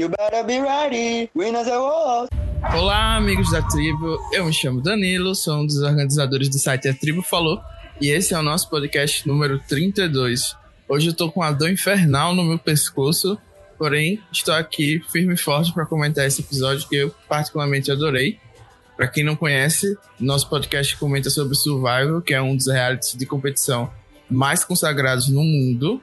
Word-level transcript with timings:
You 0.00 0.08
better 0.08 0.42
be 0.42 0.58
ready. 0.58 1.30
Winners 1.36 1.68
are 1.68 1.76
all. 1.76 2.26
Olá, 2.74 3.16
amigos 3.16 3.50
da 3.50 3.60
tribo. 3.60 4.16
Eu 4.32 4.46
me 4.46 4.52
chamo 4.54 4.80
Danilo, 4.80 5.34
sou 5.34 5.56
um 5.56 5.66
dos 5.66 5.76
organizadores 5.76 6.48
do 6.48 6.58
site 6.58 6.88
A 6.88 6.94
Tribo 6.94 7.20
Falou 7.20 7.60
e 8.00 8.08
esse 8.08 8.32
é 8.32 8.38
o 8.38 8.42
nosso 8.42 8.70
podcast 8.70 9.28
número 9.28 9.58
32. 9.68 10.56
Hoje 10.88 11.08
eu 11.08 11.12
tô 11.12 11.30
com 11.30 11.42
a 11.42 11.52
dor 11.52 11.68
infernal 11.68 12.34
no 12.34 12.42
meu 12.42 12.58
pescoço, 12.58 13.36
porém 13.76 14.18
estou 14.32 14.54
aqui 14.54 15.04
firme 15.12 15.34
e 15.34 15.36
forte 15.36 15.70
para 15.70 15.84
comentar 15.84 16.26
esse 16.26 16.40
episódio 16.40 16.88
que 16.88 16.96
eu 16.96 17.14
particularmente 17.28 17.92
adorei. 17.92 18.38
Para 18.96 19.06
quem 19.06 19.22
não 19.22 19.36
conhece, 19.36 19.98
nosso 20.18 20.48
podcast 20.48 20.96
comenta 20.96 21.28
sobre 21.28 21.54
Survival, 21.54 22.22
que 22.22 22.32
é 22.32 22.40
um 22.40 22.56
dos 22.56 22.68
realities 22.68 23.18
de 23.18 23.26
competição 23.26 23.92
mais 24.30 24.64
consagrados 24.64 25.28
no 25.28 25.42
mundo. 25.42 26.02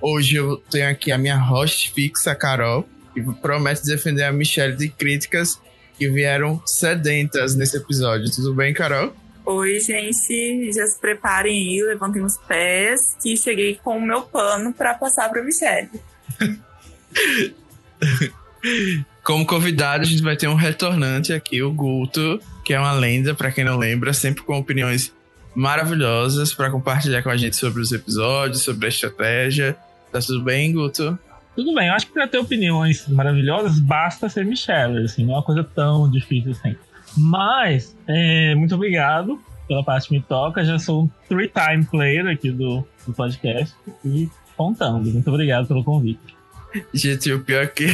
Hoje 0.00 0.36
eu 0.36 0.56
tenho 0.70 0.88
aqui 0.88 1.12
a 1.12 1.18
minha 1.18 1.36
host 1.36 1.92
fixa, 1.92 2.34
Carol, 2.34 2.88
que 3.22 3.40
promete 3.40 3.84
defender 3.84 4.24
a 4.24 4.32
Michelle 4.32 4.76
de 4.76 4.88
críticas 4.88 5.60
que 5.98 6.08
vieram 6.08 6.62
sedentas 6.64 7.54
nesse 7.56 7.76
episódio. 7.76 8.30
Tudo 8.30 8.54
bem, 8.54 8.72
Carol? 8.72 9.14
Oi, 9.44 9.80
gente. 9.80 10.72
Já 10.72 10.86
se 10.86 11.00
preparem 11.00 11.52
aí, 11.52 11.82
levantem 11.82 12.22
os 12.22 12.36
pés, 12.36 13.16
que 13.22 13.36
cheguei 13.36 13.80
com 13.82 13.96
o 13.96 14.00
meu 14.00 14.22
pano 14.22 14.72
para 14.72 14.94
passar 14.94 15.28
para 15.28 15.42
Michelle. 15.42 15.88
Como 19.24 19.46
convidado, 19.46 20.02
a 20.02 20.06
gente 20.06 20.22
vai 20.22 20.36
ter 20.36 20.48
um 20.48 20.54
retornante 20.54 21.32
aqui, 21.32 21.62
o 21.62 21.72
Guto, 21.72 22.40
que 22.64 22.74
é 22.74 22.78
uma 22.78 22.92
lenda, 22.92 23.34
para 23.34 23.50
quem 23.50 23.64
não 23.64 23.76
lembra, 23.76 24.12
sempre 24.12 24.42
com 24.42 24.58
opiniões 24.58 25.12
maravilhosas 25.54 26.54
para 26.54 26.70
compartilhar 26.70 27.22
com 27.22 27.30
a 27.30 27.36
gente 27.36 27.56
sobre 27.56 27.82
os 27.82 27.90
episódios, 27.90 28.62
sobre 28.62 28.86
a 28.86 28.88
estratégia. 28.88 29.76
Tá 30.12 30.20
tudo 30.20 30.42
bem, 30.44 30.72
Guto? 30.72 31.18
Tudo 31.58 31.74
bem, 31.74 31.88
eu 31.88 31.94
acho 31.94 32.06
que 32.06 32.12
para 32.12 32.28
ter 32.28 32.38
opiniões 32.38 33.08
maravilhosas, 33.08 33.80
basta 33.80 34.28
ser 34.28 34.44
Michelle, 34.44 35.02
assim, 35.02 35.24
não 35.24 35.34
é 35.34 35.36
uma 35.38 35.42
coisa 35.42 35.64
tão 35.64 36.08
difícil 36.08 36.52
assim. 36.52 36.76
Mas, 37.16 37.96
é, 38.06 38.54
muito 38.54 38.76
obrigado 38.76 39.42
pela 39.66 39.82
parte 39.82 40.06
que 40.06 40.14
me 40.14 40.22
toca, 40.22 40.64
já 40.64 40.78
sou 40.78 41.02
um 41.02 41.10
three-time 41.28 41.84
player 41.84 42.28
aqui 42.28 42.52
do, 42.52 42.86
do 43.04 43.12
podcast 43.12 43.74
e 44.04 44.30
contando. 44.56 45.10
Muito 45.10 45.28
obrigado 45.28 45.66
pelo 45.66 45.82
convite. 45.82 46.20
Gente, 46.94 47.32
o 47.32 47.40
pior 47.40 47.64
é 47.64 47.66
que 47.66 47.88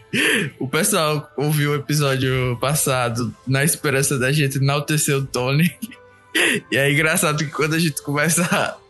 o 0.58 0.66
pessoal 0.66 1.30
ouviu 1.36 1.72
o 1.72 1.74
episódio 1.74 2.56
passado 2.58 3.34
na 3.46 3.62
esperança 3.62 4.18
da 4.18 4.32
gente 4.32 4.56
enaltecer 4.56 5.14
o 5.14 5.26
Tony. 5.26 5.70
E 6.70 6.76
é 6.76 6.90
engraçado 6.92 7.38
que 7.38 7.50
quando 7.50 7.74
a 7.74 7.78
gente 7.78 8.02
começa 8.02 8.42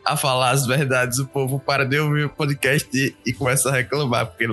a, 0.05 0.13
a 0.13 0.17
falar 0.17 0.51
as 0.51 0.67
verdades, 0.67 1.19
o 1.19 1.27
povo 1.27 1.59
para 1.59 1.85
de 1.85 1.99
ouvir 1.99 2.25
o 2.25 2.29
podcast 2.29 2.89
e, 2.95 3.15
e, 3.25 3.33
começa 3.33 3.71
a 3.71 3.73
reclamar, 3.73 4.27
porque 4.27 4.47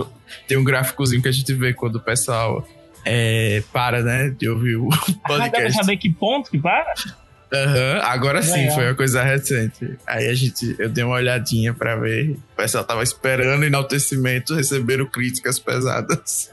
tem 0.47 0.57
um 0.57 0.63
gráficozinho 0.63 1.21
que 1.21 1.27
a 1.27 1.31
gente 1.31 1.53
vê 1.53 1.73
quando 1.73 1.95
o 1.95 1.99
pessoal 1.99 2.65
é, 3.05 3.61
para, 3.71 4.01
né, 4.01 4.29
de 4.29 4.49
ouvir 4.49 4.77
o 4.77 4.89
podcast. 5.27 5.79
Ah, 5.79 5.83
saber 5.83 5.97
que 5.97 6.09
ponto 6.09 6.49
que 6.49 6.57
para? 6.57 6.93
Uhum, 7.51 8.01
agora 8.01 8.41
sim, 8.41 8.59
Legal. 8.59 8.75
foi 8.75 8.85
uma 8.85 8.95
coisa 8.95 9.23
recente. 9.23 9.97
Aí 10.05 10.27
a 10.27 10.33
gente, 10.33 10.75
eu 10.77 10.89
dei 10.89 11.03
uma 11.03 11.15
olhadinha 11.15 11.73
pra 11.73 11.95
ver. 11.95 12.31
O 12.31 12.55
pessoal 12.57 12.83
tava 12.83 13.03
esperando 13.03 13.63
enaltecimento, 13.63 14.53
receberam 14.53 15.05
críticas 15.05 15.57
pesadas. 15.57 16.51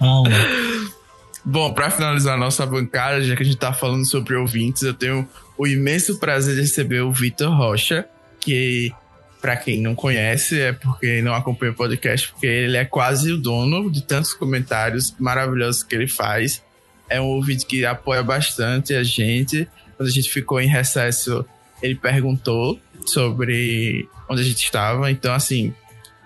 Oh. 0.00 0.24
Bom, 1.44 1.72
para 1.72 1.90
finalizar 1.90 2.38
nossa 2.38 2.64
bancada, 2.64 3.22
já 3.22 3.34
que 3.34 3.42
a 3.42 3.46
gente 3.46 3.56
tá 3.56 3.72
falando 3.72 4.08
sobre 4.08 4.34
ouvintes, 4.36 4.82
eu 4.82 4.94
tenho 4.94 5.28
o 5.58 5.66
imenso 5.66 6.18
prazer 6.18 6.54
de 6.54 6.60
receber 6.60 7.00
o 7.00 7.12
Vitor 7.12 7.52
Rocha, 7.52 8.06
que, 8.38 8.92
para 9.40 9.56
quem 9.56 9.80
não 9.80 9.94
conhece, 9.94 10.60
é 10.60 10.72
porque 10.72 11.20
não 11.20 11.34
acompanha 11.34 11.72
o 11.72 11.74
podcast, 11.74 12.30
porque 12.30 12.46
ele 12.46 12.76
é 12.76 12.84
quase 12.84 13.32
o 13.32 13.36
dono 13.36 13.90
de 13.90 14.02
tantos 14.02 14.32
comentários 14.32 15.14
maravilhosos 15.18 15.82
que 15.82 15.94
ele 15.94 16.08
faz. 16.08 16.62
É 17.08 17.20
um 17.20 17.26
ouvinte 17.26 17.66
que 17.66 17.84
apoia 17.84 18.22
bastante 18.22 18.94
a 18.94 19.02
gente 19.02 19.68
quando 20.02 20.08
a 20.08 20.12
gente 20.12 20.30
ficou 20.30 20.60
em 20.60 20.66
recesso, 20.66 21.44
ele 21.80 21.94
perguntou 21.94 22.78
sobre 23.06 24.08
onde 24.28 24.40
a 24.40 24.44
gente 24.44 24.64
estava. 24.64 25.10
Então, 25.10 25.32
assim, 25.32 25.72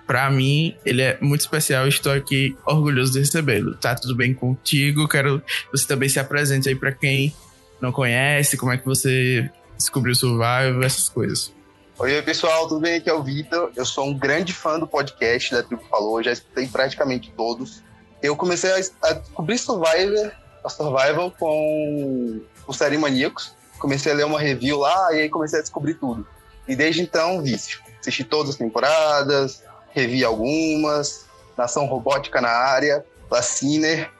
para 0.06 0.30
mim, 0.30 0.76
ele 0.84 1.02
é 1.02 1.18
muito 1.20 1.40
especial. 1.40 1.86
Estou 1.88 2.12
aqui 2.12 2.56
orgulhoso 2.64 3.12
de 3.12 3.20
recebê-lo. 3.20 3.74
Tá 3.74 3.94
tudo 3.94 4.14
bem 4.14 4.32
contigo? 4.32 5.08
Quero 5.08 5.40
que 5.40 5.72
você 5.72 5.86
também 5.86 6.08
se 6.08 6.18
apresente 6.18 6.68
aí 6.68 6.74
para 6.74 6.92
quem 6.92 7.34
não 7.80 7.92
conhece, 7.92 8.56
como 8.56 8.72
é 8.72 8.78
que 8.78 8.86
você 8.86 9.50
descobriu 9.76 10.12
o 10.12 10.16
Survival, 10.16 10.82
essas 10.82 11.08
coisas. 11.08 11.52
Oi, 11.98 12.22
pessoal, 12.22 12.68
tudo 12.68 12.80
bem? 12.80 12.96
Aqui 12.96 13.08
é 13.10 13.14
o 13.14 13.22
Vitor. 13.22 13.70
Eu 13.74 13.84
sou 13.84 14.06
um 14.06 14.14
grande 14.14 14.52
fã 14.52 14.78
do 14.78 14.86
podcast 14.86 15.54
da 15.54 15.62
Tribo 15.62 15.82
Falou, 15.90 16.22
já 16.22 16.32
escutei 16.32 16.66
praticamente 16.66 17.32
todos. 17.36 17.82
Eu 18.22 18.36
comecei 18.36 18.70
a, 18.70 19.12
descobrir 19.12 19.58
Survivor, 19.58 20.30
a 20.64 20.68
Survival 20.68 21.30
com 21.38 22.40
o 22.66 22.72
Série 22.72 22.98
Maníacos 22.98 23.56
comecei 23.78 24.12
a 24.12 24.14
ler 24.14 24.24
uma 24.24 24.40
review 24.40 24.78
lá 24.78 25.12
e 25.12 25.22
aí 25.22 25.28
comecei 25.28 25.58
a 25.58 25.62
descobrir 25.62 25.94
tudo. 25.94 26.26
E 26.66 26.74
desde 26.74 27.02
então, 27.02 27.42
vício. 27.42 27.80
Assisti 28.00 28.24
todas 28.24 28.50
as 28.50 28.56
temporadas, 28.56 29.62
revi 29.96 30.22
algumas, 30.22 31.26
Nação 31.56 31.86
Robótica 31.86 32.40
na 32.40 32.50
área, 32.50 33.04
Laciner, 33.30 34.10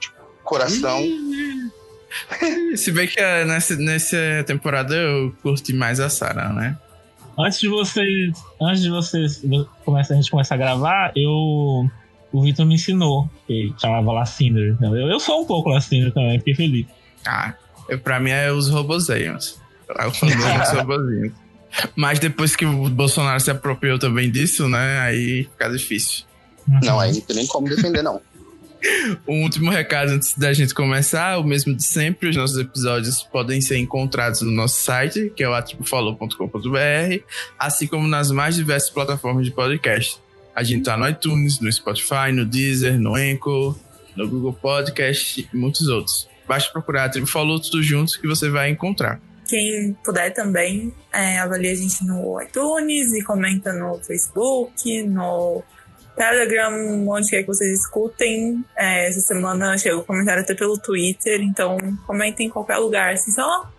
Coração. 0.43 1.05
Se 2.75 2.91
bem 2.91 3.07
que 3.07 3.21
é, 3.21 3.45
nessa, 3.45 3.77
nessa 3.77 4.17
temporada 4.47 4.95
eu 4.95 5.35
curti 5.43 5.75
mais 5.75 6.01
a 6.01 6.09
Sarah, 6.09 6.49
né? 6.53 6.77
Antes 7.39 7.61
de 7.61 7.69
vocês. 7.69 8.33
Antes 8.61 8.83
de 8.83 8.89
vocês 8.89 9.43
começar, 9.85 10.15
a 10.15 10.17
gente 10.17 10.31
começar 10.31 10.55
a 10.55 10.59
gravar, 10.59 11.13
eu. 11.15 11.87
O 12.33 12.43
Vitor 12.43 12.67
me 12.67 12.75
ensinou, 12.75 13.31
que 13.47 13.73
chamava 13.79 14.13
Laciner. 14.13 14.77
Eu, 14.81 14.95
eu 14.95 15.21
sou 15.21 15.43
um 15.43 15.47
pouco 15.47 15.71
Laciner 15.71 16.13
também, 16.13 16.39
fiquei 16.39 16.55
feliz. 16.55 16.87
Ah, 17.25 17.55
Pra 18.03 18.19
mim 18.19 18.31
é 18.31 18.51
os 18.51 18.69
robozinhos. 18.69 19.61
É 19.97 20.07
o 20.07 20.11
famoso 20.11 20.39
robozinhos. 20.77 21.33
Mas 21.95 22.19
depois 22.19 22.57
que 22.57 22.65
o 22.65 22.89
Bolsonaro 22.89 23.41
se 23.41 23.51
apropriou 23.51 23.99
também 23.99 24.31
disso, 24.31 24.69
né? 24.69 25.01
Aí 25.01 25.45
fica 25.45 25.69
difícil. 25.69 26.25
Não, 26.83 26.99
aí 26.99 27.13
não 27.13 27.21
tem 27.21 27.37
nem 27.37 27.47
como 27.47 27.69
defender, 27.69 28.03
não. 28.03 28.21
Um 29.27 29.43
último 29.43 29.71
recado 29.71 30.11
antes 30.11 30.37
da 30.37 30.53
gente 30.53 30.75
começar, 30.75 31.39
o 31.39 31.45
mesmo 31.45 31.75
de 31.75 31.83
sempre, 31.83 32.29
os 32.29 32.37
nossos 32.37 32.57
episódios 32.59 33.23
podem 33.23 33.61
ser 33.61 33.79
encontrados 33.79 34.43
no 34.43 34.51
nosso 34.51 34.81
site, 34.81 35.33
que 35.35 35.43
é 35.43 35.49
o 35.49 35.55
atribufalou.com.br, 35.55 37.23
assim 37.59 37.87
como 37.87 38.07
nas 38.07 38.31
mais 38.31 38.55
diversas 38.55 38.91
plataformas 38.91 39.45
de 39.45 39.51
podcast. 39.51 40.21
A 40.55 40.63
gente 40.63 40.85
tá 40.85 40.97
no 40.97 41.09
iTunes, 41.09 41.61
no 41.61 41.73
Spotify, 41.73 42.33
no 42.33 42.45
Deezer, 42.45 42.99
no 42.99 43.15
Anchor, 43.15 43.77
no 44.15 44.29
Google 44.29 44.53
Podcast 44.53 45.49
e 45.53 45.57
muitos 45.57 45.89
outros. 45.89 46.29
Basta 46.47 46.71
procurar 46.73 47.05
a 47.05 47.09
Tribo 47.09 47.27
Falou 47.27 47.61
tudo 47.61 47.83
junto 47.83 48.21
que 48.21 48.27
você 48.27 48.49
vai 48.49 48.71
encontrar. 48.71 49.21
Quem 49.47 49.93
puder 50.05 50.33
também 50.33 50.93
é, 51.13 51.39
avalie 51.39 51.71
a 51.71 51.75
gente 51.75 52.05
no 52.05 52.41
iTunes 52.43 53.13
e 53.13 53.23
comenta 53.23 53.73
no 53.73 53.99
Facebook, 54.03 55.03
no 55.05 55.63
Telegram, 56.17 57.09
onde 57.09 57.29
quer 57.29 57.43
que 57.43 57.47
vocês 57.47 57.81
escutem. 57.81 58.65
É, 58.77 59.09
essa 59.09 59.21
semana 59.21 59.77
chegou 59.79 60.03
comentário 60.03 60.43
até 60.43 60.55
pelo 60.55 60.79
Twitter, 60.79 61.41
então 61.43 61.77
comentem 62.07 62.47
em 62.47 62.51
qualquer 62.51 62.79
lugar. 62.79 63.13
Assim, 63.13 63.31
só 63.31 63.71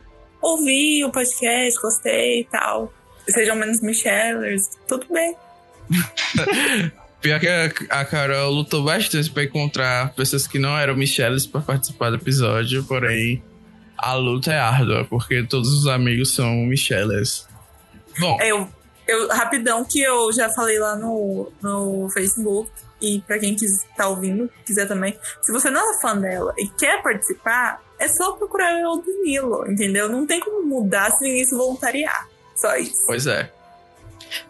ouvi 0.41 1.03
o 1.03 1.11
podcast, 1.11 1.81
gostei 1.81 2.41
e 2.41 2.45
tal. 2.45 2.93
Sejam 3.27 3.55
menos 3.55 3.81
Michellers, 3.81 4.63
tudo 4.87 5.05
bem. 5.11 5.35
Pior 7.19 7.39
que 7.39 7.47
a, 7.47 7.65
a 7.89 8.05
Carol 8.05 8.51
lutou 8.51 8.83
bastante 8.83 9.29
pra 9.31 9.43
encontrar 9.43 10.13
pessoas 10.13 10.47
que 10.47 10.59
não 10.59 10.77
eram 10.77 10.95
Michelles 10.95 11.47
pra 11.47 11.59
participar 11.59 12.11
do 12.11 12.17
episódio, 12.17 12.83
porém 12.83 13.43
a 13.97 14.13
luta 14.13 14.53
é 14.53 14.59
árdua, 14.59 15.05
porque 15.05 15.43
todos 15.43 15.69
os 15.73 15.87
amigos 15.87 16.33
são 16.33 16.49
Michelles. 16.65 17.47
Bom. 18.19 18.37
Eu, 18.41 18.67
eu, 19.07 19.27
rapidão, 19.29 19.83
que 19.85 20.01
eu 20.01 20.31
já 20.33 20.49
falei 20.49 20.79
lá 20.79 20.95
no, 20.95 21.51
no 21.61 22.09
Facebook, 22.09 22.69
e 23.01 23.21
pra 23.21 23.39
quem 23.39 23.55
quiser, 23.55 23.87
tá 23.95 24.07
ouvindo, 24.07 24.49
quiser 24.65 24.87
também, 24.87 25.17
se 25.41 25.51
você 25.51 25.69
não 25.69 25.95
é 25.95 26.01
fã 26.01 26.17
dela 26.17 26.53
e 26.57 26.67
quer 26.67 27.01
participar, 27.01 27.81
é 27.99 28.07
só 28.07 28.33
procurar 28.33 28.73
o 28.87 29.01
Danilo, 29.01 29.69
entendeu? 29.69 30.09
Não 30.09 30.25
tem 30.25 30.39
como 30.39 30.65
mudar 30.65 31.11
se 31.11 31.23
ninguém 31.23 31.45
se 31.45 31.55
voluntariar. 31.55 32.27
Só 32.55 32.75
isso. 32.75 33.05
Pois 33.05 33.27
é. 33.27 33.51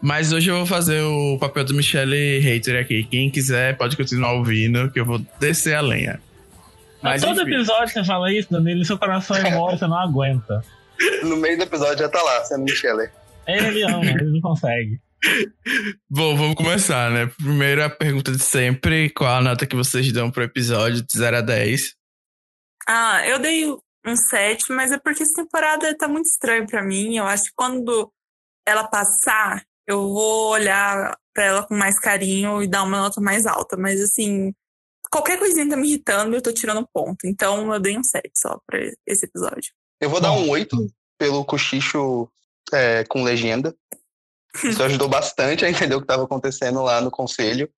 Mas 0.01 0.31
hoje 0.31 0.49
eu 0.49 0.57
vou 0.57 0.65
fazer 0.65 1.01
o 1.01 1.37
papel 1.39 1.63
do 1.63 1.73
Michelle 1.73 2.39
Hater 2.39 2.81
aqui. 2.81 3.03
Quem 3.03 3.29
quiser 3.29 3.77
pode 3.77 3.95
continuar 3.95 4.33
ouvindo, 4.33 4.89
que 4.91 4.99
eu 4.99 5.05
vou 5.05 5.19
descer 5.39 5.75
a 5.75 5.81
lenha. 5.81 6.21
Mas 7.09 7.21
todo 7.21 7.41
enfim. 7.41 7.53
episódio 7.53 7.93
você 7.93 8.03
fala 8.03 8.31
isso, 8.31 8.51
Danilo, 8.51 8.85
seu 8.85 8.97
coração 8.97 9.35
é 9.35 9.51
mole, 9.51 9.77
você 9.77 9.87
não 9.87 9.97
aguenta. 9.97 10.61
No 11.23 11.37
meio 11.37 11.57
do 11.57 11.63
episódio 11.63 11.99
já 11.99 12.09
tá 12.09 12.21
lá, 12.21 12.43
sendo 12.45 12.63
Michelle. 12.63 13.09
Ele 13.45 13.83
ama, 13.83 14.05
ele 14.05 14.31
não 14.31 14.41
consegue. 14.41 14.99
Bom, 16.09 16.35
vamos 16.35 16.55
começar, 16.55 17.09
né? 17.11 17.27
Primeira 17.37 17.89
pergunta 17.89 18.31
de 18.31 18.43
sempre: 18.43 19.09
qual 19.09 19.35
a 19.35 19.41
nota 19.41 19.65
que 19.65 19.75
vocês 19.75 20.11
dão 20.11 20.29
pro 20.29 20.43
episódio 20.43 21.01
de 21.01 21.17
0 21.17 21.37
a 21.37 21.41
10? 21.41 21.95
Ah, 22.87 23.27
eu 23.27 23.39
dei 23.39 23.65
um 23.65 24.15
7, 24.15 24.71
mas 24.71 24.91
é 24.91 24.97
porque 24.97 25.23
essa 25.23 25.43
temporada 25.43 25.95
tá 25.97 26.07
muito 26.07 26.25
estranha 26.25 26.65
para 26.65 26.83
mim. 26.83 27.17
Eu 27.17 27.25
acho 27.25 27.45
que 27.45 27.53
quando 27.55 28.11
ela 28.65 28.87
passar, 28.87 29.63
eu 29.87 30.01
vou 30.01 30.51
olhar 30.51 31.15
para 31.33 31.43
ela 31.43 31.63
com 31.63 31.75
mais 31.75 31.99
carinho 31.99 32.61
e 32.61 32.67
dar 32.67 32.83
uma 32.83 33.01
nota 33.01 33.19
mais 33.21 33.45
alta. 33.45 33.75
Mas 33.75 34.01
assim, 34.01 34.53
qualquer 35.11 35.39
coisinha 35.39 35.69
tá 35.69 35.75
me 35.75 35.87
irritando 35.87 36.33
e 36.33 36.37
eu 36.37 36.41
tô 36.41 36.51
tirando 36.51 36.87
ponto. 36.93 37.25
Então 37.25 37.73
eu 37.73 37.79
dei 37.79 37.97
um 37.97 38.03
7 38.03 38.31
só 38.35 38.59
pra 38.65 38.79
esse 39.05 39.25
episódio. 39.25 39.73
Eu 39.99 40.09
vou 40.09 40.21
dar 40.21 40.31
um 40.31 40.49
8 40.49 40.75
pelo 41.17 41.43
cochicho 41.45 42.29
é, 42.73 43.03
com 43.05 43.23
legenda. 43.23 43.75
Isso 44.63 44.81
ajudou 44.83 45.07
bastante 45.07 45.65
a 45.65 45.69
entender 45.69 45.95
o 45.95 45.99
que 45.99 46.05
estava 46.05 46.23
acontecendo 46.23 46.81
lá 46.81 47.01
no 47.01 47.11
conselho. 47.11 47.69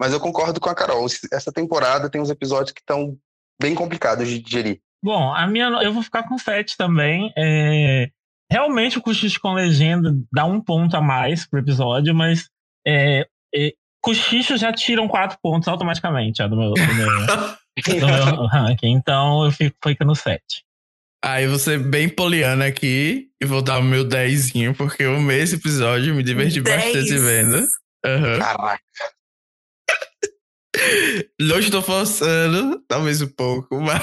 Mas 0.00 0.12
eu 0.12 0.20
concordo 0.20 0.60
com 0.60 0.68
a 0.68 0.74
Carol. 0.74 1.06
Essa 1.32 1.52
temporada 1.52 2.08
tem 2.10 2.20
uns 2.20 2.30
episódios 2.30 2.72
que 2.72 2.80
estão 2.80 3.18
bem 3.60 3.74
complicados 3.74 4.28
de 4.28 4.38
digerir. 4.38 4.80
Bom, 5.02 5.32
a 5.32 5.46
minha, 5.46 5.66
eu 5.82 5.92
vou 5.92 6.02
ficar 6.02 6.28
com 6.28 6.38
7 6.38 6.76
também. 6.76 7.32
É, 7.36 8.08
realmente 8.50 8.98
o 8.98 9.02
cochicho 9.02 9.40
com 9.40 9.54
legenda 9.54 10.14
dá 10.32 10.44
um 10.44 10.60
ponto 10.60 10.96
a 10.96 11.00
mais 11.00 11.46
pro 11.46 11.60
episódio, 11.60 12.14
mas 12.14 12.48
é, 12.86 13.26
é, 13.54 13.72
cochicho 14.08 14.56
já 14.56 14.72
tiram 14.72 15.06
quatro 15.06 15.38
pontos 15.42 15.68
automaticamente 15.68 16.42
ó, 16.42 16.48
do 16.48 16.56
meu, 16.56 16.72
do 16.72 16.94
meu, 16.94 17.10
do 18.00 18.06
meu 18.06 18.46
ranking. 18.46 18.92
Então 18.92 19.44
eu 19.44 19.52
fico, 19.52 19.76
fico 19.84 20.04
no 20.04 20.14
7. 20.14 20.40
Aí 21.22 21.46
você 21.46 21.76
bem 21.76 22.08
poliana 22.08 22.66
aqui 22.66 23.28
e 23.42 23.44
vou 23.44 23.60
dar 23.60 23.80
o 23.80 23.82
meu 23.82 24.04
10, 24.04 24.52
porque 24.76 25.02
eu 25.02 25.16
amei 25.16 25.40
esse 25.40 25.56
episódio, 25.56 26.14
me 26.14 26.22
diverti 26.22 26.60
10. 26.60 26.84
bastante 26.84 27.18
vendo. 27.18 27.58
Uhum. 28.06 28.38
Caraca. 28.38 28.82
Não 31.40 31.58
estou 31.58 31.82
forçando, 31.82 32.80
talvez 32.86 33.20
um 33.20 33.28
pouco, 33.28 33.80
mas. 33.82 34.00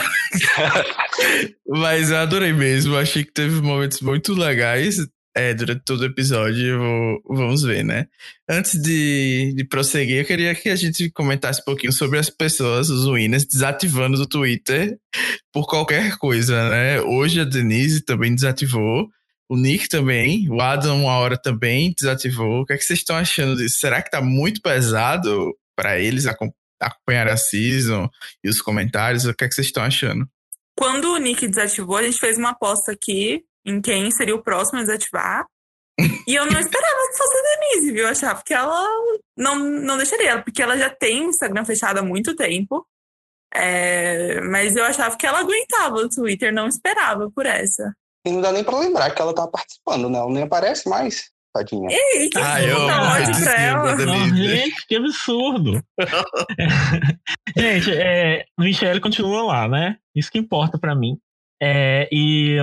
mas 1.66 2.12
eu 2.12 2.18
adorei 2.18 2.52
mesmo. 2.52 2.98
Achei 2.98 3.24
que 3.24 3.32
teve 3.32 3.62
momentos 3.62 4.02
muito 4.02 4.34
legais 4.34 4.98
é, 5.36 5.54
durante 5.54 5.84
todo 5.84 6.02
o 6.02 6.06
episódio. 6.06 7.22
Vamos 7.28 7.62
ver, 7.62 7.84
né? 7.84 8.08
Antes 8.50 8.82
de, 8.82 9.54
de 9.56 9.66
prosseguir, 9.66 10.20
eu 10.20 10.26
queria 10.26 10.56
que 10.56 10.70
a 10.70 10.76
gente 10.76 11.12
comentasse 11.12 11.62
um 11.62 11.66
pouquinho 11.66 11.92
sobre 11.92 12.18
as 12.18 12.30
pessoas, 12.30 12.90
os 12.90 13.06
winners, 13.06 13.46
desativando 13.46 14.18
do 14.18 14.26
Twitter 14.26 14.98
por 15.52 15.68
qualquer 15.68 16.18
coisa, 16.18 16.70
né? 16.70 17.02
Hoje 17.02 17.42
a 17.42 17.44
Denise 17.44 18.02
também 18.02 18.34
desativou. 18.34 19.10
O 19.48 19.58
Nick 19.58 19.88
também, 19.90 20.50
o 20.50 20.60
Adam 20.60 21.02
uma 21.04 21.18
hora 21.18 21.38
também 21.38 21.94
desativou. 21.96 22.62
O 22.62 22.66
que, 22.66 22.74
é 22.74 22.78
que 22.78 22.84
vocês 22.84 23.00
estão 23.00 23.16
achando 23.16 23.56
disso? 23.56 23.78
Será 23.78 24.02
que 24.02 24.10
tá 24.10 24.22
muito 24.22 24.62
pesado 24.62 25.54
para 25.76 26.00
eles 26.00 26.26
acompanhar 26.26 27.28
a 27.28 27.38
season 27.38 28.10
e 28.44 28.50
os 28.50 28.60
comentários? 28.60 29.26
O 29.26 29.34
que, 29.36 29.44
é 29.44 29.48
que 29.48 29.54
vocês 29.54 29.68
estão 29.68 29.84
achando? 29.84 30.28
Quando 30.78 31.14
o 31.14 31.18
Nick 31.18 31.48
desativou, 31.48 31.98
a 31.98 32.04
gente 32.04 32.20
fez 32.20 32.38
uma 32.38 32.52
aposta 32.52 32.92
aqui 32.92 33.44
em 33.66 33.82
quem 33.82 34.12
seria 34.12 34.36
o 34.36 34.44
próximo 34.44 34.80
a 34.80 34.84
desativar. 34.84 35.46
e 36.28 36.36
eu 36.36 36.46
não 36.46 36.60
esperava 36.60 37.08
que 37.10 37.18
fosse 37.18 37.38
a 37.38 37.42
Denise, 37.42 37.92
viu? 37.94 38.04
Eu 38.04 38.10
achava 38.10 38.42
que 38.46 38.54
ela 38.54 38.86
não, 39.38 39.58
não 39.58 39.98
deixaria, 39.98 40.42
porque 40.42 40.62
ela 40.62 40.78
já 40.78 40.90
tem 40.90 41.26
o 41.26 41.30
Instagram 41.30 41.66
fechado 41.66 42.00
há 42.00 42.04
muito 42.04 42.36
tempo. 42.36 42.86
É, 43.54 44.42
mas 44.42 44.76
eu 44.76 44.84
achava 44.84 45.16
que 45.16 45.26
ela 45.26 45.40
aguentava 45.40 45.96
o 45.96 46.10
Twitter, 46.10 46.54
não 46.54 46.68
esperava 46.68 47.32
por 47.32 47.46
essa. 47.46 47.94
E 48.26 48.32
não 48.32 48.42
dá 48.42 48.52
nem 48.52 48.64
pra 48.64 48.78
lembrar 48.80 49.12
que 49.12 49.22
ela 49.22 49.34
tá 49.34 49.48
participando, 49.48 50.10
né? 50.10 50.18
Ela 50.18 50.32
nem 50.32 50.44
aparece 50.44 50.90
mais. 50.90 51.30
Tadinha. 51.56 51.88
Ei, 51.90 52.30
que 52.30 52.38
ah, 52.38 52.62
eu 52.62 52.78
ódio 52.78 53.44
pra 53.44 53.62
ela. 53.62 54.36
gente, 54.36 54.88
que 54.88 54.96
absurdo. 54.98 55.82
gente, 57.56 57.94
é, 57.94 58.44
Michelle 58.60 59.00
continua 59.00 59.44
lá, 59.44 59.68
né? 59.70 59.96
Isso 60.14 60.30
que 60.30 60.38
importa 60.38 60.78
pra 60.78 60.94
mim. 60.94 61.18
É, 61.62 62.10
e. 62.12 62.58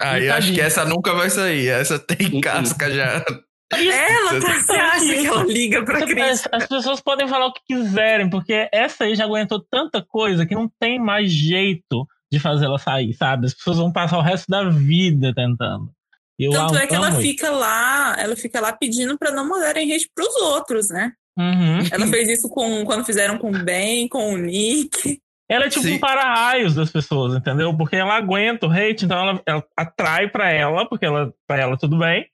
Um, 0.00 0.06
ah, 0.06 0.18
eu 0.18 0.32
acho 0.32 0.52
que 0.52 0.60
essa 0.60 0.84
nunca 0.84 1.14
vai 1.14 1.28
sair. 1.28 1.68
Essa 1.68 1.98
tem 1.98 2.40
casca 2.40 2.90
já. 2.90 3.24
Ela 3.72 4.40
tá, 4.40 4.60
você 4.60 4.72
acha 4.72 5.14
que 5.14 5.26
ela 5.26 5.44
liga 5.44 5.84
pra 5.84 6.04
Cris? 6.04 6.42
As 6.50 6.66
pessoas 6.66 7.00
podem 7.00 7.28
falar 7.28 7.46
o 7.46 7.52
que 7.52 7.60
quiserem, 7.68 8.28
porque 8.28 8.68
essa 8.72 9.04
aí 9.04 9.14
já 9.14 9.24
aguentou 9.24 9.64
tanta 9.70 10.02
coisa 10.02 10.44
que 10.44 10.54
não 10.56 10.68
tem 10.80 10.98
mais 10.98 11.30
jeito 11.30 12.06
de 12.32 12.40
fazer 12.40 12.64
ela 12.64 12.78
sair, 12.78 13.12
sabe? 13.14 13.46
As 13.46 13.54
pessoas 13.54 13.76
vão 13.76 13.92
passar 13.92 14.18
o 14.18 14.22
resto 14.22 14.46
da 14.48 14.68
vida 14.68 15.32
tentando. 15.34 15.90
Eu 16.38 16.52
Tanto 16.52 16.76
é 16.76 16.86
que 16.86 16.94
ela 16.94 17.12
fica 17.12 17.50
lá, 17.50 18.16
ela 18.18 18.34
fica 18.34 18.60
lá 18.60 18.72
pedindo 18.72 19.18
para 19.18 19.30
não 19.30 19.46
mandarem 19.46 19.92
hate 19.92 20.10
pros 20.14 20.34
outros, 20.36 20.88
né? 20.88 21.12
Uhum. 21.38 21.78
Ela 21.92 22.06
fez 22.06 22.28
isso 22.28 22.48
com, 22.48 22.84
quando 22.84 23.04
fizeram 23.04 23.38
com 23.38 23.50
o 23.50 23.64
Ben, 23.64 24.08
com 24.08 24.32
o 24.32 24.38
Nick. 24.38 25.20
Ela 25.50 25.64
é 25.64 25.68
tipo 25.68 25.82
Sim. 25.82 25.94
um 25.94 25.98
para-raios 25.98 26.76
das 26.76 26.90
pessoas, 26.90 27.34
entendeu? 27.34 27.76
Porque 27.76 27.96
ela 27.96 28.16
aguenta 28.16 28.68
o 28.68 28.70
hate, 28.70 29.04
então 29.04 29.18
ela, 29.18 29.42
ela 29.44 29.64
atrai 29.76 30.28
para 30.28 30.48
ela, 30.48 30.88
porque 30.88 31.04
ela, 31.04 31.34
pra 31.44 31.58
ela 31.58 31.76
tudo 31.76 31.98
bem. 31.98 32.24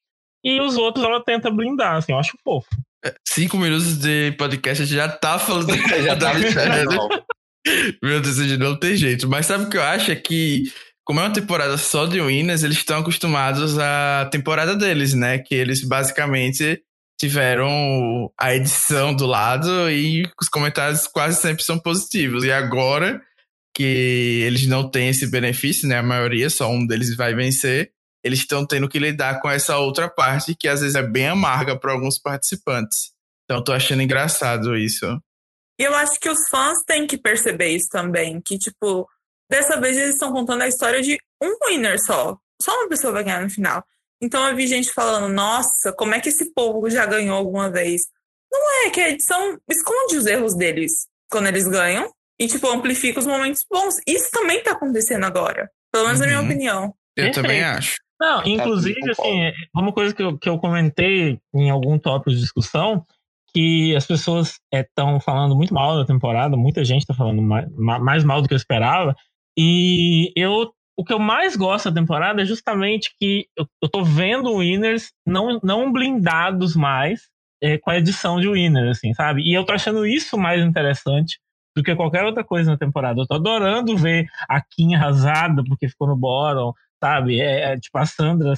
E 0.44 0.60
os 0.60 0.76
outros 0.76 1.02
ela 1.02 1.24
tenta 1.24 1.50
blindar, 1.50 1.96
assim, 1.96 2.12
eu 2.12 2.18
acho 2.18 2.36
fofo. 2.44 2.68
É, 3.04 3.14
cinco 3.26 3.56
minutos 3.56 3.98
de 3.98 4.32
podcast 4.32 4.82
a 4.82 4.86
gente 4.86 4.94
já 4.94 5.08
tá 5.08 5.38
falando 5.38 5.66
já 6.04 6.16
tá 6.16 6.32
Meu 8.02 8.20
Deus, 8.20 8.36
de 8.36 8.58
não 8.58 8.78
tem 8.78 8.94
jeito. 8.96 9.26
Mas 9.28 9.46
sabe 9.46 9.64
o 9.64 9.70
que 9.70 9.78
eu 9.78 9.82
acho? 9.82 10.10
É 10.10 10.16
que 10.16 10.64
como 11.02 11.20
é 11.20 11.22
uma 11.22 11.32
temporada 11.32 11.78
só 11.78 12.04
de 12.04 12.20
winners, 12.20 12.64
eles 12.64 12.76
estão 12.76 12.98
acostumados 12.98 13.78
à 13.78 14.28
temporada 14.30 14.76
deles, 14.76 15.14
né? 15.14 15.38
Que 15.38 15.54
eles 15.54 15.82
basicamente 15.86 16.82
tiveram 17.18 18.32
a 18.38 18.54
edição 18.54 19.14
do 19.14 19.26
lado 19.26 19.90
e 19.90 20.22
os 20.40 20.48
comentários 20.48 21.06
quase 21.06 21.40
sempre 21.40 21.62
são 21.62 21.78
positivos. 21.78 22.44
E 22.44 22.52
agora 22.52 23.22
que 23.74 24.42
eles 24.44 24.66
não 24.66 24.90
têm 24.90 25.08
esse 25.08 25.26
benefício, 25.26 25.88
né? 25.88 25.98
A 25.98 26.02
maioria, 26.02 26.48
só 26.48 26.70
um 26.70 26.86
deles 26.86 27.14
vai 27.16 27.34
vencer. 27.34 27.92
Eles 28.24 28.40
estão 28.40 28.66
tendo 28.66 28.88
que 28.88 28.98
lidar 28.98 29.40
com 29.40 29.48
essa 29.48 29.78
outra 29.78 30.08
parte 30.08 30.54
que 30.54 30.66
às 30.66 30.80
vezes 30.80 30.96
é 30.96 31.02
bem 31.02 31.28
amarga 31.28 31.78
para 31.78 31.92
alguns 31.92 32.18
participantes. 32.18 33.12
Então, 33.44 33.62
tô 33.62 33.72
achando 33.72 34.02
engraçado 34.02 34.76
isso. 34.76 35.06
E 35.78 35.84
eu 35.84 35.94
acho 35.94 36.19
que 36.19 36.28
os 36.28 36.48
fãs 36.48 36.78
têm 36.86 37.06
que 37.06 37.19
perceber 37.19 37.69
isso 37.69 37.88
também, 37.90 38.40
que 38.40 38.58
tipo, 38.58 39.06
Dessa 39.50 39.80
vez 39.80 39.96
eles 39.96 40.14
estão 40.14 40.32
contando 40.32 40.62
a 40.62 40.69
história 40.69 41.00
de 41.00 41.19
um 41.40 41.56
winner 41.66 41.98
só. 42.04 42.36
Só 42.60 42.72
uma 42.72 42.88
pessoa 42.88 43.12
vai 43.12 43.24
ganhar 43.24 43.42
no 43.42 43.50
final. 43.50 43.84
Então 44.20 44.48
eu 44.48 44.56
vi 44.56 44.66
gente 44.66 44.92
falando, 44.92 45.32
nossa, 45.32 45.92
como 45.92 46.14
é 46.14 46.20
que 46.20 46.28
esse 46.28 46.52
povo 46.54 46.88
já 46.88 47.04
ganhou 47.04 47.36
alguma 47.36 47.70
vez? 47.70 48.02
Não 48.50 48.86
é, 48.86 48.90
que 48.90 49.00
a 49.00 49.10
edição 49.10 49.58
esconde 49.68 50.16
os 50.16 50.26
erros 50.26 50.56
deles 50.56 51.06
quando 51.30 51.48
eles 51.48 51.68
ganham 51.68 52.10
e, 52.38 52.46
tipo, 52.46 52.68
amplifica 52.68 53.18
os 53.18 53.26
momentos 53.26 53.64
bons. 53.70 53.96
Isso 54.06 54.30
também 54.30 54.62
tá 54.62 54.72
acontecendo 54.72 55.24
agora. 55.24 55.70
Pelo 55.92 56.06
menos 56.06 56.20
uhum. 56.20 56.26
na 56.26 56.32
minha 56.32 56.40
uhum. 56.40 56.46
opinião. 56.46 56.84
Eu 57.16 57.24
Perfeito. 57.24 57.42
também 57.42 57.62
acho. 57.62 57.96
Não, 58.18 58.42
inclusive, 58.46 59.10
assim, 59.10 59.52
uma 59.74 59.92
coisa 59.92 60.14
que 60.14 60.22
eu, 60.22 60.38
que 60.38 60.48
eu 60.48 60.58
comentei 60.58 61.38
em 61.54 61.70
algum 61.70 61.98
tópico 61.98 62.30
de 62.30 62.40
discussão, 62.40 63.04
que 63.52 63.94
as 63.94 64.06
pessoas 64.06 64.58
estão 64.72 65.16
é, 65.16 65.20
falando 65.20 65.54
muito 65.54 65.74
mal 65.74 65.98
da 65.98 66.06
temporada, 66.06 66.56
muita 66.56 66.84
gente 66.84 67.02
está 67.02 67.14
falando 67.14 67.42
mais, 67.42 67.69
mais 67.76 68.24
mal 68.24 68.40
do 68.40 68.48
que 68.48 68.54
eu 68.54 68.58
esperava, 68.58 69.14
e 69.56 70.32
eu 70.36 70.72
o 70.96 71.05
que 71.05 71.12
eu 71.12 71.19
mais 71.19 71.55
gosto 71.56 71.91
da 71.91 72.00
temporada 72.00 72.41
é 72.41 72.44
justamente 72.44 73.15
que 73.19 73.46
eu, 73.56 73.67
eu 73.82 73.88
tô 73.88 74.03
vendo 74.03 74.55
winners 74.55 75.12
não, 75.26 75.60
não 75.62 75.93
blindados 75.93 76.74
mais 76.74 77.29
é, 77.62 77.79
com 77.79 77.91
a 77.91 77.98
edição 77.98 78.41
de 78.41 78.48
winner, 78.48 78.91
assim, 78.91 79.12
sabe? 79.12 79.43
E 79.43 79.53
eu 79.53 79.65
tô 79.65 79.72
achando 79.72 80.06
isso 80.06 80.38
mais 80.38 80.62
interessante 80.62 81.38
do 81.76 81.82
que 81.82 81.94
qualquer 81.94 82.24
outra 82.24 82.43
coisa 82.43 82.70
na 82.70 82.79
temporada. 82.79 83.20
Eu 83.20 83.26
tô 83.26 83.34
adorando 83.34 83.96
ver 83.96 84.26
a 84.48 84.60
Kim 84.62 84.94
arrasada 84.94 85.62
porque 85.65 85.88
ficou 85.88 86.08
no 86.08 86.17
bottom, 86.17 86.72
sabe? 87.03 87.41
É, 87.41 87.72
é, 87.72 87.79
tipo, 87.79 87.98
a 87.98 88.06
Sandra 88.06 88.55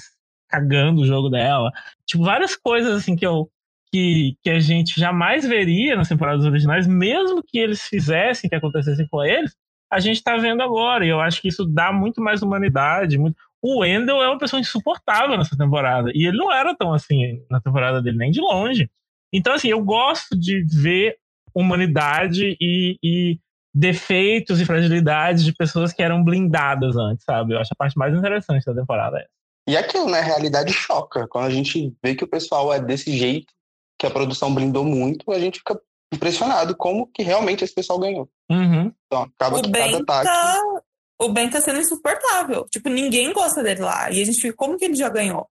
cagando 0.49 1.01
o 1.01 1.07
jogo 1.07 1.29
dela. 1.29 1.73
Tipo, 2.07 2.25
várias 2.25 2.55
coisas, 2.57 2.95
assim, 2.95 3.17
que 3.17 3.27
eu... 3.27 3.51
Que, 3.91 4.37
que 4.43 4.51
a 4.51 4.61
gente 4.61 5.01
jamais 5.01 5.49
veria 5.49 5.97
nas 5.97 6.11
temporadas 6.11 6.45
originais, 6.45 6.87
mesmo 6.87 7.43
que 7.43 7.59
eles 7.59 7.81
fizessem 7.87 8.51
que 8.51 8.55
acontecesse 8.55 9.09
com 9.09 9.25
eles, 9.25 9.57
a 9.91 10.01
gente 10.01 10.17
está 10.17 10.37
vendo 10.37 10.63
agora. 10.63 11.05
E 11.05 11.09
eu 11.09 11.21
acho 11.21 11.41
que 11.41 11.49
isso 11.49 11.65
dá 11.65 11.93
muito 11.93 12.21
mais 12.21 12.43
humanidade. 12.43 13.19
Muito... 13.19 13.37
O 13.63 13.81
Wendell 13.81 14.23
é 14.23 14.29
uma 14.29 14.39
pessoa 14.39 14.61
insuportável 14.61 15.37
nessa 15.37 15.57
temporada. 15.57 16.11
E 16.15 16.27
ele 16.27 16.37
não 16.37 16.53
era 16.53 16.77
tão 16.77 16.93
assim 16.93 17.43
na 17.51 17.61
temporada 17.61 18.01
dele, 18.01 18.17
nem 18.17 18.31
de 18.31 18.41
longe. 18.41 18.91
Então, 19.33 19.53
assim, 19.53 19.69
eu 19.69 19.83
gosto 19.83 20.39
de 20.39 20.65
ver 20.65 21.17
humanidade 21.55 22.57
e, 22.61 22.99
e 23.03 23.39
defeitos 23.75 24.61
e 24.61 24.65
fragilidades 24.65 25.45
de 25.45 25.53
pessoas 25.53 25.93
que 25.93 26.03
eram 26.03 26.23
blindadas 26.23 26.97
antes, 26.97 27.25
sabe? 27.25 27.55
Eu 27.55 27.59
acho 27.59 27.71
a 27.73 27.77
parte 27.77 27.99
mais 27.99 28.17
interessante 28.17 28.65
da 28.65 28.75
temporada 28.75 29.19
essa. 29.19 29.29
E 29.69 29.77
aquilo, 29.77 30.11
né? 30.11 30.21
A 30.21 30.25
realidade 30.25 30.73
choca. 30.73 31.27
Quando 31.29 31.47
a 31.47 31.51
gente 31.51 31.95
vê 32.03 32.15
que 32.15 32.25
o 32.25 32.29
pessoal 32.29 32.73
é 32.73 32.81
desse 32.81 33.17
jeito, 33.17 33.53
que 33.99 34.07
a 34.07 34.11
produção 34.11 34.55
blindou 34.55 34.85
muito, 34.85 35.31
a 35.31 35.39
gente 35.39 35.59
fica 35.59 35.79
impressionado 36.13 36.77
como 36.77 37.07
que 37.13 37.23
realmente 37.23 37.65
esse 37.65 37.75
pessoal 37.75 37.99
ganhou. 37.99 38.29
Uhum. 38.51 38.93
Então 39.07 39.23
acaba 39.23 39.59
o 39.59 39.63
que 39.63 39.71
ben 39.71 39.93
cada 39.93 40.03
ataque... 40.03 40.25
Tá... 40.29 40.83
O 41.21 41.31
Ben 41.31 41.51
tá 41.51 41.61
sendo 41.61 41.81
insuportável. 41.81 42.65
Tipo, 42.71 42.89
ninguém 42.89 43.33
gosta 43.33 43.61
dele 43.61 43.81
lá. 43.81 44.09
E 44.11 44.23
a 44.23 44.25
gente 44.25 44.41
fica, 44.41 44.55
como 44.55 44.77
que 44.77 44.85
ele 44.85 44.95
já 44.95 45.09
ganhou? 45.09 45.49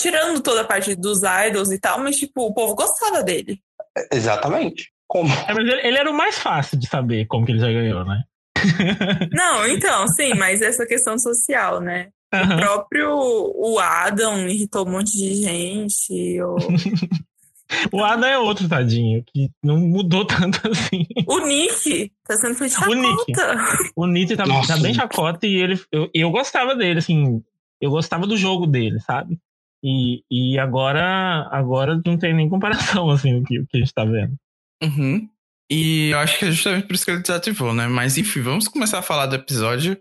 Tirando 0.00 0.40
toda 0.40 0.60
a 0.60 0.64
parte 0.64 0.94
dos 0.94 1.22
idols 1.48 1.72
e 1.72 1.80
tal, 1.80 1.98
mas 1.98 2.16
tipo, 2.16 2.46
o 2.46 2.54
povo 2.54 2.76
gostava 2.76 3.22
dele. 3.22 3.60
É, 3.96 4.16
exatamente. 4.16 4.92
Como? 5.08 5.28
É, 5.28 5.52
mas 5.52 5.66
ele, 5.66 5.88
ele, 5.88 5.98
era 5.98 6.08
o 6.08 6.14
mais 6.14 6.38
fácil 6.38 6.78
de 6.78 6.86
saber 6.86 7.26
como 7.26 7.44
que 7.44 7.50
ele 7.50 7.58
já 7.58 7.66
ganhou, 7.66 8.04
né? 8.04 8.22
Não, 9.32 9.66
então, 9.66 10.06
sim, 10.08 10.34
mas 10.34 10.62
essa 10.62 10.86
questão 10.86 11.18
social, 11.18 11.80
né? 11.80 12.10
Uhum. 12.32 12.42
O 12.42 12.56
próprio 12.56 13.10
o 13.56 13.78
Adam 13.80 14.46
irritou 14.46 14.86
um 14.86 14.92
monte 14.92 15.16
de 15.16 15.34
gente. 15.42 16.40
O... 16.42 16.56
O 17.92 18.02
Adam 18.02 18.28
é 18.28 18.38
outro, 18.38 18.68
tadinho, 18.68 19.22
que 19.26 19.50
não 19.62 19.78
mudou 19.78 20.24
tanto 20.24 20.60
assim. 20.68 21.06
O 21.26 21.46
Nick 21.46 22.12
tá 22.26 22.36
sendo 22.36 22.54
feito 22.54 22.80
O 22.82 22.94
Nick. 22.94 23.34
chacota. 23.34 23.78
O 23.94 24.06
Nick 24.06 24.36
tá, 24.36 24.46
Nossa, 24.46 24.74
tá 24.74 24.82
bem 24.82 24.94
chacota 24.94 25.46
e 25.46 25.54
ele, 25.54 25.80
eu, 25.92 26.10
eu 26.14 26.30
gostava 26.30 26.74
dele, 26.74 26.98
assim. 26.98 27.42
Eu 27.80 27.90
gostava 27.90 28.26
do 28.26 28.36
jogo 28.36 28.66
dele, 28.66 28.98
sabe? 29.00 29.38
E, 29.84 30.24
e 30.30 30.58
agora, 30.58 31.48
agora 31.52 32.00
não 32.04 32.16
tem 32.16 32.34
nem 32.34 32.48
comparação, 32.48 33.10
assim, 33.10 33.34
o 33.38 33.44
que, 33.44 33.60
o 33.60 33.66
que 33.66 33.76
a 33.76 33.80
gente 33.80 33.94
tá 33.94 34.04
vendo. 34.04 34.34
Uhum. 34.82 35.28
E 35.70 36.10
eu 36.10 36.18
acho 36.18 36.38
que 36.38 36.46
é 36.46 36.50
justamente 36.50 36.86
por 36.86 36.94
isso 36.94 37.04
que 37.04 37.10
ele 37.10 37.22
desativou, 37.22 37.74
né? 37.74 37.86
Mas 37.86 38.16
enfim, 38.16 38.40
vamos 38.40 38.66
começar 38.66 38.98
a 38.98 39.02
falar 39.02 39.26
do 39.26 39.36
episódio. 39.36 40.00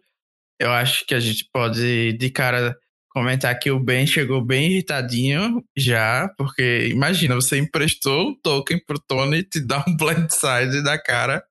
Eu 0.59 0.71
acho 0.71 1.05
que 1.05 1.13
a 1.13 1.19
gente 1.19 1.47
pode, 1.53 2.13
de 2.13 2.29
cara, 2.29 2.75
comentar 3.17 3.57
que 3.57 3.71
o 3.71 3.79
Ben 3.79 4.05
chegou 4.05 4.43
bem 4.43 4.71
irritadinho 4.71 5.63
já, 5.75 6.29
porque 6.37 6.87
imagina, 6.91 7.33
você 7.33 7.57
emprestou 7.57 8.29
um 8.29 8.35
token 8.41 8.79
pro 8.85 8.99
Tony 8.99 9.43
te 9.43 9.59
dar 9.59 9.83
um 9.87 9.97
blindside 9.97 10.83
da 10.83 11.01
cara. 11.01 11.43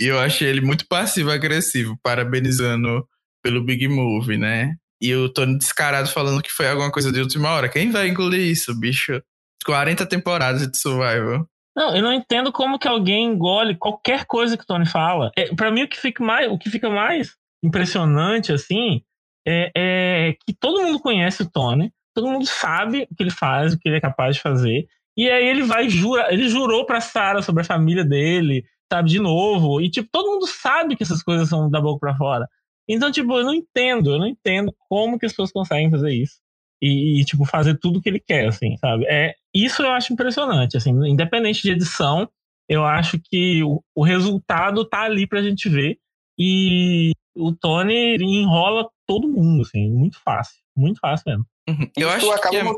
E 0.00 0.06
eu 0.06 0.18
achei 0.18 0.48
ele 0.48 0.60
muito 0.60 0.86
passivo-agressivo, 0.88 1.98
parabenizando 2.02 3.06
pelo 3.42 3.62
Big 3.62 3.86
Move, 3.86 4.38
né? 4.38 4.74
E 5.00 5.14
o 5.14 5.28
Tony 5.28 5.58
descarado 5.58 6.08
falando 6.08 6.42
que 6.42 6.50
foi 6.50 6.66
alguma 6.68 6.90
coisa 6.90 7.12
de 7.12 7.20
última 7.20 7.50
hora. 7.50 7.68
Quem 7.68 7.90
vai 7.90 8.08
engolir 8.08 8.40
isso, 8.40 8.74
bicho? 8.74 9.22
40 9.64 10.06
temporadas 10.06 10.66
de 10.66 10.78
Survival. 10.78 11.46
Não, 11.76 11.94
eu 11.94 12.02
não 12.02 12.12
entendo 12.12 12.50
como 12.50 12.78
que 12.78 12.88
alguém 12.88 13.26
engole 13.26 13.76
qualquer 13.76 14.24
coisa 14.24 14.56
que 14.56 14.64
o 14.64 14.66
Tony 14.66 14.86
fala. 14.86 15.30
É, 15.36 15.54
para 15.54 15.70
mim, 15.70 15.82
o 15.82 15.88
que 15.88 15.98
fica 15.98 16.24
mais, 16.24 16.50
o 16.50 16.56
que 16.56 16.70
fica 16.70 16.88
mais 16.88 17.34
impressionante, 17.62 18.50
assim, 18.50 19.02
é, 19.46 19.70
é 19.74 20.32
que 20.46 20.52
todo 20.52 20.82
mundo 20.82 21.00
conhece 21.00 21.42
o 21.42 21.50
Tony, 21.50 21.92
todo 22.14 22.28
mundo 22.28 22.46
sabe 22.46 23.06
o 23.10 23.14
que 23.14 23.22
ele 23.22 23.30
faz, 23.30 23.72
o 23.72 23.78
que 23.78 23.88
ele 23.88 23.98
é 23.98 24.00
capaz 24.00 24.36
de 24.36 24.42
fazer. 24.42 24.86
E 25.16 25.30
aí 25.30 25.46
ele 25.46 25.62
vai 25.62 25.88
jura, 25.88 26.32
ele 26.32 26.48
jurou 26.48 26.84
pra 26.84 27.00
Sarah 27.00 27.40
sobre 27.42 27.62
a 27.62 27.64
família 27.64 28.04
dele, 28.04 28.64
sabe, 28.92 29.08
de 29.08 29.18
novo. 29.18 29.80
E, 29.80 29.90
tipo, 29.90 30.08
todo 30.10 30.32
mundo 30.32 30.46
sabe 30.46 30.96
que 30.96 31.02
essas 31.02 31.22
coisas 31.22 31.48
são 31.48 31.70
da 31.70 31.80
boca 31.80 32.00
pra 32.00 32.16
fora. 32.16 32.46
Então, 32.88 33.10
tipo, 33.10 33.32
eu 33.36 33.44
não 33.44 33.54
entendo, 33.54 34.12
eu 34.12 34.18
não 34.18 34.26
entendo 34.26 34.74
como 34.88 35.18
que 35.18 35.26
as 35.26 35.32
pessoas 35.32 35.52
conseguem 35.52 35.90
fazer 35.90 36.12
isso. 36.12 36.36
E, 36.80 37.20
e, 37.20 37.24
tipo, 37.24 37.44
fazer 37.44 37.78
tudo 37.78 37.98
o 37.98 38.02
que 38.02 38.08
ele 38.08 38.20
quer, 38.20 38.48
assim, 38.48 38.76
sabe? 38.76 39.06
É, 39.06 39.34
isso 39.54 39.82
eu 39.82 39.90
acho 39.90 40.12
impressionante, 40.12 40.76
assim, 40.76 40.90
independente 41.08 41.62
de 41.62 41.70
edição, 41.70 42.28
eu 42.68 42.84
acho 42.84 43.18
que 43.18 43.62
o, 43.62 43.82
o 43.94 44.04
resultado 44.04 44.84
tá 44.84 45.02
ali 45.02 45.26
pra 45.26 45.42
gente 45.42 45.68
ver. 45.68 45.98
E 46.38 47.12
o 47.34 47.52
Tony 47.54 48.16
enrola 48.16 48.88
todo 49.06 49.28
mundo, 49.28 49.62
assim, 49.62 49.88
muito 49.90 50.18
fácil. 50.22 50.56
Muito 50.76 50.98
fácil 51.00 51.24
mesmo. 51.26 51.46
Uhum. 51.68 51.90
Eu 51.96 52.08
Isso 52.08 52.30
acho 52.30 52.32
acaba 52.32 52.50
que. 52.50 52.56
É... 52.68 52.72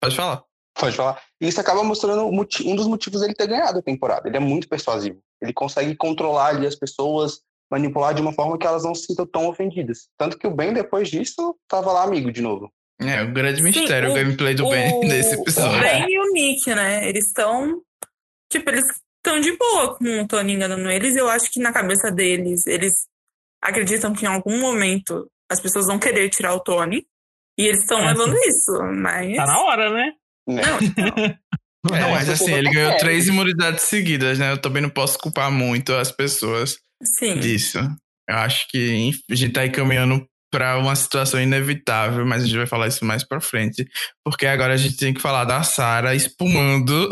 Pode 0.00 0.16
falar. 0.16 0.42
Pode 0.78 0.96
falar. 0.96 1.22
Isso 1.40 1.60
acaba 1.60 1.82
mostrando 1.82 2.24
o 2.24 2.30
um 2.30 2.76
dos 2.76 2.86
motivos 2.86 3.20
dele 3.20 3.34
ter 3.34 3.46
ganhado 3.46 3.78
a 3.78 3.82
temporada. 3.82 4.28
Ele 4.28 4.36
é 4.36 4.40
muito 4.40 4.68
persuasivo. 4.68 5.20
Ele 5.40 5.52
consegue 5.52 5.94
controlar 5.96 6.48
ali 6.48 6.66
as 6.66 6.74
pessoas, 6.74 7.40
manipular 7.70 8.14
de 8.14 8.20
uma 8.20 8.32
forma 8.32 8.58
que 8.58 8.66
elas 8.66 8.84
não 8.84 8.94
se 8.94 9.06
sintam 9.06 9.26
tão 9.26 9.46
ofendidas. 9.48 10.08
Tanto 10.18 10.38
que 10.38 10.46
o 10.46 10.54
Ben, 10.54 10.72
depois 10.74 11.08
disso, 11.08 11.56
tava 11.68 11.92
lá 11.92 12.02
amigo 12.04 12.30
de 12.30 12.42
novo. 12.42 12.70
É, 13.00 13.22
o 13.22 13.32
grande 13.32 13.58
Sim, 13.58 13.64
mistério, 13.64 14.08
o, 14.10 14.12
o- 14.12 14.14
gameplay 14.14 14.54
do 14.54 14.68
Ben 14.68 14.92
O- 14.94 15.00
nesse 15.08 15.36
O 15.36 15.40
episódio. 15.40 15.80
Ben 15.80 16.06
e 16.08 16.18
o 16.18 16.32
Nick, 16.32 16.74
né? 16.74 17.08
Eles 17.08 17.26
estão. 17.26 17.80
Tipo, 18.50 18.70
eles 18.70 18.84
estão 19.26 19.40
de 19.40 19.56
boa 19.56 19.96
com 19.96 20.22
o 20.22 20.28
Tony 20.28 20.52
enganando 20.52 20.88
eles. 20.88 21.16
Eu 21.16 21.28
acho 21.28 21.50
que 21.50 21.60
na 21.60 21.72
cabeça 21.72 22.10
deles, 22.10 22.66
eles 22.66 22.92
acreditam 23.62 24.14
que 24.14 24.24
em 24.24 24.28
algum 24.28 24.60
momento 24.60 25.28
as 25.50 25.60
pessoas 25.60 25.86
vão 25.86 25.98
querer 25.98 26.28
tirar 26.28 26.54
o 26.54 26.60
Tony. 26.60 27.04
E 27.58 27.66
eles 27.66 27.80
estão 27.80 27.98
É, 28.00 28.08
levando 28.08 28.36
isso. 28.46 28.72
Mas. 29.02 29.36
Tá 29.36 29.46
na 29.46 29.60
hora, 29.60 29.90
né? 29.90 30.12
Né? 30.48 30.62
Não, 30.62 31.36
É, 31.94 32.00
Não, 32.00 32.10
mas 32.10 32.28
mas 32.28 32.40
assim, 32.40 32.52
ele 32.52 32.68
ganhou 32.70 32.96
três 32.98 33.28
imunidades 33.28 33.84
seguidas, 33.84 34.40
né? 34.40 34.50
Eu 34.50 34.58
também 34.58 34.82
não 34.82 34.90
posso 34.90 35.16
culpar 35.18 35.52
muito 35.52 35.94
as 35.94 36.10
pessoas 36.10 36.78
sim. 37.00 37.38
disso. 37.38 37.78
Eu 38.28 38.36
acho 38.38 38.66
que 38.68 39.12
a 39.30 39.34
gente 39.34 39.52
tá 39.52 39.60
aí 39.60 39.70
caminhando 39.70 40.26
pra 40.50 40.78
uma 40.78 40.96
situação 40.96 41.40
inevitável, 41.40 42.26
mas 42.26 42.42
a 42.42 42.46
gente 42.46 42.56
vai 42.56 42.66
falar 42.66 42.88
isso 42.88 43.04
mais 43.04 43.22
pra 43.22 43.40
frente. 43.40 43.86
Porque 44.24 44.46
agora 44.46 44.74
a 44.74 44.76
gente 44.76 44.96
tem 44.96 45.14
que 45.14 45.20
falar 45.20 45.44
da 45.44 45.62
Sarah 45.62 46.14
espumando 46.14 47.08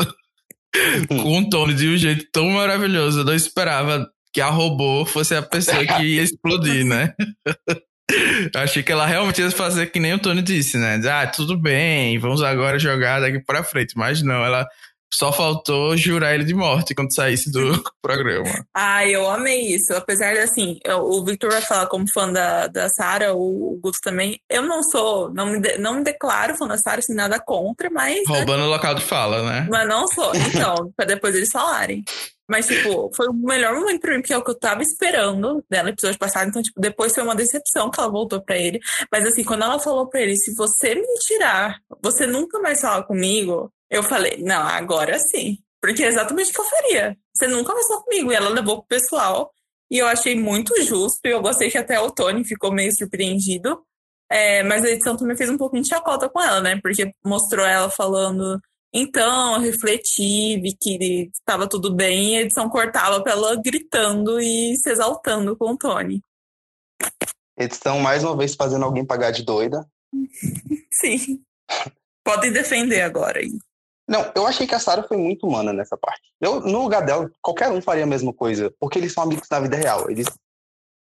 com 1.07 1.39
o 1.39 1.49
Tony 1.49 1.73
de 1.73 1.87
um 1.87 1.97
jeito 1.97 2.25
tão 2.31 2.49
maravilhoso. 2.49 3.19
Eu 3.19 3.25
não 3.25 3.33
esperava 3.33 4.07
que 4.33 4.41
a 4.41 4.49
robô 4.49 5.05
fosse 5.05 5.35
a 5.35 5.41
pessoa 5.41 5.85
que 5.85 6.03
ia 6.03 6.23
explodir, 6.23 6.85
né? 6.85 7.13
Achei 8.55 8.83
que 8.83 8.91
ela 8.91 9.05
realmente 9.05 9.41
ia 9.41 9.49
fazer 9.49 9.87
que 9.87 9.99
nem 9.99 10.13
o 10.13 10.19
Tony 10.19 10.41
disse, 10.41 10.77
né? 10.77 11.01
Ah, 11.09 11.25
tudo 11.25 11.57
bem, 11.57 12.19
vamos 12.19 12.43
agora 12.43 12.77
jogar 12.77 13.19
daqui 13.19 13.39
pra 13.39 13.63
frente. 13.63 13.97
Mas 13.97 14.21
não, 14.21 14.45
ela 14.45 14.67
só 15.17 15.31
faltou 15.31 15.95
jurar 15.95 16.33
ele 16.35 16.43
de 16.43 16.53
morte 16.53 16.93
quando 16.93 17.13
saísse 17.13 17.51
do 17.51 17.81
programa. 18.01 18.65
Ah, 18.73 19.05
eu 19.07 19.29
amei 19.29 19.61
isso. 19.75 19.93
Apesar 19.93 20.33
de, 20.33 20.39
assim, 20.39 20.79
eu- 20.83 20.99
o 21.03 21.23
Victor 21.23 21.51
vai 21.51 21.61
falar 21.61 21.87
como 21.87 22.05
fã 22.11 22.31
da, 22.31 22.67
da 22.67 22.89
Sarah, 22.89 23.33
o, 23.33 23.73
o 23.73 23.79
Guto 23.81 23.99
também. 24.01 24.39
Eu 24.49 24.61
não 24.63 24.83
sou, 24.83 25.33
não 25.33 25.45
me, 25.47 25.59
de- 25.59 25.77
não 25.77 25.95
me 25.95 26.03
declaro 26.03 26.55
fã 26.55 26.67
da 26.67 26.77
Sarah, 26.77 26.99
assim, 26.99 27.13
nada 27.13 27.39
contra, 27.39 27.89
mas. 27.89 28.15
né, 28.17 28.23
Roubando 28.37 28.63
o 28.63 28.69
local 28.69 28.95
de 28.95 29.01
fala, 29.03 29.43
né? 29.49 29.67
Mas 29.69 29.87
não 29.87 30.07
sou. 30.07 30.31
Então, 30.35 30.91
pra 30.97 31.05
depois 31.05 31.35
eles 31.35 31.51
falarem. 31.51 32.03
Mas, 32.47 32.67
tipo, 32.67 33.09
foi 33.15 33.27
o 33.27 33.33
melhor 33.33 33.73
momento 33.73 33.99
pra 34.01 34.11
mim, 34.13 34.21
porque 34.21 34.31
é 34.33 34.37
o 34.37 34.43
que 34.43 34.51
eu 34.51 34.59
tava 34.59 34.83
esperando 34.83 35.63
dela 35.67 35.85
no 35.85 35.89
episódio 35.89 36.19
passado. 36.19 36.47
Então, 36.47 36.61
tipo, 36.61 36.79
depois 36.79 37.11
foi 37.11 37.23
uma 37.23 37.33
decepção 37.35 37.89
que 37.89 37.99
ela 37.99 38.07
voltou 38.11 38.39
pra 38.39 38.55
ele. 38.55 38.79
Mas, 39.11 39.25
assim, 39.25 39.43
quando 39.43 39.63
ela 39.63 39.79
falou 39.79 40.07
pra 40.07 40.21
ele, 40.21 40.35
se 40.35 40.53
você 40.55 40.93
me 40.93 41.07
tirar, 41.21 41.79
você 42.03 42.27
nunca 42.27 42.59
mais 42.59 42.79
falar 42.81 43.01
comigo, 43.01 43.71
eu 43.89 44.03
falei, 44.03 44.37
não, 44.41 44.61
agora 44.61 45.17
sim. 45.19 45.57
Porque 45.81 46.03
é 46.03 46.07
exatamente 46.07 46.49
o 46.51 46.53
que 46.53 46.61
eu 46.61 46.65
faria. 46.65 47.17
Você 47.33 47.47
nunca 47.47 47.71
falar 47.71 48.01
comigo. 48.01 48.31
E 48.31 48.35
ela 48.35 48.49
levou 48.49 48.77
pro 48.77 48.87
pessoal. 48.87 49.51
E 49.89 49.99
eu 49.99 50.07
achei 50.07 50.35
muito 50.35 50.81
justo. 50.81 51.19
E 51.25 51.29
eu 51.29 51.41
gostei 51.41 51.69
que 51.69 51.77
até 51.77 51.99
o 51.99 52.09
Tony 52.09 52.43
ficou 52.43 52.71
meio 52.71 52.91
surpreendido. 52.95 53.83
É, 54.29 54.63
mas 54.63 54.83
a 54.83 54.89
edição 54.89 55.15
também 55.15 55.37
fez 55.37 55.49
um 55.49 55.57
pouquinho 55.57 55.83
de 55.83 55.89
chacota 55.89 56.27
com 56.27 56.41
ela, 56.41 56.59
né? 56.59 56.79
Porque 56.81 57.13
mostrou 57.23 57.65
ela 57.65 57.89
falando. 57.89 58.59
Então, 58.91 59.55
eu 59.55 59.59
refleti, 59.59 60.59
vi 60.59 60.75
que 60.75 61.29
estava 61.33 61.67
tudo 61.67 61.93
bem, 61.93 62.33
e 62.33 62.37
a 62.37 62.41
edição 62.41 62.69
cortava 62.69 63.21
pra 63.21 63.33
ela 63.33 63.55
gritando 63.61 64.39
e 64.39 64.75
se 64.77 64.89
exaltando 64.89 65.55
com 65.55 65.71
o 65.71 65.77
Tony. 65.77 66.21
Estão 67.57 67.99
mais 67.99 68.23
uma 68.23 68.35
vez 68.35 68.55
fazendo 68.55 68.85
alguém 68.85 69.05
pagar 69.05 69.31
de 69.31 69.43
doida. 69.43 69.85
Sim. 70.91 71.43
Podem 72.23 72.51
defender 72.51 73.01
agora 73.01 73.39
aí. 73.39 73.51
Não, 74.07 74.31
eu 74.35 74.45
achei 74.45 74.67
que 74.67 74.75
a 74.75 74.79
Sarah 74.79 75.03
foi 75.03 75.17
muito 75.17 75.47
humana 75.47 75.73
nessa 75.73 75.97
parte. 75.97 76.21
Eu, 76.39 76.61
no 76.61 76.83
lugar 76.83 77.03
dela, 77.03 77.29
qualquer 77.41 77.71
um 77.71 77.81
faria 77.81 78.03
a 78.03 78.07
mesma 78.07 78.33
coisa, 78.33 78.73
porque 78.79 78.99
eles 78.99 79.13
são 79.13 79.23
amigos 79.23 79.47
na 79.49 79.59
vida 79.59 79.75
real. 79.75 80.09
Eles 80.09 80.27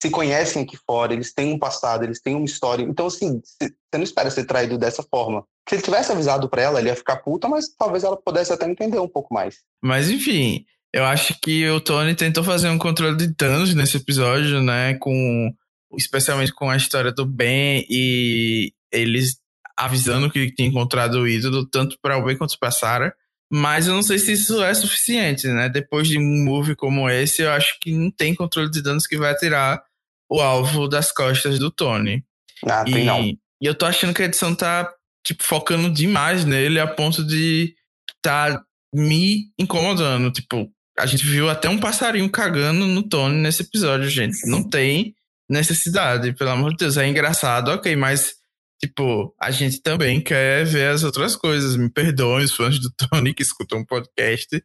se 0.02 0.10
conhecem 0.10 0.64
aqui 0.64 0.78
fora, 0.78 1.14
eles 1.14 1.34
têm 1.34 1.54
um 1.54 1.60
passado, 1.60 2.04
eles 2.04 2.22
têm 2.22 2.36
uma 2.36 2.46
história. 2.46 2.84
Então, 2.84 3.08
assim, 3.08 3.42
você 3.42 3.74
não 3.94 4.04
espera 4.04 4.32
ser 4.32 4.46
traído 4.46 4.78
dessa 4.78 5.04
forma. 5.04 5.46
Se 5.68 5.76
ele 5.76 5.82
tivesse 5.82 6.12
avisado 6.12 6.50
pra 6.50 6.62
ela, 6.62 6.80
ele 6.80 6.90
ia 6.90 6.96
ficar 6.96 7.18
puta, 7.18 7.48
mas 7.48 7.70
talvez 7.70 8.04
ela 8.04 8.18
pudesse 8.18 8.52
até 8.52 8.70
entender 8.70 9.00
um 9.00 9.08
pouco 9.08 9.34
mais. 9.34 9.58
Mas 9.82 10.10
enfim, 10.10 10.66
eu 10.94 11.06
acho 11.06 11.38
que 11.42 11.70
o 11.70 11.80
Tony 11.80 12.16
tentou 12.16 12.44
fazer 12.44 12.70
um 12.70 12.80
controle 12.80 13.16
de 13.18 13.28
danos 13.28 13.76
nesse 13.76 13.98
episódio, 13.98 14.62
né? 14.62 14.96
Com. 14.96 15.54
Especialmente 15.98 16.54
com 16.54 16.70
a 16.70 16.78
história 16.78 17.12
do 17.12 17.26
Ben 17.26 17.84
e 17.90 18.72
eles 18.92 19.40
avisando 19.80 20.30
que 20.30 20.52
tinha 20.52 20.68
encontrado 20.68 21.20
o 21.22 21.28
ídolo, 21.28 21.66
tanto 21.66 21.98
para 22.02 22.18
o 22.18 22.26
Ben 22.26 22.38
quanto 22.38 22.60
para 22.60 22.72
Sarah. 22.72 23.14
Mas 23.52 23.88
eu 23.88 23.96
não 23.96 24.04
sei 24.04 24.20
se 24.20 24.34
isso 24.34 24.62
é 24.62 24.74
suficiente, 24.74 25.48
né? 25.48 25.70
Depois 25.70 26.08
de 26.08 26.20
um 26.20 26.44
move 26.44 26.76
como 26.76 27.10
esse, 27.10 27.42
eu 27.42 27.52
acho 27.52 27.80
que 27.80 27.92
não 27.92 28.12
tem 28.12 28.36
controle 28.36 28.70
de 28.70 28.82
danos 28.82 29.08
que 29.08 29.18
vai 29.18 29.34
tirar 29.36 29.82
o 30.30 30.40
alvo 30.40 30.88
das 30.88 31.12
costas 31.12 31.58
do 31.58 31.72
Tony. 31.72 32.24
Ah, 32.68 32.84
tem 32.84 33.00
E, 33.00 33.06
não. 33.06 33.22
e 33.24 33.40
eu 33.62 33.74
tô 33.74 33.86
achando 33.86 34.14
que 34.14 34.22
a 34.22 34.26
edição 34.26 34.54
tá, 34.54 34.92
tipo, 35.26 35.44
focando 35.44 35.90
demais 35.90 36.46
nele 36.46 36.80
a 36.80 36.86
ponto 36.86 37.26
de 37.26 37.74
tá 38.22 38.62
me 38.94 39.46
incomodando. 39.58 40.32
Tipo, 40.32 40.70
a 40.98 41.06
gente 41.06 41.26
viu 41.26 41.50
até 41.50 41.70
um 41.70 41.80
passarinho 41.80 42.30
cagando 42.30 42.86
no 42.86 43.02
Tony 43.02 43.36
nesse 43.38 43.64
episódio, 43.64 44.10
gente. 44.10 44.48
Não 44.48 44.62
tem 44.62 45.16
necessidade, 45.50 46.34
pelo 46.34 46.52
amor 46.52 46.72
de 46.72 46.78
Deus. 46.78 46.98
É 46.98 47.08
engraçado, 47.08 47.70
ok, 47.72 47.96
mas, 47.96 48.34
tipo, 48.80 49.36
a 49.40 49.52
gente 49.52 49.82
também 49.82 50.22
quer 50.22 50.66
ver 50.66 50.88
as 50.88 51.04
outras 51.04 51.36
coisas. 51.36 51.76
Me 51.76 51.90
perdoem 51.90 52.46
os 52.46 52.54
fãs 52.54 52.80
do 52.80 52.90
Tony 52.96 53.34
que 53.34 53.44
escutam 53.44 53.80
o 53.80 53.86
podcast, 53.86 54.64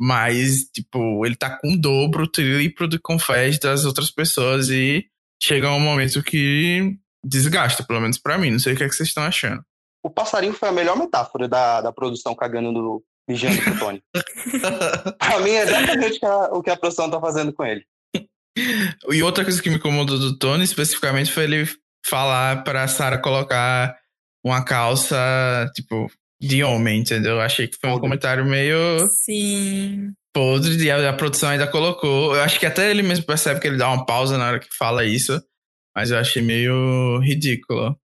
mas, 0.00 0.64
tipo, 0.72 1.24
ele 1.24 1.36
tá 1.36 1.58
com 1.58 1.74
o 1.74 1.80
dobro, 1.80 2.24
o 2.24 2.30
triplo 2.30 2.88
de 2.88 2.98
confés 2.98 3.58
das 3.58 3.84
outras 3.84 4.10
pessoas 4.10 4.70
e 4.70 5.04
chega 5.42 5.70
um 5.70 5.80
momento 5.80 6.22
que 6.22 6.96
desgasta, 7.24 7.84
pelo 7.84 8.00
menos 8.00 8.18
pra 8.18 8.38
mim. 8.38 8.50
Não 8.50 8.58
sei 8.58 8.74
o 8.74 8.76
que, 8.76 8.84
é 8.84 8.88
que 8.88 8.94
vocês 8.94 9.08
estão 9.08 9.24
achando. 9.24 9.62
O 10.02 10.10
passarinho 10.10 10.54
foi 10.54 10.70
a 10.70 10.72
melhor 10.72 10.96
metáfora 10.96 11.46
da, 11.46 11.82
da 11.82 11.92
produção 11.92 12.34
cagando 12.34 12.72
no 12.72 13.02
mijando 13.28 13.62
pro 13.62 13.78
Tony. 13.78 14.02
pra 15.18 15.38
mim 15.40 15.50
é 15.50 15.62
exatamente 15.62 16.18
o 16.52 16.62
que 16.62 16.70
a 16.70 16.76
produção 16.76 17.10
tá 17.10 17.20
fazendo 17.20 17.52
com 17.52 17.64
ele. 17.64 17.84
E 19.10 19.22
outra 19.22 19.44
coisa 19.44 19.62
que 19.62 19.70
me 19.70 19.76
incomodou 19.76 20.18
do 20.18 20.36
Tony, 20.36 20.64
especificamente, 20.64 21.30
foi 21.30 21.44
ele 21.44 21.68
falar 22.04 22.62
pra 22.64 22.88
Sarah 22.88 23.18
colocar 23.18 23.96
uma 24.44 24.64
calça, 24.64 25.70
tipo, 25.74 26.10
de 26.40 26.64
homem, 26.64 27.00
entendeu? 27.00 27.32
Eu 27.32 27.40
achei 27.40 27.68
que 27.68 27.76
foi 27.78 27.90
um 27.90 27.98
comentário 27.98 28.44
meio. 28.44 28.76
Sim. 29.24 30.12
Podre, 30.32 30.82
e 30.82 30.90
a, 30.90 31.10
a, 31.10 31.12
produção 31.12 31.50
ainda 31.50 31.66
colocou. 31.66 32.34
Eu 32.34 32.42
acho 32.42 32.58
que 32.58 32.66
até 32.66 32.90
ele 32.90 33.02
mesmo 33.02 33.24
percebe 33.24 33.60
que 33.60 33.66
ele 33.66 33.76
dá 33.76 33.88
uma 33.88 34.06
pausa 34.06 34.38
na 34.38 34.46
hora 34.46 34.60
que 34.60 34.68
fala 34.76 35.04
isso. 35.04 35.42
Mas 35.94 36.10
eu 36.10 36.18
achei 36.18 36.40
meio 36.40 37.18
ridículo. 37.18 37.96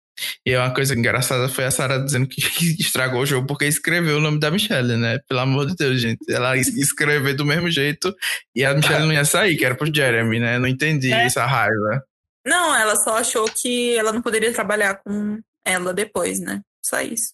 E 0.45 0.55
uma 0.55 0.73
coisa 0.73 0.95
engraçada 0.95 1.49
foi 1.49 1.65
a 1.65 1.71
Sarah 1.71 1.97
dizendo 1.97 2.27
que 2.27 2.41
estragou 2.79 3.21
o 3.21 3.25
jogo 3.25 3.47
porque 3.47 3.65
escreveu 3.65 4.17
o 4.17 4.21
nome 4.21 4.39
da 4.39 4.49
Michelle, 4.49 4.97
né? 4.97 5.19
Pelo 5.27 5.41
amor 5.41 5.67
de 5.67 5.75
Deus, 5.75 6.01
gente. 6.01 6.19
Ela 6.29 6.57
escreveu 6.57 7.35
do 7.35 7.45
mesmo 7.45 7.69
jeito 7.69 8.15
e 8.55 8.63
a 8.65 8.73
Michelle 8.73 9.05
não 9.05 9.13
ia 9.13 9.25
sair, 9.25 9.57
que 9.57 9.65
era 9.65 9.75
pro 9.75 9.93
Jeremy, 9.93 10.39
né? 10.39 10.57
Não 10.57 10.67
entendi 10.67 11.11
é. 11.11 11.25
essa 11.25 11.45
raiva. 11.45 12.03
Não, 12.45 12.75
ela 12.75 12.95
só 12.95 13.17
achou 13.17 13.45
que 13.45 13.97
ela 13.97 14.13
não 14.13 14.21
poderia 14.21 14.53
trabalhar 14.53 14.95
com 14.95 15.39
ela 15.65 15.93
depois, 15.93 16.39
né? 16.39 16.61
Só 16.83 17.01
isso. 17.01 17.33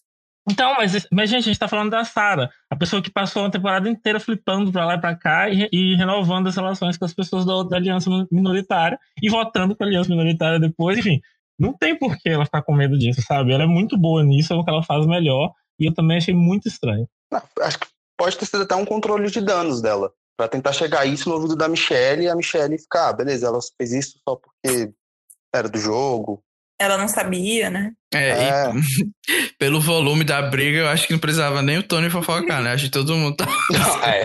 Então, 0.50 0.74
mas, 0.74 1.06
mas 1.12 1.30
gente, 1.30 1.44
a 1.44 1.52
gente 1.52 1.58
tá 1.58 1.68
falando 1.68 1.90
da 1.90 2.04
Sarah, 2.04 2.50
a 2.68 2.74
pessoa 2.74 3.00
que 3.00 3.10
passou 3.10 3.46
a 3.46 3.50
temporada 3.50 3.88
inteira 3.88 4.18
flipando 4.18 4.72
pra 4.72 4.84
lá 4.84 4.94
e 4.94 5.00
pra 5.00 5.14
cá 5.14 5.48
e, 5.48 5.68
e 5.72 5.94
renovando 5.94 6.48
as 6.48 6.56
relações 6.56 6.96
com 6.96 7.04
as 7.04 7.14
pessoas 7.14 7.44
da, 7.44 7.62
da 7.62 7.76
aliança 7.76 8.10
minoritária 8.30 8.98
e 9.22 9.30
votando 9.30 9.76
pra 9.76 9.86
aliança 9.86 10.10
minoritária 10.10 10.58
depois, 10.58 10.98
enfim. 10.98 11.20
Não 11.58 11.72
tem 11.72 11.96
por 11.96 12.16
que 12.16 12.28
ela 12.28 12.44
ficar 12.44 12.62
com 12.62 12.74
medo 12.74 12.98
disso, 12.98 13.22
sabe? 13.22 13.52
Ela 13.52 13.64
é 13.64 13.66
muito 13.68 13.96
boa 13.96 14.24
nisso, 14.24 14.52
é 14.52 14.56
o 14.56 14.64
que 14.64 14.70
ela 14.70 14.82
faz 14.82 15.06
melhor. 15.06 15.52
E 15.78 15.86
eu 15.86 15.94
também 15.94 16.16
achei 16.16 16.34
muito 16.34 16.66
estranho. 16.66 17.08
Não, 17.30 17.40
acho 17.60 17.78
que 17.78 17.86
pode 18.18 18.36
ter 18.36 18.46
sido 18.46 18.64
até 18.64 18.74
um 18.74 18.84
controle 18.84 19.30
de 19.30 19.40
danos 19.40 19.80
dela. 19.80 20.12
para 20.36 20.48
tentar 20.48 20.72
chegar 20.72 21.06
isso 21.06 21.28
no 21.28 21.36
ouvido 21.36 21.54
da 21.54 21.68
Michelle 21.68 22.24
e 22.24 22.28
a 22.28 22.34
Michelle 22.34 22.78
ficar, 22.78 23.10
ah, 23.10 23.12
beleza, 23.12 23.46
ela 23.46 23.58
fez 23.78 23.92
isso 23.92 24.18
só 24.26 24.34
porque 24.36 24.92
era 25.54 25.68
do 25.68 25.78
jogo. 25.78 26.42
Ela 26.80 26.98
não 26.98 27.06
sabia, 27.06 27.70
né? 27.70 27.92
É, 28.12 28.28
é. 28.30 28.72
E, 29.28 29.52
pelo 29.58 29.80
volume 29.80 30.24
da 30.24 30.42
briga, 30.42 30.78
eu 30.78 30.88
acho 30.88 31.06
que 31.06 31.12
não 31.12 31.20
precisava 31.20 31.62
nem 31.62 31.78
o 31.78 31.82
Tony 31.82 32.10
fofocar, 32.10 32.62
né? 32.62 32.72
Acho 32.72 32.86
que 32.86 32.90
todo 32.90 33.14
mundo 33.14 33.36
tá. 33.36 33.46
Não, 33.70 34.04
é. 34.04 34.22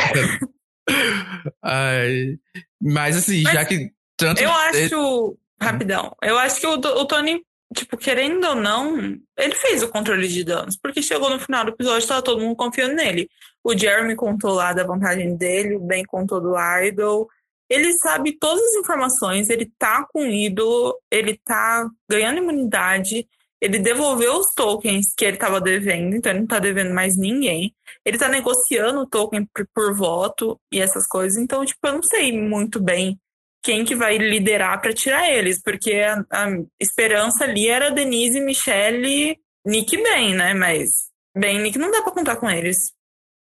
Ai, 1.63 2.37
mas 2.81 3.17
assim, 3.17 3.43
mas 3.43 3.53
já 3.53 3.65
que 3.65 3.91
tanto. 4.17 4.41
Eu 4.41 4.51
acho. 4.51 5.37
Rapidão. 5.61 6.15
Eu 6.21 6.37
acho 6.37 6.59
que 6.59 6.67
o, 6.67 6.73
o 6.73 7.05
Tony, 7.05 7.41
tipo, 7.75 7.97
querendo 7.97 8.45
ou 8.45 8.55
não, 8.55 8.95
ele 9.37 9.55
fez 9.55 9.81
o 9.81 9.89
controle 9.89 10.27
de 10.27 10.43
danos, 10.43 10.77
porque 10.77 11.01
chegou 11.01 11.31
no 11.31 11.39
final 11.39 11.65
do 11.65 11.71
episódio 11.71 12.07
tava 12.07 12.21
todo 12.21 12.41
mundo 12.41 12.55
confiando 12.55 12.95
nele. 12.95 13.27
O 13.63 13.75
Jeremy 13.75 14.15
contou 14.15 14.53
lá 14.53 14.71
da 14.71 14.83
vantagem 14.83 15.35
dele, 15.35 15.75
o 15.75 15.79
Ben 15.79 16.03
contou 16.05 16.39
do 16.39 16.53
Idol. 16.83 17.27
Ele 17.69 17.93
sabe 17.93 18.37
todas 18.37 18.63
as 18.63 18.75
informações, 18.75 19.49
ele 19.49 19.71
tá 19.77 20.05
com 20.11 20.21
o 20.21 20.31
ídolo, 20.31 20.97
ele 21.11 21.37
tá 21.43 21.87
ganhando 22.09 22.37
imunidade, 22.37 23.27
ele 23.59 23.79
devolveu 23.79 24.37
os 24.37 24.53
tokens 24.53 25.13
que 25.15 25.25
ele 25.25 25.35
estava 25.35 25.59
devendo, 25.59 26.15
então 26.15 26.31
ele 26.31 26.41
não 26.41 26.47
tá 26.47 26.59
devendo 26.59 26.93
mais 26.93 27.17
ninguém. 27.17 27.73
Ele 28.05 28.17
tá 28.17 28.29
negociando 28.29 29.01
o 29.01 29.07
token 29.07 29.47
por, 29.73 29.93
voto 29.95 30.59
e 30.71 30.79
essas 30.79 31.07
coisas, 31.07 31.41
então, 31.41 31.65
tipo, 31.65 31.79
eu 31.87 31.93
não 31.93 32.03
sei 32.03 32.31
muito 32.31 32.79
bem 32.79 33.19
quem 33.63 33.83
que 33.83 33.95
vai 33.95 34.17
liderar 34.17 34.79
para 34.79 34.93
tirar 34.93 35.29
eles, 35.29 35.61
porque 35.61 35.93
a, 35.95 36.23
a, 36.31 36.47
esperança 36.79 37.43
ali 37.43 37.67
era 37.67 37.91
Denise, 37.91 38.39
Michelle, 38.39 39.37
Nick 39.65 39.97
Ben, 39.97 40.35
né? 40.35 40.53
Mas 40.53 40.89
Ben 41.35 41.57
e 41.57 41.61
Nick 41.61 41.77
não 41.77 41.91
dá 41.91 42.01
para 42.01 42.13
contar 42.13 42.37
com 42.37 42.49
eles. 42.49 42.93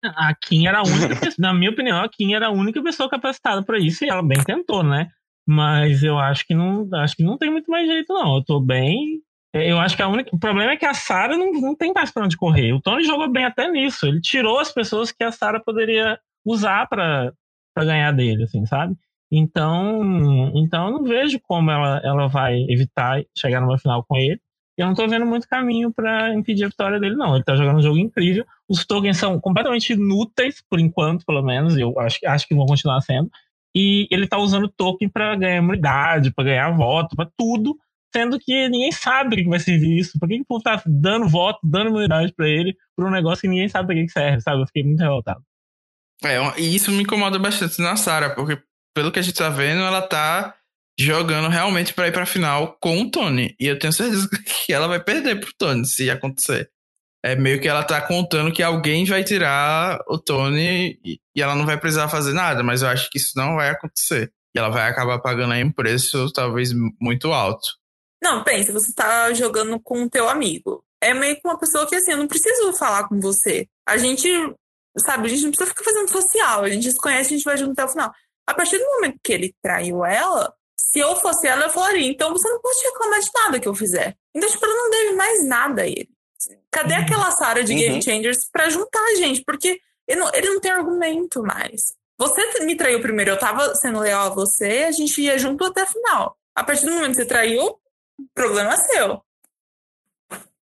A 0.04 0.34
Kim 0.34 0.68
era 0.68 0.80
a 0.80 0.84
única, 0.84 1.16
na 1.38 1.54
minha 1.54 1.72
opinião, 1.72 2.02
a 2.02 2.10
Kim 2.10 2.34
era 2.34 2.48
a 2.48 2.52
única 2.52 2.82
pessoa 2.82 3.10
capacitada 3.10 3.64
para 3.64 3.80
isso 3.80 4.06
e 4.06 4.10
ela 4.10 4.22
bem 4.22 4.42
tentou, 4.44 4.84
né? 4.84 5.10
Mas 5.48 6.04
eu 6.04 6.18
acho 6.18 6.46
que 6.46 6.54
não, 6.54 6.88
acho 6.96 7.16
que 7.16 7.24
não 7.24 7.38
tem 7.38 7.52
muito 7.52 7.70
mais 7.70 7.88
jeito 7.88 8.14
não. 8.14 8.38
Eu 8.38 8.44
tô 8.44 8.60
bem 8.60 9.22
eu 9.54 9.80
acho 9.80 9.96
que 9.96 10.02
a 10.02 10.08
única, 10.08 10.30
o 10.36 10.40
problema 10.40 10.74
é 10.74 10.78
que 10.78 10.86
a 10.86 10.94
Sarah 10.94 11.36
não, 11.36 11.52
não 11.52 11.76
tem 11.76 11.92
mais 11.92 12.12
pra 12.12 12.24
onde 12.24 12.38
correr. 12.38 12.72
O 12.72 12.82
Tony 12.82 13.04
jogou 13.04 13.28
bem 13.32 13.46
até 13.46 13.70
nisso. 13.70 14.06
Ele 14.06 14.22
tirou 14.22 14.60
as 14.60 14.72
pessoas 14.72 15.12
que 15.12 15.24
a 15.24 15.32
Sarah 15.32 15.60
poderia 15.60 16.20
usar 16.46 16.88
para 16.88 17.34
ganhar 17.78 18.12
dele, 18.12 18.44
assim, 18.44 18.66
sabe? 18.66 18.96
Então, 19.32 20.52
então 20.56 20.88
eu 20.88 20.92
não 20.94 21.04
vejo 21.04 21.40
como 21.42 21.70
ela, 21.72 22.00
ela 22.04 22.28
vai 22.28 22.60
evitar 22.70 23.24
chegar 23.36 23.62
numa 23.62 23.78
final 23.80 24.04
com 24.08 24.18
ele. 24.18 24.40
Eu 24.80 24.88
não 24.88 24.94
tô 24.94 25.06
vendo 25.10 25.26
muito 25.26 25.46
caminho 25.46 25.92
para 25.92 26.34
impedir 26.34 26.64
a 26.64 26.70
vitória 26.70 26.98
dele, 27.02 27.16
não. 27.16 27.36
Ele 27.36 27.44
tá 27.44 27.54
jogando 27.54 27.80
um 27.80 27.82
jogo 27.82 27.98
incrível. 27.98 28.46
Os 28.66 28.86
tokens 28.86 29.18
são 29.18 29.38
completamente 29.38 29.92
inúteis, 29.92 30.64
por 30.70 30.80
enquanto, 30.80 31.26
pelo 31.26 31.44
menos. 31.44 31.78
Eu 31.78 32.00
acho, 32.00 32.18
acho 32.26 32.48
que 32.48 32.56
vão 32.56 32.66
continuar 32.66 33.02
sendo. 33.02 33.30
E 33.76 34.08
ele 34.10 34.26
tá 34.26 34.38
usando 34.38 34.70
token 34.70 35.10
para 35.10 35.36
ganhar 35.36 35.58
imunidade, 35.58 36.32
para 36.32 36.46
ganhar 36.46 36.72
voto, 36.72 37.14
para 37.14 37.30
tudo. 37.36 37.78
Sendo 38.16 38.40
que 38.40 38.70
ninguém 38.70 38.92
sabe 38.94 39.32
para 39.32 39.44
que 39.44 39.50
vai 39.50 39.60
servir 39.60 40.00
isso. 40.00 40.18
Por 40.18 40.30
que, 40.30 40.36
que 40.38 40.44
o 40.44 40.46
povo 40.46 40.64
tá 40.64 40.82
dando 40.86 41.28
voto, 41.28 41.60
dando 41.62 41.90
imunidade 41.90 42.32
para 42.34 42.48
ele, 42.48 42.74
por 42.96 43.06
um 43.06 43.12
negócio 43.12 43.42
que 43.42 43.50
ninguém 43.50 43.68
sabe 43.68 43.88
para 43.88 43.96
que, 43.96 44.06
que 44.06 44.12
serve, 44.14 44.40
sabe? 44.40 44.62
Eu 44.62 44.66
fiquei 44.66 44.84
muito 44.84 45.02
revoltado. 45.02 45.44
É, 46.24 46.38
e 46.58 46.74
isso 46.74 46.90
me 46.90 47.04
incomoda 47.04 47.38
bastante 47.38 47.82
na 47.82 47.98
Sarah, 47.98 48.30
porque 48.30 48.62
pelo 48.96 49.12
que 49.12 49.20
a 49.20 49.22
gente 49.22 49.36
tá 49.36 49.50
vendo, 49.50 49.82
ela 49.82 50.02
tá 50.02 50.56
jogando 51.00 51.48
realmente 51.48 51.94
para 51.94 52.10
ir 52.10 52.12
pra 52.12 52.26
final 52.26 52.78
com 52.82 53.02
o 53.02 53.10
Tony. 53.10 53.56
E 53.58 53.68
eu 53.68 53.80
tenho 53.80 53.94
certeza 53.94 54.28
que 54.66 54.74
ela 54.74 54.88
vai 54.88 55.02
perder 55.02 55.40
pro 55.40 55.54
Tony, 55.58 55.86
se 55.86 56.10
acontecer. 56.10 56.70
É 57.24 57.36
meio 57.36 57.60
que 57.60 57.68
ela 57.68 57.84
tá 57.84 58.02
contando 58.02 58.52
que 58.52 58.62
alguém 58.62 59.06
vai 59.06 59.24
tirar 59.24 60.00
o 60.08 60.18
Tony 60.18 61.00
e, 61.04 61.20
ela 61.38 61.56
não 61.56 61.66
vai 61.66 61.80
precisar 61.80 62.10
fazer 62.10 62.34
nada, 62.34 62.64
mas 62.64 62.82
eu 62.82 62.90
acho 62.90 63.10
que 63.10 63.18
isso 63.18 63.32
não 63.36 63.56
vai 63.56 63.70
acontecer. 63.70 64.32
E 64.54 64.60
ela 64.60 64.70
vai 64.70 64.90
acabar 64.90 65.20
pagando 65.20 65.54
aí 65.54 65.64
um 65.64 65.72
preço 65.72 66.32
talvez 66.34 66.72
muito 67.00 67.32
alto. 67.32 67.68
Não, 68.22 68.44
pensa, 68.44 68.74
você 68.74 68.94
tá 68.94 69.34
jogando 69.34 69.80
com 69.80 70.04
o 70.04 70.10
teu 70.10 70.28
amigo. 70.28 70.84
É 71.02 71.14
meio 71.14 71.36
que 71.36 71.48
uma 71.48 71.58
pessoa 71.58 71.88
que 71.88 71.96
assim, 71.96 72.12
eu 72.12 72.18
não 72.18 72.28
preciso 72.28 72.74
falar 72.74 73.08
com 73.08 73.22
você. 73.22 73.68
A 73.88 73.96
gente, 73.98 74.28
sabe, 74.98 75.28
a 75.28 75.30
gente 75.30 75.44
não 75.44 75.52
precisa 75.52 75.70
ficar 75.70 75.86
fazendo 75.86 76.12
social, 76.12 76.64
a 76.64 76.70
gente 76.70 76.92
se 76.92 76.98
conhece, 76.98 77.34
a 77.34 77.38
gente 77.38 77.46
vai 77.46 77.58
junto 77.58 77.72
até 77.72 77.86
o 77.86 77.90
final. 77.90 78.12
A 78.46 78.54
partir 78.54 78.78
do 78.78 78.86
momento 78.86 79.18
que 79.24 79.32
ele 79.32 79.54
traiu 79.62 80.04
ela, 80.04 80.54
se 80.80 81.00
eu 81.00 81.16
fosse 81.18 81.48
ela, 81.48 81.66
eu 81.66 81.70
falaria, 81.70 82.10
então 82.10 82.32
você 82.32 82.50
não 82.50 82.62
pode 82.62 82.80
reclamar 82.84 83.20
de 83.20 83.30
nada 83.34 83.60
que 83.60 83.68
eu 83.68 83.76
fizer. 83.76 84.16
Então, 84.34 84.50
tipo, 84.50 84.66
ela 84.66 84.76
não 84.76 84.90
deve 84.90 85.12
mais 85.14 85.46
nada 85.46 85.82
a 85.82 85.88
ele. 85.88 86.10
Cadê 86.72 86.94
uhum. 86.94 87.02
aquela 87.02 87.32
Sarah 87.32 87.62
de 87.62 87.74
uhum. 87.74 87.80
Game 87.80 88.02
Changers 88.02 88.50
pra 88.52 88.70
juntar 88.70 89.04
a 89.12 89.16
gente? 89.16 89.44
Porque 89.44 89.80
ele 90.08 90.20
não, 90.20 90.34
ele 90.34 90.50
não 90.50 90.62
tem 90.62 90.72
argumento 90.72 91.44
mais. 91.44 91.94
Você 92.18 92.64
me 92.64 92.76
traiu 92.76 93.02
primeiro, 93.02 93.32
eu 93.32 93.40
tava 93.40 93.76
sendo 93.76 94.00
leal 94.00 94.28
a 94.28 94.36
você, 94.36 94.86
a 94.88 94.92
gente 94.92 95.22
ia 95.22 95.38
junto 95.38 95.66
até 95.66 95.82
a 95.82 95.86
final. 95.86 96.38
A 96.56 96.64
partir 96.64 96.86
do 96.86 96.92
momento 96.92 97.12
que 97.12 97.18
você 97.18 97.26
traiu, 97.26 97.78
problema 98.34 98.74
é 98.74 98.78
seu. 98.78 99.22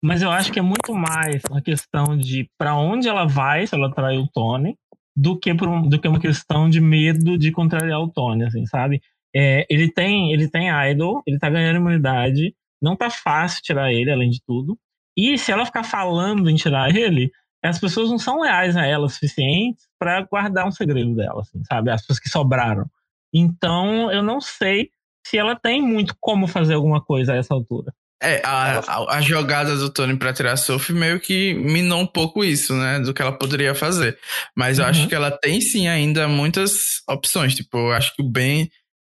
Mas 0.01 0.21
eu 0.21 0.29
acho 0.29 0.51
que 0.51 0.59
é 0.59 0.61
muito 0.61 0.93
mais 0.93 1.41
uma 1.49 1.61
questão 1.61 2.17
de 2.17 2.49
para 2.57 2.75
onde 2.75 3.07
ela 3.07 3.25
vai 3.25 3.65
se 3.65 3.73
ela 3.73 3.93
traiu 3.93 4.21
o 4.21 4.27
Tony 4.27 4.77
do 5.15 5.37
que, 5.37 5.53
por 5.53 5.87
do 5.87 5.99
que 5.99 6.07
uma 6.07 6.19
questão 6.19 6.69
de 6.69 6.81
medo 6.81 7.37
de 7.37 7.51
contrariar 7.51 8.01
o 8.01 8.09
Tony, 8.09 8.45
assim, 8.45 8.65
sabe? 8.65 9.01
É, 9.35 9.65
ele 9.69 9.91
tem 9.91 10.31
ele 10.31 10.47
tem 10.47 10.69
idol, 10.91 11.21
ele 11.25 11.39
tá 11.39 11.49
ganhando 11.49 11.77
imunidade, 11.77 12.55
não 12.81 12.95
tá 12.95 13.09
fácil 13.09 13.61
tirar 13.61 13.91
ele, 13.91 14.11
além 14.11 14.29
de 14.29 14.41
tudo. 14.45 14.77
E 15.17 15.37
se 15.37 15.51
ela 15.51 15.65
ficar 15.65 15.83
falando 15.83 16.49
em 16.49 16.55
tirar 16.55 16.95
ele, 16.95 17.31
as 17.63 17.79
pessoas 17.79 18.09
não 18.09 18.19
são 18.19 18.41
leais 18.41 18.75
a 18.75 18.85
ela 18.85 19.05
o 19.05 19.09
suficiente 19.09 19.83
para 19.97 20.21
guardar 20.23 20.67
um 20.67 20.71
segredo 20.71 21.15
dela, 21.15 21.41
assim, 21.41 21.63
sabe? 21.63 21.91
As 21.91 22.01
pessoas 22.01 22.19
que 22.19 22.29
sobraram. 22.29 22.85
Então, 23.33 24.11
eu 24.11 24.21
não 24.21 24.41
sei 24.41 24.89
se 25.25 25.37
ela 25.37 25.55
tem 25.55 25.81
muito 25.81 26.15
como 26.19 26.45
fazer 26.45 26.73
alguma 26.73 27.01
coisa 27.01 27.33
a 27.33 27.37
essa 27.37 27.53
altura. 27.53 27.93
É, 28.21 28.41
a, 28.45 28.79
a, 28.79 29.17
a, 29.17 29.21
jogada 29.21 29.75
do 29.75 29.89
Tony 29.89 30.15
pra 30.17 30.31
tirar 30.31 30.53
a 30.53 30.57
Sophie 30.57 30.95
meio 30.95 31.19
que 31.19 31.53
minou 31.55 31.99
um 31.99 32.07
pouco 32.07 32.43
isso, 32.43 32.73
né? 32.73 32.99
Do 32.99 33.13
que 33.13 33.21
ela 33.21 33.37
poderia 33.37 33.75
fazer. 33.75 34.17
Mas 34.55 34.79
eu 34.79 34.85
uhum. 34.85 34.91
acho 34.91 35.07
que 35.09 35.15
ela 35.15 35.29
tem 35.29 35.59
sim 35.59 35.89
ainda 35.89 36.25
muitas 36.27 37.01
opções. 37.09 37.53
Tipo, 37.53 37.77
eu 37.77 37.91
acho 37.91 38.15
que 38.15 38.21
o 38.21 38.29
Ben 38.29 38.69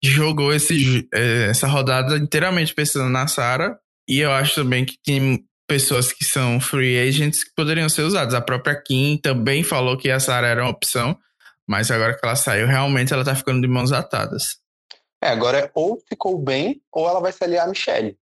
jogou 0.09 0.53
esse, 0.53 1.07
é, 1.13 1.47
essa 1.49 1.67
rodada 1.67 2.17
inteiramente 2.17 2.73
pensando 2.73 3.09
na 3.09 3.27
Sarah. 3.27 3.77
E 4.07 4.19
eu 4.19 4.31
acho 4.31 4.55
também 4.55 4.85
que 4.85 4.97
tem 5.03 5.43
pessoas 5.67 6.11
que 6.11 6.23
são 6.23 6.59
free 6.59 6.97
agents 6.99 7.43
que 7.43 7.51
poderiam 7.55 7.89
ser 7.89 8.03
usadas. 8.03 8.33
A 8.33 8.41
própria 8.41 8.79
Kim 8.79 9.17
também 9.17 9.63
falou 9.63 9.97
que 9.97 10.09
a 10.09 10.19
Sarah 10.19 10.47
era 10.47 10.63
uma 10.63 10.71
opção. 10.71 11.17
Mas 11.67 11.89
agora 11.89 12.13
que 12.13 12.23
ela 12.23 12.35
saiu, 12.35 12.67
realmente 12.67 13.11
ela 13.11 13.25
tá 13.25 13.33
ficando 13.33 13.61
de 13.61 13.67
mãos 13.67 13.91
atadas. 13.91 14.59
É, 15.23 15.29
agora 15.29 15.57
é 15.57 15.71
ou 15.73 15.99
ficou 16.07 16.37
bem, 16.37 16.81
ou 16.91 17.09
ela 17.09 17.19
vai 17.19 17.31
se 17.31 17.43
aliar 17.43 17.65
a 17.65 17.69
Michelle. 17.69 18.15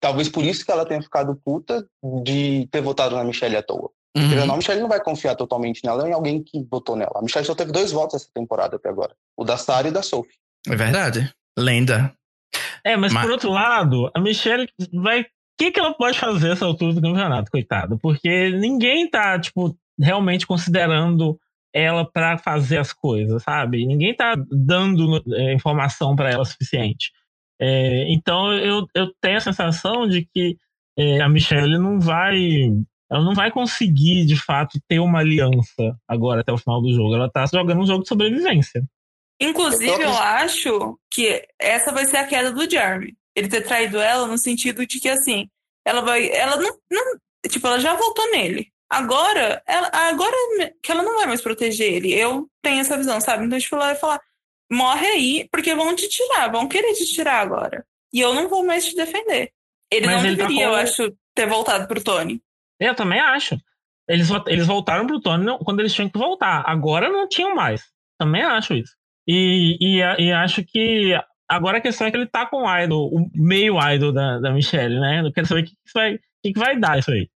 Talvez 0.00 0.28
por 0.28 0.44
isso 0.44 0.64
que 0.64 0.70
ela 0.70 0.86
tenha 0.86 1.02
ficado 1.02 1.34
puta 1.44 1.84
de 2.22 2.68
ter 2.70 2.80
votado 2.80 3.16
na 3.16 3.24
Michelle 3.24 3.56
à 3.56 3.62
toa. 3.62 3.90
Uhum. 4.16 4.22
Porque 4.28 4.34
não, 4.46 4.54
a 4.54 4.56
Michelle 4.56 4.80
não 4.80 4.88
vai 4.88 5.02
confiar 5.02 5.34
totalmente 5.34 5.84
nela 5.84 6.08
em 6.08 6.12
alguém 6.12 6.42
que 6.42 6.62
votou 6.70 6.94
nela. 6.94 7.12
A 7.16 7.22
Michelle 7.22 7.46
só 7.46 7.54
teve 7.54 7.72
dois 7.72 7.90
votos 7.90 8.22
essa 8.22 8.30
temporada 8.32 8.76
até 8.76 8.88
agora. 8.88 9.14
O 9.36 9.44
da 9.44 9.56
Sarah 9.56 9.88
e 9.88 9.90
da 9.90 10.02
Sophie. 10.02 10.38
É 10.66 10.76
verdade. 10.76 11.30
Lenda. 11.58 12.12
É, 12.84 12.96
mas, 12.96 13.12
mas... 13.12 13.24
por 13.24 13.32
outro 13.32 13.50
lado, 13.50 14.10
a 14.14 14.20
Michelle 14.20 14.68
vai. 14.92 15.22
O 15.22 15.26
que, 15.58 15.70
que 15.70 15.80
ela 15.80 15.94
pode 15.94 16.18
fazer 16.18 16.52
essa 16.52 16.66
altura 16.66 16.92
do 16.92 17.00
campeonato, 17.00 17.50
coitado? 17.50 17.98
Porque 17.98 18.50
ninguém 18.50 19.08
tá, 19.08 19.38
tipo, 19.40 19.74
realmente 19.98 20.46
considerando 20.46 21.38
ela 21.74 22.04
para 22.10 22.36
fazer 22.38 22.78
as 22.78 22.92
coisas, 22.92 23.42
sabe? 23.42 23.86
Ninguém 23.86 24.14
tá 24.14 24.34
dando 24.50 25.22
é, 25.34 25.54
informação 25.54 26.14
para 26.14 26.30
ela 26.30 26.44
suficiente. 26.44 27.10
É, 27.60 28.12
então 28.12 28.52
eu, 28.52 28.86
eu 28.94 29.12
tenho 29.20 29.38
a 29.38 29.40
sensação 29.40 30.06
de 30.06 30.26
que 30.26 30.58
é, 30.98 31.20
a 31.20 31.28
Michelle 31.28 31.78
não 31.78 31.98
vai 31.98 32.70
ela 33.10 33.24
não 33.24 33.34
vai 33.34 33.50
conseguir, 33.50 34.26
de 34.26 34.36
fato, 34.36 34.80
ter 34.88 34.98
uma 34.98 35.20
aliança 35.20 35.96
agora 36.08 36.40
até 36.40 36.52
o 36.52 36.58
final 36.58 36.82
do 36.82 36.92
jogo. 36.92 37.14
Ela 37.14 37.30
tá 37.30 37.46
jogando 37.46 37.80
um 37.80 37.86
jogo 37.86 38.02
de 38.02 38.08
sobrevivência. 38.08 38.84
Inclusive, 39.40 40.02
eu 40.02 40.16
acho 40.16 40.98
que 41.10 41.46
essa 41.58 41.92
vai 41.92 42.06
ser 42.06 42.18
a 42.18 42.26
queda 42.26 42.50
do 42.50 42.68
Jeremy. 42.68 43.14
Ele 43.34 43.48
ter 43.48 43.62
traído 43.62 43.98
ela 43.98 44.26
no 44.26 44.38
sentido 44.38 44.86
de 44.86 44.98
que, 44.98 45.08
assim, 45.08 45.48
ela 45.84 46.00
vai. 46.00 46.30
Ela 46.30 46.56
não. 46.56 46.78
não 46.90 47.18
tipo, 47.48 47.66
ela 47.66 47.78
já 47.78 47.94
voltou 47.94 48.30
nele. 48.30 48.72
Agora, 48.88 49.62
ela, 49.66 49.90
agora 49.92 50.34
que 50.82 50.90
ela 50.90 51.02
não 51.02 51.16
vai 51.16 51.26
mais 51.26 51.42
proteger 51.42 51.92
ele. 51.92 52.14
Eu 52.14 52.48
tenho 52.62 52.80
essa 52.80 52.96
visão, 52.96 53.20
sabe? 53.20 53.44
Então, 53.44 53.58
tipo, 53.58 53.76
ela 53.76 53.86
vai 53.86 53.96
falar: 53.96 54.20
morre 54.70 55.06
aí, 55.06 55.48
porque 55.50 55.74
vão 55.74 55.94
te 55.94 56.08
tirar, 56.08 56.50
vão 56.50 56.68
querer 56.68 56.94
te 56.94 57.04
tirar 57.04 57.40
agora. 57.40 57.84
E 58.12 58.20
eu 58.20 58.32
não 58.32 58.48
vou 58.48 58.64
mais 58.64 58.86
te 58.86 58.96
defender. 58.96 59.52
Ele 59.90 60.06
Mas 60.06 60.22
não 60.22 60.26
ele 60.26 60.36
deveria, 60.36 60.64
tá 60.64 60.70
com... 60.70 60.76
eu 60.76 60.82
acho, 60.82 61.16
ter 61.34 61.46
voltado 61.46 61.86
pro 61.86 62.02
Tony. 62.02 62.40
Eu 62.80 62.94
também 62.94 63.20
acho. 63.20 63.56
Eles, 64.08 64.28
eles 64.46 64.66
voltaram 64.66 65.06
pro 65.06 65.20
Tony 65.20 65.46
quando 65.64 65.80
eles 65.80 65.92
tinham 65.92 66.08
que 66.08 66.18
voltar. 66.18 66.62
Agora 66.66 67.08
não 67.08 67.28
tinham 67.28 67.54
mais. 67.54 67.82
Também 68.18 68.42
acho 68.42 68.74
isso. 68.74 68.94
E, 69.26 69.76
e, 69.80 69.98
e 69.98 70.32
acho 70.32 70.64
que 70.64 71.18
agora 71.48 71.78
a 71.78 71.80
questão 71.80 72.06
é 72.06 72.10
que 72.10 72.16
ele 72.16 72.26
tá 72.26 72.46
com 72.46 72.64
o 72.64 72.78
idol, 72.78 73.08
o 73.12 73.30
meio 73.34 73.76
idol 73.92 74.12
da, 74.12 74.38
da 74.38 74.52
Michelle, 74.52 75.00
né? 75.00 75.22
Eu 75.24 75.32
quero 75.32 75.46
saber 75.46 75.62
o 75.62 75.64
que, 75.64 75.70
que, 75.70 75.92
vai, 75.94 76.18
que, 76.42 76.52
que 76.52 76.58
vai 76.58 76.78
dar 76.78 76.98
isso 76.98 77.10
aí. 77.10 77.28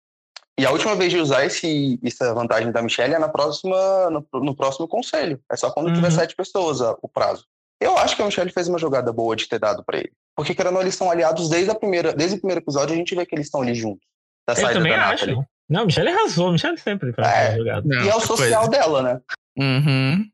E 0.60 0.66
a 0.66 0.72
última 0.72 0.94
vez 0.96 1.12
de 1.12 1.18
usar 1.18 1.46
esse, 1.46 1.98
essa 2.04 2.34
vantagem 2.34 2.72
da 2.72 2.82
Michelle 2.82 3.14
é 3.14 3.20
na 3.20 3.30
próxima, 3.30 4.10
no, 4.10 4.26
no 4.42 4.56
próximo 4.56 4.88
conselho. 4.88 5.40
É 5.50 5.56
só 5.56 5.72
quando 5.72 5.88
uhum. 5.88 5.94
tiver 5.94 6.12
sete 6.12 6.36
pessoas 6.36 6.82
o 6.82 7.08
prazo. 7.08 7.46
Eu 7.80 7.98
acho 7.98 8.16
que 8.16 8.22
a 8.22 8.26
Michelle 8.26 8.52
fez 8.52 8.68
uma 8.68 8.78
jogada 8.78 9.14
boa 9.14 9.38
de 9.38 9.48
ter 9.48 9.58
dado 9.58 9.84
para 9.86 10.00
ele. 10.00 10.12
Porque, 10.36 10.54
querendo 10.54 10.74
ou 10.74 10.76
não, 10.76 10.82
eles 10.82 10.96
são 10.96 11.10
aliados 11.10 11.50
desde, 11.50 11.72
a 11.72 11.76
primeira, 11.76 12.14
desde 12.14 12.36
o 12.36 12.40
primeiro 12.40 12.62
episódio, 12.62 12.94
a 12.94 12.98
gente 12.98 13.16
vê 13.16 13.26
que 13.26 13.36
eles 13.36 13.48
estão 13.48 13.62
ali 13.62 13.74
juntos. 13.74 14.06
Da 14.46 14.54
eu 14.54 14.74
também 14.74 14.92
da 14.92 15.10
acho. 15.10 15.28
Nathalie. 15.28 15.48
Não, 15.70 15.86
Michelle 15.86 16.10
arrasou. 16.10 16.52
Michelle 16.52 16.78
sempre 16.78 17.14
faz 17.14 17.28
é, 17.28 17.58
jogada. 17.58 17.82
Não, 17.86 18.04
e 18.04 18.10
é 18.10 18.16
o 18.16 18.20
social 18.20 18.68
coisa. 18.68 18.70
dela, 18.70 19.02
né? 19.02 19.22
Uhum. 19.58 20.26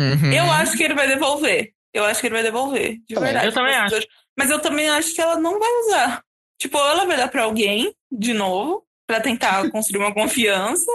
Uhum. 0.00 0.32
Eu 0.32 0.44
acho 0.50 0.76
que 0.76 0.82
ele 0.82 0.94
vai 0.94 1.06
devolver. 1.06 1.72
Eu 1.94 2.04
acho 2.04 2.20
que 2.20 2.26
ele 2.26 2.34
vai 2.34 2.42
devolver, 2.42 2.98
de 3.06 3.14
também. 3.14 3.24
verdade. 3.24 3.46
Eu 3.46 3.52
também 3.52 3.74
acho. 3.74 4.06
Mas 4.38 4.50
eu 4.50 4.58
também 4.60 4.88
acho 4.88 5.14
que 5.14 5.20
ela 5.20 5.38
não 5.38 5.58
vai 5.58 5.68
usar. 5.86 6.22
Tipo, 6.58 6.78
ou 6.78 6.88
ela 6.88 7.04
vai 7.04 7.16
dar 7.16 7.28
pra 7.28 7.42
alguém, 7.42 7.92
de 8.10 8.32
novo, 8.32 8.84
pra 9.06 9.20
tentar 9.20 9.68
construir 9.70 10.00
uma 10.00 10.14
confiança, 10.14 10.90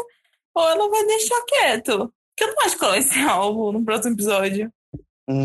ou 0.56 0.68
ela 0.68 0.90
vai 0.90 1.06
deixar 1.06 1.42
quieto. 1.46 2.12
Porque 2.36 2.44
eu 2.44 2.56
não 2.56 2.66
acho 2.66 2.78
que 2.78 2.84
ela 2.84 2.94
vai 2.94 3.02
ser 3.02 3.22
alvo 3.22 3.72
no 3.72 3.86
próximo 3.86 4.14
episódio. 4.14 4.72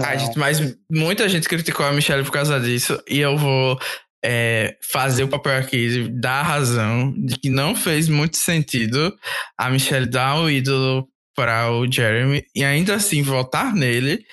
A 0.04 0.16
gente, 0.16 0.38
mas 0.38 0.60
muita 0.88 1.28
gente 1.28 1.48
criticou 1.48 1.84
a 1.84 1.92
Michelle 1.92 2.22
por 2.22 2.30
causa 2.30 2.60
disso, 2.60 3.02
e 3.08 3.18
eu 3.18 3.36
vou 3.36 3.76
é, 4.24 4.76
fazer 4.80 5.24
o 5.24 5.28
papel 5.28 5.58
aqui 5.58 5.88
de 5.88 6.08
dar 6.08 6.40
a 6.40 6.42
razão 6.42 7.12
de 7.12 7.36
que 7.36 7.50
não 7.50 7.74
fez 7.74 8.08
muito 8.08 8.36
sentido 8.36 9.12
a 9.58 9.68
Michelle 9.68 10.06
dar 10.06 10.36
o 10.38 10.48
ídolo 10.48 11.08
para 11.42 11.72
o 11.72 11.90
Jeremy 11.90 12.46
e 12.54 12.62
ainda 12.62 12.94
assim 12.94 13.20
votar 13.20 13.74
nele 13.74 14.24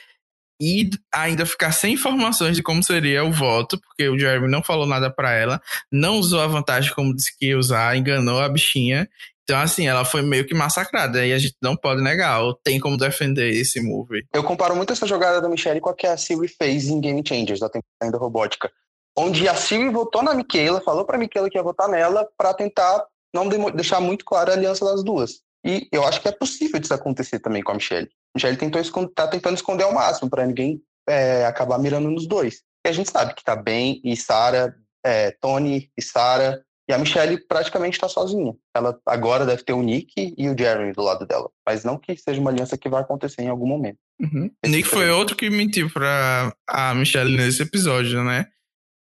e 0.62 0.91
ainda 1.12 1.43
ficar 1.43 1.72
sem 1.72 1.95
informações 1.95 2.56
de 2.56 2.62
como 2.62 2.84
seria 2.84 3.24
o 3.24 3.32
voto, 3.32 3.82
porque 3.82 4.08
o 4.08 4.19
Jeremy 4.19 4.48
não 4.48 4.62
falou 4.62 4.86
nada 4.86 5.10
para 5.10 5.34
ela, 5.34 5.60
não 5.91 6.19
usou 6.19 6.39
a 6.39 6.45
vantagem 6.45 6.93
como 6.93 7.15
disse 7.15 7.36
que 7.36 7.48
ia 7.48 7.58
usar, 7.58 7.98
enganou 7.98 8.39
a 8.39 8.48
bichinha. 8.48 9.10
Então, 9.43 9.60
assim, 9.60 9.88
ela 9.88 10.06
foi 10.06 10.22
meio 10.22 10.45
que 10.45 10.54
massacrada 10.54 11.26
e 11.26 11.34
a 11.34 11.39
gente 11.39 11.56
não 11.63 11.76
pode 11.76 12.04
negar, 12.04 12.41
tem 12.63 12.80
como 12.80 12.95
defender 12.95 13.50
esse 13.50 13.82
movie. 13.82 14.24
Eu 14.32 14.43
comparo 14.43 14.76
muito 14.76 14.93
essa 14.93 15.08
jogada 15.08 15.41
da 15.41 15.50
Michelle 15.50 15.82
com 15.82 15.89
a 15.89 15.95
que 15.95 16.06
a 16.06 16.15
Siri 16.15 16.48
fez 16.48 16.89
em 16.89 17.02
Game 17.02 17.24
Changers, 17.28 17.60
da 17.60 17.69
temporada 17.69 18.12
da 18.12 18.19
robótica, 18.19 18.72
onde 19.17 19.48
a 19.48 19.56
Siri 19.56 19.89
votou 19.89 20.22
na 20.22 20.36
Michaela, 20.36 20.80
falou 20.82 21.06
pra 21.06 21.17
Michaela 21.17 21.50
que 21.50 21.58
ia 21.58 21.63
votar 21.63 21.89
nela 21.89 22.30
para 22.38 22.54
tentar 22.54 23.04
não 23.34 23.50
deixar 23.72 24.00
muito 24.00 24.24
clara 24.24 24.52
a 24.52 24.56
aliança 24.56 24.86
das 24.86 25.04
duas. 25.04 25.41
E 25.65 25.88
eu 25.91 26.06
acho 26.06 26.22
que 26.22 26.28
é 26.28 26.32
possível 26.32 26.80
isso 26.80 26.93
acontecer 26.93 27.39
também 27.39 27.62
com 27.62 27.72
a 27.72 27.76
Michelle. 27.76 28.08
A 28.08 28.38
Michelle 28.38 28.58
tentou 28.58 28.82
tá 29.13 29.28
tentando 29.28 29.56
esconder 29.56 29.84
ao 29.84 29.93
máximo 29.93 30.30
para 30.30 30.45
ninguém 30.45 30.82
é, 31.08 31.45
acabar 31.45 31.78
mirando 31.80 32.10
nos 32.10 32.28
dois. 32.28 32.62
E 32.86 32.89
a 32.89 32.91
gente 32.91 33.12
sabe 33.12 33.34
que 33.34 33.43
tá 33.43 33.56
bem 33.56 34.00
e 34.04 34.15
Sara, 34.15 34.76
é, 35.06 35.32
Tony 35.32 35.91
e 35.98 36.02
Sara. 36.02 36.63
E 36.89 36.93
a 36.93 36.98
Michelle 36.98 37.38
praticamente 37.45 37.98
está 37.98 38.10
sozinha. 38.10 38.56
Ela 38.76 39.00
agora 39.06 39.45
deve 39.45 39.63
ter 39.63 39.74
o 39.74 39.82
Nick 39.82 40.34
e 40.36 40.50
o 40.50 40.58
Jeremy 40.58 40.91
do 40.93 41.04
lado 41.04 41.26
dela. 41.26 41.48
Mas 41.67 41.84
não 41.84 42.00
que 42.00 42.15
seja 42.17 42.41
uma 42.41 42.50
aliança 42.50 42.78
que 42.78 42.89
vai 42.89 43.02
acontecer 43.02 43.43
em 43.43 43.48
algum 43.48 43.67
momento. 43.67 44.00
Uhum. 44.19 44.50
Nick 44.65 44.88
foi 44.88 45.10
outro 45.12 45.36
que 45.36 45.50
mentiu 45.52 45.89
pra 45.91 46.52
a 46.67 46.95
Michelle 46.95 47.38
nesse 47.38 47.62
episódio, 47.62 48.24
né? 48.24 48.48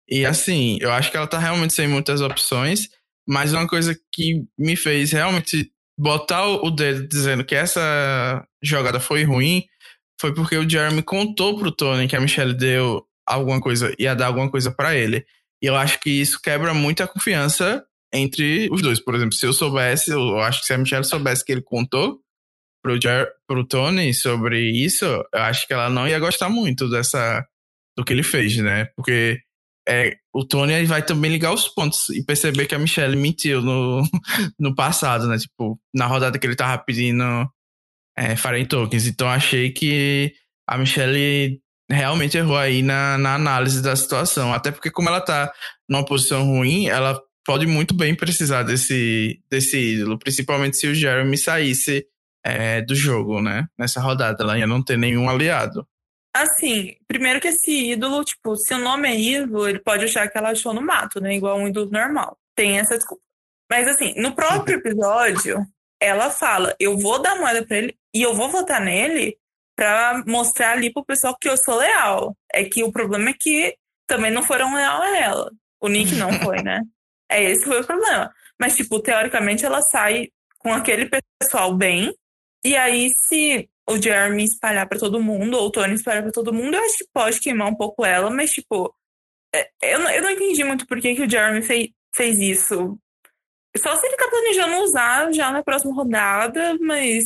E 0.08 0.26
assim, 0.26 0.78
eu 0.80 0.90
acho 0.90 1.10
que 1.10 1.16
ela 1.16 1.28
tá 1.28 1.38
realmente 1.38 1.74
sem 1.74 1.86
muitas 1.86 2.20
opções. 2.20 2.88
Mas 3.28 3.52
uma 3.52 3.68
coisa 3.68 3.96
que 4.12 4.44
me 4.58 4.76
fez 4.76 5.12
realmente 5.12 5.70
botar 5.98 6.46
o 6.46 6.70
dedo 6.70 7.08
dizendo 7.08 7.44
que 7.44 7.54
essa 7.54 8.46
jogada 8.62 9.00
foi 9.00 9.24
ruim 9.24 9.64
foi 10.20 10.34
porque 10.34 10.56
o 10.56 10.68
Jeremy 10.68 11.02
contou 11.02 11.58
pro 11.58 11.70
Tony 11.70 12.08
que 12.08 12.16
a 12.16 12.20
Michelle 12.20 12.54
deu 12.54 13.06
alguma 13.26 13.60
coisa, 13.60 13.94
ia 13.98 14.14
dar 14.14 14.26
alguma 14.26 14.50
coisa 14.50 14.70
para 14.70 14.94
ele. 14.94 15.26
E 15.62 15.66
eu 15.66 15.76
acho 15.76 16.00
que 16.00 16.10
isso 16.10 16.40
quebra 16.40 16.72
muito 16.72 17.02
a 17.02 17.08
confiança 17.08 17.84
entre 18.12 18.68
os 18.70 18.82
dois. 18.82 19.00
Por 19.00 19.14
exemplo, 19.14 19.34
se 19.34 19.46
eu 19.46 19.52
soubesse, 19.52 20.10
eu 20.10 20.40
acho 20.40 20.60
que 20.60 20.66
se 20.66 20.72
a 20.72 20.78
Michelle 20.78 21.04
soubesse 21.04 21.44
que 21.44 21.52
ele 21.52 21.62
contou 21.62 22.20
pro, 22.82 23.00
Jer 23.00 23.28
pro 23.46 23.66
Tony 23.66 24.14
sobre 24.14 24.70
isso, 24.70 25.04
eu 25.04 25.40
acho 25.40 25.66
que 25.66 25.72
ela 25.72 25.90
não 25.90 26.06
ia 26.06 26.18
gostar 26.18 26.48
muito 26.48 26.88
dessa 26.88 27.46
do 27.96 28.04
que 28.04 28.12
ele 28.12 28.22
fez, 28.22 28.56
né? 28.58 28.86
Porque 28.96 29.40
é, 29.88 30.16
o 30.32 30.44
Tony 30.44 30.84
vai 30.84 31.02
também 31.02 31.30
ligar 31.30 31.52
os 31.52 31.68
pontos 31.68 32.08
e 32.10 32.24
perceber 32.24 32.66
que 32.66 32.74
a 32.74 32.78
Michelle 32.78 33.16
mentiu 33.16 33.62
no, 33.62 34.02
no 34.58 34.74
passado, 34.74 35.26
né? 35.28 35.38
Tipo, 35.38 35.80
na 35.94 36.06
rodada 36.06 36.38
que 36.38 36.46
ele 36.46 36.56
tava 36.56 36.82
pedindo 36.82 37.22
é, 38.16 38.36
Faren 38.36 38.64
Tokens. 38.64 39.06
Então 39.06 39.28
achei 39.28 39.70
que 39.70 40.32
a 40.66 40.76
Michelle 40.76 41.60
realmente 41.88 42.36
errou 42.36 42.56
aí 42.56 42.82
na, 42.82 43.16
na 43.16 43.34
análise 43.34 43.80
da 43.80 43.94
situação. 43.94 44.52
Até 44.52 44.72
porque, 44.72 44.90
como 44.90 45.08
ela 45.08 45.20
tá 45.20 45.52
numa 45.88 46.04
posição 46.04 46.44
ruim, 46.44 46.88
ela 46.88 47.20
pode 47.44 47.66
muito 47.66 47.94
bem 47.94 48.14
precisar 48.14 48.64
desse, 48.64 49.40
desse 49.48 49.78
ídolo, 49.78 50.18
principalmente 50.18 50.76
se 50.76 50.88
o 50.88 50.94
Jeremy 50.94 51.38
saísse 51.38 52.04
é, 52.44 52.82
do 52.82 52.94
jogo, 52.94 53.40
né? 53.40 53.68
Nessa 53.78 54.00
rodada, 54.00 54.42
ela 54.42 54.58
ia 54.58 54.66
não 54.66 54.82
ter 54.82 54.98
nenhum 54.98 55.28
aliado. 55.28 55.86
Assim, 56.42 56.96
primeiro 57.08 57.40
que 57.40 57.48
esse 57.48 57.92
ídolo, 57.92 58.24
tipo, 58.24 58.56
se 58.56 58.74
o 58.74 58.78
nome 58.78 59.08
é 59.08 59.18
ídolo, 59.18 59.68
ele 59.68 59.78
pode 59.78 60.04
achar 60.04 60.28
que 60.28 60.36
ela 60.36 60.50
achou 60.50 60.74
no 60.74 60.82
mato, 60.82 61.20
né? 61.20 61.34
Igual 61.34 61.58
um 61.58 61.68
ídolo 61.68 61.90
normal. 61.90 62.38
Tem 62.54 62.78
essa 62.78 62.96
desculpa. 62.96 63.22
Mas 63.70 63.88
assim, 63.88 64.14
no 64.16 64.34
próprio 64.34 64.76
episódio, 64.78 65.66
ela 66.00 66.30
fala: 66.30 66.74
eu 66.78 66.96
vou 66.98 67.20
dar 67.20 67.36
moeda 67.36 67.66
pra 67.66 67.78
ele 67.78 67.96
e 68.14 68.22
eu 68.22 68.34
vou 68.34 68.48
votar 68.48 68.80
nele 68.80 69.36
pra 69.74 70.22
mostrar 70.26 70.72
ali 70.72 70.92
pro 70.92 71.04
pessoal 71.04 71.36
que 71.40 71.48
eu 71.48 71.56
sou 71.56 71.76
leal. 71.76 72.36
É 72.52 72.64
que 72.64 72.82
o 72.82 72.92
problema 72.92 73.30
é 73.30 73.34
que 73.38 73.76
também 74.06 74.30
não 74.30 74.42
foram 74.42 74.74
leal 74.74 75.02
a 75.02 75.16
ela. 75.16 75.50
O 75.80 75.88
Nick 75.88 76.14
não 76.14 76.32
foi, 76.40 76.62
né? 76.62 76.80
É 77.30 77.42
esse 77.42 77.64
foi 77.64 77.80
o 77.80 77.86
problema. 77.86 78.32
Mas, 78.58 78.76
tipo, 78.76 79.00
teoricamente 79.00 79.64
ela 79.64 79.82
sai 79.82 80.28
com 80.58 80.72
aquele 80.72 81.10
pessoal 81.40 81.74
bem. 81.74 82.14
E 82.64 82.74
aí, 82.76 83.10
se 83.28 83.68
o 83.88 84.00
Jeremy 84.00 84.44
espalhar 84.44 84.88
para 84.88 84.98
todo 84.98 85.22
mundo, 85.22 85.56
ou 85.56 85.66
o 85.66 85.70
Tony 85.70 85.94
espalhar 85.94 86.22
para 86.22 86.32
todo 86.32 86.52
mundo, 86.52 86.74
eu 86.74 86.84
acho 86.84 86.98
que 86.98 87.08
pode 87.12 87.40
queimar 87.40 87.68
um 87.68 87.74
pouco 87.74 88.04
ela, 88.04 88.30
mas, 88.30 88.52
tipo, 88.52 88.94
é, 89.54 89.70
eu, 89.82 90.00
eu 90.00 90.22
não 90.22 90.30
entendi 90.30 90.64
muito 90.64 90.86
por 90.86 91.00
que, 91.00 91.14
que 91.14 91.22
o 91.22 91.30
Jeremy 91.30 91.62
fez, 91.62 91.88
fez 92.14 92.38
isso. 92.38 92.98
Só 93.76 93.94
se 93.96 94.06
ele 94.06 94.16
tá 94.16 94.28
planejando 94.28 94.84
usar 94.84 95.32
já 95.32 95.50
na 95.50 95.62
próxima 95.62 95.94
rodada, 95.94 96.76
mas. 96.80 97.24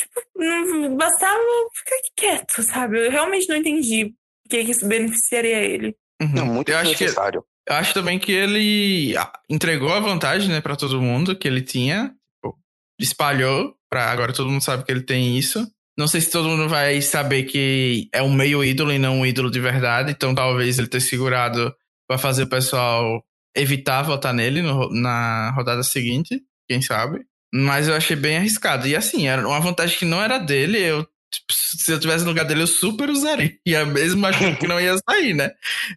Tipo, 0.00 0.20
não 0.36 0.96
bastava 0.96 1.42
ficar 1.74 1.96
quieto, 2.16 2.62
sabe? 2.62 3.06
Eu 3.06 3.10
realmente 3.10 3.48
não 3.48 3.56
entendi 3.56 4.06
por 4.06 4.50
que, 4.50 4.64
que 4.64 4.70
isso 4.70 4.86
beneficiaria 4.86 5.58
ele. 5.58 5.96
Uhum. 6.22 6.32
Não, 6.34 6.46
muito 6.46 6.70
eu 6.70 6.78
acho 6.78 6.90
necessário. 6.90 7.42
Que, 7.42 7.72
eu 7.72 7.76
acho 7.76 7.92
também 7.92 8.18
que 8.18 8.32
ele 8.32 9.14
entregou 9.48 9.92
a 9.92 10.00
vantagem, 10.00 10.48
né, 10.48 10.60
pra 10.60 10.76
todo 10.76 11.02
mundo 11.02 11.36
que 11.36 11.46
ele 11.46 11.62
tinha. 11.62 12.14
Tipo, 12.36 12.58
espalhou 12.98 13.76
Pra 13.90 14.10
agora 14.10 14.32
todo 14.32 14.48
mundo 14.48 14.62
sabe 14.62 14.84
que 14.84 14.92
ele 14.92 15.02
tem 15.02 15.36
isso. 15.36 15.66
Não 15.98 16.06
sei 16.06 16.20
se 16.20 16.30
todo 16.30 16.48
mundo 16.48 16.68
vai 16.68 17.02
saber 17.02 17.42
que 17.42 18.08
é 18.12 18.22
um 18.22 18.32
meio 18.32 18.64
ídolo 18.64 18.92
e 18.92 18.98
não 18.98 19.20
um 19.20 19.26
ídolo 19.26 19.50
de 19.50 19.60
verdade. 19.60 20.12
Então 20.12 20.34
talvez 20.34 20.78
ele 20.78 20.88
ter 20.88 21.00
segurado 21.00 21.74
vai 22.08 22.18
fazer 22.18 22.44
o 22.44 22.48
pessoal 22.48 23.22
evitar 23.54 24.02
votar 24.02 24.32
nele 24.32 24.62
no, 24.62 24.88
na 24.92 25.50
rodada 25.50 25.82
seguinte. 25.82 26.40
Quem 26.68 26.80
sabe? 26.80 27.20
Mas 27.52 27.88
eu 27.88 27.94
achei 27.94 28.16
bem 28.16 28.36
arriscado. 28.36 28.86
E 28.86 28.94
assim, 28.94 29.26
era 29.26 29.46
uma 29.46 29.60
vantagem 29.60 29.98
que 29.98 30.04
não 30.04 30.22
era 30.22 30.38
dele. 30.38 30.78
Eu, 30.78 31.02
tipo, 31.02 31.52
se 31.52 31.92
eu 31.92 31.98
tivesse 31.98 32.24
no 32.24 32.30
lugar 32.30 32.44
dele, 32.44 32.62
eu 32.62 32.66
super 32.66 33.10
usaria. 33.10 33.58
Mesmo 33.92 34.24
achando 34.26 34.56
que 34.56 34.68
não 34.68 34.80
ia 34.80 34.96
sair, 35.08 35.34
né? 35.34 35.50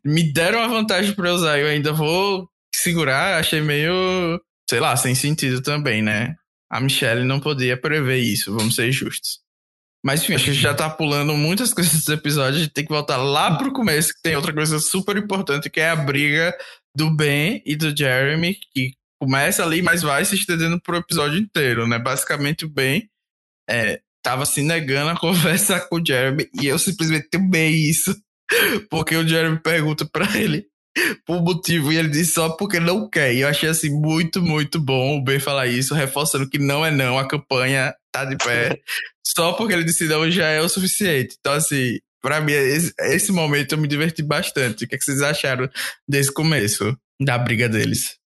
Me 0.04 0.34
deram 0.34 0.60
uma 0.60 0.68
vantagem 0.68 1.14
pra 1.14 1.34
usar. 1.34 1.60
Eu 1.60 1.68
ainda 1.68 1.94
vou 1.94 2.50
segurar. 2.76 3.40
Achei 3.40 3.62
meio, 3.62 4.42
sei 4.68 4.80
lá, 4.80 4.96
sem 4.98 5.14
sentido 5.14 5.62
também, 5.62 6.02
né? 6.02 6.36
A 6.74 6.80
Michelle 6.80 7.24
não 7.24 7.40
podia 7.40 7.78
prever 7.78 8.18
isso, 8.18 8.52
vamos 8.52 8.74
ser 8.74 8.92
justos. 8.92 9.40
Mas 10.04 10.24
enfim, 10.24 10.34
a 10.34 10.38
gente 10.38 10.56
já 10.56 10.74
tá 10.74 10.90
pulando 10.90 11.38
muitas 11.38 11.72
coisas 11.72 11.94
desse 11.94 12.12
episódio, 12.12 12.60
a 12.60 12.64
gente 12.64 12.74
tem 12.74 12.84
que 12.84 12.92
voltar 12.92 13.18
lá 13.18 13.56
pro 13.56 13.72
começo, 13.72 14.10
que 14.10 14.24
tem 14.24 14.36
outra 14.36 14.52
coisa 14.52 14.80
super 14.80 15.16
importante, 15.16 15.70
que 15.70 15.80
é 15.80 15.92
a 15.92 15.96
briga 15.96 16.58
do 16.98 17.16
Ben 17.16 17.62
e 17.64 17.76
do 17.76 17.96
Jeremy, 17.96 18.58
que 18.74 18.94
começa 19.22 19.64
ali, 19.64 19.84
mas 19.84 20.02
vai 20.02 20.26
se 20.26 20.34
estendendo 20.34 20.82
pro 20.82 20.98
episódio 20.98 21.40
inteiro, 21.40 21.88
né? 21.88 22.00
Basicamente 22.00 22.66
o 22.66 22.70
Ben 22.70 23.08
é, 23.70 24.02
tava 24.24 24.44
se 24.44 24.64
negando 24.64 25.12
a 25.12 25.16
conversar 25.20 25.82
com 25.82 25.98
o 25.98 26.06
Jeremy 26.06 26.50
e 26.60 26.66
eu 26.66 26.80
simplesmente 26.80 27.30
temei 27.30 27.70
isso. 27.88 28.20
Porque 28.90 29.16
o 29.16 29.28
Jeremy 29.28 29.60
pergunta 29.60 30.06
para 30.12 30.38
ele 30.40 30.66
por 31.26 31.42
motivo 31.42 31.92
e 31.92 31.98
ele 31.98 32.10
diz 32.10 32.34
só 32.34 32.50
porque 32.50 32.80
não 32.80 33.10
quer. 33.10 33.34
E 33.34 33.42
eu 33.42 33.48
achei 33.48 33.70
assim 33.70 33.90
muito, 33.90 34.42
muito 34.42 34.80
bom 34.80 35.18
o 35.18 35.24
Ben 35.24 35.40
falar 35.40 35.68
isso, 35.68 35.94
reforçando 35.94 36.50
que 36.50 36.58
não 36.58 36.86
é 36.86 36.92
não, 36.92 37.18
a 37.18 37.28
campanha 37.28 37.94
tá 38.12 38.26
de 38.26 38.38
pé. 38.38 38.80
só 39.26 39.54
porque 39.54 39.74
ele 39.74 39.84
disse 39.84 40.06
não 40.06 40.30
já 40.30 40.48
é 40.48 40.62
o 40.62 40.70
suficiente. 40.70 41.36
Então, 41.40 41.54
assim, 41.54 42.00
pra 42.22 42.40
mim, 42.40 42.54
esse, 42.54 42.94
esse 43.00 43.32
momento 43.32 43.74
eu 43.74 43.78
me 43.78 43.88
diverti 43.88 44.24
bastante. 44.24 44.86
O 44.86 44.88
que, 44.88 44.96
é 44.96 44.98
que 44.98 45.04
vocês 45.04 45.22
acharam 45.22 45.70
desse 46.08 46.32
começo 46.32 46.98
da 47.20 47.38
briga 47.38 47.68
deles? 47.68 48.18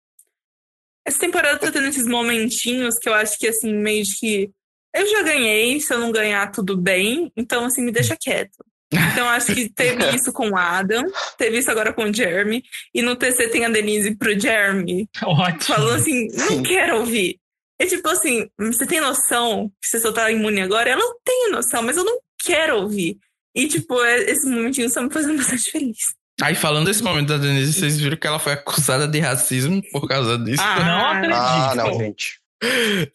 Essa 1.05 1.19
temporada 1.19 1.57
tá 1.57 1.71
tendo 1.71 1.87
esses 1.87 2.05
momentinhos 2.05 2.99
que 2.99 3.07
eu 3.07 3.13
acho 3.13 3.37
que, 3.39 3.47
assim, 3.47 3.73
meio 3.73 4.03
que. 4.19 4.51
Eu 4.93 5.09
já 5.09 5.21
ganhei, 5.23 5.79
se 5.79 5.93
eu 5.93 5.99
não 5.99 6.11
ganhar, 6.11 6.51
tudo 6.51 6.75
bem. 6.75 7.31
Então, 7.35 7.65
assim, 7.65 7.81
me 7.81 7.91
deixa 7.91 8.17
quieto. 8.17 8.65
Então, 8.91 9.27
acho 9.29 9.53
que 9.53 9.69
teve 9.69 10.03
isso 10.15 10.31
com 10.31 10.49
o 10.49 10.57
Adam, 10.57 11.03
teve 11.37 11.57
isso 11.57 11.69
agora 11.69 11.91
com 11.91 12.03
o 12.05 12.13
Jeremy. 12.13 12.63
E 12.93 13.01
no 13.01 13.15
TC 13.15 13.49
tem 13.49 13.65
a 13.65 13.69
Denise 13.69 14.15
pro 14.15 14.39
Jeremy. 14.39 15.07
Ótimo. 15.23 15.75
Falou 15.75 15.93
assim: 15.93 16.27
não 16.33 16.63
quero 16.63 16.99
ouvir. 16.99 17.37
É 17.79 17.85
tipo 17.85 18.07
assim: 18.09 18.47
você 18.57 18.85
tem 18.85 18.99
noção 19.01 19.69
que 19.81 19.87
você 19.87 19.99
só 19.99 20.11
tá 20.11 20.31
imune 20.31 20.61
agora? 20.61 20.89
Ela 20.89 21.01
não 21.01 21.15
tem 21.23 21.51
noção, 21.51 21.83
mas 21.83 21.97
eu 21.97 22.03
não 22.03 22.19
quero 22.43 22.77
ouvir. 22.81 23.17
E, 23.55 23.67
tipo, 23.67 24.01
é, 24.03 24.19
esses 24.21 24.49
momentinhos 24.49 24.91
estão 24.91 25.03
me 25.03 25.11
fazendo 25.11 25.37
bastante 25.37 25.71
feliz. 25.71 25.97
Aí, 26.41 26.53
falando 26.53 26.85
desse 26.85 27.01
momento 27.01 27.29
da 27.29 27.37
Denise, 27.37 27.73
vocês 27.73 27.99
viram 27.99 28.15
que 28.15 28.27
ela 28.27 28.37
foi 28.37 28.53
acusada 28.53 29.07
de 29.07 29.19
racismo 29.19 29.81
por 29.91 30.07
causa 30.07 30.37
disso? 30.37 30.61
Ah, 30.61 30.83
Não 30.83 31.05
acredito. 31.07 31.35
Ah, 31.35 31.73
não, 31.75 31.97
gente. 31.97 32.39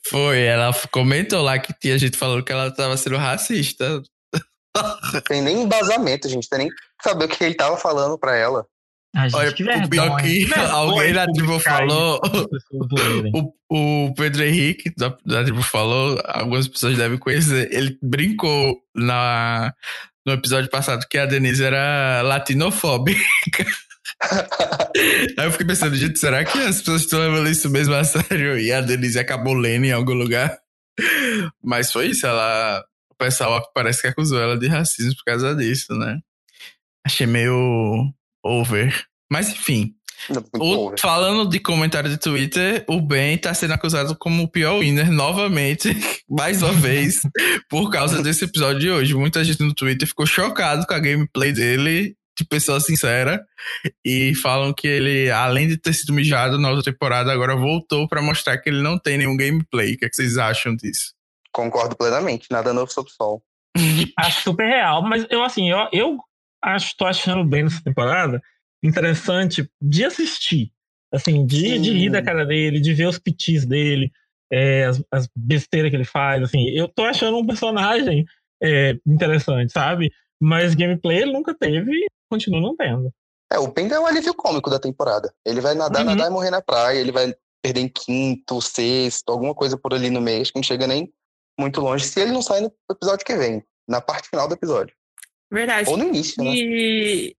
Foi, 0.09 0.41
ela 0.43 0.73
comentou 0.91 1.41
lá 1.43 1.59
que 1.59 1.73
tinha 1.81 1.97
gente 1.99 2.17
falando 2.17 2.45
que 2.45 2.53
ela 2.53 2.71
tava 2.73 2.97
sendo 2.97 3.17
racista. 3.17 4.03
Não 4.75 5.21
tem 5.21 5.43
nem 5.43 5.63
embasamento, 5.63 6.29
gente. 6.29 6.49
Tem 6.49 6.61
nem 6.61 6.69
que 6.69 6.75
saber 7.03 7.27
o 7.27 7.29
que 7.29 7.45
ele 7.45 7.55
tava 7.55 7.77
falando 7.77 8.19
pra 8.19 8.37
ela. 8.37 8.67
Ai, 9.15 9.29
gente, 9.29 9.39
Olha, 9.39 9.53
que 9.53 9.63
o 9.63 9.89
pior 9.91 10.23
que 10.23 10.49
alguém 10.71 11.13
da 11.13 11.27
tribo 11.27 11.59
falou, 11.59 12.19
o, 13.71 14.07
o 14.07 14.15
Pedro 14.15 14.43
Henrique 14.43 14.91
da, 14.97 15.15
da 15.25 15.45
tribo 15.45 15.63
falou, 15.63 16.19
algumas 16.25 16.67
pessoas 16.67 16.97
devem 16.97 17.19
conhecer, 17.19 17.69
ele 17.71 17.99
brincou 18.03 18.81
na, 18.95 19.75
no 20.27 20.33
episódio 20.33 20.71
passado 20.71 21.07
que 21.11 21.19
a 21.19 21.27
Denise 21.27 21.63
era 21.63 22.23
latinofóbica. 22.23 23.21
Aí 25.39 25.47
eu 25.47 25.53
fiquei 25.53 25.67
pensando, 25.67 25.95
gente, 25.95 26.19
será 26.19 26.45
que 26.45 26.59
as 26.59 26.79
pessoas 26.79 27.03
estão 27.03 27.21
levando 27.21 27.49
isso 27.49 27.69
mesmo 27.69 27.95
a 27.95 28.05
sério? 28.05 28.59
E 28.59 28.73
a 28.73 28.81
Denise 28.81 29.19
acabou 29.19 29.53
lendo 29.53 29.85
em 29.85 29.93
algum 29.93 30.15
lugar. 30.15 30.59
Mas 31.63 31.93
foi 31.93 32.09
isso, 32.09 32.27
ela. 32.27 32.85
O 33.23 33.27
pessoal 33.27 33.71
parece 33.75 34.03
que 34.03 34.09
acusou 34.09 34.41
ela 34.41 34.59
de 34.59 34.67
racismo 34.69 35.15
por 35.17 35.25
causa 35.25 35.55
disso, 35.55 35.95
né? 35.95 36.19
Achei 37.07 37.27
meio 37.27 38.13
over. 38.45 39.05
Mas 39.31 39.51
enfim. 39.51 39.95
O- 40.57 40.95
falando 41.01 41.49
de 41.49 41.59
comentário 41.59 42.09
de 42.09 42.17
Twitter, 42.17 42.85
o 42.89 43.01
Ben 43.01 43.37
tá 43.39 43.53
sendo 43.55 43.73
acusado 43.75 44.15
como 44.17 44.45
o 44.45 44.49
pior 44.49 44.79
winner 44.79 45.11
novamente, 45.11 45.89
mais 46.31 46.63
uma 46.63 46.73
vez, 46.73 47.21
por 47.69 47.91
causa 47.91 48.23
desse 48.23 48.45
episódio 48.45 48.79
de 48.81 48.91
hoje. 48.91 49.15
Muita 49.15 49.43
gente 49.43 49.61
no 49.63 49.75
Twitter 49.75 50.07
ficou 50.07 50.27
chocado 50.27 50.87
com 50.87 50.95
a 50.95 50.99
gameplay 51.01 51.53
dele, 51.53 52.15
de 52.39 52.45
pessoa 52.45 52.79
sincera, 52.79 53.45
e 54.05 54.33
falam 54.37 54.73
que 54.73 54.87
ele, 54.87 55.29
além 55.31 55.67
de 55.67 55.77
ter 55.77 55.93
sido 55.93 56.13
mijado 56.13 56.57
na 56.59 56.71
outra 56.71 56.93
temporada, 56.93 57.33
agora 57.33 57.57
voltou 57.57 58.07
pra 58.09 58.23
mostrar 58.23 58.59
que 58.59 58.71
ele 58.71 58.81
não 58.81 58.97
tem 58.99 59.19
nenhum 59.19 59.37
gameplay. 59.37 59.95
O 59.95 59.99
que, 59.99 60.05
é 60.05 60.09
que 60.09 60.15
vocês 60.17 60.39
acham 60.39 60.77
disso? 60.77 61.15
Concordo 61.53 61.97
plenamente. 61.97 62.49
Nada 62.51 62.73
novo 62.73 62.93
sob 62.93 63.09
o 63.09 63.13
sol. 63.13 63.43
Acho 64.19 64.43
super 64.43 64.67
real, 64.67 65.03
mas 65.03 65.27
eu 65.31 65.43
assim, 65.43 65.71
eu, 65.71 65.89
eu 65.93 66.19
acho, 66.63 66.97
tô 66.97 67.07
achando 67.07 67.45
bem 67.45 67.65
nessa 67.65 67.83
temporada 67.83 68.43
interessante 68.83 69.69
de 69.81 70.05
assistir. 70.05 70.73
Assim, 71.13 71.45
de, 71.47 71.75
Sim. 71.75 71.81
de 71.81 71.91
rir 71.93 72.11
da 72.11 72.23
cara 72.23 72.45
dele, 72.45 72.81
de 72.81 72.95
ver 72.95 73.07
os 73.07 73.19
pitis 73.19 73.67
dele, 73.67 74.11
é, 74.51 74.85
as, 74.87 75.03
as 75.11 75.29
besteiras 75.37 75.91
que 75.91 75.97
ele 75.97 76.05
faz. 76.05 76.43
Assim, 76.43 76.69
eu 76.71 76.89
tô 76.89 77.05
achando 77.05 77.37
um 77.37 77.47
personagem 77.47 78.25
é, 78.63 78.97
interessante, 79.07 79.73
sabe? 79.73 80.11
Mas 80.41 80.75
gameplay 80.75 81.19
ele 81.19 81.33
nunca 81.33 81.55
teve 81.55 81.93
e 81.93 82.07
continua 82.31 82.61
não 82.61 82.75
tendo. 82.75 83.13
É, 83.53 83.59
o 83.59 83.71
Penda 83.71 83.95
é 83.95 84.01
o 84.01 84.07
alívio 84.07 84.35
cômico 84.35 84.71
da 84.71 84.79
temporada. 84.79 85.33
Ele 85.45 85.61
vai 85.61 85.75
nadar, 85.75 86.01
Uhum. 86.01 86.07
nadar 86.07 86.27
e 86.29 86.33
morrer 86.33 86.51
na 86.51 86.63
praia. 86.63 86.99
Ele 86.99 87.13
vai 87.13 87.35
perder 87.63 87.81
em 87.81 87.89
quinto, 87.89 88.61
sexto, 88.61 89.31
alguma 89.31 89.55
coisa 89.55 89.77
por 89.77 89.93
ali 89.93 90.09
no 90.09 90.21
meio. 90.21 90.41
Acho 90.41 90.53
que 90.53 90.59
não 90.59 90.63
chega 90.65 90.87
nem 90.87 91.13
muito 91.63 91.81
longe. 91.81 92.05
Se 92.05 92.21
ele 92.21 92.33
não 92.33 92.43
sair 92.43 92.61
no 92.61 92.73
episódio 92.91 93.25
que 93.25 93.37
vem, 93.37 93.65
na 93.89 94.01
parte 94.01 94.29
final 94.29 94.47
do 94.47 94.55
episódio. 94.55 94.95
Verdade. 95.51 95.89
Ou 95.89 95.97
no 95.97 96.05
início, 96.05 96.43
né? 96.43 96.51
E 96.55 97.37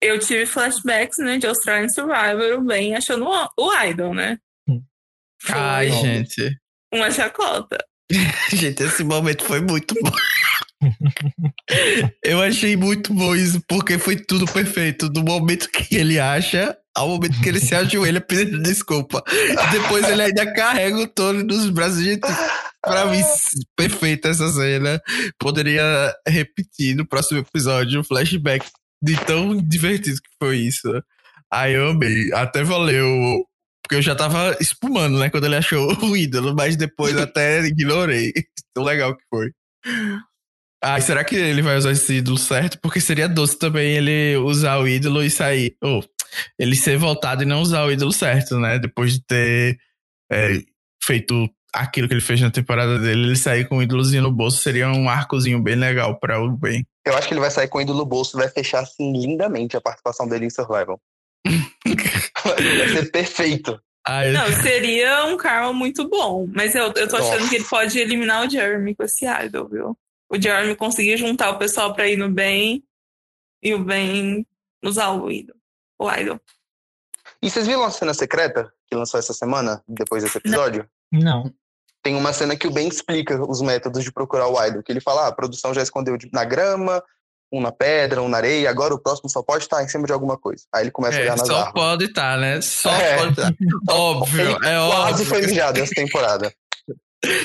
eu 0.00 0.18
tive 0.18 0.46
flashbacks, 0.46 1.18
né, 1.18 1.38
de 1.38 1.46
Australian 1.46 1.88
Survivor, 1.88 2.58
o 2.58 2.62
Ben 2.62 2.96
achando 2.96 3.26
o, 3.56 3.84
Idol, 3.84 4.14
né? 4.14 4.38
Hum. 4.68 4.82
Foi 5.42 5.58
Ai, 5.58 5.90
gente. 5.90 6.56
uma 6.92 7.10
chacota. 7.10 7.78
Gente, 8.50 8.82
esse 8.82 9.04
momento 9.04 9.44
foi 9.44 9.60
muito 9.60 9.94
bom. 10.02 10.10
Eu 12.24 12.42
achei 12.42 12.74
muito 12.74 13.14
bom 13.14 13.36
isso, 13.36 13.62
porque 13.68 13.98
foi 13.98 14.16
tudo 14.16 14.50
perfeito. 14.50 15.08
Do 15.08 15.22
momento 15.22 15.70
que 15.70 15.94
ele 15.94 16.18
acha 16.18 16.76
ao 16.92 17.08
momento 17.08 17.40
que 17.40 17.48
ele 17.48 17.60
se 17.60 17.74
ajoelha 17.74 18.20
pedindo 18.20 18.60
desculpa. 18.62 19.22
Depois 19.70 20.08
ele 20.08 20.22
ainda 20.22 20.52
carrega 20.52 20.98
o 20.98 21.06
Tony 21.06 21.44
nos 21.44 21.70
braços. 21.70 22.02
Gente, 22.02 22.26
pra 22.82 23.06
mim, 23.06 23.22
perfeita 23.76 24.28
essa 24.28 24.48
cena. 24.48 25.00
Poderia 25.38 26.14
repetir 26.26 26.96
no 26.96 27.06
próximo 27.06 27.40
episódio 27.40 28.00
um 28.00 28.04
flashback 28.04 28.66
de 29.02 29.16
tão 29.24 29.56
divertido 29.56 30.20
que 30.20 30.30
foi 30.38 30.58
isso. 30.58 30.88
Aí 31.52 31.74
eu 31.74 31.90
amei. 31.90 32.32
Até 32.32 32.62
valeu. 32.62 33.44
Porque 33.82 33.96
eu 33.96 34.02
já 34.02 34.14
tava 34.14 34.56
espumando, 34.60 35.18
né? 35.18 35.30
Quando 35.30 35.46
ele 35.46 35.56
achou 35.56 35.92
o 36.04 36.16
ídolo, 36.16 36.54
mas 36.54 36.76
depois 36.76 37.16
até 37.18 37.64
ignorei. 37.66 38.32
Tão 38.72 38.84
legal 38.84 39.16
que 39.16 39.24
foi. 39.28 39.50
Ah, 40.82 41.00
será 41.00 41.24
que 41.24 41.34
ele 41.34 41.60
vai 41.60 41.76
usar 41.76 41.90
esse 41.90 42.14
ídolo 42.14 42.38
certo? 42.38 42.78
Porque 42.80 43.00
seria 43.00 43.28
doce 43.28 43.58
também 43.58 43.96
ele 43.96 44.36
usar 44.36 44.78
o 44.78 44.86
ídolo 44.86 45.22
e 45.22 45.30
sair. 45.30 45.76
Ou 45.82 46.04
ele 46.58 46.76
ser 46.76 46.96
voltado 46.96 47.42
e 47.42 47.46
não 47.46 47.60
usar 47.60 47.84
o 47.84 47.90
ídolo 47.90 48.12
certo, 48.12 48.58
né? 48.58 48.78
Depois 48.78 49.14
de 49.14 49.24
ter 49.24 49.78
é, 50.30 50.60
feito 51.02 51.50
aquilo 51.72 52.08
que 52.08 52.14
ele 52.14 52.20
fez 52.20 52.40
na 52.40 52.50
temporada 52.50 52.98
dele, 52.98 53.22
ele 53.24 53.36
sair 53.36 53.68
com 53.68 53.78
o 53.78 53.82
ídolozinho 53.82 54.22
no 54.22 54.30
bolso 54.32 54.62
seria 54.62 54.88
um 54.88 55.08
arcozinho 55.08 55.62
bem 55.62 55.76
legal 55.76 56.18
pra 56.18 56.40
o 56.40 56.50
Ben. 56.50 56.86
Eu 57.06 57.16
acho 57.16 57.28
que 57.28 57.34
ele 57.34 57.40
vai 57.40 57.50
sair 57.50 57.68
com 57.68 57.78
o 57.78 57.80
ídolo 57.80 57.98
no 57.98 58.06
bolso 58.06 58.36
e 58.36 58.40
vai 58.40 58.48
fechar 58.48 58.80
assim 58.80 59.12
lindamente 59.12 59.76
a 59.76 59.80
participação 59.80 60.28
dele 60.28 60.46
em 60.46 60.50
Survival. 60.50 61.00
vai 62.44 62.88
ser 62.88 63.10
perfeito. 63.10 63.80
Ah, 64.06 64.26
eu- 64.26 64.32
Não, 64.32 64.46
seria 64.62 65.24
um 65.26 65.36
karma 65.36 65.72
muito 65.72 66.08
bom. 66.08 66.46
Mas 66.54 66.74
eu, 66.74 66.92
eu 66.96 67.08
tô 67.08 67.16
achando 67.16 67.36
Nossa. 67.38 67.48
que 67.48 67.56
ele 67.56 67.64
pode 67.64 67.98
eliminar 67.98 68.46
o 68.46 68.50
Jeremy 68.50 68.94
com 68.94 69.02
esse 69.04 69.26
idol, 69.26 69.68
viu? 69.68 69.98
O 70.32 70.40
Jeremy 70.40 70.74
conseguir 70.76 71.16
juntar 71.16 71.50
o 71.50 71.58
pessoal 71.58 71.94
pra 71.94 72.06
ir 72.08 72.16
no 72.16 72.28
bem 72.30 72.82
e 73.62 73.74
o 73.74 73.84
bem 73.84 74.46
usar 74.82 75.10
o 75.10 75.30
idol. 75.30 75.56
O 75.98 76.10
idol. 76.10 76.40
E 77.42 77.50
vocês 77.50 77.66
viram 77.66 77.84
a 77.84 77.90
cena 77.90 78.14
secreta 78.14 78.72
que 78.88 78.94
lançou 78.96 79.18
essa 79.20 79.32
semana, 79.32 79.82
depois 79.88 80.22
desse 80.22 80.38
episódio? 80.38 80.86
Não. 81.12 81.52
Tem 82.02 82.14
uma 82.16 82.32
cena 82.32 82.56
que 82.56 82.66
o 82.66 82.70
Ben 82.70 82.88
explica 82.88 83.40
os 83.42 83.60
métodos 83.60 84.02
de 84.02 84.12
procurar 84.12 84.48
o 84.48 84.62
idol. 84.66 84.82
Que 84.82 84.90
ele 84.92 85.00
fala, 85.00 85.24
ah, 85.24 85.28
a 85.28 85.32
produção 85.32 85.74
já 85.74 85.82
escondeu 85.82 86.16
de- 86.16 86.30
na 86.32 86.44
grama, 86.44 87.02
um 87.52 87.60
na 87.60 87.70
pedra, 87.72 88.22
um 88.22 88.28
na 88.28 88.36
areia, 88.38 88.70
agora 88.70 88.94
o 88.94 88.98
próximo 88.98 89.28
só 89.28 89.42
pode 89.42 89.64
estar 89.64 89.82
em 89.82 89.88
cima 89.88 90.06
de 90.06 90.12
alguma 90.12 90.38
coisa. 90.38 90.62
Aí 90.74 90.84
ele 90.84 90.90
começa 90.90 91.16
a 91.18 91.20
é, 91.20 91.22
olhar 91.24 91.36
nas 91.36 91.46
só 91.46 91.56
árvores. 91.56 91.72
pode 91.74 92.04
estar, 92.04 92.38
né? 92.38 92.60
Só 92.60 92.90
É. 92.92 93.16
pode 93.18 93.30
estar. 93.32 93.52
Óbvio, 93.90 94.40
Ele 94.40 94.52
é 94.54 94.58
Quase 94.88 95.10
óbvio. 95.12 95.26
foi 95.26 95.40
mijado 95.46 95.80
essa 95.80 95.92
temporada. 95.94 96.52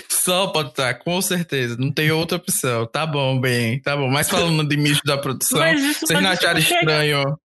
Só 0.09 0.47
pode 0.47 0.69
estar, 0.69 0.93
com 0.99 1.21
certeza. 1.21 1.75
Não 1.77 1.91
tem 1.91 2.09
outra 2.11 2.37
opção. 2.37 2.85
Tá 2.87 3.05
bom, 3.05 3.39
bem, 3.39 3.81
tá 3.81 3.95
bom. 3.97 4.07
Mas 4.09 4.29
falando 4.29 4.65
de 4.67 4.77
mijo 4.77 5.01
da 5.05 5.17
produção, 5.17 5.59
Mas 5.59 5.81
isso, 5.83 6.07
vocês 6.07 6.21
não 6.21 6.29
acharam 6.29 6.59
estranho? 6.59 7.37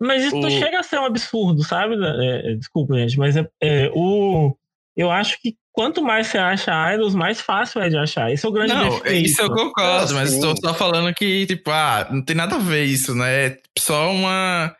Mas 0.00 0.24
isso 0.24 0.36
O- 0.38 0.50
chega 0.50 0.80
a 0.80 0.82
ser 0.82 0.98
um 0.98 1.04
absurdo, 1.04 1.62
sabe? 1.64 1.94
É, 1.94 2.52
é, 2.52 2.54
desculpa, 2.56 2.94
gente, 2.94 3.16
mas 3.18 3.36
é, 3.36 3.48
é, 3.62 3.90
o, 3.94 4.56
eu 4.98 5.12
acho 5.12 5.40
que 5.40 5.54
quanto 5.72 6.02
mais 6.02 6.26
você 6.26 6.38
acha 6.38 6.92
idols, 6.92 7.14
mais 7.14 7.40
fácil 7.40 7.80
é 7.80 7.88
de 7.88 7.96
achar. 7.96 8.32
Esse 8.32 8.44
é 8.44 8.48
o 8.48 8.52
grande 8.52 8.74
Não, 8.74 8.90
defeito. 8.98 9.26
isso 9.28 9.40
eu 9.40 9.48
concordo, 9.48 10.12
mas 10.14 10.32
estou 10.32 10.56
só 10.56 10.74
falando 10.74 11.14
que, 11.14 11.46
tipo, 11.46 11.70
ah, 11.70 12.08
não 12.10 12.20
tem 12.20 12.34
nada 12.34 12.56
a 12.56 12.58
ver 12.58 12.84
isso, 12.84 13.14
né? 13.14 13.46
É 13.46 13.58
só 13.78 14.10
uma. 14.10 14.74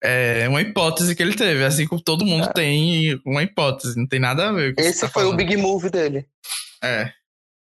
É 0.00 0.48
uma 0.48 0.60
hipótese 0.62 1.16
que 1.16 1.20
ele 1.20 1.34
teve, 1.34 1.64
assim 1.64 1.88
como 1.88 2.00
todo 2.00 2.24
mundo 2.24 2.52
tem 2.54 3.20
uma 3.26 3.42
hipótese, 3.42 3.98
não 3.98 4.06
tem 4.06 4.20
nada 4.20 4.48
a 4.48 4.52
ver. 4.52 4.74
o 4.78 4.80
É. 4.80 4.86
Esse 4.86 5.00
tá 5.00 5.08
foi 5.08 5.24
o 5.24 5.30
falando. 5.30 5.38
big 5.38 5.56
move 5.56 5.90
dele. 5.90 6.24
É. 6.80 7.10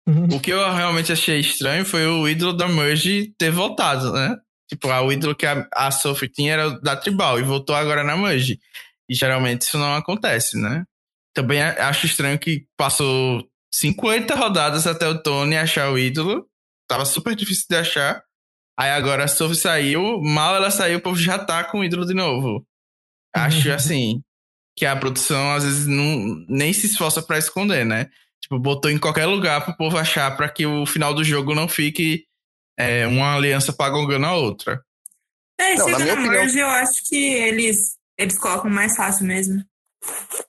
Uhum. 0.08 0.30
O 0.32 0.40
que 0.40 0.52
eu 0.52 0.74
realmente 0.74 1.12
achei 1.12 1.42
estranho 1.42 1.84
foi 1.84 2.08
o 2.08 2.26
ídolo 2.26 2.54
da 2.54 2.70
Merge 2.70 3.34
ter 3.38 3.52
voltado, 3.52 4.14
né? 4.14 4.38
Tipo, 4.70 4.90
ah, 4.90 5.02
o 5.02 5.12
ídolo 5.12 5.36
que 5.36 5.46
a, 5.46 5.68
a 5.74 5.92
Sophie 5.92 6.30
tinha 6.30 6.54
era 6.54 6.68
o 6.70 6.82
da 6.82 6.96
Tribal 6.96 7.38
e 7.38 7.44
voltou 7.44 7.76
agora 7.76 8.02
na 8.02 8.16
Merge. 8.16 8.58
E 9.10 9.14
geralmente 9.14 9.64
isso 9.64 9.78
não 9.78 9.94
acontece, 9.94 10.58
né? 10.58 10.86
Também 11.34 11.62
acho 11.62 12.06
estranho 12.06 12.38
que 12.40 12.66
passou 12.78 13.48
50 13.74 14.36
rodadas 14.36 14.86
até 14.88 15.08
o 15.08 15.22
Tony 15.22 15.56
achar 15.58 15.92
o 15.92 15.98
ídolo. 15.98 16.48
Tava 16.88 17.06
super 17.06 17.36
difícil 17.36 17.66
de 17.70 17.76
achar. 17.78 18.22
Aí 18.78 18.90
agora 18.90 19.24
a 19.26 19.28
Sophie 19.28 19.56
saiu, 19.56 20.22
mal 20.22 20.56
ela 20.56 20.72
saiu, 20.72 20.98
o 20.98 21.02
povo 21.02 21.16
já 21.18 21.38
tá 21.40 21.64
com 21.64 21.80
o 21.80 21.84
ídolo 21.84 22.06
de 22.06 22.14
novo. 22.14 22.66
Acho 23.36 23.70
Uhum. 23.70 23.76
assim 23.76 24.24
que 24.76 24.86
a 24.86 24.96
produção 24.96 25.52
às 25.54 25.64
vezes 25.64 25.86
não, 25.86 26.44
nem 26.50 26.74
se 26.74 26.88
esforça 26.88 27.22
pra 27.22 27.38
esconder, 27.38 27.86
né? 27.86 28.10
Tipo, 28.42 28.58
botou 28.60 28.90
em 28.90 28.98
qualquer 28.98 29.26
lugar 29.28 29.64
pro 29.64 29.78
povo 29.78 29.98
achar 29.98 30.36
pra 30.36 30.50
que 30.50 30.66
o 30.66 30.86
final 30.86 31.14
do 31.14 31.24
jogo 31.24 31.54
não 31.54 31.68
fique 31.68 32.26
é, 32.80 33.06
uma 33.06 33.36
aliança 33.36 33.72
pagongando 33.72 34.26
a 34.26 34.34
outra. 34.34 34.82
É, 35.60 35.76
Não, 35.76 35.88
na 35.90 36.00
chega 36.00 36.06
na 36.16 36.22
opinião- 36.22 36.32
merge, 36.42 36.58
eu 36.60 36.68
acho 36.68 37.04
que 37.08 37.16
eles, 37.16 37.96
eles 38.18 38.40
colocam 38.40 38.72
mais 38.72 38.96
fácil 38.96 39.28
mesmo. 39.28 39.64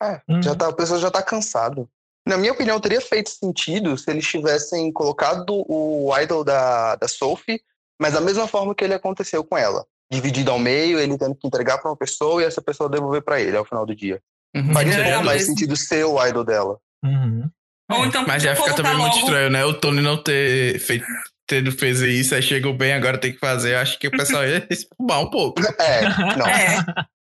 É, 0.03 0.21
Uhum. 0.29 0.43
já 0.43 0.55
tá, 0.55 0.69
a 0.69 0.73
pessoa 0.73 0.99
já 0.99 1.11
tá 1.11 1.23
cansado. 1.23 1.89
Na 2.27 2.37
minha 2.37 2.53
opinião, 2.53 2.79
teria 2.81 3.01
feito 3.01 3.31
sentido 3.31 3.97
se 3.99 4.11
eles 4.11 4.27
tivessem 4.27 4.93
colocado 4.93 5.65
o 5.69 6.11
idol 6.21 6.45
da, 6.45 6.95
da 6.97 7.09
Sophie, 7.09 7.61
mas 8.01 8.15
da 8.15 8.21
mesma 8.21 8.47
forma 8.47 8.75
que 8.75 8.85
ele 8.85 8.95
aconteceu 8.95 9.43
com 9.45 9.57
ela. 9.57 9.85
Dividido 10.11 10.51
ao 10.51 10.59
meio, 10.59 10.99
ele 10.99 11.17
tendo 11.19 11.35
que 11.35 11.47
entregar 11.47 11.79
pra 11.79 11.91
uma 11.91 11.97
pessoa 11.97 12.43
e 12.43 12.45
essa 12.45 12.61
pessoa 12.63 12.89
devolver 12.89 13.23
pra 13.23 13.41
ele 13.41 13.57
ao 13.57 13.65
final 13.65 13.85
do 13.87 13.95
dia. 13.95 14.21
Uhum. 14.55 14.73
Faria 14.73 14.95
É, 14.95 14.97
muito 15.15 15.25
mais 15.25 15.39
mas- 15.39 15.47
sentido 15.47 15.77
ser 15.77 16.05
o 16.05 16.25
idol 16.27 16.45
dela. 16.45 16.79
Uhum. 17.05 17.49
Ou 17.91 18.07
então 18.07 18.25
Mas 18.27 18.43
já 18.43 18.55
fica 18.55 18.75
também 18.75 18.93
muito 18.97 19.15
logo- 19.15 19.19
estranho, 19.27 19.51
né? 19.51 19.65
O 19.65 19.75
Tony 19.75 20.01
não 20.01 20.17
ter 20.23 20.79
feito, 20.79 21.05
tendo 21.47 21.73
fez 21.73 22.01
isso, 22.01 22.35
aí 22.35 22.43
chegou 22.43 22.73
bem, 22.73 22.93
agora 22.93 23.19
tem 23.19 23.33
que 23.33 23.39
fazer. 23.39 23.75
Eu 23.75 23.79
acho 23.81 23.99
que 23.99 24.07
o 24.07 24.11
pessoal 24.11 24.45
ia 24.47 24.65
espumar 24.71 25.21
um 25.21 25.31
pouco. 25.31 25.61
É, 25.81 26.03
não. 26.37 26.47
É. 26.47 26.77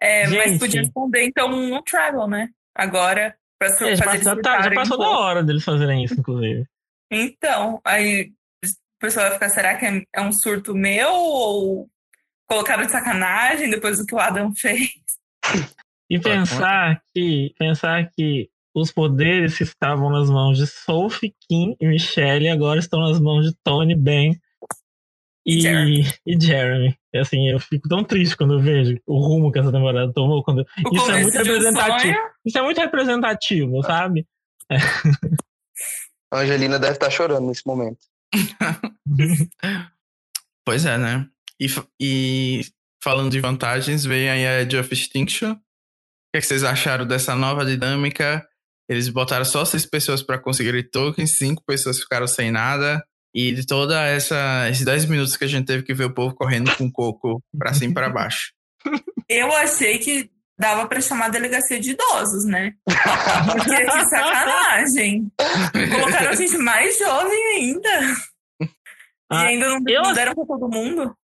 É, 0.00 0.26
mas 0.28 0.58
podia 0.58 0.82
esconder 0.82 1.24
então 1.24 1.48
no 1.48 1.82
Travel, 1.82 2.26
né? 2.26 2.48
Agora, 2.74 3.36
pra 3.58 3.68
É, 3.68 3.96
fazer 3.96 4.22
já, 4.22 4.36
tá, 4.36 4.62
já 4.62 4.70
passou 4.72 4.96
um 4.96 5.00
da 5.00 5.08
hora 5.08 5.42
deles 5.42 5.64
fazerem 5.64 6.04
isso, 6.04 6.18
inclusive. 6.18 6.64
Então, 7.10 7.80
aí 7.84 8.32
o 8.64 9.00
pessoal 9.00 9.26
vai 9.26 9.34
ficar, 9.34 9.48
será 9.50 9.76
que 9.76 9.86
é, 9.86 10.02
é 10.14 10.20
um 10.20 10.32
surto 10.32 10.74
meu 10.74 11.12
ou 11.12 11.88
colocaram 12.48 12.84
de 12.84 12.92
sacanagem 12.92 13.70
depois 13.70 13.98
do 13.98 14.06
que 14.06 14.14
o 14.14 14.18
Adam 14.18 14.54
fez? 14.54 14.90
E 16.08 16.20
pensar 16.20 17.02
que, 17.12 17.52
pensar 17.58 18.08
que 18.12 18.48
os 18.72 18.92
poderes 18.92 19.58
que 19.58 19.64
estavam 19.64 20.08
nas 20.08 20.30
mãos 20.30 20.56
de 20.56 20.64
Sophie, 20.64 21.34
Kim 21.48 21.76
e 21.80 21.88
Michelle 21.88 22.48
agora 22.48 22.78
estão 22.78 23.00
nas 23.00 23.18
mãos 23.18 23.44
de 23.44 23.56
Tony, 23.64 23.96
Ben 23.96 24.40
e, 25.46 25.60
Jeremy. 25.60 26.04
e 26.26 26.40
Jeremy. 26.40 26.98
E, 27.14 27.18
Assim, 27.18 27.48
eu 27.48 27.60
fico 27.60 27.88
tão 27.88 28.02
triste 28.02 28.36
quando 28.36 28.54
eu 28.54 28.60
vejo 28.60 29.00
o 29.06 29.18
rumo 29.18 29.52
que 29.52 29.58
essa 29.58 29.70
temporada 29.70 30.12
tomou. 30.12 30.42
Quando... 30.42 30.66
O 30.84 30.96
Isso 30.96 31.10
é 31.10 31.22
muito 31.22 31.34
um 31.34 31.38
representativo. 31.38 32.00
sonho. 32.00 32.30
Isso 32.44 32.58
é 32.58 32.62
muito 32.62 32.80
representativo, 32.80 33.82
sabe? 33.82 34.26
A 36.32 36.40
Angelina 36.40 36.78
deve 36.78 36.94
estar 36.94 37.10
chorando 37.10 37.46
nesse 37.46 37.66
momento. 37.66 37.98
Pois 40.68 40.84
é, 40.84 40.98
né? 40.98 41.28
E, 41.60 41.66
e 42.00 42.60
falando 43.00 43.30
de 43.30 43.38
vantagens, 43.38 44.04
vem 44.04 44.28
aí 44.28 44.44
a 44.44 44.62
Edge 44.62 44.76
of 44.76 44.92
Extinction. 44.92 45.52
O 45.52 45.54
que, 45.54 46.38
é 46.38 46.40
que 46.40 46.46
vocês 46.46 46.64
acharam 46.64 47.06
dessa 47.06 47.36
nova 47.36 47.64
dinâmica? 47.64 48.44
Eles 48.88 49.08
botaram 49.08 49.44
só 49.44 49.64
seis 49.64 49.86
pessoas 49.86 50.24
para 50.24 50.40
conseguir 50.40 50.90
tokens, 50.90 51.38
cinco 51.38 51.62
pessoas 51.64 52.00
ficaram 52.00 52.26
sem 52.26 52.50
nada. 52.50 53.00
E 53.38 53.52
de 53.52 53.66
toda 53.66 54.02
essa 54.06 54.66
esses 54.70 54.84
10 54.84 55.04
minutos 55.06 55.36
que 55.36 55.44
a 55.44 55.46
gente 55.48 55.66
teve 55.66 55.82
que 55.82 55.92
ver 55.92 56.04
o 56.04 56.14
povo 56.14 56.34
correndo 56.34 56.74
com 56.76 56.90
coco 56.90 57.42
pra 57.58 57.74
cima 57.74 57.90
e 57.90 57.94
pra 57.94 58.08
baixo. 58.08 58.52
Eu 59.28 59.52
achei 59.56 59.98
que 59.98 60.30
dava 60.58 60.86
pra 60.88 61.00
chamar 61.02 61.26
a 61.26 61.30
delegacia 61.30 61.78
de 61.78 61.90
idosos, 61.90 62.46
né? 62.46 62.72
Porque 63.52 63.76
que 63.84 64.04
sacanagem. 64.08 65.30
Colocaram 65.92 66.34
gente 66.34 66.56
mais 66.56 66.98
jovem 66.98 67.44
ainda. 67.56 68.14
Ah, 69.30 69.44
e 69.44 69.46
ainda 69.48 69.66
não, 69.68 69.80
eu- 69.86 70.02
não 70.02 70.14
deram 70.14 70.34
pra 70.34 70.46
todo 70.46 70.68
mundo. 70.70 71.14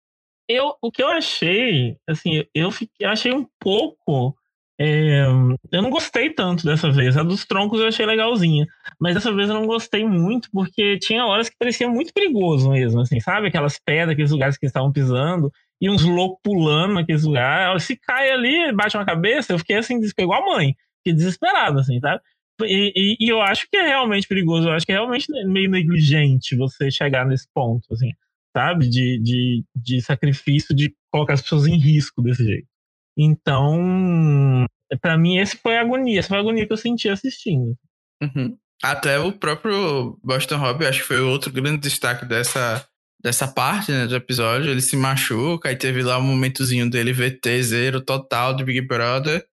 eu, 0.48 0.74
o 0.82 0.90
que 0.92 1.02
eu 1.02 1.08
achei, 1.08 1.96
assim, 2.06 2.44
eu, 2.54 2.70
fiquei, 2.70 3.06
eu 3.06 3.10
achei 3.10 3.32
um 3.32 3.46
pouco. 3.60 4.36
É, 4.78 5.24
eu 5.70 5.82
não 5.82 5.90
gostei 5.90 6.30
tanto 6.30 6.64
dessa 6.64 6.90
vez. 6.90 7.16
A 7.16 7.22
dos 7.22 7.44
troncos 7.44 7.80
eu 7.80 7.88
achei 7.88 8.04
legalzinha. 8.06 8.66
Mas 9.00 9.14
dessa 9.14 9.32
vez 9.32 9.48
eu 9.48 9.54
não 9.54 9.66
gostei 9.66 10.04
muito, 10.04 10.48
porque 10.52 10.98
tinha 10.98 11.24
horas 11.26 11.48
que 11.48 11.56
parecia 11.58 11.88
muito 11.88 12.12
perigoso 12.12 12.70
mesmo, 12.70 13.00
assim, 13.00 13.20
sabe? 13.20 13.48
Aquelas 13.48 13.78
pedras, 13.78 14.10
aqueles 14.12 14.30
lugares 14.30 14.58
que 14.58 14.66
estavam 14.66 14.92
pisando, 14.92 15.52
e 15.80 15.90
uns 15.90 16.02
loucos 16.04 16.40
pulando 16.42 16.94
naqueles 16.94 17.22
lugares. 17.24 17.84
Se 17.84 17.96
cai 17.96 18.30
ali, 18.30 18.72
bate 18.72 18.96
uma 18.96 19.04
cabeça, 19.06 19.52
eu 19.52 19.58
fiquei 19.58 19.76
assim, 19.76 20.00
igual 20.18 20.42
a 20.42 20.56
mãe. 20.56 20.74
Fiquei 20.98 21.14
desesperado, 21.14 21.78
assim, 21.80 22.00
sabe? 22.00 22.20
E, 22.62 22.92
e- 23.20 23.26
e 23.26 23.28
eu 23.28 23.40
acho 23.40 23.66
que 23.70 23.76
é 23.76 23.86
realmente 23.88 24.28
perigoso, 24.28 24.68
eu 24.68 24.72
acho 24.72 24.86
que 24.86 24.92
é 24.92 24.94
realmente 24.96 25.26
meio 25.46 25.68
negligente 25.70 26.56
você 26.56 26.90
chegar 26.90 27.26
nesse 27.26 27.46
ponto, 27.54 27.92
assim 27.92 28.10
sabe? 28.54 28.88
De, 28.88 29.18
de, 29.18 29.64
de 29.74 30.02
sacrifício, 30.02 30.74
de 30.74 30.94
colocar 31.10 31.32
as 31.34 31.42
pessoas 31.42 31.66
em 31.66 31.78
risco 31.78 32.22
desse 32.22 32.44
jeito. 32.44 32.68
Então, 33.16 34.66
pra 35.00 35.18
mim, 35.18 35.38
esse 35.38 35.56
foi 35.56 35.76
a 35.76 35.80
agonia, 35.80 36.18
essa 36.18 36.28
foi 36.28 36.38
a 36.38 36.40
agonia 36.40 36.66
que 36.66 36.72
eu 36.72 36.76
senti 36.76 37.08
assistindo. 37.08 37.76
Uhum. 38.22 38.56
Até 38.82 39.18
o 39.18 39.32
próprio 39.32 40.18
Boston 40.24 40.56
Rob, 40.56 40.84
acho 40.84 41.00
que 41.00 41.06
foi 41.06 41.20
outro 41.20 41.52
grande 41.52 41.80
destaque 41.80 42.24
dessa, 42.24 42.84
dessa 43.22 43.46
parte 43.46 43.92
né, 43.92 44.06
do 44.06 44.16
episódio. 44.16 44.70
Ele 44.70 44.80
se 44.80 44.96
machuca, 44.96 45.68
aí 45.68 45.76
teve 45.76 46.02
lá 46.02 46.18
um 46.18 46.22
momentozinho 46.22 46.90
dele 46.90 47.12
VT 47.12 47.62
zero 47.62 48.00
total 48.00 48.54
de 48.54 48.64
Big 48.64 48.80
Brother, 48.80 49.46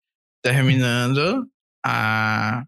terminando 0.43 1.45
a, 1.85 2.65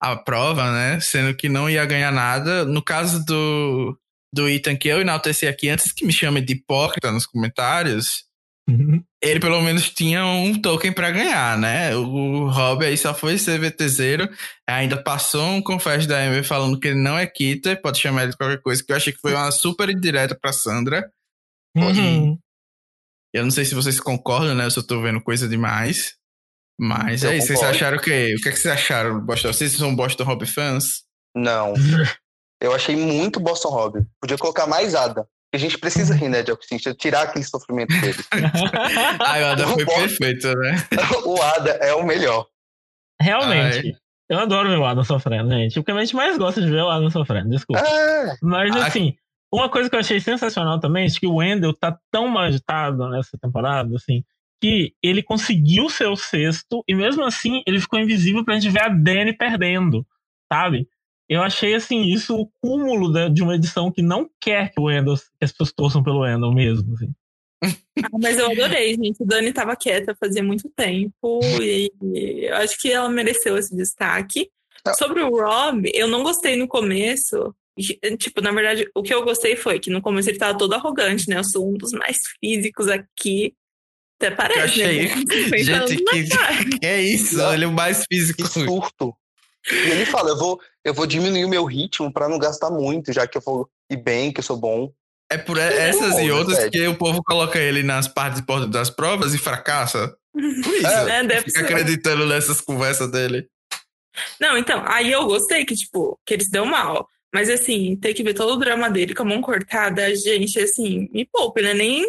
a 0.00 0.16
prova, 0.16 0.72
né? 0.72 0.98
Sendo 1.00 1.36
que 1.36 1.48
não 1.48 1.68
ia 1.68 1.84
ganhar 1.84 2.10
nada. 2.10 2.64
No 2.64 2.82
caso 2.82 3.24
do, 3.26 3.98
do 4.34 4.48
Ethan, 4.48 4.76
que 4.76 4.88
eu 4.88 5.00
enalteci 5.00 5.46
aqui, 5.46 5.68
antes 5.68 5.92
que 5.92 6.06
me 6.06 6.12
chamem 6.12 6.42
de 6.42 6.54
hipócrita 6.54 7.12
nos 7.12 7.26
comentários, 7.26 8.24
ele 9.20 9.40
pelo 9.40 9.60
menos 9.60 9.90
tinha 9.90 10.24
um 10.24 10.60
token 10.60 10.92
pra 10.92 11.10
ganhar, 11.10 11.58
né? 11.58 11.94
O 11.96 12.48
Rob 12.48 12.84
aí 12.84 12.96
só 12.96 13.12
foi 13.12 13.36
CVT 13.36 13.88
zero, 13.88 14.28
ainda 14.68 15.02
passou 15.02 15.44
um 15.44 15.62
confesso 15.62 16.06
da 16.06 16.24
Ember 16.24 16.44
falando 16.44 16.78
que 16.78 16.88
ele 16.88 17.02
não 17.02 17.18
é 17.18 17.26
Kita, 17.26 17.76
pode 17.76 17.98
chamar 17.98 18.22
ele 18.22 18.32
de 18.32 18.36
qualquer 18.36 18.60
coisa, 18.60 18.82
que 18.84 18.92
eu 18.92 18.96
achei 18.96 19.12
que 19.12 19.20
foi 19.20 19.34
uma 19.34 19.50
super 19.50 19.90
indireta 19.90 20.38
pra 20.40 20.52
Sandra. 20.52 21.10
Uhum. 21.76 22.38
Eu 23.34 23.44
não 23.44 23.50
sei 23.50 23.64
se 23.64 23.74
vocês 23.74 23.98
concordam, 23.98 24.54
né? 24.54 24.66
Eu 24.66 24.70
só 24.70 24.82
tô 24.82 25.00
vendo 25.00 25.22
coisa 25.22 25.48
demais. 25.48 26.14
Mas 26.78 27.22
Eu 27.22 27.30
é 27.30 27.36
isso, 27.36 27.46
vocês 27.46 27.58
concordo. 27.58 27.76
acharam 27.76 27.96
o 27.98 28.00
quê? 28.00 28.34
O 28.38 28.42
que, 28.42 28.48
é 28.48 28.52
que 28.52 28.58
vocês 28.58 28.74
acharam 28.74 29.18
do 29.18 29.24
Boston? 29.24 29.52
Vocês 29.52 29.72
são 29.72 29.94
Boston 29.94 30.24
Rob 30.24 30.46
fãs? 30.46 31.02
Não. 31.34 31.74
Eu 32.60 32.72
achei 32.72 32.94
muito 32.94 33.40
Boston 33.40 33.68
Rob. 33.70 34.06
Podia 34.20 34.38
colocar 34.38 34.66
mais 34.66 34.94
Ada. 34.94 35.26
A 35.54 35.58
gente 35.58 35.76
precisa 35.78 36.14
rir, 36.14 36.28
né, 36.30 36.42
de 36.42 36.50
Alcista, 36.50 36.94
tirar 36.94 37.22
aquele 37.22 37.44
sofrimento 37.44 37.90
dele. 38.00 38.18
Ah, 39.20 39.38
o 39.40 39.44
Ada 39.46 39.66
foi 39.68 39.84
perfeito, 39.84 40.48
né? 40.56 40.76
o 41.26 41.40
Ada 41.42 41.70
é 41.72 41.94
o 41.94 42.04
melhor. 42.04 42.46
Realmente. 43.20 43.94
Eu 44.30 44.38
adoro 44.38 44.70
ver 44.70 44.78
o 44.78 44.84
Adam 44.86 45.04
sofrendo, 45.04 45.50
gente. 45.50 45.78
O 45.78 45.84
que 45.84 45.90
a 45.90 45.98
gente 46.00 46.16
mais 46.16 46.38
gosta 46.38 46.60
de 46.60 46.70
ver 46.70 46.78
é 46.78 46.84
o 46.84 46.88
Adam 46.88 47.10
sofrendo, 47.10 47.50
desculpa. 47.50 47.82
É, 47.86 48.34
Mas 48.42 48.74
Ah. 48.74 48.86
assim, 48.86 49.14
uma 49.52 49.68
coisa 49.68 49.90
que 49.90 49.96
eu 49.96 50.00
achei 50.00 50.20
sensacional 50.20 50.80
também 50.80 51.06
é 51.06 51.10
que 51.10 51.26
o 51.26 51.34
Wendell 51.36 51.74
tá 51.74 51.98
tão 52.10 52.28
mal 52.28 52.44
agitado 52.44 53.08
nessa 53.10 53.36
temporada, 53.38 53.94
assim, 53.94 54.24
que 54.60 54.94
ele 55.02 55.22
conseguiu 55.22 55.90
ser 55.90 56.06
o 56.06 56.16
sexto 56.16 56.82
e 56.88 56.94
mesmo 56.94 57.24
assim 57.24 57.62
ele 57.66 57.80
ficou 57.80 57.98
invisível 57.98 58.44
pra 58.44 58.54
gente 58.54 58.70
ver 58.70 58.82
a 58.82 58.88
Dani 58.88 59.36
perdendo, 59.36 60.06
sabe? 60.50 60.88
Eu 61.28 61.42
achei 61.42 61.74
assim, 61.74 62.02
isso 62.12 62.36
o 62.36 62.50
cúmulo 62.60 63.12
de 63.32 63.42
uma 63.42 63.54
edição 63.54 63.90
que 63.90 64.02
não 64.02 64.28
quer 64.40 64.70
que 64.72 64.80
o 64.80 64.84
Wendell, 64.84 65.16
que 65.16 65.44
as 65.44 65.50
pessoas 65.52 65.72
torçam 65.72 66.02
pelo 66.02 66.20
Wendell 66.20 66.52
mesmo, 66.52 66.94
assim. 66.94 67.12
Ah, 68.04 68.18
mas 68.20 68.38
eu 68.38 68.50
adorei, 68.50 68.94
gente. 68.96 69.22
O 69.22 69.26
Dani 69.26 69.52
tava 69.52 69.76
quieta 69.76 70.16
fazia 70.18 70.42
muito 70.42 70.68
tempo 70.74 71.38
e 71.60 71.92
eu 72.46 72.56
acho 72.56 72.76
que 72.80 72.90
ela 72.90 73.08
mereceu 73.08 73.56
esse 73.56 73.74
destaque. 73.76 74.50
Não. 74.84 74.94
Sobre 74.94 75.22
o 75.22 75.28
Rob, 75.30 75.88
eu 75.94 76.08
não 76.08 76.22
gostei 76.24 76.56
no 76.56 76.66
começo. 76.66 77.54
E, 77.78 78.16
Tipo, 78.16 78.40
na 78.40 78.50
verdade, 78.50 78.90
o 78.94 79.02
que 79.02 79.14
eu 79.14 79.22
gostei 79.22 79.54
foi 79.56 79.78
que 79.78 79.90
no 79.90 80.02
começo 80.02 80.28
ele 80.28 80.38
tava 80.38 80.58
todo 80.58 80.72
arrogante, 80.74 81.28
né? 81.28 81.36
Eu 81.38 81.44
sou 81.44 81.68
um 81.70 81.74
dos 81.74 81.92
mais 81.92 82.18
físicos 82.40 82.88
aqui. 82.88 83.54
Até 84.20 84.34
parece, 84.34 84.58
Eu 84.80 84.86
achei- 84.88 85.08
né? 85.14 85.16
50 85.16 85.58
Gente, 85.86 85.96
que, 86.04 86.78
que 86.80 86.86
é 86.86 87.00
isso? 87.00 87.40
Ele 87.52 87.64
é 87.64 87.68
o 87.68 87.72
mais 87.72 88.04
físico. 88.10 88.42
que 88.42 88.48
surto. 88.48 89.14
E 89.70 89.74
ele 89.90 90.06
fala, 90.06 90.30
eu 90.30 90.36
vou, 90.38 90.60
eu 90.84 90.92
vou 90.94 91.06
diminuir 91.06 91.44
o 91.44 91.48
meu 91.48 91.64
ritmo 91.64 92.12
pra 92.12 92.28
não 92.28 92.38
gastar 92.38 92.70
muito, 92.70 93.12
já 93.12 93.26
que 93.26 93.38
eu 93.38 93.42
vou 93.42 93.68
ir 93.90 93.96
bem, 93.96 94.32
que 94.32 94.40
eu 94.40 94.44
sou 94.44 94.56
bom. 94.56 94.92
É 95.30 95.38
por 95.38 95.56
essas 95.56 96.18
e 96.18 96.28
bom, 96.28 96.36
outras 96.38 96.68
que 96.68 96.86
o 96.88 96.96
povo 96.98 97.22
coloca 97.22 97.58
ele 97.58 97.82
nas 97.82 98.06
partes 98.08 98.40
importantes 98.40 98.72
das 98.72 98.90
provas 98.90 99.32
e 99.34 99.38
fracassa. 99.38 100.14
Por 100.32 100.42
isso. 100.74 100.86
É, 100.86 101.22
deve 101.24 101.42
Fica 101.44 101.60
ser. 101.60 101.64
acreditando 101.64 102.26
nessas 102.26 102.60
conversas 102.60 103.10
dele. 103.10 103.46
Não, 104.40 104.58
então, 104.58 104.82
aí 104.86 105.10
eu 105.10 105.24
gostei 105.26 105.64
que, 105.64 105.74
tipo, 105.74 106.18
que 106.26 106.34
ele 106.34 106.44
se 106.44 106.50
deu 106.50 106.66
mal. 106.66 107.08
Mas, 107.34 107.48
assim, 107.48 107.96
ter 107.96 108.12
que 108.12 108.22
ver 108.22 108.34
todo 108.34 108.52
o 108.52 108.58
drama 108.58 108.90
dele 108.90 109.14
com 109.14 109.22
a 109.22 109.26
mão 109.26 109.40
cortada, 109.40 110.14
gente, 110.14 110.58
assim, 110.60 111.08
me 111.12 111.24
poupe, 111.24 111.62
né? 111.62 111.72
Nem. 111.72 112.04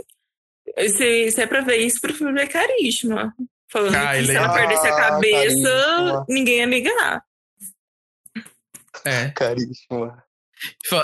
Se, 0.89 1.32
se 1.32 1.41
é 1.41 1.47
pra 1.47 1.62
ver 1.62 1.78
isso, 1.78 2.01
prefiro 2.01 2.34
ver 2.34 2.47
carisma. 2.47 3.34
Falando 3.72 3.93
que 3.93 3.99
se 3.99 4.06
Kylie. 4.24 4.36
ela 4.36 4.54
perdesse 4.54 4.88
a 4.88 4.89
Ah, 4.93 5.01
cabeça, 5.10 5.38
caríssima. 5.38 6.26
ninguém 6.28 6.58
ia 6.58 6.66
ligar. 6.66 7.24
É. 9.06 9.30
Caríssima. 9.30 10.24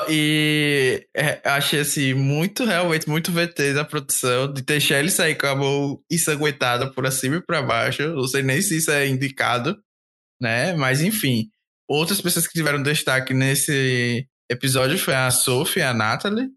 E 0.09 1.07
é, 1.15 1.41
achei 1.43 1.81
assim, 1.81 2.13
muito, 2.13 2.63
realmente, 2.63 3.09
muito 3.09 3.31
VT 3.31 3.73
da 3.73 3.83
produção 3.83 4.51
de 4.51 4.61
deixar 4.61 4.99
ele 4.99 5.11
sair 5.11 5.35
com 5.35 5.47
a 5.47 5.55
mão 5.55 6.01
ensanguentada 6.09 6.91
por 6.91 7.05
acima 7.05 7.37
e 7.37 7.41
pra 7.41 7.61
baixo. 7.61 8.07
Não 8.13 8.27
sei 8.27 8.43
nem 8.43 8.61
se 8.61 8.77
isso 8.77 8.91
é 8.91 9.07
indicado, 9.07 9.77
né? 10.41 10.73
Mas 10.73 11.01
enfim. 11.01 11.49
Outras 11.87 12.21
pessoas 12.21 12.47
que 12.47 12.53
tiveram 12.53 12.81
destaque 12.81 13.33
nesse 13.33 14.27
episódio 14.49 14.97
foi 14.97 15.15
a 15.15 15.31
Sophie 15.31 15.79
e 15.79 15.83
a 15.83 15.93
Natalie. 15.93 16.49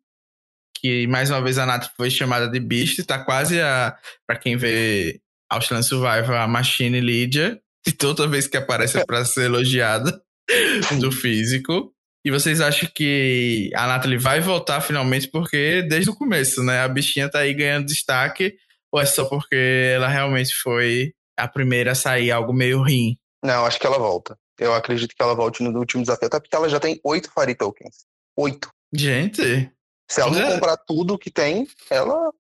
Que 0.79 1.07
mais 1.07 1.31
uma 1.31 1.43
vez 1.43 1.59
a 1.59 1.67
Natalie 1.67 1.95
foi 1.97 2.11
chamada 2.11 2.49
de 2.49 2.61
Beast. 2.61 3.03
Tá 3.05 3.25
quase 3.25 3.61
a. 3.61 3.97
Pra 4.27 4.37
quem 4.37 4.57
vê 4.57 5.21
Outland 5.51 5.87
Survival, 5.87 6.37
a 6.37 6.47
Machine 6.47 7.01
Lydia. 7.01 7.59
E 7.87 7.91
toda 7.91 8.29
vez 8.29 8.47
que 8.47 8.57
aparece 8.57 8.99
é 8.99 9.05
pra 9.05 9.25
ser 9.25 9.47
elogiada 9.47 10.23
do 11.01 11.11
físico. 11.13 11.93
E 12.25 12.31
vocês 12.31 12.61
acham 12.61 12.89
que 12.95 13.71
a 13.75 13.87
Natalie 13.87 14.19
vai 14.19 14.41
voltar 14.41 14.81
finalmente? 14.81 15.29
Porque 15.29 15.83
desde 15.83 16.11
o 16.11 16.15
começo, 16.15 16.63
né? 16.63 16.81
A 16.81 16.89
bichinha 16.89 17.29
tá 17.31 17.41
aí 17.41 17.53
ganhando 17.53 17.87
destaque. 17.87 18.55
Ou 18.93 19.01
é 19.01 19.07
só 19.07 19.25
porque 19.25 19.91
ela 19.95 20.07
realmente 20.07 20.55
foi 20.55 21.13
a 21.37 21.49
primeira 21.49 21.93
a 21.93 21.95
sair 21.95 22.31
algo 22.31 22.53
meio 22.53 22.79
ruim? 22.79 23.17
Não, 23.43 23.65
acho 23.67 23.81
que 23.81 23.87
ela 23.87 23.99
volta. 23.99 24.37
Eu 24.61 24.75
acredito 24.75 25.15
que 25.17 25.23
ela 25.23 25.35
volte 25.35 25.63
no 25.63 25.77
último 25.79 26.03
desafio, 26.03 26.27
até 26.29 26.39
porque 26.39 26.55
ela 26.55 26.69
já 26.69 26.79
tem 26.79 27.01
oito 27.03 27.31
Fairy 27.33 27.55
Tokens. 27.57 28.05
Oito. 28.37 28.69
Gente, 28.95 29.71
Se 30.09 30.21
ela 30.21 30.31
não 30.31 30.47
É. 30.47 30.55
comprar 30.55 30.77
tudo 30.77 31.19
que 31.19 31.31
tem, 31.31 31.67
ela 31.91 32.31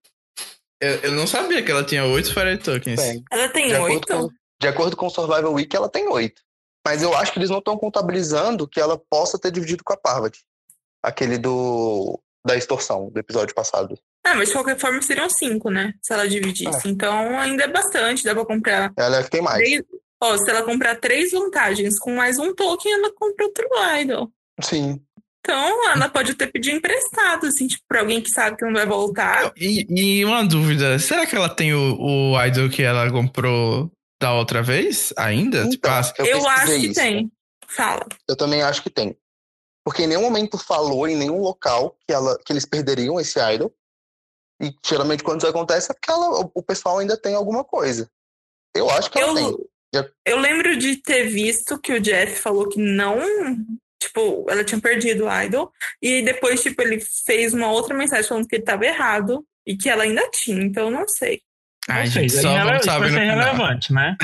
eu, 0.80 0.90
eu 0.96 1.12
não 1.12 1.26
sabia 1.26 1.62
que 1.62 1.70
ela 1.70 1.82
tinha 1.82 2.04
oito 2.04 2.32
Fairy 2.34 2.58
Tokens. 2.58 3.00
tem. 3.00 3.24
Ela 3.32 3.48
tem 3.48 3.68
De 3.68 3.74
acordo, 3.74 3.94
oito? 3.94 4.06
com, 4.06 4.28
de 4.60 4.68
acordo 4.68 4.96
com 4.96 5.06
o 5.06 5.10
Survival 5.10 5.52
Week, 5.54 5.74
ela 5.74 5.88
tem 5.88 6.06
oito. 6.08 6.42
Mas 6.86 7.02
eu 7.02 7.16
acho 7.16 7.32
que 7.32 7.38
eles 7.38 7.50
não 7.50 7.58
estão 7.58 7.76
contabilizando 7.76 8.66
que 8.66 8.80
ela 8.80 9.00
possa 9.10 9.38
ter 9.38 9.50
dividido 9.50 9.84
com 9.84 9.92
a 9.92 9.96
Parvati. 9.96 10.40
Aquele 11.02 11.38
do 11.38 12.18
da 12.44 12.56
extorsão, 12.56 13.08
do 13.08 13.18
episódio 13.18 13.54
passado. 13.54 13.96
Ah, 14.24 14.34
mas 14.34 14.48
de 14.48 14.54
qualquer 14.54 14.78
forma 14.78 15.00
seriam 15.00 15.30
cinco, 15.30 15.70
né? 15.70 15.94
Se 16.02 16.12
ela 16.12 16.28
dividisse. 16.28 16.88
Então 16.88 17.38
ainda 17.38 17.64
é 17.64 17.68
bastante, 17.68 18.24
dá 18.24 18.34
pra 18.34 18.44
comprar. 18.44 18.92
Ela 18.96 19.18
é 19.18 19.22
que 19.22 19.30
tem 19.30 19.42
mais. 19.42 19.58
Três... 19.58 19.82
Ó, 20.20 20.36
se 20.36 20.50
ela 20.50 20.62
comprar 20.62 20.96
três 20.96 21.32
vantagens 21.32 21.98
com 21.98 22.14
mais 22.14 22.38
um 22.38 22.54
token, 22.54 22.92
ela 22.92 23.12
compra 23.12 23.46
outro 23.46 23.68
idol. 24.00 24.30
Sim. 24.60 25.00
Então 25.40 25.90
ela 25.90 26.08
pode 26.08 26.32
até 26.32 26.46
pedir 26.46 26.72
emprestado, 26.72 27.46
assim, 27.46 27.66
tipo, 27.66 27.82
pra 27.88 28.00
alguém 28.00 28.20
que 28.20 28.30
sabe 28.30 28.56
que 28.56 28.64
não 28.64 28.72
vai 28.72 28.86
voltar. 28.86 29.52
E, 29.56 29.84
e 29.90 30.24
uma 30.24 30.44
dúvida: 30.44 30.98
será 31.00 31.26
que 31.26 31.34
ela 31.34 31.48
tem 31.48 31.74
o, 31.74 31.96
o 31.98 32.44
idol 32.44 32.70
que 32.70 32.82
ela 32.82 33.10
comprou 33.10 33.90
da 34.22 34.32
outra 34.32 34.62
vez 34.62 35.12
ainda? 35.16 35.68
tipo, 35.68 35.88
Então, 35.88 35.92
ah, 35.92 36.12
Eu, 36.18 36.48
acho 36.48 36.66
pesquisei 36.66 36.80
que 36.80 36.86
isso. 36.86 37.00
tem. 37.00 37.32
Fala. 37.66 38.06
Eu 38.28 38.36
também 38.36 38.62
acho 38.62 38.82
que 38.82 38.88
tem. 38.88 39.18
Porque 39.84 40.04
em 40.04 40.06
nenhum 40.06 40.22
momento 40.22 40.56
falou 40.56 41.08
em 41.08 41.16
nenhum 41.16 41.40
local 41.40 41.96
que, 42.06 42.14
ela, 42.14 42.38
que 42.44 42.52
eles 42.52 42.64
perderiam 42.64 43.18
esse 43.18 43.40
idol. 43.40 43.74
E 44.62 44.72
geralmente 44.86 45.24
quando 45.24 45.40
isso 45.40 45.48
acontece 45.48 45.90
é 45.90 45.94
porque 45.94 46.10
ela, 46.10 46.50
o, 46.54 46.62
pessoal 46.62 46.98
ainda 46.98 47.16
tem 47.16 47.34
alguma 47.34 47.64
coisa. 47.64 48.08
Eu 48.76 48.88
acho 48.90 49.10
que 49.10 49.18
ela 49.18 49.34
tem. 49.34 49.56
Eu, 49.92 50.08
eu 50.24 50.38
lembro 50.38 50.76
de 50.78 50.96
ter 50.96 51.24
visto 51.24 51.78
que 51.80 51.92
o 51.92 52.00
Jeff 52.00 52.36
falou 52.36 52.68
que 52.68 52.80
não. 52.80 53.18
Tipo, 54.00 54.46
ela 54.48 54.64
tinha 54.64 54.80
perdido 54.80 55.24
o 55.24 55.42
idol. 55.42 55.72
E 56.00 56.22
depois, 56.22 56.62
tipo, 56.62 56.80
ele 56.80 57.00
fez 57.26 57.52
uma 57.52 57.72
outra 57.72 57.92
mensagem 57.92 58.28
falando 58.28 58.46
que 58.46 58.54
ele 58.54 58.64
tava 58.64 58.86
errado. 58.86 59.44
E 59.66 59.76
que 59.76 59.88
ela 59.88 60.04
ainda 60.04 60.28
tinha, 60.30 60.62
então 60.62 60.86
eu 60.86 60.90
não 60.90 61.06
sei. 61.08 61.40
Ai, 61.88 62.00
Ou 62.02 62.06
gente, 62.06 62.30
seja, 62.30 62.42
só 62.42 62.48
vamos 62.64 62.76
isso 62.76 62.86
vai 62.86 62.94
saber 62.94 63.06
no 63.10 63.12
ser 63.14 63.20
final. 63.20 63.38
relevante, 63.44 63.92
né? 63.92 64.16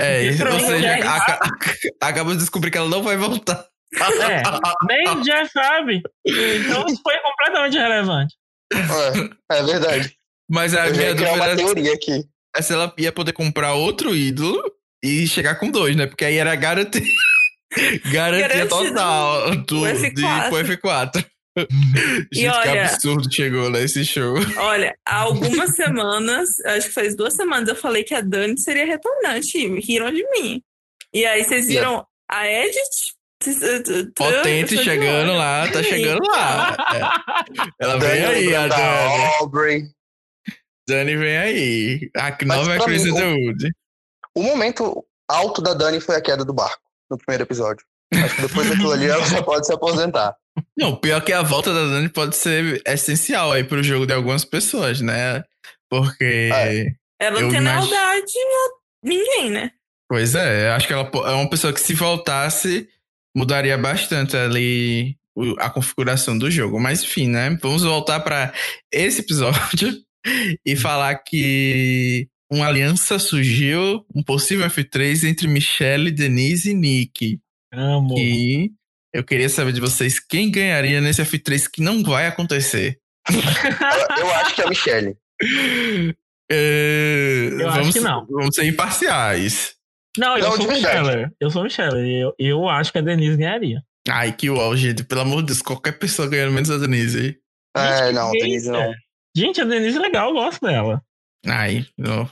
É, 0.00 0.32
Porque 0.36 0.52
ou 0.52 0.60
seja, 0.60 0.80
já 0.82 0.96
é 0.98 1.02
aca- 1.06 1.40
acabamos 2.00 2.32
de 2.34 2.38
descobrir 2.40 2.70
que 2.70 2.78
ela 2.78 2.88
não 2.88 3.02
vai 3.02 3.16
voltar. 3.16 3.66
É, 3.94 4.42
nem 4.88 5.08
o 5.08 5.20
Jeff 5.22 5.50
sabe. 5.52 6.00
Então 6.26 6.86
isso 6.86 7.00
foi 7.02 7.14
completamente 7.18 7.76
irrelevante. 7.76 8.34
É, 8.72 9.58
é 9.58 9.62
verdade. 9.64 10.16
Mas 10.50 10.74
a 10.74 10.86
Eu 10.88 10.94
já 10.94 11.00
minha 11.02 11.14
criar 11.16 11.32
uma 11.34 11.44
dúvida 11.48 11.64
teoria 11.74 11.94
aqui. 11.94 12.24
é 12.56 12.62
se 12.62 12.72
ela 12.72 12.92
ia 12.98 13.12
poder 13.12 13.32
comprar 13.32 13.74
outro 13.74 14.14
ídolo 14.16 14.62
e 15.02 15.26
chegar 15.26 15.56
com 15.56 15.70
dois, 15.70 15.94
né? 15.96 16.06
Porque 16.06 16.24
aí 16.24 16.36
era 16.38 16.54
garantia, 16.56 17.02
garantia 18.10 18.66
total 18.66 19.56
do, 19.56 19.82
o 19.82 19.92
de, 19.92 20.10
F4. 20.22 20.48
pro 20.48 20.58
F4. 20.78 21.26
E 21.56 21.66
Gente, 22.32 22.50
que 22.62 22.68
olha- 22.68 22.84
absurdo 22.84 23.32
chegou 23.32 23.68
nesse 23.70 24.04
show. 24.04 24.34
Olha, 24.58 24.96
há 25.06 25.20
algumas 25.20 25.74
semanas, 25.76 26.48
acho 26.66 26.88
que 26.88 26.94
faz 26.94 27.14
duas 27.16 27.34
semanas, 27.34 27.68
eu 27.68 27.76
falei 27.76 28.04
que 28.04 28.14
a 28.14 28.20
Dani 28.20 28.58
seria 28.60 28.86
retornante. 28.86 29.58
e 29.58 29.80
Riram 29.80 30.10
de 30.12 30.24
mim. 30.30 30.62
E 31.12 31.24
aí 31.26 31.44
vocês 31.44 31.66
viram 31.66 32.06
a 32.30 32.48
Edith. 32.48 33.12
Potente 34.14 34.74
Eu 34.74 34.78
sou 34.78 34.78
de 34.78 34.84
chegando 34.84 35.32
lá, 35.32 35.68
tá 35.70 35.82
chegando 35.82 36.24
lá. 36.26 36.76
É. 36.94 37.74
Ela 37.84 37.98
vem 37.98 38.20
Dani 38.22 38.24
aí, 38.34 38.54
a 38.54 38.68
Dani. 38.68 39.24
Aubrey. 39.40 39.82
Dani 40.88 41.16
vem 41.16 41.36
aí. 41.36 42.10
A 42.16 42.44
nova 42.44 42.78
Chris 42.84 43.02
mim, 43.04 43.10
o- 43.10 43.14
Underwood. 43.16 43.70
O 44.34 44.42
momento 44.42 45.04
alto 45.28 45.60
da 45.60 45.74
Dani 45.74 46.00
foi 46.00 46.14
a 46.16 46.20
queda 46.22 46.44
do 46.44 46.54
barco, 46.54 46.80
no 47.10 47.18
primeiro 47.18 47.42
episódio. 47.42 47.84
Acho 48.12 48.36
que 48.36 48.42
depois 48.42 48.68
daquilo 48.68 48.92
ali 48.92 49.06
ela 49.06 49.24
já 49.26 49.42
pode 49.42 49.66
se 49.66 49.72
aposentar. 49.72 50.34
Não, 50.76 50.96
pior 50.96 51.20
que 51.22 51.32
a 51.32 51.42
volta 51.42 51.72
da 51.72 51.86
Dani 51.86 52.08
pode 52.08 52.36
ser 52.36 52.82
essencial 52.86 53.52
aí 53.52 53.64
pro 53.64 53.82
jogo 53.82 54.06
de 54.06 54.12
algumas 54.12 54.44
pessoas, 54.44 55.00
né? 55.00 55.42
Porque. 55.88 56.50
É. 56.52 56.86
Ela 57.20 57.38
Eu 57.38 57.42
não 57.42 57.50
tem 57.50 57.60
lealdade 57.60 58.32
a 58.32 59.06
ninguém, 59.06 59.50
né? 59.50 59.70
Pois 60.08 60.34
é, 60.34 60.70
acho 60.72 60.86
que 60.86 60.92
ela 60.92 61.08
é 61.26 61.30
uma 61.30 61.48
pessoa 61.48 61.72
que 61.72 61.80
se 61.80 61.94
voltasse, 61.94 62.88
mudaria 63.34 63.78
bastante 63.78 64.36
ali 64.36 65.16
a 65.58 65.70
configuração 65.70 66.36
do 66.36 66.50
jogo. 66.50 66.78
Mas 66.78 67.02
enfim, 67.02 67.28
né? 67.28 67.56
Vamos 67.62 67.82
voltar 67.82 68.20
para 68.20 68.52
esse 68.92 69.20
episódio 69.20 69.96
e 70.66 70.76
falar 70.76 71.14
que 71.16 72.28
uma 72.50 72.66
aliança 72.66 73.18
surgiu, 73.18 74.04
um 74.14 74.22
possível 74.22 74.66
F3 74.66 75.26
entre 75.26 75.48
Michelle, 75.48 76.10
Denise 76.10 76.72
e 76.72 76.74
Nick. 76.74 77.40
Amo. 77.72 78.18
E 78.18 78.70
eu 79.14 79.24
queria 79.24 79.48
saber 79.48 79.72
de 79.72 79.80
vocês 79.80 80.18
quem 80.20 80.50
ganharia 80.50 81.00
nesse 81.00 81.22
F3 81.22 81.68
que 81.72 81.82
não 81.82 82.02
vai 82.02 82.26
acontecer. 82.26 82.98
Eu, 84.18 84.30
acho 84.34 84.54
que 84.54 84.60
é 84.62 84.64
a 84.64 84.68
Michelle. 84.68 85.16
É, 86.50 87.48
Eu 87.52 87.68
acho 87.68 87.78
vamos, 87.78 87.94
que 87.94 88.00
não. 88.00 88.26
Vamos 88.26 88.54
ser 88.54 88.64
imparciais. 88.66 89.74
Não, 90.18 90.36
eu 90.36 90.44
Não, 90.50 90.56
sou. 90.56 90.68
Micheller. 90.68 91.32
Eu 91.40 91.50
sou 91.50 91.62
Micheller. 91.62 92.06
Eu, 92.06 92.34
eu 92.38 92.68
acho 92.68 92.92
que 92.92 92.98
a 92.98 93.02
Denise 93.02 93.36
ganharia. 93.36 93.82
Ai, 94.08 94.32
que 94.32 94.50
uau, 94.50 94.76
gente. 94.76 95.04
Pelo 95.04 95.22
amor 95.22 95.40
de 95.40 95.46
Deus, 95.48 95.62
qualquer 95.62 95.92
pessoa 95.98 96.28
ganhando 96.28 96.52
menos 96.52 96.70
a 96.70 96.76
Denise. 96.76 97.38
É, 97.74 97.98
Gente, 98.06 98.14
não, 98.14 98.30
que 98.32 98.38
Denise 98.40 98.68
não. 98.70 98.80
é? 98.82 98.94
Gente, 99.34 99.60
a 99.60 99.64
Denise 99.64 99.96
é 99.96 100.00
legal, 100.00 100.28
eu 100.28 100.34
gosto 100.34 100.60
dela. 100.66 101.02
Ai, 101.46 101.86
não. 101.96 102.30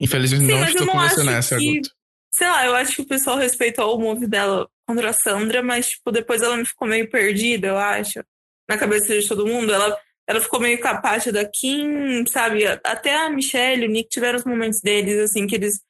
Infelizmente 0.00 0.44
Sim, 0.44 0.52
não 0.52 0.66
estou 0.66 1.00
acho 1.00 1.24
nessa, 1.24 1.56
que- 1.56 1.76
Guto. 1.76 1.90
Sei 2.34 2.48
lá, 2.48 2.66
eu 2.66 2.74
acho 2.74 2.96
que 2.96 3.02
o 3.02 3.06
pessoal 3.06 3.36
respeitou 3.36 3.96
o 3.96 4.00
move 4.00 4.26
dela 4.26 4.68
contra 4.84 5.10
a 5.10 5.12
Sandra, 5.12 5.62
mas, 5.62 5.90
tipo, 5.90 6.10
depois 6.10 6.42
ela 6.42 6.56
me 6.56 6.66
ficou 6.66 6.88
meio 6.88 7.08
perdida, 7.08 7.68
eu 7.68 7.78
acho. 7.78 8.24
Na 8.68 8.76
cabeça 8.76 9.16
de 9.16 9.28
todo 9.28 9.46
mundo. 9.46 9.72
Ela, 9.72 9.96
ela 10.26 10.40
ficou 10.40 10.58
meio 10.58 10.80
capaz 10.80 11.24
da 11.26 11.44
Kim, 11.44 12.26
sabe? 12.26 12.66
Até 12.66 13.14
a 13.14 13.30
Michelle 13.30 13.84
e 13.84 13.88
o 13.88 13.90
Nick 13.90 14.08
tiveram 14.08 14.40
os 14.40 14.44
momentos 14.44 14.80
deles, 14.80 15.16
assim, 15.20 15.46
que 15.46 15.54
eles 15.54 15.80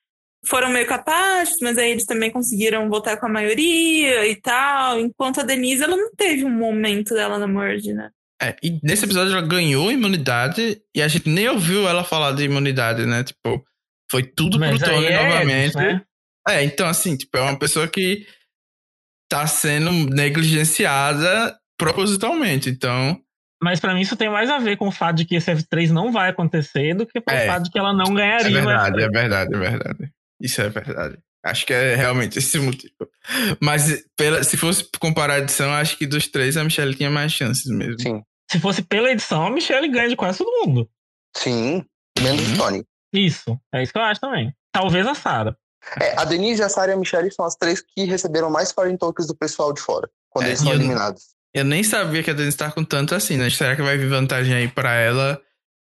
foram 0.47 0.69
meio 0.69 0.87
capazes, 0.87 1.55
mas 1.63 1.79
aí 1.79 1.93
eles 1.93 2.05
também 2.05 2.31
conseguiram 2.31 2.91
votar 2.91 3.19
com 3.19 3.25
a 3.25 3.31
maioria 3.31 4.27
e 4.27 4.37
tal. 4.37 5.01
Enquanto 5.01 5.41
a 5.41 5.45
Denise, 5.45 5.83
ela 5.83 5.97
não 5.97 6.15
teve 6.15 6.45
um 6.45 6.51
momento 6.51 7.15
dela 7.15 7.39
na 7.39 7.47
Merge, 7.47 7.95
né? 7.95 8.11
É, 8.43 8.55
e 8.63 8.79
nesse 8.83 9.07
episódio 9.07 9.33
ela 9.33 9.47
ganhou 9.47 9.91
imunidade 9.91 10.83
e 10.95 11.01
a 11.01 11.09
gente 11.09 11.27
nem 11.31 11.49
ouviu 11.49 11.89
ela 11.89 12.05
falar 12.05 12.33
de 12.33 12.45
imunidade, 12.45 13.07
né? 13.07 13.25
Tipo, 13.25 13.65
foi 14.11 14.23
tudo 14.23 14.59
Mas 14.59 14.79
pro 14.79 14.91
Tony 14.91 15.07
é 15.07 15.29
novamente. 15.29 15.77
Né? 15.77 16.03
É, 16.49 16.63
então 16.65 16.87
assim, 16.87 17.17
tipo, 17.17 17.37
é 17.37 17.41
uma 17.43 17.59
pessoa 17.59 17.89
que 17.89 18.27
tá 19.31 19.47
sendo 19.47 19.91
negligenciada 20.15 21.59
propositalmente. 21.79 22.69
Então, 22.71 23.19
Mas 23.63 23.81
pra 23.81 23.95
mim 23.95 24.01
isso 24.03 24.17
tem 24.17 24.29
mais 24.31 24.51
a 24.51 24.59
ver 24.59 24.77
com 24.77 24.89
o 24.89 24.93
fato 24.93 25.17
de 25.17 25.25
que 25.25 25.35
esse 25.37 25.51
F3 25.51 25.91
não 25.91 26.13
vai 26.13 26.31
acontecer 26.31 26.95
do 26.95 27.07
que 27.07 27.21
com 27.21 27.31
É. 27.33 27.45
o 27.45 27.47
fato 27.47 27.63
de 27.65 27.71
que 27.71 27.79
ela 27.79 27.93
não 27.93 28.13
é 28.13 28.15
ganharia. 28.17 28.51
no 28.61 28.67
verdade, 28.67 28.97
F3. 28.97 29.03
é 29.03 29.09
verdade, 29.09 29.55
é 29.55 29.59
verdade. 29.59 30.13
Isso 30.41 30.61
é 30.61 30.69
verdade. 30.69 31.19
Acho 31.45 31.67
que 31.67 31.73
é 31.73 31.95
realmente 31.95 32.39
esse 32.39 32.59
motivo. 32.61 32.95
Mas 33.61 34.05
pela, 34.17 34.43
se 34.45 34.57
fosse 34.57 34.87
comparar 35.01 35.35
a 35.35 35.39
edição, 35.39 35.73
acho 35.73 35.97
que 35.97 36.07
dos 36.07 36.27
três 36.29 36.57
a 36.57 36.65
Michelle 36.65 36.95
tinha 36.95 37.11
mais 37.11 37.33
chances 37.33 37.67
mesmo. 37.71 38.01
Sim. 38.01 38.23
Se 38.51 38.61
fosse 38.61 38.83
pela 38.83 39.11
edição, 39.11 39.47
a 39.47 39.51
Michelle 39.51 39.89
ganha 39.89 40.09
de 40.09 40.17
quase 40.17 40.39
todo 40.39 40.67
mundo. 40.67 40.89
Sim, 41.37 41.83
menos 42.21 42.47
Uhum. 42.49 42.55
o 42.55 42.59
Tony. 42.59 42.85
Isso, 43.15 43.59
é 43.75 43.83
isso 43.83 43.93
que 43.93 43.99
eu 43.99 44.03
acho 44.03 44.21
também. 44.21 44.53
Talvez 44.73 45.07
a 45.07 45.15
Sarah. 45.15 45.57
É, 46.01 46.19
a 46.19 46.25
Denise, 46.25 46.63
a 46.63 46.69
Sarah 46.69 46.93
e 46.93 46.95
a 46.95 46.99
Michelle 46.99 47.31
são 47.31 47.45
as 47.45 47.55
três 47.57 47.81
que 47.81 48.05
receberam 48.05 48.51
mais 48.51 48.73
foreign 48.73 48.99
tokens 48.99 49.27
do 49.27 49.35
pessoal 49.35 49.73
de 49.73 49.81
fora, 49.81 50.09
quando 50.31 50.47
É, 50.47 50.49
eles 50.49 50.61
são 50.61 50.73
eu 50.73 50.79
não- 50.79 50.85
eliminados. 50.85 51.35
Eu 51.53 51.65
nem 51.65 51.85
sabia 51.85 52.23
que 52.23 52.31
a 52.31 52.35
Denise 52.35 52.57
tá 52.57 52.71
com 52.71 52.85
tanto 52.85 53.15
assim, 53.15 53.37
né? 53.37 53.49
Será 53.49 53.77
que 53.77 53.83
vai 53.83 53.97
vir 53.97 54.09
vantagem 54.09 54.53
aí 54.53 54.67
pra 54.67 54.95
ela 54.95 55.41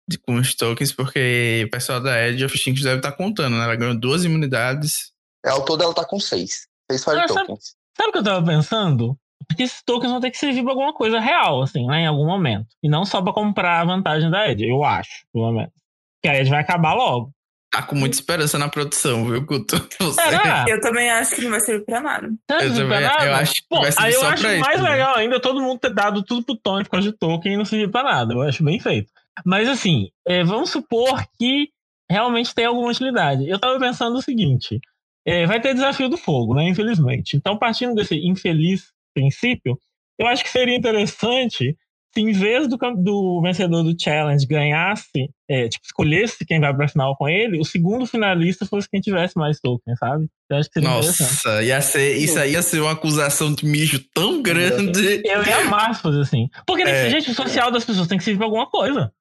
de, 0.08 0.18
com 0.20 0.36
os 0.36 0.54
tokens, 0.54 0.91
porque 0.91 1.64
o 1.66 1.72
pessoal 1.72 2.00
da 2.00 2.28
Edge 2.28 2.46
of 2.46 2.64
Things 2.64 2.84
deve 2.84 2.98
estar 2.98 3.12
tá 3.12 3.18
contando, 3.18 3.56
né? 3.58 3.64
Ela 3.64 3.76
ganhou 3.76 4.00
duas 4.00 4.24
imunidades. 4.24 5.12
É, 5.43 5.50
ao 5.50 5.66
todo 5.66 5.84
ela 5.84 5.93
tá 5.93 6.06
com 6.06 6.20
seis. 6.20 6.68
Seis 6.89 7.04
Fire 7.04 7.20
ah, 7.20 7.26
Tokens. 7.26 7.48
Sabe, 7.48 7.60
sabe 7.98 8.10
o 8.10 8.12
que 8.12 8.18
eu 8.20 8.24
tava 8.24 8.46
pensando? 8.46 9.18
Porque 9.48 9.64
esses 9.64 9.82
tokens 9.84 10.12
vão 10.12 10.22
ter 10.22 10.32
que 10.32 10.38
servir 10.38 10.62
pra 10.62 10.72
alguma 10.72 10.93
coisa 10.93 11.20
real, 11.20 11.62
assim, 11.62 11.86
né? 11.88 12.02
Em 12.02 12.08
algum 12.08 12.26
momento. 12.26 12.68
E 12.84 12.89
não 12.89 13.04
só 13.04 13.22
pra 13.22 13.34
comprar 13.34 13.82
a 13.82 13.86
vantagem 13.86 14.30
da 14.30 14.50
Edge, 14.50 14.68
eu 14.68 14.84
acho, 14.84 15.26
pelo 15.34 15.52
menos. 15.52 15.74
Que 16.22 16.30
a 16.30 16.39
Edge 16.39 16.50
vai 16.50 16.62
acabar 16.62 16.93
logo. 16.93 17.32
Tá 17.76 17.82
com 17.82 17.93
muita 17.93 18.15
esperança 18.15 18.57
na 18.57 18.69
produção, 18.69 19.26
viu, 19.26 19.41
Guto? 19.41 19.76
Eu 20.65 20.80
também 20.80 21.09
acho 21.09 21.36
que 21.36 21.41
não 21.41 21.51
vai 21.51 21.59
servir 21.59 21.84
pra 21.84 21.99
nada. 21.99 22.30
Não 22.49 22.59
eu 22.61 22.73
também, 22.73 23.01
nada? 23.01 23.26
Eu 23.26 23.36
acho 23.36 23.55
que 23.55 23.61
Pô, 23.69 23.82
vai 23.82 23.91
servir 23.91 24.07
aí 24.07 24.13
eu 24.13 24.19
só 24.21 24.30
acho 24.30 24.43
pra 24.43 24.57
mais 24.59 24.80
isso, 24.80 24.89
legal 24.89 25.15
ainda 25.17 25.41
todo 25.41 25.61
mundo 25.61 25.80
ter 25.80 25.93
dado 25.93 26.23
tudo 26.23 26.45
pro 26.45 26.55
Tony 26.55 26.86
por 26.86 26.91
causa 26.91 27.11
de 27.11 27.17
token 27.17 27.53
e 27.53 27.57
não 27.57 27.65
servir 27.65 27.91
pra 27.91 28.01
nada. 28.01 28.34
Eu 28.34 28.41
acho 28.43 28.63
bem 28.63 28.80
feito. 28.80 29.11
Mas 29.45 29.67
assim, 29.67 30.09
é, 30.26 30.41
vamos 30.41 30.69
supor 30.69 31.21
que 31.38 31.67
realmente 32.09 32.55
tem 32.55 32.63
alguma 32.63 32.89
utilidade. 32.89 33.49
Eu 33.49 33.59
tava 33.59 33.78
pensando 33.78 34.15
o 34.17 34.21
seguinte: 34.21 34.80
é, 35.28 35.45
vai 35.45 35.59
ter 35.59 35.73
desafio 35.73 36.07
do 36.07 36.15
fogo, 36.15 36.55
né? 36.55 36.69
Infelizmente. 36.69 37.36
Então, 37.36 37.57
partindo 37.57 37.93
desse 37.93 38.15
infeliz 38.15 38.93
princípio, 39.13 39.78
eu 40.17 40.28
acho 40.28 40.45
que 40.45 40.49
seria 40.49 40.78
interessante 40.78 41.76
se 42.16 42.22
em 42.22 42.32
vez 42.32 42.68
do, 42.68 42.78
do 42.78 43.41
vencedor 43.41 43.84
do 43.84 43.95
challenge 43.99 44.45
ganhasse, 44.47 45.30
é, 45.49 45.68
tipo, 45.68 45.86
escolhesse 45.86 46.45
quem 46.45 46.59
vai 46.61 46.74
pra 46.74 46.88
final 46.88 47.16
com 47.18 47.28
ele, 47.28 47.59
o 47.59 47.66
segundo 47.66 48.05
finalista 48.05 48.66
fosse 48.66 48.89
quem 48.89 49.01
tivesse 49.01 49.38
mais 49.38 49.59
tokens, 49.59 49.99
sabe? 49.99 50.28
Eu 50.49 50.57
acho 50.57 50.70
que 50.70 50.76
seria 50.76 50.89
Nossa, 50.89 51.63
ia 51.63 51.82
ser, 51.82 52.16
isso 52.16 52.39
aí 52.39 52.53
ia 52.53 52.61
ser 52.61 52.80
uma 52.80 52.93
acusação 52.93 53.53
de 53.53 53.66
mijo 53.66 53.99
tão 54.13 54.41
grande. 54.41 55.22
Eu 55.26 55.43
ia 55.43 55.57
amar 55.57 55.99
fazer 55.99 56.22
assim. 56.22 56.47
Porque, 56.66 56.84
é. 56.84 57.09
gente, 57.09 57.32
o 57.32 57.36
social 57.36 57.70
das 57.70 57.84
pessoas 57.84 58.07
tem 58.07 58.18
que 58.18 58.24
servir 58.24 58.38
pra 58.38 58.47
alguma 58.47 58.70
coisa. 58.70 59.11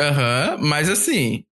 Aham, 0.00 0.56
uhum, 0.58 0.68
mas 0.68 0.88
assim, 0.88 1.42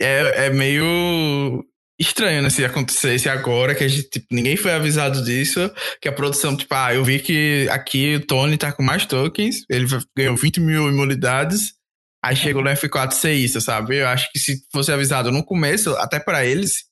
é, 0.00 0.46
é 0.46 0.50
meio 0.50 1.64
estranho, 1.98 2.42
né? 2.42 2.50
Se 2.50 2.64
acontecesse 2.64 3.28
agora, 3.28 3.74
que 3.74 3.82
a 3.82 3.88
gente, 3.88 4.08
tipo, 4.08 4.26
ninguém 4.30 4.56
foi 4.56 4.72
avisado 4.72 5.22
disso, 5.24 5.70
que 6.00 6.08
a 6.08 6.12
produção, 6.12 6.56
tipo, 6.56 6.72
ah, 6.74 6.94
eu 6.94 7.04
vi 7.04 7.18
que 7.18 7.68
aqui 7.70 8.16
o 8.16 8.26
Tony 8.26 8.56
tá 8.56 8.72
com 8.72 8.82
mais 8.82 9.04
tokens, 9.04 9.64
ele 9.68 9.86
ganhou 10.16 10.36
20 10.36 10.60
mil 10.60 10.88
imunidades, 10.88 11.72
aí 12.24 12.36
chegou 12.36 12.62
no 12.62 12.70
F4 12.70 13.12
ser 13.12 13.32
isso, 13.32 13.60
sabe? 13.60 13.96
Eu 13.96 14.08
acho 14.08 14.30
que 14.32 14.38
se 14.38 14.62
fosse 14.72 14.92
avisado 14.92 15.32
no 15.32 15.44
começo, 15.44 15.90
até 15.96 16.20
para 16.20 16.46
eles, 16.46 16.84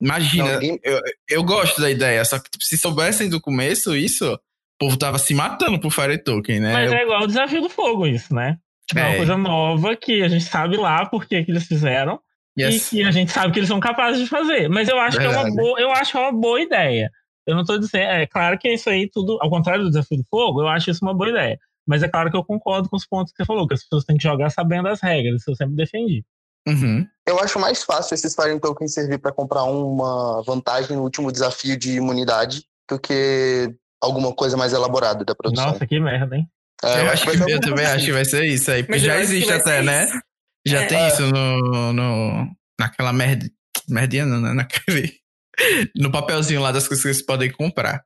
imagina, 0.00 0.60
Não, 0.60 0.78
eu, 0.82 1.00
eu 1.28 1.42
gosto 1.42 1.80
da 1.80 1.90
ideia, 1.90 2.24
só 2.24 2.38
que 2.38 2.48
tipo, 2.50 2.64
se 2.64 2.78
soubessem 2.78 3.28
do 3.28 3.40
começo 3.40 3.96
isso, 3.96 4.34
o 4.34 4.38
povo 4.78 4.96
tava 4.96 5.18
se 5.18 5.34
matando 5.34 5.80
por 5.80 5.90
Fire 5.90 6.22
Token, 6.22 6.60
né? 6.60 6.72
Mas 6.72 6.92
eu... 6.92 6.98
é 6.98 7.02
igual 7.02 7.22
o 7.22 7.26
desafio 7.26 7.62
do 7.62 7.68
fogo 7.68 8.06
isso, 8.06 8.32
né? 8.34 8.58
Tipo, 8.86 9.00
é 9.00 9.04
uma 9.04 9.14
é. 9.14 9.16
coisa 9.16 9.36
nova 9.36 9.96
que 9.96 10.22
a 10.22 10.28
gente 10.28 10.44
sabe 10.44 10.76
lá 10.76 11.04
por 11.06 11.26
que 11.26 11.34
eles 11.34 11.66
fizeram. 11.66 12.20
Yes. 12.58 12.92
E 12.92 12.96
que 12.96 13.02
a 13.04 13.10
gente 13.10 13.32
sabe 13.32 13.52
que 13.52 13.58
eles 13.58 13.68
são 13.68 13.80
capazes 13.80 14.22
de 14.22 14.28
fazer. 14.28 14.68
Mas 14.68 14.88
eu 14.88 14.98
acho 14.98 15.18
Verdade. 15.18 15.40
que 15.40 15.46
é 15.46 15.50
uma 15.50 15.56
boa, 15.56 15.80
eu 15.80 15.90
acho 15.92 16.18
uma 16.18 16.32
boa 16.32 16.60
ideia. 16.60 17.10
Eu 17.46 17.54
não 17.54 17.62
estou 17.62 17.78
dizendo, 17.78 18.04
é 18.04 18.26
claro 18.26 18.58
que 18.58 18.68
isso 18.68 18.90
aí 18.90 19.08
tudo, 19.08 19.38
ao 19.40 19.50
contrário 19.50 19.84
do 19.84 19.90
desafio 19.90 20.18
do 20.18 20.24
fogo, 20.28 20.62
eu 20.62 20.68
acho 20.68 20.90
isso 20.90 21.04
uma 21.04 21.14
boa 21.14 21.30
ideia. 21.30 21.58
Mas 21.86 22.02
é 22.02 22.08
claro 22.08 22.30
que 22.30 22.36
eu 22.36 22.44
concordo 22.44 22.88
com 22.88 22.96
os 22.96 23.06
pontos 23.06 23.32
que 23.32 23.36
você 23.36 23.46
falou, 23.46 23.68
que 23.68 23.74
as 23.74 23.82
pessoas 23.82 24.04
têm 24.04 24.16
que 24.16 24.22
jogar 24.22 24.50
sabendo 24.50 24.88
as 24.88 25.00
regras, 25.00 25.40
isso 25.40 25.50
eu 25.50 25.54
sempre 25.54 25.76
defendi. 25.76 26.24
Uhum. 26.66 27.06
Eu 27.24 27.38
acho 27.38 27.60
mais 27.60 27.84
fácil 27.84 28.14
esses 28.14 28.34
Fire 28.34 28.58
Tokens 28.58 28.92
servir 28.92 29.18
para 29.18 29.32
comprar 29.32 29.62
uma 29.62 30.42
vantagem 30.42 30.96
no 30.96 31.04
último 31.04 31.30
desafio 31.30 31.78
de 31.78 31.92
imunidade 31.92 32.64
do 32.90 32.98
que 32.98 33.72
alguma 34.02 34.34
coisa 34.34 34.56
mais 34.56 34.72
elaborada 34.72 35.24
da 35.24 35.34
produção. 35.34 35.68
Nossa, 35.68 35.86
que 35.86 36.00
merda, 36.00 36.36
hein? 36.36 36.48
É, 36.84 37.02
eu, 37.02 37.10
acho 37.10 37.24
que, 37.24 37.52
eu 37.52 37.60
também 37.60 37.84
assim. 37.84 37.96
acho 37.96 38.04
que 38.06 38.12
vai 38.12 38.24
ser 38.24 38.44
isso 38.44 38.70
aí. 38.70 38.82
Porque 38.82 38.98
já 38.98 39.18
existe 39.18 39.50
até, 39.52 39.82
né? 39.82 40.08
Já 40.66 40.82
é, 40.82 40.86
tem 40.86 40.98
é. 40.98 41.08
isso 41.08 41.22
no, 41.22 41.92
no, 41.92 42.56
naquela 42.78 43.12
merda, 43.12 43.48
merdinha, 43.88 44.26
não, 44.26 44.40
né? 44.40 44.52
Naquele, 44.54 45.12
no 45.94 46.10
papelzinho 46.10 46.60
lá 46.60 46.72
das 46.72 46.88
coisas 46.88 47.02
que 47.02 47.12
vocês 47.12 47.24
podem 47.24 47.50
comprar. 47.50 48.04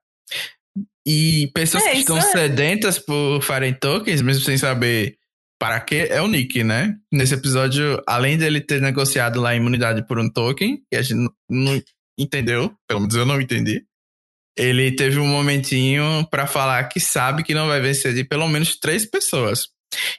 E 1.06 1.50
pessoas 1.54 1.84
é, 1.84 1.92
que 1.92 1.98
estão 1.98 2.18
é. 2.18 2.20
sedentas 2.20 2.98
por 2.98 3.42
Fire 3.42 3.72
Tokens, 3.80 4.20
mesmo 4.20 4.44
sem 4.44 4.58
saber 4.58 5.16
para 5.58 5.80
que, 5.80 6.06
é 6.10 6.20
o 6.22 6.28
Nick, 6.28 6.62
né? 6.62 6.96
Nesse 7.12 7.34
episódio, 7.34 8.02
além 8.06 8.38
dele 8.38 8.60
ter 8.60 8.80
negociado 8.80 9.40
lá 9.40 9.50
a 9.50 9.56
imunidade 9.56 10.06
por 10.06 10.18
um 10.18 10.28
token, 10.30 10.82
que 10.90 10.96
a 10.96 11.02
gente 11.02 11.30
não 11.48 11.82
entendeu, 12.18 12.74
pelo 12.86 13.00
menos 13.00 13.14
eu 13.14 13.26
não 13.26 13.40
entendi, 13.40 13.84
ele 14.56 14.94
teve 14.94 15.18
um 15.18 15.26
momentinho 15.26 16.26
para 16.30 16.46
falar 16.46 16.84
que 16.84 16.98
sabe 16.98 17.42
que 17.42 17.54
não 17.54 17.66
vai 17.66 17.80
vencer 17.80 18.14
de 18.14 18.24
pelo 18.24 18.48
menos 18.48 18.78
três 18.78 19.04
pessoas. 19.04 19.68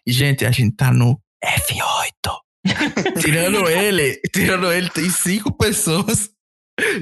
E, 0.06 0.12
gente, 0.12 0.46
a 0.46 0.52
gente 0.52 0.76
tá 0.76 0.92
no 0.92 1.20
F8. 1.44 3.22
tirando 3.22 3.68
ele, 3.70 4.22
tirando 4.34 4.72
ele, 4.72 4.90
tem 4.90 5.10
cinco 5.10 5.52
pessoas. 5.52 6.30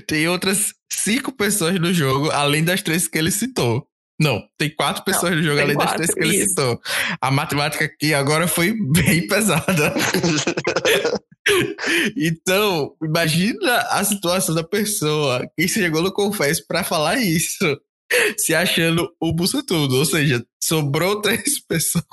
Tem 0.08 0.28
outras 0.28 0.74
cinco 0.92 1.32
pessoas 1.32 1.80
no 1.80 1.94
jogo, 1.94 2.32
além 2.32 2.64
das 2.64 2.82
três 2.82 3.08
que 3.08 3.18
ele 3.18 3.32
citou. 3.32 3.86
Não, 4.20 4.44
tem 4.58 4.70
quatro 4.76 5.04
pessoas 5.06 5.32
não, 5.32 5.38
no 5.38 5.44
jogo, 5.44 5.62
além 5.62 5.76
quatro, 5.76 5.98
das 5.98 6.08
três 6.08 6.14
que 6.14 6.20
ele 6.20 6.44
isso. 6.44 6.50
citou. 6.50 6.82
A 7.22 7.32
matemática 7.32 7.86
aqui 7.86 8.14
agora 8.14 8.48
foi 8.48 8.74
bem 8.74 9.26
pesada. 9.28 9.94
então, 12.18 12.94
imagina 13.02 13.78
a 13.92 14.04
situação 14.04 14.54
da 14.54 14.64
pessoa 14.64 15.50
que 15.58 15.68
chegou 15.70 16.02
no 16.02 16.12
Confesso 16.12 16.66
para 16.68 16.84
falar 16.84 17.18
isso, 17.18 17.80
se 18.38 18.54
achando 18.54 19.10
o 19.22 19.32
buço 19.32 19.64
tudo. 19.64 19.96
Ou 19.96 20.06
seja, 20.06 20.46
sobrou 20.62 21.22
três 21.22 21.60
pessoas 21.66 22.04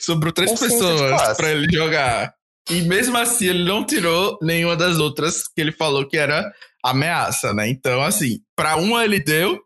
Sobrou 0.00 0.32
três 0.32 0.58
pessoas 0.58 1.36
para 1.36 1.52
ele 1.52 1.66
jogar. 1.72 2.34
E 2.70 2.82
mesmo 2.82 3.16
assim, 3.16 3.46
ele 3.46 3.64
não 3.64 3.84
tirou 3.84 4.38
nenhuma 4.42 4.76
das 4.76 4.98
outras 4.98 5.48
que 5.48 5.60
ele 5.60 5.72
falou 5.72 6.06
que 6.06 6.16
era 6.16 6.52
ameaça, 6.84 7.52
né? 7.52 7.68
Então, 7.68 8.02
assim, 8.02 8.40
para 8.54 8.76
uma 8.76 9.04
ele 9.04 9.20
deu 9.20 9.60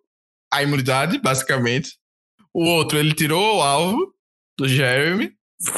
a 0.52 0.62
imunidade, 0.62 1.18
basicamente. 1.18 1.98
O 2.52 2.64
outro 2.64 2.98
ele 2.98 3.12
tirou 3.12 3.58
o 3.58 3.62
alvo 3.62 4.14
do 4.58 4.68
Jeremy. 4.68 5.32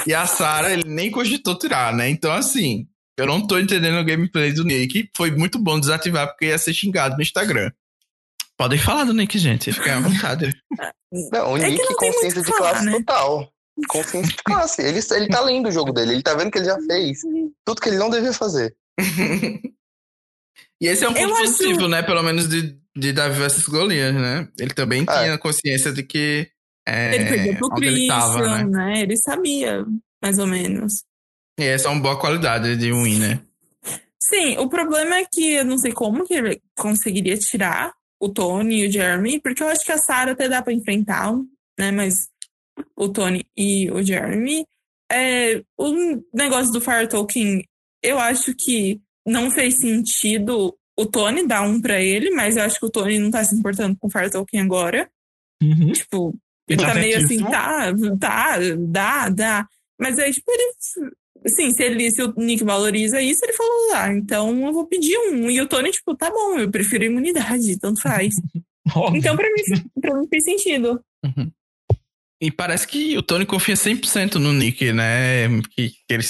E 0.06 0.14
a 0.14 0.26
Sarah 0.26 0.72
ele 0.72 0.84
nem 0.86 1.10
cogitou 1.10 1.58
tirar, 1.58 1.92
né? 1.92 2.08
Então, 2.08 2.32
assim, 2.32 2.86
eu 3.18 3.26
não 3.26 3.46
tô 3.46 3.58
entendendo 3.58 3.98
o 3.98 4.04
gameplay 4.04 4.52
do 4.52 4.64
Nick. 4.64 5.08
Foi 5.16 5.30
muito 5.30 5.58
bom 5.58 5.80
desativar 5.80 6.28
porque 6.28 6.46
ia 6.46 6.58
ser 6.58 6.74
xingado 6.74 7.16
no 7.16 7.22
Instagram. 7.22 7.70
Podem 8.56 8.78
falar 8.78 9.04
do 9.04 9.12
Nick, 9.12 9.38
gente. 9.38 9.72
Fica 9.72 9.96
à 9.96 10.00
vontade. 10.00 10.52
Não, 11.32 11.52
o 11.52 11.56
é 11.56 11.70
Nick 11.70 11.94
consciência 11.94 12.42
de 12.42 12.52
classe 12.52 12.84
né? 12.84 12.92
total 12.92 13.52
consciência 13.88 14.34
de 14.34 14.42
classe. 14.42 14.82
Ele, 14.82 15.00
ele 15.12 15.28
tá 15.28 15.40
lendo 15.40 15.68
o 15.68 15.72
jogo 15.72 15.92
dele, 15.92 16.12
ele 16.12 16.22
tá 16.22 16.34
vendo 16.34 16.50
que 16.50 16.58
ele 16.58 16.66
já 16.66 16.78
fez 16.80 17.20
tudo 17.64 17.80
que 17.80 17.88
ele 17.88 17.98
não 17.98 18.10
devia 18.10 18.32
fazer. 18.32 18.74
e 20.80 20.86
esse 20.86 21.04
é 21.04 21.08
um 21.08 21.14
ponto 21.14 21.28
Eu 21.28 21.36
positivo, 21.36 21.80
acho... 21.80 21.88
né? 21.88 22.02
Pelo 22.02 22.22
menos 22.22 22.48
de, 22.48 22.78
de 22.96 23.12
Davi 23.12 23.38
vs 23.38 23.68
Goliath, 23.68 24.14
né? 24.14 24.48
Ele 24.58 24.74
também 24.74 25.02
é. 25.02 25.04
tinha 25.04 25.38
consciência 25.38 25.92
de 25.92 26.02
que. 26.02 26.48
É, 26.88 27.14
ele 27.14 27.24
perdeu 27.24 27.56
pro 27.56 27.70
Christian, 27.70 27.98
ele, 27.98 28.08
tava, 28.08 28.58
né? 28.58 28.64
né? 28.64 29.00
ele 29.02 29.16
sabia, 29.16 29.84
mais 30.22 30.38
ou 30.38 30.46
menos. 30.46 31.02
E 31.58 31.64
essa 31.64 31.88
é 31.88 31.90
uma 31.90 32.00
boa 32.00 32.18
qualidade 32.18 32.76
de 32.76 32.92
win, 32.92 33.18
né? 33.18 33.40
Sim, 34.22 34.56
o 34.58 34.68
problema 34.68 35.16
é 35.16 35.24
que 35.24 35.54
eu 35.54 35.64
não 35.64 35.78
sei 35.78 35.92
como 35.92 36.24
que 36.24 36.34
ele 36.34 36.60
conseguiria 36.76 37.36
tirar 37.36 37.92
o 38.20 38.28
Tony 38.28 38.82
e 38.82 38.88
o 38.88 38.92
Jeremy, 38.92 39.40
porque 39.40 39.62
eu 39.62 39.68
acho 39.68 39.84
que 39.84 39.92
a 39.92 39.98
Sarah 39.98 40.32
até 40.32 40.48
dá 40.48 40.62
pra 40.62 40.72
enfrentar, 40.72 41.32
né? 41.78 41.90
Mas 41.90 42.28
o 42.96 43.08
Tony 43.08 43.44
e 43.56 43.90
o 43.90 44.02
Jeremy. 44.02 44.64
É, 45.10 45.62
o 45.78 45.92
negócio 46.34 46.72
do 46.72 46.80
Fire 46.80 47.08
Talking, 47.08 47.62
eu 48.02 48.18
acho 48.18 48.54
que 48.54 49.00
não 49.26 49.50
fez 49.50 49.78
sentido 49.80 50.76
o 50.98 51.06
Tony 51.06 51.46
dar 51.46 51.62
um 51.62 51.80
pra 51.80 52.00
ele, 52.00 52.30
mas 52.30 52.56
eu 52.56 52.62
acho 52.62 52.78
que 52.78 52.86
o 52.86 52.90
Tony 52.90 53.18
não 53.18 53.30
tá 53.30 53.44
se 53.44 53.54
importando 53.54 53.96
com 53.98 54.08
o 54.08 54.10
Fire 54.10 54.30
Talking 54.30 54.58
agora. 54.58 55.08
Uhum. 55.62 55.92
Tipo, 55.92 56.34
ele 56.68 56.80
tá, 56.80 56.88
tá 56.88 56.94
meio 56.94 57.18
assim, 57.18 57.38
tá, 57.44 57.92
tá, 58.18 58.56
dá, 58.78 59.28
dá. 59.28 59.68
Mas 59.98 60.18
aí, 60.18 60.32
tipo, 60.32 60.50
ele. 60.50 60.72
Assim, 61.44 61.70
se, 61.70 61.82
ele, 61.84 62.10
se 62.10 62.22
o 62.22 62.34
Nick 62.36 62.64
valoriza 62.64 63.20
isso, 63.20 63.44
ele 63.44 63.52
falou, 63.52 63.94
ah, 63.94 64.12
então 64.12 64.66
eu 64.66 64.72
vou 64.72 64.86
pedir 64.86 65.16
um. 65.16 65.48
E 65.48 65.60
o 65.60 65.68
Tony, 65.68 65.90
tipo, 65.90 66.16
tá 66.16 66.30
bom, 66.30 66.58
eu 66.58 66.70
prefiro 66.70 67.04
imunidade, 67.04 67.78
tanto 67.78 68.00
faz. 68.00 68.34
então, 69.14 69.36
pra 69.36 69.48
mim, 69.48 69.90
pra 70.00 70.14
mim 70.18 70.26
fez 70.28 70.44
sentido. 70.44 71.00
Uhum. 71.24 71.50
E 72.40 72.50
parece 72.50 72.86
que 72.86 73.16
o 73.16 73.22
Tony 73.22 73.46
confia 73.46 73.74
100% 73.74 74.34
no 74.34 74.52
Nick, 74.52 74.92
né? 74.92 75.48
Que, 75.74 75.88
que, 75.88 75.96
ele, 76.10 76.24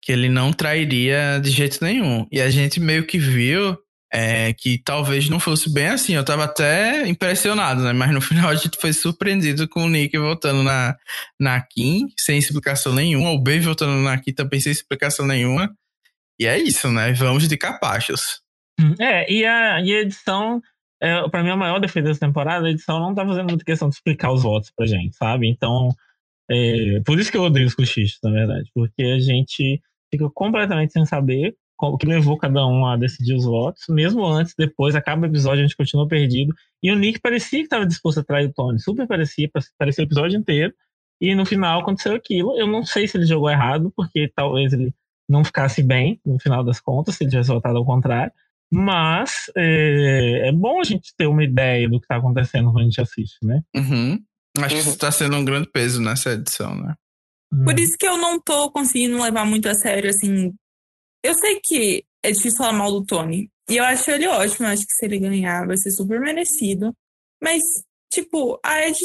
que 0.00 0.12
ele 0.12 0.28
não 0.28 0.52
trairia 0.52 1.38
de 1.42 1.50
jeito 1.50 1.84
nenhum. 1.84 2.26
E 2.32 2.40
a 2.40 2.48
gente 2.48 2.80
meio 2.80 3.06
que 3.06 3.18
viu 3.18 3.76
é, 4.10 4.54
que 4.54 4.78
talvez 4.78 5.28
não 5.28 5.38
fosse 5.38 5.70
bem 5.72 5.88
assim. 5.88 6.14
Eu 6.14 6.24
tava 6.24 6.44
até 6.44 7.06
impressionado, 7.06 7.82
né? 7.82 7.92
Mas 7.92 8.10
no 8.12 8.20
final 8.22 8.48
a 8.48 8.54
gente 8.54 8.78
foi 8.80 8.92
surpreendido 8.92 9.68
com 9.68 9.84
o 9.84 9.88
Nick 9.88 10.16
voltando 10.16 10.62
na, 10.62 10.96
na 11.38 11.60
Kim, 11.60 12.06
sem 12.18 12.38
explicação 12.38 12.94
nenhuma. 12.94 13.32
O 13.32 13.42
Ben 13.42 13.60
voltando 13.60 14.00
na 14.02 14.16
Kim 14.18 14.32
também 14.32 14.60
sem 14.60 14.72
explicação 14.72 15.26
nenhuma. 15.26 15.70
E 16.40 16.46
é 16.46 16.58
isso, 16.58 16.90
né? 16.90 17.12
Vamos 17.12 17.46
de 17.46 17.56
capachos. 17.56 18.40
É, 18.98 19.30
e 19.32 19.44
a, 19.44 19.80
e 19.80 19.94
a 19.94 20.00
edição 20.00 20.60
é, 21.04 21.28
para 21.28 21.42
mim, 21.42 21.50
a 21.50 21.56
maior 21.56 21.78
defesa 21.80 22.08
dessa 22.08 22.20
temporada, 22.20 22.66
a 22.66 22.70
edição 22.70 22.98
não 23.00 23.14
tá 23.14 23.26
fazendo 23.26 23.48
muita 23.48 23.64
questão 23.64 23.88
de 23.88 23.96
explicar 23.96 24.32
os 24.32 24.42
votos 24.42 24.70
pra 24.76 24.86
gente, 24.86 25.16
sabe? 25.16 25.48
Então, 25.48 25.90
É, 26.50 27.00
por 27.06 27.18
isso 27.18 27.30
que 27.30 27.36
eu 27.38 27.42
odeio 27.44 27.66
os 27.66 27.74
cochichos, 27.74 28.18
na 28.22 28.30
verdade, 28.30 28.70
porque 28.74 29.02
a 29.02 29.18
gente 29.18 29.80
fica 30.12 30.30
completamente 30.30 30.92
sem 30.92 31.04
saber 31.06 31.56
o 31.80 31.98
que 31.98 32.06
levou 32.06 32.38
cada 32.38 32.66
um 32.66 32.86
a 32.86 32.96
decidir 32.96 33.34
os 33.34 33.44
votos, 33.44 33.84
mesmo 33.88 34.24
antes, 34.26 34.54
depois, 34.56 34.94
acaba 34.94 35.22
o 35.22 35.26
episódio, 35.30 35.60
a 35.60 35.62
gente 35.66 35.76
continua 35.76 36.06
perdido. 36.08 36.54
E 36.82 36.90
o 36.92 36.96
Nick 36.96 37.20
parecia 37.20 37.58
que 37.60 37.64
estava 37.66 37.86
disposto 37.86 38.20
a 38.20 38.24
trair 38.24 38.48
o 38.48 38.52
Tony, 38.52 38.78
super 38.80 39.06
parecia, 39.06 39.50
parecia 39.78 40.04
o 40.04 40.06
episódio 40.06 40.38
inteiro. 40.38 40.72
E 41.20 41.34
no 41.34 41.44
final 41.46 41.80
aconteceu 41.80 42.14
aquilo. 42.14 42.56
Eu 42.58 42.66
não 42.66 42.84
sei 42.84 43.06
se 43.08 43.16
ele 43.16 43.26
jogou 43.26 43.50
errado, 43.50 43.92
porque 43.96 44.30
talvez 44.34 44.72
ele 44.72 44.94
não 45.28 45.44
ficasse 45.44 45.82
bem, 45.82 46.20
no 46.24 46.38
final 46.38 46.62
das 46.64 46.80
contas, 46.80 47.16
se 47.16 47.24
ele 47.24 47.30
tivesse 47.30 47.48
votado 47.50 47.78
ao 47.78 47.84
contrário. 47.84 48.32
Mas 48.74 49.30
é, 49.56 50.48
é 50.48 50.52
bom 50.52 50.80
a 50.80 50.84
gente 50.84 51.14
ter 51.16 51.28
uma 51.28 51.44
ideia 51.44 51.88
do 51.88 52.00
que 52.00 52.06
está 52.06 52.16
acontecendo 52.16 52.72
quando 52.72 52.80
a 52.80 52.84
gente 52.84 53.00
assiste, 53.00 53.38
né? 53.44 53.62
Uhum. 53.76 54.20
Acho 54.58 54.74
que 54.74 54.80
isso 54.80 54.90
está 54.90 55.12
sendo 55.12 55.36
um 55.36 55.44
grande 55.44 55.70
peso 55.70 56.02
nessa 56.02 56.32
edição, 56.32 56.74
né? 56.74 56.96
Por 57.50 57.72
uhum. 57.72 57.78
isso 57.78 57.96
que 57.96 58.06
eu 58.06 58.18
não 58.18 58.40
tô 58.40 58.72
conseguindo 58.72 59.22
levar 59.22 59.44
muito 59.44 59.68
a 59.68 59.74
sério, 59.74 60.10
assim. 60.10 60.52
Eu 61.22 61.34
sei 61.34 61.60
que 61.62 62.04
é 62.24 62.32
difícil 62.32 62.58
falar 62.58 62.72
mal 62.72 62.90
do 62.90 63.04
Tony. 63.04 63.48
E 63.70 63.76
eu 63.76 63.84
acho 63.84 64.10
ele 64.10 64.26
ótimo, 64.26 64.66
eu 64.66 64.72
acho 64.72 64.82
que 64.82 64.92
se 64.92 65.04
ele 65.04 65.20
ganhar 65.20 65.66
vai 65.68 65.76
ser 65.76 65.92
super 65.92 66.18
merecido. 66.18 66.92
Mas, 67.40 67.62
tipo, 68.12 68.58
a 68.64 68.88
Ed 68.88 68.98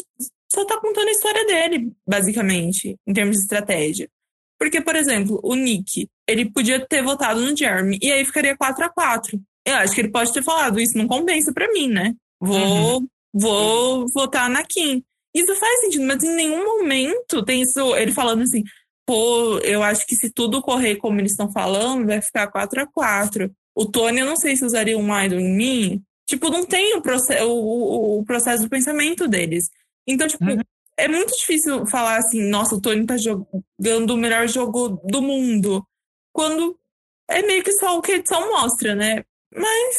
só 0.51 0.65
tá 0.65 0.81
contando 0.81 1.09
a 1.09 1.11
história 1.11 1.45
dele, 1.45 1.93
basicamente, 2.07 2.95
em 3.05 3.13
termos 3.13 3.35
de 3.35 3.43
estratégia. 3.43 4.09
Porque, 4.57 4.81
por 4.81 4.95
exemplo, 4.95 5.39
o 5.43 5.53
Nick, 5.53 6.07
ele 6.27 6.51
podia 6.51 6.83
ter 6.85 7.03
votado 7.03 7.39
no 7.39 7.55
Jeremy 7.55 7.99
e 8.01 8.11
aí 8.11 8.25
ficaria 8.25 8.57
4 8.57 8.83
a 8.83 8.89
4 8.89 9.39
Eu 9.65 9.75
acho 9.75 9.93
que 9.93 10.01
ele 10.01 10.11
pode 10.11 10.33
ter 10.33 10.43
falado, 10.43 10.79
isso 10.79 10.97
não 10.97 11.07
compensa 11.07 11.53
para 11.53 11.71
mim, 11.71 11.87
né? 11.87 12.13
Vou, 12.39 12.99
uhum. 12.99 13.07
vou 13.33 14.05
votar 14.13 14.49
na 14.49 14.63
Kim. 14.63 15.03
Isso 15.33 15.55
faz 15.55 15.81
sentido, 15.81 16.05
mas 16.05 16.23
em 16.23 16.35
nenhum 16.35 16.63
momento 16.63 17.43
tem 17.43 17.61
isso, 17.61 17.95
ele 17.95 18.11
falando 18.11 18.41
assim, 18.41 18.63
pô, 19.05 19.59
eu 19.59 19.83
acho 19.83 20.05
que 20.05 20.15
se 20.15 20.31
tudo 20.31 20.61
correr 20.61 20.95
como 20.95 21.19
eles 21.19 21.31
estão 21.31 21.51
falando, 21.51 22.07
vai 22.07 22.21
ficar 22.21 22.47
4 22.47 22.81
a 22.81 22.87
4 22.87 23.51
O 23.75 23.85
Tony, 23.85 24.19
eu 24.19 24.25
não 24.25 24.35
sei 24.35 24.55
se 24.55 24.65
usaria 24.65 24.97
um 24.97 25.23
idol 25.23 25.39
em 25.39 25.55
mim. 25.55 26.03
Tipo, 26.27 26.49
não 26.49 26.63
tem 26.63 26.95
o, 26.95 27.01
processo, 27.01 27.43
o, 27.43 28.19
o 28.19 28.25
processo 28.25 28.63
do 28.63 28.69
pensamento 28.69 29.27
deles. 29.27 29.69
Então, 30.07 30.27
tipo, 30.27 30.43
uhum. 30.43 30.61
é 30.95 31.07
muito 31.07 31.35
difícil 31.35 31.85
falar 31.87 32.17
assim, 32.17 32.49
nossa, 32.49 32.75
o 32.75 32.81
Tony 32.81 33.05
tá 33.05 33.17
jogando 33.17 34.11
o 34.11 34.17
melhor 34.17 34.47
jogo 34.47 35.01
do 35.03 35.21
mundo. 35.21 35.83
Quando 36.31 36.77
é 37.27 37.41
meio 37.41 37.63
que 37.63 37.71
só 37.73 37.97
o 37.97 38.01
que 38.01 38.11
a 38.11 38.15
edição 38.15 38.47
mostra, 38.51 38.95
né? 38.95 39.23
Mas. 39.53 39.95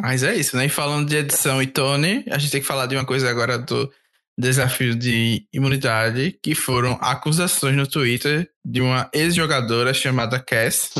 Mas 0.00 0.22
é 0.22 0.34
isso, 0.34 0.56
né? 0.56 0.66
E 0.66 0.68
falando 0.68 1.08
de 1.08 1.16
edição 1.16 1.62
e 1.62 1.66
Tony, 1.66 2.24
a 2.28 2.38
gente 2.38 2.50
tem 2.50 2.60
que 2.60 2.66
falar 2.66 2.86
de 2.86 2.96
uma 2.96 3.04
coisa 3.04 3.30
agora 3.30 3.58
do 3.58 3.90
desafio 4.38 4.94
de 4.94 5.46
imunidade, 5.52 6.38
que 6.42 6.54
foram 6.54 6.98
acusações 7.00 7.74
no 7.74 7.86
Twitter 7.86 8.48
de 8.64 8.82
uma 8.82 9.08
ex-jogadora 9.12 9.94
chamada 9.94 10.38
Cass. 10.38 10.90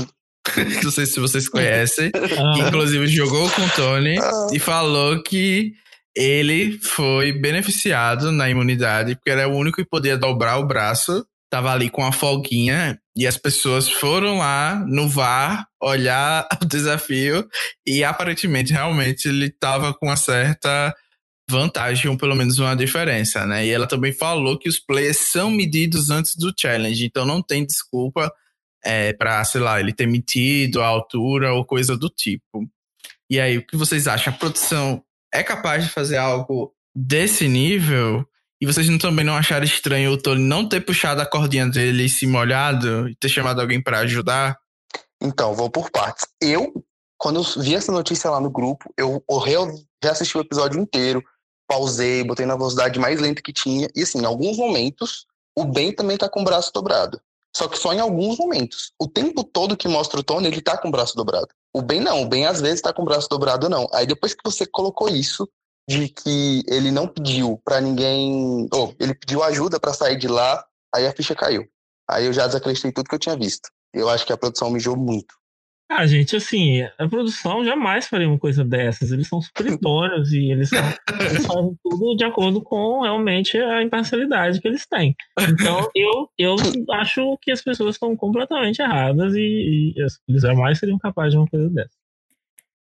Não 0.82 0.90
sei 0.90 1.06
se 1.06 1.20
vocês 1.20 1.48
conhecem, 1.48 2.10
que 2.10 2.18
ah. 2.18 2.66
inclusive 2.66 3.06
jogou 3.08 3.50
com 3.50 3.62
o 3.62 3.70
Tony 3.70 4.18
ah. 4.18 4.46
e 4.52 4.58
falou 4.58 5.22
que 5.22 5.74
ele 6.16 6.78
foi 6.78 7.32
beneficiado 7.32 8.32
na 8.32 8.48
imunidade, 8.48 9.16
porque 9.16 9.30
era 9.30 9.46
o 9.46 9.54
único 9.54 9.76
que 9.76 9.88
podia 9.88 10.16
dobrar 10.16 10.56
o 10.58 10.66
braço, 10.66 11.26
tava 11.50 11.70
ali 11.70 11.90
com 11.90 12.02
a 12.04 12.12
folguinha, 12.12 12.98
e 13.16 13.26
as 13.26 13.38
pessoas 13.38 13.88
foram 13.88 14.38
lá 14.38 14.84
no 14.86 15.08
VAR 15.08 15.66
olhar 15.80 16.46
o 16.62 16.66
desafio, 16.66 17.48
e 17.86 18.04
aparentemente, 18.04 18.72
realmente, 18.72 19.28
ele 19.28 19.50
tava 19.50 19.94
com 19.94 20.06
uma 20.06 20.16
certa 20.16 20.94
vantagem, 21.48 22.10
ou 22.10 22.16
pelo 22.18 22.34
menos 22.34 22.58
uma 22.58 22.76
diferença, 22.76 23.46
né? 23.46 23.64
E 23.64 23.70
ela 23.70 23.86
também 23.86 24.12
falou 24.12 24.58
que 24.58 24.68
os 24.68 24.78
players 24.78 25.16
são 25.16 25.50
medidos 25.50 26.10
antes 26.10 26.36
do 26.36 26.52
challenge, 26.56 27.04
então 27.04 27.24
não 27.24 27.40
tem 27.40 27.64
desculpa 27.64 28.30
é, 28.84 29.12
para, 29.12 29.42
sei 29.44 29.60
lá, 29.60 29.80
ele 29.80 29.92
ter 29.92 30.06
mentido 30.06 30.82
a 30.82 30.86
altura 30.86 31.54
ou 31.54 31.64
coisa 31.64 31.96
do 31.96 32.10
tipo. 32.10 32.68
E 33.30 33.40
aí, 33.40 33.58
o 33.58 33.66
que 33.66 33.76
vocês 33.76 34.06
acham? 34.06 34.32
A 34.32 34.36
produção 34.36 35.02
é 35.32 35.42
capaz 35.42 35.84
de 35.84 35.90
fazer 35.90 36.16
algo 36.16 36.74
desse 36.94 37.48
nível, 37.48 38.26
e 38.60 38.66
vocês 38.66 38.88
não, 38.88 38.98
também 38.98 39.24
não 39.24 39.36
acharam 39.36 39.64
estranho 39.64 40.12
o 40.12 40.16
Tony 40.20 40.42
não 40.42 40.68
ter 40.68 40.80
puxado 40.80 41.20
a 41.20 41.26
cordinha 41.26 41.66
dele 41.66 42.04
e 42.04 42.08
se 42.08 42.26
molhado 42.26 43.08
e 43.08 43.14
ter 43.14 43.28
chamado 43.28 43.60
alguém 43.60 43.82
para 43.82 44.00
ajudar? 44.00 44.58
Então, 45.20 45.54
vou 45.54 45.70
por 45.70 45.90
partes. 45.90 46.26
Eu, 46.40 46.72
quando 47.18 47.36
eu 47.40 47.62
vi 47.62 47.74
essa 47.74 47.92
notícia 47.92 48.30
lá 48.30 48.40
no 48.40 48.50
grupo, 48.50 48.92
eu, 48.96 49.22
eu 49.28 49.86
já 50.02 50.12
assisti 50.12 50.36
o 50.36 50.40
episódio 50.40 50.80
inteiro, 50.80 51.22
pausei, 51.68 52.24
botei 52.24 52.46
na 52.46 52.56
velocidade 52.56 52.98
mais 52.98 53.20
lenta 53.20 53.42
que 53.42 53.52
tinha, 53.52 53.88
e 53.94 54.02
assim, 54.02 54.20
em 54.20 54.24
alguns 54.24 54.56
momentos, 54.56 55.26
o 55.56 55.64
Ben 55.64 55.92
também 55.92 56.16
tá 56.16 56.28
com 56.28 56.40
o 56.40 56.44
braço 56.44 56.70
dobrado. 56.72 57.20
Só 57.56 57.68
que 57.68 57.78
só 57.78 57.94
em 57.94 58.00
alguns 58.00 58.36
momentos. 58.36 58.92
O 59.00 59.08
tempo 59.08 59.42
todo 59.42 59.78
que 59.78 59.88
mostra 59.88 60.20
o 60.20 60.22
Tony, 60.22 60.46
ele 60.46 60.60
tá 60.60 60.76
com 60.76 60.88
o 60.88 60.90
braço 60.90 61.16
dobrado. 61.16 61.48
O 61.74 61.80
Ben 61.80 62.00
não, 62.00 62.22
o 62.22 62.28
Ben 62.28 62.46
às 62.46 62.60
vezes 62.60 62.82
tá 62.82 62.92
com 62.92 63.02
o 63.02 63.06
braço 63.06 63.28
dobrado 63.30 63.68
não. 63.68 63.88
Aí 63.92 64.06
depois 64.06 64.34
que 64.34 64.42
você 64.44 64.66
colocou 64.66 65.08
isso, 65.08 65.48
de 65.88 66.08
que 66.08 66.62
ele 66.68 66.90
não 66.90 67.06
pediu 67.06 67.60
para 67.64 67.80
ninguém, 67.80 68.66
ou 68.72 68.94
ele 68.98 69.14
pediu 69.14 69.42
ajuda 69.42 69.78
para 69.78 69.94
sair 69.94 70.16
de 70.16 70.26
lá, 70.26 70.64
aí 70.94 71.06
a 71.06 71.12
ficha 71.12 71.34
caiu. 71.34 71.64
Aí 72.08 72.26
eu 72.26 72.32
já 72.32 72.46
desacreditei 72.46 72.92
tudo 72.92 73.08
que 73.08 73.14
eu 73.14 73.20
tinha 73.20 73.36
visto. 73.36 73.68
Eu 73.92 74.08
acho 74.08 74.26
que 74.26 74.32
a 74.32 74.36
produção 74.36 74.70
mijou 74.70 74.96
muito. 74.96 75.34
Ah, 75.88 76.04
gente, 76.04 76.34
assim, 76.34 76.82
a 76.98 77.08
produção 77.08 77.64
jamais 77.64 78.08
faria 78.08 78.28
uma 78.28 78.38
coisa 78.38 78.64
dessas. 78.64 79.12
Eles 79.12 79.28
são 79.28 79.40
super 79.40 79.66
e 80.32 80.52
eles, 80.52 80.68
são, 80.68 80.84
eles 81.20 81.46
fazem 81.46 81.78
tudo 81.82 82.16
de 82.16 82.24
acordo 82.24 82.60
com 82.60 83.02
realmente 83.02 83.56
a 83.56 83.82
imparcialidade 83.82 84.60
que 84.60 84.66
eles 84.66 84.84
têm. 84.86 85.14
Então, 85.38 85.88
eu, 85.94 86.28
eu 86.36 86.56
acho 86.90 87.38
que 87.40 87.52
as 87.52 87.62
pessoas 87.62 87.94
estão 87.94 88.16
completamente 88.16 88.82
erradas 88.82 89.34
e, 89.34 89.94
e 89.94 89.94
eles 90.28 90.42
jamais 90.42 90.78
seriam 90.78 90.98
capazes 90.98 91.32
de 91.32 91.38
uma 91.38 91.46
coisa 91.46 91.68
dessa. 91.70 91.94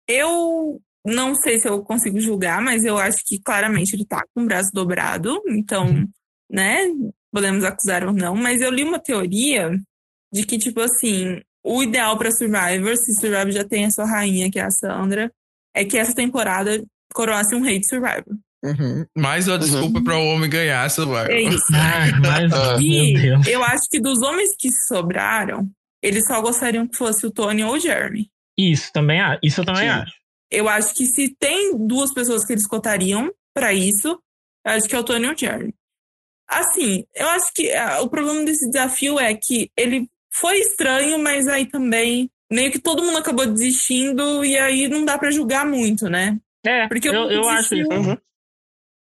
Eu 0.08 0.80
não 1.06 1.34
sei 1.36 1.58
se 1.58 1.68
eu 1.68 1.82
consigo 1.82 2.20
julgar, 2.20 2.60
mas 2.60 2.84
eu 2.84 2.98
acho 2.98 3.18
que 3.24 3.38
claramente 3.38 3.94
ele 3.94 4.04
tá 4.04 4.24
com 4.34 4.42
o 4.42 4.46
braço 4.46 4.70
dobrado. 4.74 5.40
Então, 5.48 5.86
uhum. 5.86 6.08
né, 6.50 6.88
podemos 7.32 7.64
acusar 7.64 8.04
ou 8.04 8.12
não. 8.12 8.34
Mas 8.34 8.60
eu 8.60 8.70
li 8.70 8.82
uma 8.82 8.98
teoria 8.98 9.70
de 10.32 10.44
que, 10.44 10.58
tipo 10.58 10.80
assim, 10.80 11.40
o 11.64 11.82
ideal 11.82 12.18
para 12.18 12.32
Survivor, 12.32 12.96
se 12.96 13.14
Survivor 13.14 13.52
já 13.52 13.64
tem 13.64 13.86
a 13.86 13.90
sua 13.90 14.04
rainha, 14.04 14.50
que 14.50 14.58
é 14.58 14.64
a 14.64 14.70
Sandra, 14.70 15.30
é 15.74 15.84
que 15.84 15.96
essa 15.96 16.14
temporada 16.14 16.82
coroasse 17.14 17.54
um 17.54 17.62
rei 17.62 17.78
de 17.78 17.88
Survivor. 17.88 18.36
Uhum. 18.64 19.06
Mais 19.16 19.46
uma 19.46 19.58
desculpa 19.58 19.98
uhum. 19.98 20.04
para 20.04 20.18
o 20.18 20.26
homem 20.26 20.50
ganhar 20.50 20.90
Survivor. 20.90 21.30
É 21.30 21.40
isso. 21.40 21.66
Ai, 21.72 22.10
mas, 22.20 22.80
e 22.80 23.50
eu 23.50 23.62
acho 23.62 23.88
que 23.88 24.00
dos 24.00 24.20
homens 24.22 24.50
que 24.58 24.70
sobraram, 24.88 25.68
eles 26.02 26.26
só 26.26 26.40
gostariam 26.40 26.86
que 26.86 26.96
fosse 26.96 27.24
o 27.26 27.30
Tony 27.30 27.62
ou 27.62 27.74
o 27.74 27.78
Jeremy. 27.78 28.28
Isso 28.58 28.90
também, 28.92 29.20
isso 29.42 29.60
eu 29.60 29.64
também 29.64 29.82
Sim. 29.82 29.88
acho. 29.88 30.12
Eu 30.50 30.68
acho 30.68 30.94
que 30.94 31.06
se 31.06 31.34
tem 31.38 31.76
duas 31.76 32.12
pessoas 32.12 32.44
que 32.44 32.52
eles 32.52 32.66
cotariam 32.66 33.32
para 33.54 33.72
isso, 33.72 34.08
eu 34.64 34.72
acho 34.72 34.88
que 34.88 34.94
é 34.94 34.98
o 34.98 35.04
Tony 35.04 35.26
ou 35.26 35.32
o 35.32 35.36
Jeremy. 35.36 35.74
Assim, 36.48 37.04
eu 37.14 37.28
acho 37.28 37.52
que 37.52 37.72
uh, 37.72 38.02
o 38.02 38.08
problema 38.08 38.44
desse 38.44 38.70
desafio 38.70 39.18
é 39.18 39.34
que 39.34 39.70
ele 39.76 40.08
foi 40.32 40.58
estranho, 40.58 41.18
mas 41.18 41.48
aí 41.48 41.66
também 41.66 42.30
meio 42.50 42.70
que 42.70 42.78
todo 42.78 43.02
mundo 43.02 43.18
acabou 43.18 43.46
desistindo 43.46 44.44
e 44.44 44.56
aí 44.56 44.88
não 44.88 45.04
dá 45.04 45.18
para 45.18 45.30
julgar 45.30 45.66
muito, 45.66 46.08
né? 46.08 46.38
É, 46.64 46.86
Porque 46.88 47.08
eu, 47.08 47.14
eu, 47.14 47.30
eu 47.30 47.48
acho 47.48 47.74
isso. 47.74 47.90
Uhum. 47.90 48.16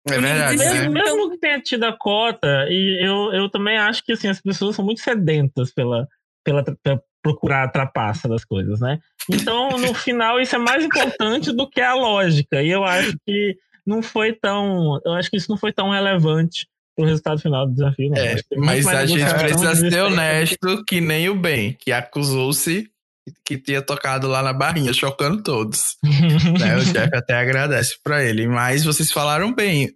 É 0.09 0.19
verdade. 0.19 0.59
Mesmo, 0.59 0.93
né? 0.93 1.03
mesmo 1.03 1.31
que 1.31 1.39
tenha 1.39 1.61
tido 1.61 1.85
a 1.85 1.97
cota, 1.97 2.67
e 2.69 3.05
eu, 3.05 3.33
eu 3.33 3.49
também 3.51 3.79
acho 3.79 4.05
que 4.05 4.13
assim, 4.13 4.29
as 4.29 4.41
pessoas 4.41 4.75
são 4.75 4.85
muito 4.85 5.01
sedentas 5.01 5.73
pela, 5.73 6.09
pela, 6.45 6.65
pela 6.83 7.03
procurar 7.23 7.65
a 7.65 7.69
trapaça 7.69 8.29
das 8.29 8.45
coisas, 8.45 8.81
né? 8.81 8.99
Então, 9.31 9.71
no 9.79 9.95
final, 9.95 10.41
isso 10.41 10.57
é 10.57 10.59
mais 10.59 10.85
importante 10.85 11.53
do 11.53 11.69
que 11.69 11.81
a 11.81 11.95
lógica. 11.95 12.63
E 12.63 12.71
eu 12.71 12.85
acho 12.85 13.17
que 13.25 13.57
não 13.87 14.03
foi 14.03 14.33
tão. 14.33 15.01
Eu 15.05 15.13
acho 15.13 15.31
que 15.31 15.37
isso 15.37 15.51
não 15.51 15.57
foi 15.57 15.73
tão 15.73 15.91
relevante 15.91 16.67
pro 16.97 17.07
resultado 17.07 17.41
final 17.41 17.67
do 17.67 17.75
desafio. 17.75 18.11
Não. 18.11 18.19
É, 18.19 18.37
mas 18.57 18.87
a 18.87 19.07
gente 19.07 19.35
precisa 19.35 19.75
ser 19.75 20.01
honesto 20.01 20.85
que 20.85 21.01
nem 21.01 21.29
o 21.29 21.35
Ben, 21.35 21.73
que 21.73 21.93
acusou-se 21.93 22.91
que 23.45 23.57
tinha 23.57 23.81
tocado 23.81 24.27
lá 24.27 24.43
na 24.43 24.53
barrinha, 24.53 24.93
chocando 24.93 25.43
todos. 25.43 25.97
né? 26.03 26.77
O 26.77 26.85
Jeff 26.85 27.15
até 27.15 27.35
agradece 27.35 27.97
para 28.03 28.25
ele. 28.25 28.47
Mas 28.47 28.85
vocês 28.85 29.11
falaram 29.11 29.55
bem. 29.55 29.91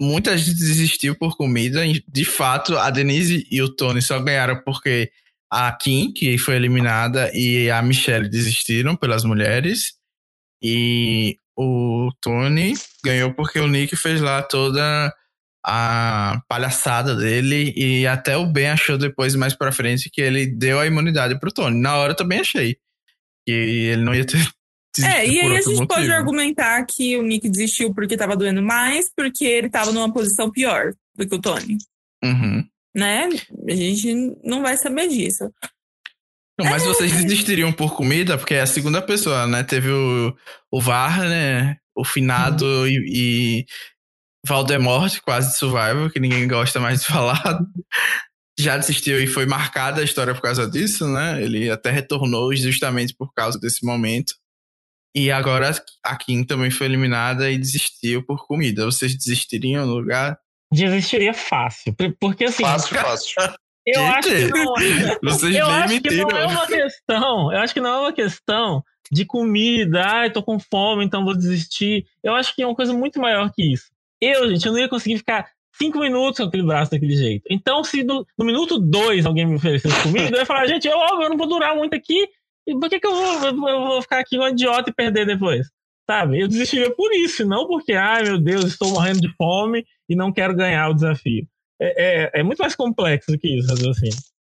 Muita 0.00 0.36
gente 0.36 0.54
desistiu 0.54 1.16
por 1.16 1.36
comida. 1.36 1.82
De 2.08 2.24
fato, 2.24 2.76
a 2.76 2.90
Denise 2.90 3.46
e 3.50 3.60
o 3.62 3.68
Tony 3.68 4.02
só 4.02 4.20
ganharam 4.20 4.60
porque 4.64 5.10
a 5.50 5.72
Kim, 5.72 6.12
que 6.12 6.36
foi 6.38 6.56
eliminada, 6.56 7.30
e 7.34 7.70
a 7.70 7.80
Michelle 7.82 8.28
desistiram 8.28 8.94
pelas 8.96 9.24
mulheres. 9.24 9.94
E 10.62 11.36
o 11.56 12.10
Tony 12.20 12.74
ganhou 13.04 13.32
porque 13.32 13.58
o 13.58 13.66
Nick 13.66 13.96
fez 13.96 14.20
lá 14.20 14.42
toda 14.42 15.12
a 15.64 16.40
palhaçada 16.48 17.14
dele 17.16 17.72
e 17.76 18.06
até 18.06 18.36
o 18.36 18.46
Ben 18.46 18.70
achou 18.70 18.96
depois 18.96 19.34
mais 19.34 19.54
para 19.54 19.72
frente 19.72 20.10
que 20.10 20.20
ele 20.20 20.46
deu 20.46 20.78
a 20.78 20.86
imunidade 20.86 21.38
pro 21.38 21.52
Tony. 21.52 21.80
Na 21.80 21.96
hora 21.96 22.12
eu 22.12 22.16
também 22.16 22.40
achei 22.40 22.76
que 23.46 23.52
ele 23.52 24.02
não 24.02 24.14
ia 24.14 24.24
ter 24.24 24.38
é, 25.04 25.26
e 25.26 25.40
aí 25.40 25.56
a 25.56 25.60
gente 25.60 25.66
motivo. 25.66 25.86
pode 25.86 26.10
argumentar 26.10 26.84
que 26.86 27.16
o 27.16 27.22
Nick 27.22 27.48
desistiu 27.48 27.94
porque 27.94 28.16
tava 28.16 28.36
doendo 28.36 28.62
mais, 28.62 29.10
porque 29.14 29.44
ele 29.44 29.68
tava 29.68 29.92
numa 29.92 30.12
posição 30.12 30.50
pior 30.50 30.92
do 31.14 31.28
que 31.28 31.34
o 31.34 31.40
Tony. 31.40 31.78
Uhum. 32.24 32.66
Né? 32.94 33.28
A 33.68 33.74
gente 33.74 34.14
não 34.42 34.62
vai 34.62 34.76
saber 34.76 35.08
disso. 35.08 35.44
Não, 36.58 36.68
mas 36.68 36.82
vocês 36.84 37.12
desistiriam 37.12 37.72
por 37.72 37.94
comida, 37.94 38.36
porque 38.36 38.54
é 38.54 38.60
a 38.60 38.66
segunda 38.66 39.00
pessoa, 39.00 39.46
né? 39.46 39.62
Teve 39.62 39.90
o, 39.90 40.36
o 40.72 40.80
Varner, 40.80 41.78
o 41.96 42.04
Finado 42.04 42.64
Uhum. 42.64 42.86
e, 42.86 43.60
e 43.62 43.66
Valdemort, 44.44 45.20
quase 45.20 45.52
de 45.52 45.56
Survival, 45.56 46.10
que 46.10 46.18
ninguém 46.18 46.48
gosta 46.48 46.80
mais 46.80 47.00
de 47.00 47.06
falar. 47.06 47.40
Já 48.58 48.76
desistiu 48.76 49.22
e 49.22 49.28
foi 49.28 49.46
marcada 49.46 50.00
a 50.00 50.04
história 50.04 50.34
por 50.34 50.42
causa 50.42 50.68
disso, 50.68 51.06
né? 51.06 51.40
Ele 51.40 51.70
até 51.70 51.92
retornou 51.92 52.52
justamente 52.56 53.14
por 53.14 53.32
causa 53.32 53.56
desse 53.60 53.84
momento. 53.84 54.34
E 55.14 55.30
agora 55.30 55.70
a 56.04 56.16
Kim 56.16 56.42
também 56.42 56.70
foi 56.70 56.86
eliminada 56.86 57.48
e 57.50 57.56
desistiu 57.56 58.24
por 58.24 58.46
comida. 58.48 58.84
Vocês 58.84 59.16
desistiriam 59.16 59.86
no 59.86 59.94
lugar? 59.94 60.36
Desistiria 60.72 61.32
fácil. 61.34 61.94
por- 61.94 62.14
Porque 62.20 62.44
assim, 62.44 62.62
Fácil, 62.62 62.96
fácil. 62.96 63.34
eu 63.86 63.94
Gente, 63.94 64.14
acho 64.18 64.28
que 64.28 64.48
não. 64.48 64.74
Vocês 65.24 65.56
Eu 65.56 65.66
acho 65.66 66.00
que 66.00 66.10
não 66.16 66.30
é 66.30 66.46
uma 66.46 66.66
questão. 66.66 67.52
Eu 67.52 67.58
acho 67.60 67.74
que 67.74 67.80
não 67.80 67.90
é 67.90 67.98
uma 68.00 68.12
questão 68.12 68.82
de 69.10 69.24
comida, 69.24 70.02
ai, 70.04 70.30
tô 70.30 70.42
com 70.42 70.58
fome, 70.58 71.04
então 71.04 71.24
vou 71.24 71.34
desistir. 71.34 72.04
Eu 72.22 72.34
acho 72.34 72.54
que 72.54 72.62
é 72.62 72.66
uma 72.66 72.74
coisa 72.76 72.92
muito 72.92 73.18
maior 73.18 73.50
que 73.54 73.72
isso. 73.72 73.86
Eu, 74.20 74.48
gente, 74.50 74.66
eu 74.66 74.72
não 74.72 74.78
ia 74.80 74.88
conseguir 74.88 75.16
ficar 75.16 75.48
cinco 75.80 75.98
minutos 76.00 76.38
com 76.40 76.44
aquele 76.46 76.64
braço 76.64 76.90
daquele 76.90 77.16
jeito. 77.16 77.44
Então, 77.48 77.82
se 77.82 78.02
no, 78.04 78.26
no 78.36 78.44
minuto 78.44 78.78
dois 78.78 79.24
alguém 79.24 79.46
me 79.46 79.54
oferecesse 79.56 80.02
comida, 80.02 80.36
eu 80.36 80.40
ia 80.40 80.44
falar, 80.46 80.66
gente, 80.66 80.86
eu, 80.86 80.98
eu 80.98 81.30
não 81.30 81.36
vou 81.38 81.46
durar 81.48 81.74
muito 81.74 81.94
aqui. 81.94 82.28
E 82.66 82.74
por 82.78 82.90
que, 82.90 83.00
que 83.00 83.06
eu, 83.06 83.14
vou, 83.14 83.46
eu 83.46 83.56
vou- 83.56 83.68
eu 83.70 83.80
vou 83.86 84.02
ficar 84.02 84.18
aqui 84.18 84.38
um 84.38 84.46
idiota 84.48 84.90
e 84.90 84.92
perder 84.92 85.24
depois? 85.24 85.66
Sabe? 86.10 86.40
Eu 86.42 86.48
desistiria 86.48 86.94
por 86.94 87.10
isso, 87.14 87.46
não 87.46 87.66
porque, 87.66 87.92
ai 87.94 88.24
meu 88.24 88.38
Deus, 88.38 88.64
estou 88.64 88.90
morrendo 88.90 89.20
de 89.20 89.32
fome 89.36 89.86
e 90.08 90.16
não 90.16 90.32
quero 90.32 90.54
ganhar 90.54 90.88
o 90.88 90.94
desafio. 90.94 91.46
É, 91.80 92.24
é, 92.36 92.40
é 92.40 92.42
muito 92.42 92.58
mais 92.58 92.74
complexo 92.74 93.30
do 93.30 93.38
que 93.38 93.58
isso, 93.58 93.72
assim. 93.72 94.10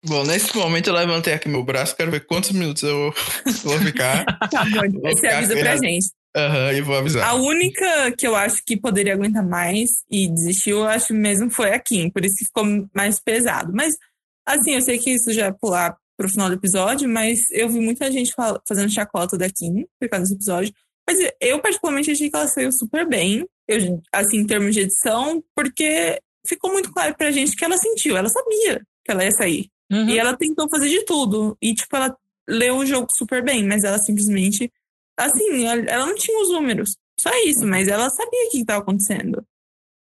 Bom, 0.06 0.22
nesse 0.24 0.54
momento 0.54 0.88
eu 0.88 0.94
levantei 0.94 1.32
aqui 1.32 1.48
meu 1.48 1.64
braço, 1.64 1.96
quero 1.96 2.10
ver 2.10 2.26
quantos 2.26 2.52
minutos 2.52 2.82
eu 2.82 3.12
vou 3.64 3.78
ficar. 3.78 4.24
Tá 4.50 4.64
bom, 4.64 5.00
Vou 5.00 5.10
você 5.10 5.16
ficar 5.16 5.38
avisa 5.38 5.56
pra 5.56 5.76
gente. 5.76 6.06
Aham, 6.36 6.72
e 6.72 6.80
vou 6.82 6.96
avisar. 6.96 7.28
A 7.28 7.34
única 7.34 8.12
que 8.12 8.26
eu 8.26 8.34
acho 8.34 8.62
que 8.66 8.76
poderia 8.76 9.14
aguentar 9.14 9.46
mais 9.46 9.90
e 10.10 10.28
desistiu, 10.28 10.78
eu 10.78 10.88
acho 10.88 11.14
mesmo 11.14 11.48
foi 11.48 11.72
a 11.72 11.78
Kim, 11.78 12.10
por 12.10 12.24
isso 12.24 12.36
que 12.36 12.44
ficou 12.44 12.64
mais 12.94 13.20
pesado. 13.20 13.72
Mas, 13.72 13.94
assim, 14.46 14.74
eu 14.74 14.82
sei 14.82 14.98
que 14.98 15.10
isso 15.10 15.32
já 15.32 15.46
é 15.46 15.52
pular 15.52 15.96
pro 16.18 16.28
final 16.28 16.48
do 16.48 16.56
episódio, 16.56 17.08
mas 17.08 17.50
eu 17.50 17.68
vi 17.68 17.80
muita 17.80 18.10
gente 18.10 18.34
fazendo 18.68 18.92
chacota 18.92 19.38
da 19.38 19.48
Kim 19.48 19.86
por 19.98 20.08
causa 20.08 20.24
desse 20.24 20.34
episódio. 20.34 20.74
Mas 21.08 21.18
eu, 21.40 21.60
particularmente, 21.60 22.10
achei 22.10 22.28
que 22.28 22.36
ela 22.36 22.48
saiu 22.48 22.72
super 22.72 23.08
bem, 23.08 23.46
eu, 23.68 24.02
assim, 24.12 24.38
em 24.38 24.46
termos 24.46 24.74
de 24.74 24.82
edição, 24.82 25.42
porque 25.54 26.20
ficou 26.46 26.72
muito 26.72 26.92
claro 26.92 27.14
pra 27.16 27.30
gente 27.30 27.56
que 27.56 27.64
ela 27.64 27.76
sentiu, 27.76 28.16
ela 28.16 28.28
sabia 28.28 28.80
que 29.04 29.10
ela 29.10 29.24
ia 29.24 29.32
sair. 29.32 29.68
Uhum. 29.92 30.08
E 30.08 30.18
ela 30.18 30.36
tentou 30.36 30.68
fazer 30.68 30.88
de 30.88 31.04
tudo. 31.04 31.56
E, 31.60 31.74
tipo, 31.74 31.94
ela 31.94 32.16
leu 32.48 32.76
o 32.76 32.86
jogo 32.86 33.06
super 33.10 33.42
bem, 33.42 33.66
mas 33.66 33.84
ela 33.84 33.98
simplesmente. 33.98 34.70
Assim, 35.18 35.64
ela, 35.64 36.06
não 36.06 36.14
tinha 36.14 36.40
os 36.42 36.50
números. 36.50 36.96
Só 37.18 37.30
isso, 37.46 37.66
mas 37.66 37.86
ela 37.86 38.10
sabia 38.10 38.46
o 38.46 38.50
que 38.50 38.58
estava 38.58 38.80
acontecendo. 38.80 39.44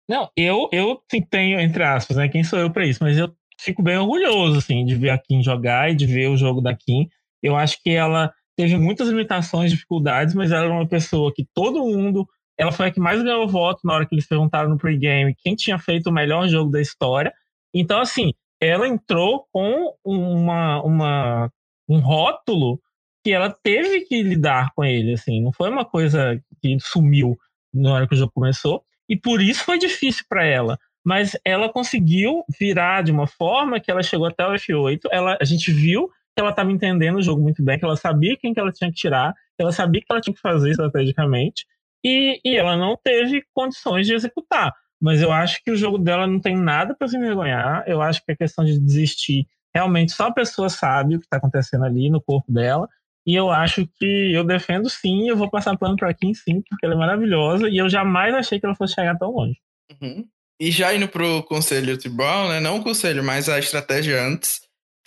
Não, 0.07 0.29
eu, 0.35 0.69
eu 0.71 1.01
sim, 1.09 1.21
tenho, 1.21 1.59
entre 1.59 1.83
aspas, 1.83 2.17
né? 2.17 2.27
Quem 2.27 2.43
sou 2.43 2.59
eu 2.59 2.71
pra 2.71 2.85
isso? 2.85 2.99
Mas 3.01 3.17
eu 3.17 3.33
fico 3.59 3.81
bem 3.81 3.97
orgulhoso, 3.97 4.57
assim, 4.57 4.85
de 4.85 4.95
ver 4.95 5.09
a 5.09 5.17
Kim 5.17 5.41
jogar 5.43 5.91
e 5.91 5.95
de 5.95 6.05
ver 6.05 6.29
o 6.29 6.37
jogo 6.37 6.61
da 6.61 6.75
Kim. 6.75 7.07
Eu 7.41 7.55
acho 7.55 7.81
que 7.81 7.91
ela 7.91 8.33
teve 8.55 8.77
muitas 8.77 9.07
limitações, 9.07 9.71
dificuldades, 9.71 10.33
mas 10.35 10.51
ela 10.51 10.65
era 10.65 10.73
uma 10.73 10.87
pessoa 10.87 11.33
que 11.33 11.47
todo 11.53 11.85
mundo. 11.85 12.27
Ela 12.59 12.73
foi 12.73 12.87
a 12.87 12.91
que 12.91 12.99
mais 12.99 13.23
ganhou 13.23 13.47
voto 13.47 13.79
na 13.85 13.93
hora 13.93 14.05
que 14.05 14.13
eles 14.13 14.27
perguntaram 14.27 14.69
no 14.69 14.77
pregame 14.77 15.33
quem 15.33 15.55
tinha 15.55 15.79
feito 15.79 16.09
o 16.09 16.13
melhor 16.13 16.47
jogo 16.49 16.69
da 16.69 16.81
história. 16.81 17.33
Então, 17.73 18.01
assim, 18.01 18.33
ela 18.59 18.85
entrou 18.85 19.47
com 19.51 19.95
uma, 20.03 20.83
uma, 20.83 21.51
um 21.87 21.99
rótulo 21.99 22.81
que 23.23 23.31
ela 23.31 23.49
teve 23.49 24.01
que 24.01 24.21
lidar 24.21 24.71
com 24.75 24.83
ele, 24.83 25.13
assim. 25.13 25.41
Não 25.41 25.53
foi 25.53 25.69
uma 25.69 25.85
coisa 25.85 26.37
que 26.61 26.77
sumiu 26.81 27.37
na 27.73 27.93
hora 27.93 28.07
que 28.07 28.13
o 28.13 28.17
jogo 28.17 28.33
começou. 28.33 28.83
E 29.07 29.15
por 29.15 29.41
isso 29.41 29.63
foi 29.63 29.77
difícil 29.77 30.25
para 30.27 30.45
ela. 30.45 30.77
Mas 31.03 31.37
ela 31.45 31.71
conseguiu 31.71 32.43
virar 32.59 33.03
de 33.03 33.11
uma 33.11 33.25
forma 33.25 33.79
que 33.79 33.89
ela 33.89 34.03
chegou 34.03 34.27
até 34.27 34.45
o 34.45 34.51
F8. 34.51 34.99
Ela, 35.11 35.37
a 35.39 35.45
gente 35.45 35.71
viu 35.71 36.07
que 36.07 36.41
ela 36.41 36.49
estava 36.49 36.71
entendendo 36.71 37.17
o 37.17 37.21
jogo 37.21 37.41
muito 37.41 37.63
bem, 37.63 37.79
que 37.79 37.85
ela 37.85 37.95
sabia 37.95 38.37
quem 38.37 38.53
que 38.53 38.59
ela 38.59 38.71
tinha 38.71 38.91
que 38.91 38.97
tirar, 38.97 39.33
que 39.33 39.63
ela 39.63 39.71
sabia 39.71 40.01
que 40.01 40.07
ela 40.09 40.21
tinha 40.21 40.33
que 40.33 40.41
fazer 40.41 40.71
estrategicamente. 40.71 41.65
E, 42.03 42.39
e 42.43 42.55
ela 42.55 42.77
não 42.77 42.97
teve 42.97 43.43
condições 43.53 44.07
de 44.07 44.13
executar. 44.13 44.73
Mas 45.01 45.21
eu 45.21 45.31
acho 45.31 45.63
que 45.63 45.71
o 45.71 45.75
jogo 45.75 45.97
dela 45.97 46.27
não 46.27 46.39
tem 46.39 46.57
nada 46.57 46.93
para 46.93 47.07
se 47.07 47.17
envergonhar. 47.17 47.83
Eu 47.87 48.01
acho 48.01 48.23
que 48.25 48.31
a 48.31 48.37
questão 48.37 48.65
de 48.65 48.77
desistir, 48.79 49.47
realmente 49.73 50.11
só 50.11 50.27
a 50.27 50.33
pessoa 50.33 50.69
sabe 50.69 51.15
o 51.15 51.19
que 51.19 51.25
está 51.25 51.37
acontecendo 51.37 51.85
ali 51.85 52.09
no 52.09 52.21
corpo 52.21 52.51
dela. 52.51 52.87
E 53.25 53.35
eu 53.35 53.49
acho 53.49 53.87
que 53.97 54.33
eu 54.33 54.43
defendo 54.43 54.89
sim, 54.89 55.29
eu 55.29 55.37
vou 55.37 55.49
passar 55.49 55.77
pano 55.77 55.95
pra 55.95 56.13
Kim 56.13 56.33
sim, 56.33 56.61
porque 56.67 56.85
ela 56.85 56.95
é 56.95 56.97
maravilhosa 56.97 57.69
e 57.69 57.77
eu 57.77 57.87
jamais 57.87 58.33
achei 58.33 58.59
que 58.59 58.65
ela 58.65 58.75
fosse 58.75 58.95
chegar 58.95 59.17
tão 59.17 59.31
longe. 59.31 59.57
Uhum. 60.01 60.25
E 60.59 60.71
já 60.71 60.93
indo 60.93 61.07
pro 61.07 61.43
conselho 61.43 61.97
tribal, 61.97 62.49
né? 62.49 62.59
Não 62.59 62.77
o 62.77 62.83
conselho, 62.83 63.23
mas 63.23 63.47
a 63.47 63.59
estratégia 63.59 64.21
antes. 64.21 64.61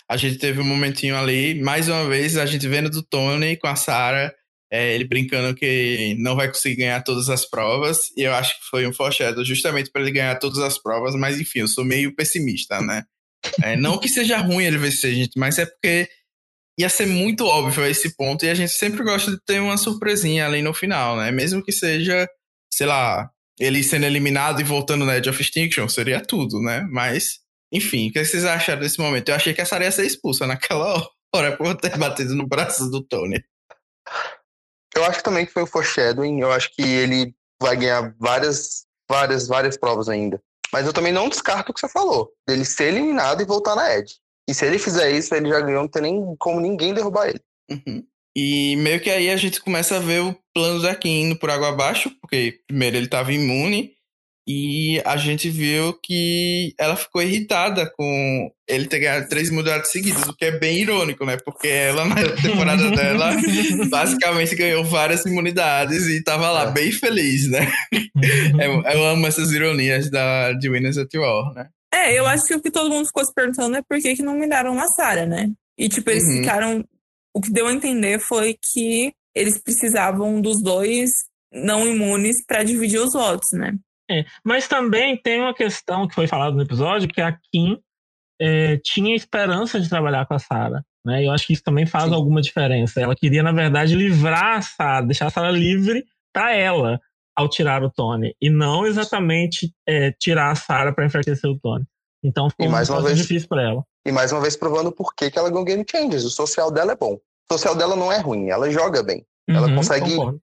A 0.09 0.17
gente 0.17 0.37
teve 0.37 0.59
um 0.59 0.65
momentinho 0.65 1.17
ali, 1.17 1.61
mais 1.61 1.87
uma 1.87 2.07
vez, 2.07 2.37
a 2.37 2.45
gente 2.45 2.67
vendo 2.67 2.89
do 2.89 3.03
Tony 3.03 3.55
com 3.57 3.67
a 3.67 3.75
Sarah, 3.75 4.33
é, 4.73 4.95
ele 4.95 5.03
brincando 5.03 5.53
que 5.53 6.15
não 6.17 6.35
vai 6.35 6.47
conseguir 6.47 6.77
ganhar 6.77 7.03
todas 7.03 7.29
as 7.29 7.45
provas. 7.47 8.09
E 8.17 8.23
eu 8.23 8.33
acho 8.33 8.59
que 8.59 8.65
foi 8.71 8.87
um 8.87 8.91
foreshadow 8.91 9.45
justamente 9.45 9.91
para 9.91 10.01
ele 10.01 10.11
ganhar 10.11 10.35
todas 10.39 10.57
as 10.57 10.81
provas, 10.81 11.13
mas 11.13 11.39
enfim, 11.39 11.59
eu 11.59 11.67
sou 11.67 11.85
meio 11.85 12.15
pessimista, 12.15 12.81
né? 12.81 13.03
É, 13.61 13.75
não 13.75 13.99
que 13.99 14.09
seja 14.09 14.37
ruim 14.37 14.65
ele 14.65 14.79
vencer, 14.79 15.13
gente, 15.13 15.37
mas 15.37 15.59
é 15.59 15.67
porque 15.67 16.09
ia 16.79 16.89
ser 16.89 17.05
muito 17.05 17.45
óbvio 17.45 17.85
esse 17.85 18.15
ponto 18.15 18.45
e 18.45 18.49
a 18.49 18.55
gente 18.55 18.71
sempre 18.71 19.03
gosta 19.03 19.29
de 19.29 19.37
ter 19.45 19.59
uma 19.59 19.77
surpresinha 19.77 20.47
ali 20.47 20.63
no 20.63 20.73
final, 20.73 21.17
né? 21.17 21.31
Mesmo 21.31 21.63
que 21.63 21.71
seja, 21.71 22.27
sei 22.73 22.87
lá, 22.87 23.29
ele 23.59 23.83
sendo 23.83 24.07
eliminado 24.07 24.59
e 24.59 24.63
voltando 24.63 25.05
na 25.05 25.17
Edge 25.17 25.29
of 25.29 25.39
Extinction, 25.39 25.87
seria 25.87 26.19
tudo, 26.19 26.59
né? 26.59 26.83
Mas, 26.89 27.41
enfim, 27.71 28.09
o 28.09 28.11
que 28.11 28.25
vocês 28.25 28.43
acharam 28.43 28.81
desse 28.81 28.97
momento? 28.97 29.29
Eu 29.29 29.35
achei 29.35 29.53
que 29.53 29.61
a 29.61 29.65
Sarah 29.65 29.85
ia 29.85 29.91
ser 29.91 30.07
expulsa 30.07 30.47
naquela 30.47 31.07
hora 31.31 31.55
por 31.55 31.75
ter 31.75 31.95
batido 31.95 32.33
no 32.33 32.47
braço 32.47 32.89
do 32.89 33.03
Tony. 33.03 33.39
Eu 35.03 35.09
acho 35.09 35.21
também 35.21 35.45
que 35.45 35.51
foi 35.51 35.63
o 35.63 35.67
foreshadowing. 35.67 36.39
Eu 36.39 36.51
acho 36.51 36.73
que 36.73 36.81
ele 36.81 37.35
vai 37.61 37.75
ganhar 37.75 38.15
várias, 38.17 38.85
várias, 39.09 39.47
várias 39.47 39.77
provas 39.77 40.07
ainda. 40.07 40.41
Mas 40.71 40.87
eu 40.87 40.93
também 40.93 41.11
não 41.11 41.29
descarto 41.29 41.71
o 41.71 41.73
que 41.73 41.79
você 41.81 41.89
falou, 41.89 42.31
dele 42.47 42.65
ser 42.65 42.85
eliminado 42.85 43.41
e 43.41 43.45
voltar 43.45 43.75
na 43.75 43.95
Edge. 43.95 44.15
E 44.49 44.53
se 44.53 44.65
ele 44.65 44.79
fizer 44.79 45.11
isso, 45.11 45.35
ele 45.35 45.49
já 45.49 45.59
ganhou, 45.59 45.83
não 45.83 45.87
tem 45.87 46.01
nem 46.01 46.35
como 46.39 46.59
ninguém 46.59 46.93
derrubar 46.93 47.27
ele. 47.27 47.41
Uhum. 47.69 48.03
E 48.35 48.75
meio 48.77 48.99
que 48.99 49.09
aí 49.09 49.29
a 49.29 49.37
gente 49.37 49.61
começa 49.61 49.97
a 49.97 49.99
ver 49.99 50.21
o 50.21 50.35
plano 50.53 50.81
Kim 50.97 51.21
indo 51.21 51.35
por 51.37 51.51
água 51.51 51.69
abaixo, 51.69 52.09
porque 52.19 52.61
primeiro 52.65 52.95
ele 52.95 53.05
estava 53.05 53.31
imune, 53.31 53.93
e 54.47 55.01
a 55.05 55.15
gente 55.17 55.49
viu 55.49 55.93
que 56.01 56.73
ela 56.77 56.95
ficou 56.95 57.21
irritada 57.21 57.89
com 57.95 58.51
ele 58.67 58.87
ter 58.87 58.99
ganhado 58.99 59.29
três 59.29 59.49
imunidades 59.49 59.91
seguidas, 59.91 60.23
o 60.27 60.33
que 60.35 60.45
é 60.45 60.51
bem 60.59 60.79
irônico, 60.79 61.25
né? 61.25 61.37
Porque 61.37 61.67
ela, 61.67 62.05
na 62.05 62.15
temporada 62.41 62.91
dela, 62.91 63.31
basicamente 63.89 64.55
ganhou 64.55 64.83
várias 64.83 65.25
imunidades 65.25 66.07
e 66.07 66.23
tava 66.23 66.49
lá 66.51 66.69
É. 66.69 66.71
bem 66.71 66.91
feliz, 66.91 67.49
né? 67.49 67.71
Eu, 68.59 68.81
eu 68.83 69.05
amo 69.05 69.27
essas 69.27 69.51
ironias 69.51 70.09
da, 70.09 70.51
de 70.53 70.69
Winners 70.69 70.97
at 70.97 71.13
War, 71.15 71.53
né? 71.53 71.69
É, 71.93 72.17
eu 72.17 72.25
acho 72.25 72.45
que 72.45 72.55
o 72.55 72.61
que 72.61 72.71
todo 72.71 72.89
mundo 72.89 73.05
ficou 73.05 73.23
se 73.25 73.33
perguntando 73.33 73.77
é 73.77 73.81
por 73.87 73.99
que, 73.99 74.15
que 74.15 74.23
não 74.23 74.33
miraram 74.37 74.73
na 74.73 74.87
Sarah, 74.87 75.25
né? 75.25 75.51
E, 75.77 75.87
tipo, 75.87 76.09
eles 76.09 76.23
Uhum. 76.23 76.37
ficaram. 76.39 76.83
O 77.35 77.41
que 77.41 77.51
deu 77.51 77.67
a 77.67 77.73
entender 77.73 78.19
foi 78.19 78.55
que 78.61 79.11
eles 79.35 79.57
precisavam 79.57 80.39
dos 80.41 80.61
dois 80.61 81.09
não 81.51 81.87
imunes 81.87 82.43
pra 82.47 82.63
dividir 82.63 82.99
os 82.99 83.13
votos, 83.13 83.47
né? 83.53 83.73
É, 84.19 84.25
mas 84.43 84.67
também 84.67 85.15
tem 85.17 85.41
uma 85.41 85.53
questão 85.53 86.07
que 86.07 86.13
foi 86.15 86.27
falada 86.27 86.55
no 86.55 86.61
episódio, 86.61 87.07
que 87.07 87.21
a 87.21 87.31
Kim 87.51 87.77
é, 88.41 88.77
tinha 88.77 89.15
esperança 89.15 89.79
de 89.79 89.89
trabalhar 89.89 90.25
com 90.25 90.33
a 90.33 90.39
Sarah. 90.39 90.83
Né? 91.05 91.25
Eu 91.25 91.31
acho 91.31 91.47
que 91.47 91.53
isso 91.53 91.63
também 91.63 91.85
faz 91.85 92.05
Sim. 92.05 92.13
alguma 92.15 92.41
diferença. 92.41 92.99
Ela 93.01 93.15
queria, 93.15 93.41
na 93.43 93.51
verdade, 93.51 93.95
livrar 93.95 94.57
a 94.57 94.61
Sarah, 94.61 95.05
deixar 95.05 95.27
a 95.27 95.29
Sarah 95.29 95.51
livre 95.51 96.03
para 96.33 96.53
ela 96.53 96.99
ao 97.35 97.49
tirar 97.49 97.83
o 97.83 97.89
Tony. 97.89 98.35
E 98.41 98.49
não 98.49 98.85
exatamente 98.85 99.73
é, 99.87 100.11
tirar 100.11 100.51
a 100.51 100.55
Sarah 100.55 100.93
para 100.93 101.05
enfraquecer 101.05 101.49
o 101.49 101.57
Tony. 101.59 101.85
Então 102.23 102.49
ficou 102.49 102.65
E 102.65 102.69
mais 102.69 102.89
uma 102.89 102.97
negócio 102.97 103.15
vez- 103.15 103.27
difícil 103.27 103.49
para 103.49 103.63
ela. 103.63 103.83
E 104.05 104.11
mais 104.11 104.31
uma 104.31 104.41
vez 104.41 104.55
provando 104.55 104.91
por 104.91 105.13
que, 105.15 105.31
que 105.31 105.39
ela 105.39 105.49
ganhou 105.49 105.63
Game 105.65 105.85
Changers. 105.89 106.23
O 106.25 106.29
social 106.29 106.71
dela 106.71 106.91
é 106.91 106.95
bom. 106.95 107.13
O 107.15 107.53
social 107.53 107.75
dela 107.75 107.95
não 107.95 108.11
é 108.11 108.19
ruim, 108.19 108.49
ela 108.49 108.69
joga 108.71 109.01
bem. 109.03 109.25
Ela 109.47 109.67
Uhum, 109.67 109.75
consegue- 109.75 110.15
concordo. 110.15 110.41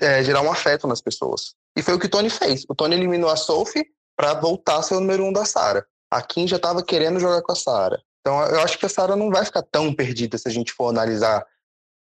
É, 0.00 0.22
gerar 0.24 0.42
um 0.42 0.50
afeto 0.50 0.86
nas 0.86 1.00
pessoas. 1.00 1.54
E 1.76 1.82
foi 1.82 1.94
o 1.94 1.98
que 1.98 2.06
o 2.06 2.10
Tony 2.10 2.30
fez. 2.30 2.64
O 2.68 2.74
Tony 2.74 2.94
eliminou 2.94 3.30
a 3.30 3.36
Sophie 3.36 3.86
pra 4.16 4.34
voltar 4.34 4.76
a 4.78 4.82
ser 4.82 4.94
o 4.94 5.00
número 5.00 5.24
um 5.24 5.32
da 5.32 5.44
Sarah. 5.44 5.84
A 6.10 6.22
Kim 6.22 6.46
já 6.46 6.58
tava 6.58 6.84
querendo 6.84 7.18
jogar 7.18 7.42
com 7.42 7.52
a 7.52 7.56
Sarah. 7.56 8.00
Então 8.20 8.40
eu 8.46 8.60
acho 8.60 8.78
que 8.78 8.86
a 8.86 8.88
Sarah 8.88 9.16
não 9.16 9.30
vai 9.30 9.44
ficar 9.44 9.62
tão 9.62 9.92
perdida 9.92 10.38
se 10.38 10.48
a 10.48 10.50
gente 10.50 10.72
for 10.72 10.88
analisar 10.88 11.44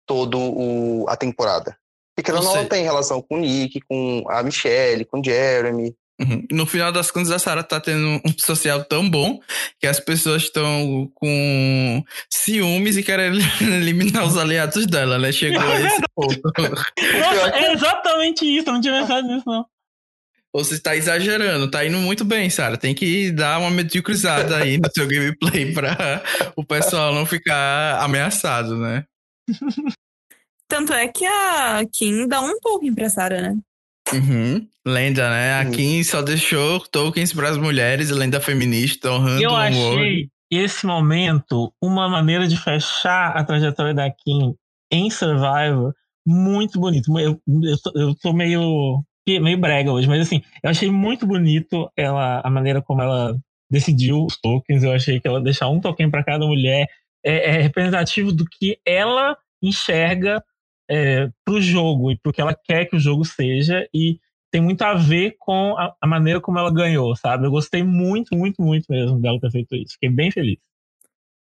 todo 0.07 0.39
o, 0.39 1.09
a 1.09 1.17
temporada. 1.17 1.77
Porque 2.15 2.31
ela 2.31 2.43
não 2.43 2.67
tem 2.67 2.85
relação 2.85 3.23
com 3.23 3.37
o 3.37 3.39
Nick, 3.39 3.81
com 3.81 4.25
a 4.29 4.43
Michelle, 4.43 5.05
com 5.07 5.21
o 5.21 5.25
Jeremy. 5.25 5.97
Uhum. 6.23 6.47
No 6.51 6.67
final 6.67 6.93
das 6.93 7.11
contas, 7.11 7.31
a 7.31 7.39
Sarah 7.39 7.63
tá 7.63 7.81
tendo 7.81 8.21
um 8.25 8.39
social 8.39 8.85
tão 8.85 9.09
bom 9.09 9.41
que 9.81 9.87
as 9.87 9.99
pessoas 9.99 10.45
estão 10.45 11.11
com 11.15 12.05
ciúmes 12.31 12.97
e 12.97 13.03
querem 13.03 13.33
eliminar 13.61 14.25
os 14.25 14.37
aliados 14.37 14.87
dela, 14.87 15.19
né? 15.19 15.33
Chegou 15.33 15.61
a 15.61 15.81
esse 15.81 16.03
ponto. 16.15 16.41
Nossa, 16.43 17.57
é 17.57 17.73
exatamente 17.73 18.45
isso, 18.45 18.71
não 18.71 18.81
tinha 18.81 19.01
pensado 19.01 19.27
nisso, 19.27 19.45
não. 19.47 19.67
Você 20.55 20.75
está 20.75 20.95
exagerando, 20.95 21.71
tá 21.71 21.85
indo 21.85 21.97
muito 21.97 22.27
bem, 22.27 22.51
Sarah. 22.51 22.77
Tem 22.77 22.95
que 22.95 23.33
dar 23.33 23.59
uma 23.59 23.71
mediocrizada 23.71 24.59
aí 24.59 24.77
no 24.77 24.91
seu 24.95 25.09
gameplay 25.09 25.73
pra 25.73 26.23
o 26.55 26.63
pessoal 26.63 27.15
não 27.15 27.25
ficar 27.25 27.99
ameaçado, 28.03 28.77
né? 28.77 29.05
Tanto 30.69 30.93
é 30.93 31.09
que 31.09 31.25
a 31.25 31.83
Kim 31.91 32.29
dá 32.29 32.41
um 32.41 32.59
token 32.61 32.95
pra 32.95 33.09
Sarah, 33.09 33.41
né? 33.41 33.59
Uhum. 34.13 34.67
Lenda, 34.87 35.31
né? 35.31 35.55
A 35.61 35.71
Kim 35.71 36.03
só 36.03 36.23
deixou 36.23 36.81
tokens 36.81 37.33
para 37.33 37.49
as 37.49 37.57
mulheres, 37.57 38.11
lenda 38.11 38.41
feminista, 38.41 39.11
honrando 39.11 39.43
Eu 39.43 39.55
achei 39.55 39.81
humor. 39.81 40.29
esse 40.51 40.85
momento 40.87 41.73
uma 41.81 42.09
maneira 42.09 42.49
de 42.49 42.57
fechar 42.57 43.37
a 43.37 43.45
trajetória 43.45 43.95
da 43.95 44.11
Kim 44.11 44.55
em 44.91 45.11
Survivor 45.11 45.95
muito 46.27 46.79
bonito. 46.79 47.17
Eu, 47.19 47.41
eu, 47.47 47.79
tô, 47.83 47.93
eu 47.95 48.15
tô 48.15 48.33
meio, 48.33 49.05
meio 49.27 49.59
brega 49.59 49.93
hoje, 49.93 50.09
mas 50.09 50.23
assim, 50.23 50.43
eu 50.63 50.71
achei 50.71 50.91
muito 50.91 51.27
bonito 51.27 51.91
ela, 51.97 52.41
a 52.45 52.51
maneira 52.51 52.83
como 52.83 53.03
ela 53.03 53.37
decidiu 53.71 54.25
os 54.25 54.37
tokens. 54.41 54.83
Eu 54.83 54.93
achei 54.93 55.21
que 55.21 55.27
ela 55.29 55.41
deixar 55.41 55.69
um 55.69 55.81
token 55.81 56.11
para 56.11 56.25
cada 56.25 56.47
mulher 56.47 56.87
é, 57.25 57.51
é 57.51 57.63
representativo 57.63 58.33
do 58.33 58.45
que 58.45 58.79
ela 58.85 59.37
enxerga 59.63 60.43
é, 60.91 61.31
pro 61.45 61.61
jogo 61.61 62.11
e 62.11 62.19
pro 62.19 62.33
que 62.33 62.41
ela 62.41 62.55
quer 62.55 62.87
que 62.87 62.97
o 62.97 63.01
jogo 63.01 63.25
seja 63.25 63.89
e 63.95 64.19
tem 64.51 64.61
muito 64.61 64.83
a 64.83 64.95
ver 64.95 65.37
com 65.39 65.75
a, 65.79 65.95
a, 66.01 66.07
maneira 66.07 66.41
como 66.41 66.59
ela 66.59 66.73
ganhou, 66.73 67.17
sabe? 67.17 67.47
Eu 67.47 67.51
gostei 67.51 67.83
muito, 67.83 68.37
muito, 68.37 68.61
muito 68.61 68.85
mesmo 68.91 69.19
dela 69.19 69.41
ter 69.41 69.51
feito 69.51 69.75
isso. 69.75 69.95
Fiquei 69.95 70.11
bem 70.11 70.31
feliz. 70.31 70.59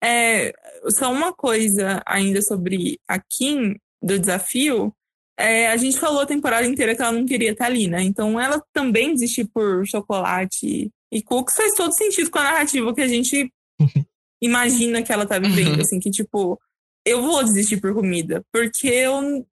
É, 0.03 0.53
só 0.91 1.11
uma 1.11 1.33
coisa 1.33 2.01
ainda 2.07 2.41
sobre 2.43 2.99
a 3.09 3.19
Kim 3.19 3.75
do 4.01 4.19
desafio. 4.19 4.95
É, 5.37 5.69
a 5.69 5.77
gente 5.77 5.99
falou 5.99 6.21
a 6.21 6.27
temporada 6.27 6.67
inteira 6.67 6.95
que 6.95 7.03
ela 7.03 7.11
não 7.11 7.27
queria 7.27 7.51
estar 7.51 7.67
ali, 7.67 7.89
né? 7.89 8.03
Então 8.03 8.41
ela 8.41 8.63
também 8.73 9.13
desistir 9.13 9.49
por 9.53 9.85
chocolate 9.87 10.91
e 11.13 11.23
cookies 11.23 11.57
faz 11.57 11.75
todo 11.75 11.97
sentido 11.97 12.31
com 12.31 12.39
a 12.39 12.45
narrativa 12.45 12.95
que 12.95 13.01
a 13.01 13.09
gente 13.09 13.51
imagina 14.41 15.03
que 15.03 15.13
ela 15.13 15.27
tá 15.27 15.39
vivendo, 15.39 15.81
assim, 15.81 15.99
que 15.99 16.11
tipo, 16.11 16.61
eu 17.05 17.23
vou 17.23 17.45
desistir 17.45 17.79
por 17.79 17.95
comida, 17.95 18.43
porque 18.53 18.89
eu 18.89 19.47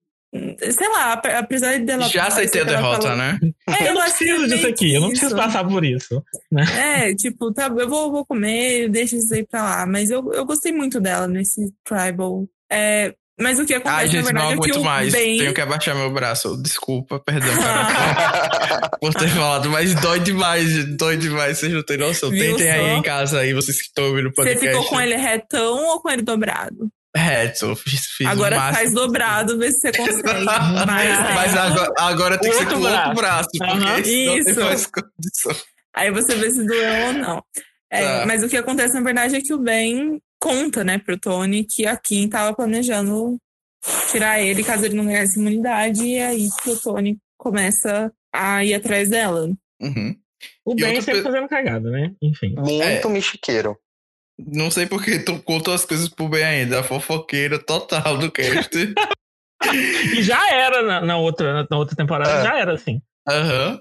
sei 0.72 0.88
lá, 0.88 1.12
apesar 1.12 1.78
dela. 1.80 2.08
Já 2.08 2.26
aceitei 2.26 2.62
a 2.62 2.64
derrota, 2.64 3.02
falou, 3.02 3.18
né? 3.18 3.38
É, 3.68 3.88
eu 3.88 3.94
não 3.94 4.02
preciso 4.02 4.48
disso 4.48 4.66
aqui, 4.66 4.94
eu 4.94 5.00
não 5.00 5.10
preciso 5.10 5.36
passar 5.36 5.64
por 5.64 5.84
isso. 5.84 6.22
Né? 6.50 6.64
É, 7.08 7.14
tipo, 7.14 7.52
tá, 7.52 7.66
eu 7.68 7.88
vou, 7.88 8.10
vou 8.10 8.26
comer, 8.26 8.88
deixa 8.88 9.16
isso 9.16 9.32
aí 9.34 9.46
pra 9.46 9.62
lá. 9.62 9.86
Mas 9.86 10.10
eu, 10.10 10.32
eu 10.32 10.44
gostei 10.44 10.72
muito 10.72 11.00
dela 11.00 11.26
nesse 11.26 11.72
tribal. 11.84 12.46
É, 12.70 13.14
mas 13.40 13.58
o 13.58 13.64
que 13.64 13.74
acontece, 13.74 13.96
Ai, 13.96 14.08
gente, 14.08 14.16
na 14.16 14.24
verdade, 14.24 14.44
não 14.44 14.52
é 14.52 14.56
que 14.56 14.70
aguento 14.70 14.84
mais. 14.84 15.12
bem... 15.12 15.38
Tenho 15.38 15.54
que 15.54 15.60
abaixar 15.60 15.94
meu 15.94 16.12
braço. 16.12 16.56
Desculpa, 16.62 17.18
perdão, 17.18 17.54
cara, 17.56 18.90
por 19.00 19.14
ter 19.14 19.28
falado, 19.28 19.70
mas 19.70 19.94
dói 19.94 20.20
demais, 20.20 20.96
dói 20.96 21.16
demais, 21.16 21.58
vocês 21.58 21.72
não 21.72 21.82
têm 21.82 21.96
noção. 21.96 22.30
Viu 22.30 22.56
Tentem 22.56 22.72
só? 22.72 22.72
aí 22.72 22.90
em 22.90 23.02
casa 23.02 23.40
aí, 23.40 23.54
vocês 23.54 23.78
que 23.78 23.88
estão 23.88 24.04
ouvindo 24.04 24.28
o 24.28 24.30
Você 24.30 24.54
podcast. 24.54 24.68
ficou 24.68 24.84
com 24.84 25.00
ele 25.00 25.16
retão 25.16 25.86
ou 25.88 26.00
com 26.00 26.10
ele 26.10 26.22
dobrado? 26.22 26.90
Reto, 27.14 27.76
fiz, 27.76 28.06
fiz 28.16 28.26
Agora 28.26 28.56
faz 28.72 28.92
dobrado, 28.94 29.58
vê 29.58 29.70
se 29.70 29.80
você 29.80 29.92
consegue. 29.92 30.22
Mas, 30.86 31.34
Mas 31.34 31.54
é. 31.54 31.58
agora, 31.58 31.92
agora 31.98 32.38
tem 32.40 32.50
que 32.50 32.56
ser 32.56 32.62
Outro 32.64 32.78
com 32.80 32.84
o 32.84 32.90
outro 32.90 33.14
braço, 33.14 33.48
senão 33.54 33.98
isso. 33.98 34.44
tem 34.54 34.64
mais 34.64 34.86
condição. 34.86 35.56
Aí 35.94 36.10
você 36.10 36.34
vê 36.36 36.50
se 36.50 36.64
doeu 36.66 37.06
ou 37.08 37.12
não. 37.12 37.44
É, 37.90 38.20
Tá. 38.20 38.26
Mas 38.26 38.42
o 38.42 38.48
que 38.48 38.56
acontece, 38.56 38.94
na 38.94 39.02
verdade, 39.02 39.36
é 39.36 39.40
que 39.42 39.52
o 39.52 39.58
Ben 39.58 40.18
conta, 40.40 40.82
né, 40.82 40.96
pro 40.98 41.18
Tony 41.18 41.64
que 41.64 41.86
a 41.86 41.96
Kim 41.98 42.28
tava 42.28 42.56
planejando 42.56 43.36
tirar 44.10 44.40
ele 44.40 44.64
caso 44.64 44.86
ele 44.86 44.94
não 44.96 45.04
ganhasse 45.04 45.38
imunidade. 45.38 46.02
E 46.02 46.18
aí 46.18 46.48
que 46.62 46.70
o 46.70 46.80
Tony 46.80 47.18
começa 47.36 48.10
a 48.34 48.64
ir 48.64 48.72
atrás 48.72 49.10
dela. 49.10 49.50
Uhum. 49.80 50.16
O 50.64 50.74
Ben 50.74 50.94
sempre 51.02 51.18
pe- 51.20 51.22
fazendo 51.24 51.46
cagada, 51.48 51.90
né? 51.90 52.12
Enfim. 52.22 52.54
Muito 52.56 53.08
É. 53.08 53.10
mexiqueiro. 53.10 53.76
Não 54.46 54.70
sei 54.70 54.86
porque 54.86 55.18
tu 55.18 55.38
contou 55.42 55.74
as 55.74 55.84
coisas 55.84 56.08
pro 56.08 56.28
bem 56.28 56.44
ainda. 56.44 56.80
A 56.80 56.82
fofoqueira 56.82 57.58
total 57.58 58.18
do 58.18 58.30
cast. 58.30 58.70
E 59.64 60.20
já 60.24 60.50
era 60.52 60.82
na, 60.82 61.00
na 61.02 61.16
outra, 61.18 61.64
na 61.70 61.76
outra 61.78 61.94
temporada, 61.94 62.40
É. 62.40 62.42
já 62.42 62.58
era 62.58 62.74
assim. 62.74 63.00
Aham. 63.28 63.80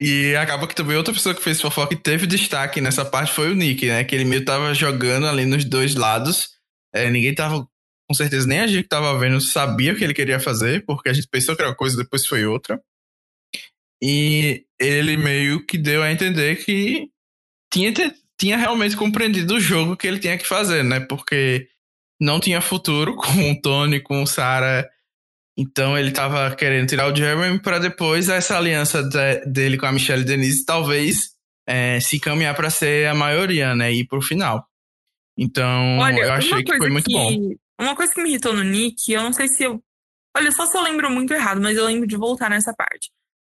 E 0.00 0.34
acaba 0.34 0.66
que 0.66 0.74
também 0.74 0.96
outra 0.96 1.14
pessoa 1.14 1.32
que 1.32 1.40
fez 1.40 1.60
fofoca 1.60 1.94
e 1.94 1.96
teve 1.96 2.26
destaque 2.26 2.80
nessa 2.80 3.04
parte 3.04 3.32
foi 3.32 3.48
o 3.52 3.54
Nick, 3.54 3.86
né? 3.86 4.02
Que 4.02 4.16
ele 4.16 4.24
meio 4.24 4.44
tava 4.44 4.74
jogando 4.74 5.28
ali 5.28 5.46
nos 5.46 5.64
dois 5.64 5.94
lados. 5.94 6.48
É, 6.92 7.08
ninguém 7.08 7.32
tava, 7.32 7.64
com 8.08 8.14
certeza, 8.14 8.48
nem 8.48 8.58
a 8.60 8.66
gente 8.66 8.82
que 8.82 8.88
tava 8.88 9.16
vendo 9.16 9.40
sabia 9.40 9.92
o 9.92 9.96
que 9.96 10.02
ele 10.02 10.12
queria 10.12 10.40
fazer, 10.40 10.84
porque 10.84 11.08
a 11.08 11.12
gente 11.12 11.28
pensou 11.28 11.54
que 11.54 11.62
era 11.62 11.70
uma 11.70 11.76
coisa 11.76 11.96
depois 11.96 12.26
foi 12.26 12.44
outra. 12.44 12.80
E 14.02 14.64
ele 14.80 15.16
meio 15.16 15.64
que 15.64 15.78
deu 15.78 16.02
a 16.02 16.10
entender 16.10 16.64
que 16.64 17.08
tinha, 17.72 17.92
tinha 18.42 18.56
realmente 18.56 18.96
compreendido 18.96 19.54
o 19.54 19.60
jogo 19.60 19.96
que 19.96 20.04
ele 20.04 20.18
tinha 20.18 20.36
que 20.36 20.44
fazer, 20.44 20.82
né? 20.82 20.98
Porque 20.98 21.68
não 22.20 22.40
tinha 22.40 22.60
futuro 22.60 23.14
com 23.16 23.52
o 23.52 23.60
Tony, 23.62 24.00
com 24.00 24.20
o 24.20 24.26
Sarah. 24.26 24.88
Então 25.56 25.96
ele 25.96 26.10
tava 26.10 26.52
querendo 26.56 26.88
tirar 26.88 27.06
o 27.12 27.14
Jeremy 27.14 27.60
para 27.60 27.78
depois 27.78 28.28
essa 28.28 28.56
aliança 28.58 29.00
de- 29.00 29.46
dele 29.46 29.78
com 29.78 29.86
a 29.86 29.92
Michelle 29.92 30.24
Denise 30.24 30.64
talvez 30.64 31.30
é, 31.68 32.00
se 32.00 32.18
caminhar 32.18 32.56
para 32.56 32.68
ser 32.68 33.06
a 33.06 33.14
maioria, 33.14 33.76
né? 33.76 33.92
E 33.92 34.00
ir 34.00 34.06
pro 34.06 34.20
final. 34.20 34.66
Então 35.38 35.98
Olha, 35.98 36.20
eu 36.20 36.32
achei 36.32 36.64
que 36.64 36.76
foi 36.76 36.90
muito 36.90 37.04
que, 37.04 37.12
bom. 37.12 37.54
Uma 37.80 37.94
coisa 37.94 38.12
que 38.12 38.20
me 38.20 38.30
irritou 38.30 38.52
no 38.52 38.64
Nick, 38.64 39.12
eu 39.12 39.22
não 39.22 39.32
sei 39.32 39.46
se 39.46 39.62
eu. 39.62 39.80
Olha, 40.36 40.50
só 40.50 40.66
se 40.66 40.76
eu 40.76 40.82
lembro 40.82 41.08
muito 41.10 41.32
errado, 41.32 41.60
mas 41.60 41.76
eu 41.76 41.84
lembro 41.84 42.08
de 42.08 42.16
voltar 42.16 42.50
nessa 42.50 42.74
parte. 42.74 43.10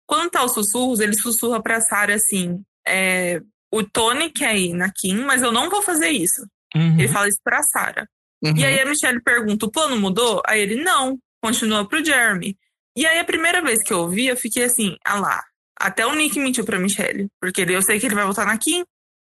Quando 0.08 0.32
tá 0.32 0.44
os 0.44 0.54
sussurros, 0.54 1.00
ele 1.00 1.14
sussurra 1.14 1.62
pra 1.62 1.80
Sarah 1.80 2.16
assim: 2.16 2.64
é, 2.88 3.40
o 3.72 3.84
Tony 3.84 4.32
quer 4.32 4.58
ir 4.58 4.74
na 4.74 4.92
Kim, 4.92 5.24
mas 5.24 5.42
eu 5.42 5.52
não 5.52 5.70
vou 5.70 5.82
fazer 5.82 6.10
isso. 6.10 6.42
Uhum. 6.76 7.00
Ele 7.00 7.08
fala 7.08 7.28
isso 7.28 7.40
pra 7.44 7.64
Sarah. 7.64 8.08
Uhum. 8.44 8.56
E 8.56 8.66
aí 8.66 8.80
a 8.80 8.86
Michelle 8.86 9.22
pergunta: 9.22 9.66
o 9.66 9.72
plano 9.72 10.00
mudou? 10.00 10.42
Aí 10.46 10.62
ele: 10.62 10.76
não, 10.84 11.18
continua 11.42 11.88
pro 11.88 12.04
Jeremy. 12.04 12.58
E 12.96 13.06
aí 13.06 13.20
a 13.20 13.26
primeira 13.26 13.62
vez 13.62 13.84
que 13.84 13.94
eu 13.94 14.00
ouvi, 14.00 14.28
eu 14.28 14.38
fiquei 14.38 14.64
assim: 14.64 14.96
ah 15.06 15.20
lá. 15.20 15.44
Até 15.80 16.06
o 16.06 16.14
Nick 16.14 16.38
mentiu 16.40 16.66
pra 16.66 16.80
Michelle. 16.80 17.30
Porque 17.40 17.62
eu 17.62 17.82
sei 17.82 18.00
que 18.00 18.06
ele 18.06 18.16
vai 18.16 18.26
votar 18.26 18.46
na 18.46 18.58
Kim. 18.58 18.84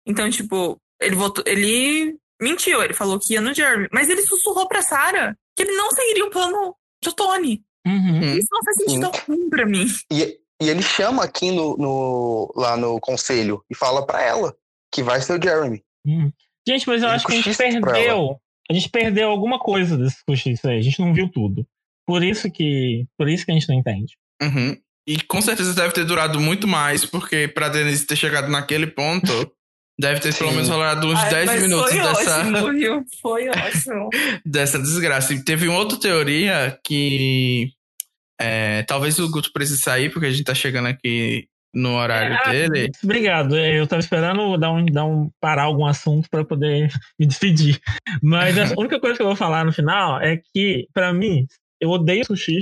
Então, 0.06 0.28
tipo, 0.28 0.78
ele 1.00 1.16
votou. 1.16 1.42
Ele 1.46 2.16
mentiu, 2.40 2.82
ele 2.82 2.92
falou 2.92 3.18
que 3.18 3.32
ia 3.32 3.40
no 3.40 3.54
Jeremy. 3.54 3.88
Mas 3.90 4.10
ele 4.10 4.22
sussurrou 4.22 4.68
pra 4.68 4.82
Sarah 4.82 5.34
que 5.56 5.62
ele 5.62 5.72
não 5.72 5.90
seguiria 5.90 6.26
o 6.26 6.30
plano 6.30 6.76
do 7.02 7.12
Tony. 7.12 7.62
Uhum. 7.86 8.18
Hum. 8.18 8.36
Isso 8.36 8.48
não 8.50 8.64
faz 8.64 8.76
sentido 8.76 9.06
algum 9.06 9.48
pra 9.48 9.66
mim. 9.66 9.86
E, 10.10 10.38
e 10.62 10.68
ele 10.68 10.82
chama 10.82 11.24
aqui 11.24 11.50
no, 11.50 11.76
no- 11.76 12.52
lá 12.56 12.76
no 12.76 12.98
conselho 13.00 13.62
e 13.70 13.74
fala 13.74 14.06
pra 14.06 14.22
ela 14.22 14.54
que 14.92 15.02
vai 15.02 15.20
ser 15.20 15.38
o 15.38 15.42
Jeremy. 15.42 15.82
Uhum. 16.06 16.32
Gente, 16.66 16.86
mas 16.88 17.02
eu 17.02 17.08
Ele 17.08 17.16
acho 17.16 17.26
que 17.26 17.32
a 17.32 17.36
gente 17.40 17.56
perdeu. 17.56 18.36
A 18.70 18.72
gente 18.72 18.88
perdeu 18.88 19.28
alguma 19.30 19.58
coisa 19.58 19.96
desses 19.96 20.22
cochichos 20.26 20.64
aí. 20.64 20.78
A 20.78 20.82
gente 20.82 21.00
não 21.00 21.12
viu 21.12 21.28
tudo. 21.30 21.66
Por 22.06 22.22
isso 22.22 22.50
que. 22.50 23.04
Por 23.18 23.28
isso 23.28 23.44
que 23.44 23.50
a 23.50 23.54
gente 23.54 23.68
não 23.68 23.76
entende. 23.76 24.16
Uhum. 24.42 24.76
E 25.06 25.20
com 25.22 25.42
certeza 25.42 25.74
deve 25.74 25.92
ter 25.92 26.04
durado 26.04 26.40
muito 26.40 26.66
mais, 26.66 27.04
porque 27.04 27.46
pra 27.48 27.68
Denise 27.68 28.06
ter 28.06 28.16
chegado 28.16 28.48
naquele 28.48 28.86
ponto, 28.86 29.26
deve 30.00 30.20
ter 30.20 30.34
pelo 30.34 30.48
Sim. 30.50 30.56
menos 30.56 30.70
rolado 30.70 31.06
uns 31.06 31.18
Ai, 31.18 31.30
10 31.30 31.46
mas 31.46 31.62
minutos 31.62 31.90
foi 31.90 32.00
dessa. 32.00 32.40
ótimo, 32.40 32.72
viu? 32.72 33.04
Foi 33.20 33.48
ótimo. 33.50 34.08
dessa 34.46 34.78
desgraça. 34.78 35.34
E 35.34 35.44
teve 35.44 35.68
uma 35.68 35.78
outra 35.78 35.98
teoria 36.00 36.78
que 36.82 37.70
é, 38.40 38.82
talvez 38.82 39.18
o 39.18 39.30
Guto 39.30 39.52
precise 39.52 39.80
sair, 39.80 40.10
porque 40.10 40.26
a 40.26 40.30
gente 40.30 40.44
tá 40.44 40.54
chegando 40.54 40.86
aqui 40.86 41.46
no 41.74 41.96
horário 41.96 42.38
Ah, 42.44 42.50
dele. 42.50 42.90
Obrigado. 43.02 43.56
Eu 43.56 43.86
tava 43.86 44.00
esperando 44.00 44.56
dar 44.56 44.70
um, 44.70 44.86
dar 44.86 45.04
um 45.04 45.30
parar 45.40 45.64
algum 45.64 45.84
assunto 45.84 46.28
para 46.30 46.44
poder 46.44 46.88
me 47.18 47.26
despedir. 47.26 47.80
Mas 48.22 48.56
a 48.58 48.74
única 48.78 49.00
coisa 49.00 49.16
que 49.16 49.22
eu 49.22 49.26
vou 49.26 49.36
falar 49.36 49.64
no 49.64 49.72
final 49.72 50.20
é 50.20 50.40
que, 50.52 50.86
pra 50.94 51.12
mim, 51.12 51.46
eu 51.80 51.90
odeio 51.90 52.24
sushi, 52.24 52.60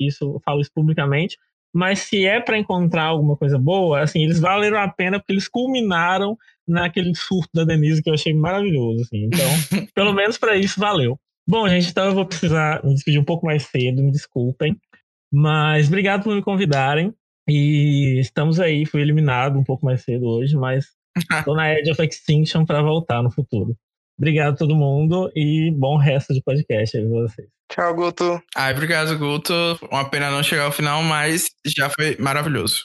isso 0.00 0.24
eu 0.24 0.40
falo 0.44 0.60
isso 0.60 0.70
publicamente. 0.74 1.36
Mas 1.74 1.98
se 2.00 2.24
é 2.24 2.40
pra 2.40 2.58
encontrar 2.58 3.04
alguma 3.04 3.36
coisa 3.36 3.58
boa, 3.58 4.00
assim, 4.00 4.24
eles 4.24 4.40
valeram 4.40 4.80
a 4.80 4.88
pena 4.88 5.18
porque 5.18 5.32
eles 5.34 5.46
culminaram 5.46 6.36
naquele 6.66 7.14
surto 7.14 7.50
da 7.54 7.64
Denise 7.64 8.02
que 8.02 8.08
eu 8.08 8.14
achei 8.14 8.32
maravilhoso, 8.32 9.02
assim. 9.02 9.26
Então, 9.26 9.38
pelo 9.94 10.14
menos 10.14 10.38
pra 10.38 10.56
isso 10.56 10.80
valeu. 10.80 11.18
Bom, 11.46 11.68
gente, 11.68 11.90
então 11.90 12.06
eu 12.06 12.14
vou 12.14 12.26
precisar 12.26 12.82
me 12.82 12.94
despedir 12.94 13.20
um 13.20 13.24
pouco 13.24 13.46
mais 13.46 13.64
cedo, 13.64 14.02
me 14.02 14.10
desculpem. 14.10 14.76
Mas 15.38 15.88
obrigado 15.88 16.24
por 16.24 16.34
me 16.34 16.40
convidarem. 16.40 17.14
E 17.46 18.18
estamos 18.18 18.58
aí, 18.58 18.86
fui 18.86 19.02
eliminado 19.02 19.58
um 19.58 19.62
pouco 19.62 19.84
mais 19.84 20.00
cedo 20.00 20.26
hoje, 20.26 20.56
mas 20.56 20.86
tô 21.44 21.54
na 21.54 21.74
Edge 21.74 21.90
of 21.90 22.02
Extinction 22.02 22.64
para 22.64 22.80
voltar 22.80 23.22
no 23.22 23.30
futuro. 23.30 23.76
Obrigado 24.18 24.54
a 24.54 24.56
todo 24.56 24.74
mundo 24.74 25.30
e 25.36 25.70
bom 25.76 25.98
resto 25.98 26.32
de 26.32 26.42
podcast 26.42 26.96
aí 26.96 27.06
pra 27.06 27.20
vocês. 27.20 27.48
Tchau, 27.70 27.94
Guto. 27.94 28.42
Ai, 28.56 28.72
obrigado, 28.72 29.18
Guto. 29.18 29.52
Uma 29.92 30.08
pena 30.08 30.30
não 30.30 30.42
chegar 30.42 30.64
ao 30.64 30.72
final, 30.72 31.02
mas 31.02 31.50
já 31.66 31.90
foi 31.90 32.16
maravilhoso. 32.18 32.84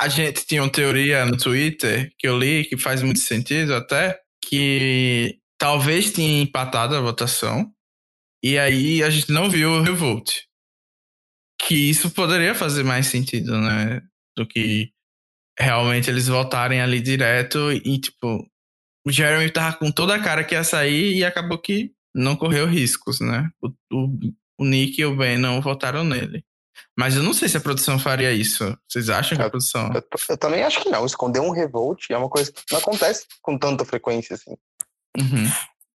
a 0.00 0.08
gente 0.08 0.46
tinha 0.46 0.62
uma 0.62 0.70
teoria 0.70 1.26
no 1.26 1.36
Twitter 1.36 2.12
que 2.16 2.28
eu 2.28 2.38
li, 2.38 2.64
que 2.64 2.78
faz 2.78 3.02
muito 3.02 3.18
sentido 3.18 3.74
até, 3.74 4.20
que 4.44 5.36
talvez 5.58 6.12
tinha 6.12 6.42
empatado 6.42 6.94
a 6.94 7.00
votação, 7.00 7.68
e 8.40 8.56
aí 8.56 9.02
a 9.02 9.10
gente 9.10 9.32
não 9.32 9.50
viu 9.50 9.70
o 9.70 9.82
Revolt. 9.82 10.47
Que 11.68 11.74
isso 11.74 12.10
poderia 12.10 12.54
fazer 12.54 12.82
mais 12.82 13.08
sentido, 13.08 13.60
né? 13.60 14.00
Do 14.34 14.46
que 14.46 14.90
realmente 15.58 16.08
eles 16.08 16.26
votarem 16.26 16.80
ali 16.80 16.98
direto 16.98 17.70
e, 17.70 17.98
tipo, 17.98 18.48
o 19.06 19.12
Jeremy 19.12 19.50
tava 19.50 19.76
com 19.76 19.92
toda 19.92 20.14
a 20.14 20.22
cara 20.22 20.42
que 20.42 20.54
ia 20.54 20.64
sair 20.64 21.16
e 21.16 21.24
acabou 21.24 21.58
que 21.58 21.92
não 22.14 22.36
correu 22.36 22.66
riscos, 22.66 23.20
né? 23.20 23.50
O, 23.60 23.68
o, 23.92 24.18
o 24.60 24.64
Nick 24.64 24.98
e 24.98 25.04
o 25.04 25.14
Ben 25.14 25.36
não 25.36 25.60
votaram 25.60 26.04
nele. 26.04 26.42
Mas 26.96 27.16
eu 27.16 27.22
não 27.22 27.34
sei 27.34 27.50
se 27.50 27.56
a 27.58 27.60
produção 27.60 27.98
faria 27.98 28.32
isso. 28.32 28.76
Vocês 28.88 29.10
acham 29.10 29.36
que 29.36 29.44
a 29.44 29.50
produção. 29.50 29.92
Eu, 29.94 30.02
eu, 30.30 30.38
também 30.38 30.62
acho 30.62 30.82
que 30.82 30.88
não. 30.88 31.04
Esconder 31.04 31.40
um 31.40 31.50
revolt 31.50 32.10
é 32.10 32.16
uma 32.16 32.30
coisa 32.30 32.50
que 32.50 32.62
não 32.72 32.78
acontece 32.78 33.26
com 33.42 33.58
tanta 33.58 33.84
frequência 33.84 34.34
assim. 34.34 34.56
Uhum. 35.18 35.50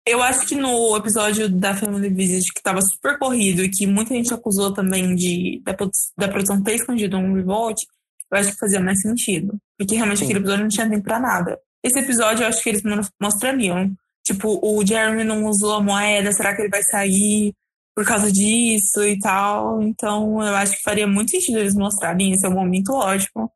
Eu 0.08 0.22
acho 0.22 0.46
que 0.46 0.54
no 0.54 0.96
episódio 0.96 1.50
da 1.50 1.76
Family 1.76 2.08
Visit, 2.08 2.52
que 2.54 2.62
tava 2.62 2.80
super 2.80 3.18
corrido 3.18 3.62
e 3.62 3.68
que 3.68 3.86
muita 3.86 4.14
gente 4.14 4.32
acusou 4.32 4.72
também 4.72 5.14
de 5.14 5.60
da, 5.62 5.76
da 6.16 6.28
produção 6.28 6.62
ter 6.62 6.76
escondido 6.76 7.18
um 7.18 7.34
revolt, 7.34 7.84
eu 8.30 8.38
acho 8.38 8.52
que 8.52 8.58
fazia 8.58 8.80
mais 8.80 9.02
sentido. 9.02 9.58
Porque 9.76 9.94
realmente 9.94 10.20
Sim. 10.20 10.24
aquele 10.24 10.38
episódio 10.40 10.62
não 10.62 10.70
tinha 10.70 10.88
tempo 10.88 11.04
pra 11.04 11.20
nada. 11.20 11.60
Esse 11.84 11.98
episódio 11.98 12.42
eu 12.42 12.48
acho 12.48 12.62
que 12.62 12.70
eles 12.70 12.82
mostrariam. 13.20 13.94
Tipo, 14.24 14.58
o 14.62 14.84
Jeremy 14.84 15.24
não 15.24 15.44
usou 15.44 15.74
a 15.74 15.82
moeda, 15.82 16.32
será 16.32 16.54
que 16.54 16.62
ele 16.62 16.70
vai 16.70 16.82
sair 16.82 17.54
por 17.94 18.04
causa 18.06 18.32
disso 18.32 19.02
e 19.04 19.18
tal? 19.18 19.82
Então 19.82 20.42
eu 20.42 20.54
acho 20.56 20.76
que 20.76 20.82
faria 20.82 21.06
muito 21.06 21.32
sentido 21.32 21.58
eles 21.58 21.74
mostrarem 21.74 22.32
esse 22.32 22.46
é 22.46 22.48
um 22.48 22.54
momento 22.54 22.92
lógico. 22.92 23.52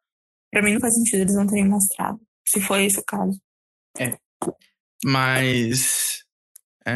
Pra 0.51 0.63
mim 0.63 0.75
não 0.75 0.81
faz 0.81 0.95
sentido 0.95 1.21
eles 1.21 1.35
não 1.35 1.47
terem 1.47 1.67
mostrado. 1.67 2.21
Se 2.47 2.61
foi 2.61 2.85
esse 2.85 2.99
o 2.99 3.05
caso. 3.05 3.41
É. 3.99 4.17
Mas. 5.05 6.22
É... 6.87 6.93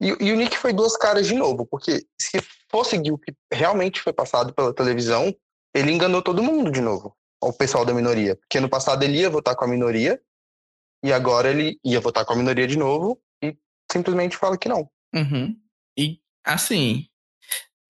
E, 0.00 0.08
e, 0.08 0.32
o 0.32 0.36
Nick 0.36 0.56
foi 0.56 0.72
duas 0.72 0.96
caras 0.96 1.26
de 1.26 1.34
novo, 1.34 1.66
porque 1.66 2.06
se 2.20 2.40
fosse 2.70 2.96
o 2.96 3.18
que 3.18 3.34
realmente 3.52 4.00
foi 4.00 4.12
passado 4.12 4.54
pela 4.54 4.72
televisão, 4.72 5.34
ele 5.74 5.90
enganou 5.90 6.22
todo 6.22 6.42
mundo 6.42 6.70
de 6.70 6.80
novo, 6.80 7.16
o 7.42 7.52
pessoal 7.52 7.84
da 7.84 7.92
minoria. 7.92 8.36
Porque 8.36 8.60
no 8.60 8.68
passado 8.68 9.02
ele 9.02 9.18
ia 9.18 9.30
votar 9.30 9.56
com 9.56 9.64
a 9.64 9.68
minoria, 9.68 10.20
e 11.04 11.12
agora 11.12 11.50
ele 11.50 11.78
ia 11.84 12.00
votar 12.00 12.24
com 12.24 12.32
a 12.32 12.36
minoria 12.36 12.66
de 12.66 12.78
novo, 12.78 13.20
e 13.42 13.56
simplesmente 13.90 14.36
fala 14.36 14.56
que 14.56 14.68
não. 14.68 14.88
Uhum. 15.14 15.56
E, 15.98 16.20
assim, 16.44 17.08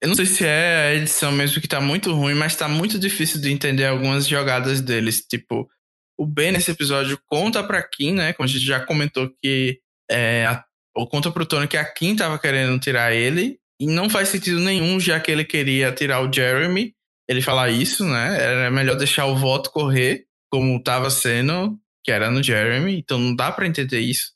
eu 0.01 0.07
não 0.07 0.15
sei 0.15 0.25
se 0.25 0.45
é 0.45 0.87
a 0.87 0.95
edição 0.95 1.31
mesmo 1.31 1.61
que 1.61 1.67
tá 1.67 1.81
muito 1.81 2.13
ruim, 2.13 2.33
mas 2.33 2.55
tá 2.55 2.67
muito 2.67 2.97
difícil 2.97 3.41
de 3.41 3.51
entender 3.51 3.85
algumas 3.85 4.25
jogadas 4.27 4.79
deles. 4.79 5.25
Tipo, 5.27 5.69
o 6.17 6.25
Ben 6.25 6.51
nesse 6.51 6.71
episódio 6.71 7.19
conta 7.25 7.63
pra 7.63 7.83
Kim, 7.83 8.13
né? 8.13 8.31
Como 8.33 8.47
a 8.47 8.51
gente 8.51 8.65
já 8.65 8.85
comentou 8.85 9.29
que. 9.41 9.79
É, 10.09 10.45
a, 10.45 10.63
ou 10.95 11.07
conta 11.07 11.31
pro 11.31 11.45
Tony 11.45 11.67
que 11.67 11.77
a 11.77 11.85
Kim 11.85 12.15
tava 12.15 12.39
querendo 12.39 12.79
tirar 12.79 13.13
ele. 13.13 13.59
E 13.79 13.87
não 13.87 14.09
faz 14.09 14.29
sentido 14.29 14.59
nenhum, 14.59 14.99
já 14.99 15.19
que 15.19 15.31
ele 15.31 15.45
queria 15.45 15.91
tirar 15.91 16.21
o 16.21 16.31
Jeremy 16.31 16.93
ele 17.29 17.43
falar 17.43 17.69
isso, 17.69 18.03
né? 18.03 18.41
Era 18.41 18.71
melhor 18.71 18.97
deixar 18.97 19.27
o 19.27 19.37
voto 19.37 19.69
correr, 19.69 20.25
como 20.49 20.77
estava 20.77 21.11
sendo, 21.11 21.79
que 22.03 22.11
era 22.11 22.31
no 22.31 22.41
Jeremy, 22.41 22.97
então 22.97 23.19
não 23.19 23.35
dá 23.35 23.51
para 23.51 23.67
entender 23.67 23.99
isso. 23.99 24.31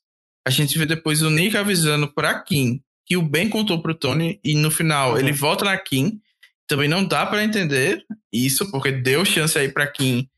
A 0.48 0.52
gente 0.52 0.78
vê 0.78 0.86
depois 0.86 1.24
o 1.24 1.30
Nick 1.32 1.58
avisando 1.58 2.14
pra 2.14 2.40
Kim 2.40 2.80
que 3.06 3.18
o 3.18 3.22
Ben 3.24 3.50
contou 3.50 3.82
pro 3.82 3.96
Tony 3.96 4.40
e 4.44 4.56
no 4.56 4.70
final 4.70 5.14
uhum. 5.14 5.18
ele 5.18 5.32
volta 5.32 5.66
na 5.66 5.76
Kim. 5.76 6.22
Também 6.68 6.88
não 6.88 7.04
dá 7.04 7.26
para 7.26 7.44
entender 7.44 8.06
isso, 8.32 8.70
porque 8.70 8.92
deu 8.92 9.26
chance 9.26 9.58
aí 9.58 9.70
pra 9.70 9.88
Kim 9.88 10.30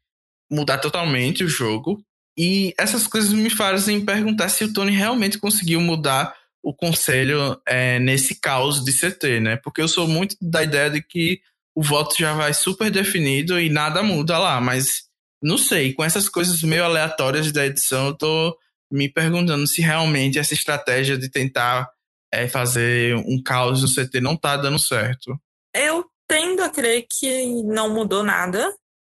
mudar 0.49 0.77
totalmente 0.77 1.43
o 1.43 1.49
jogo. 1.49 2.01
E 2.37 2.73
essas 2.77 3.07
coisas 3.07 3.31
me 3.31 3.49
fazem 3.49 4.03
perguntar 4.03 4.49
se 4.49 4.63
o 4.63 4.73
Tony 4.73 4.91
realmente 4.91 5.37
conseguiu 5.37 5.79
mudar 5.79 6.35
o 6.61 6.73
conselho 6.73 7.59
é, 7.65 7.99
nesse 7.99 8.39
caos 8.39 8.83
de 8.83 8.91
CT, 8.91 9.39
né? 9.39 9.55
Porque 9.57 9.81
eu 9.81 9.87
sou 9.87 10.07
muito 10.07 10.35
da 10.41 10.63
ideia 10.63 10.89
de 10.89 11.01
que 11.01 11.39
o 11.75 11.83
voto 11.83 12.15
já 12.17 12.33
vai 12.33 12.53
super 12.53 12.89
definido 12.89 13.59
e 13.59 13.69
nada 13.69 14.01
muda 14.01 14.37
lá, 14.37 14.59
mas 14.59 15.03
não 15.41 15.57
sei, 15.57 15.93
com 15.93 16.03
essas 16.03 16.27
coisas 16.27 16.63
meio 16.63 16.83
aleatórias 16.83 17.51
da 17.51 17.65
edição, 17.65 18.07
eu 18.07 18.17
tô 18.17 18.57
me 18.91 19.07
perguntando 19.09 19.67
se 19.67 19.81
realmente 19.81 20.39
essa 20.39 20.53
estratégia 20.53 21.17
de 21.17 21.29
tentar 21.29 21.87
é, 22.33 22.47
fazer 22.47 23.15
um 23.15 23.41
caos 23.43 23.81
no 23.81 23.87
CT 23.87 24.19
não 24.21 24.35
tá 24.35 24.57
dando 24.57 24.79
certo. 24.79 25.39
Eu 25.73 26.05
tendo 26.27 26.63
a 26.63 26.69
crer 26.69 27.05
que 27.09 27.63
não 27.63 27.93
mudou 27.93 28.23
nada. 28.23 28.73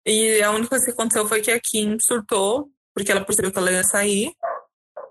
E 0.05 0.41
a 0.43 0.51
única 0.51 0.71
coisa 0.71 0.85
que 0.85 0.93
aconteceu 0.93 1.27
foi 1.27 1.41
que 1.41 1.51
a 1.51 1.61
Kim 1.61 1.99
surtou, 1.99 2.71
porque 2.97 3.13
ela 3.13 3.23
percebeu 3.23 3.53
que 3.53 3.59
ela 3.59 3.71
ia 3.71 3.85
sair. 3.85 4.33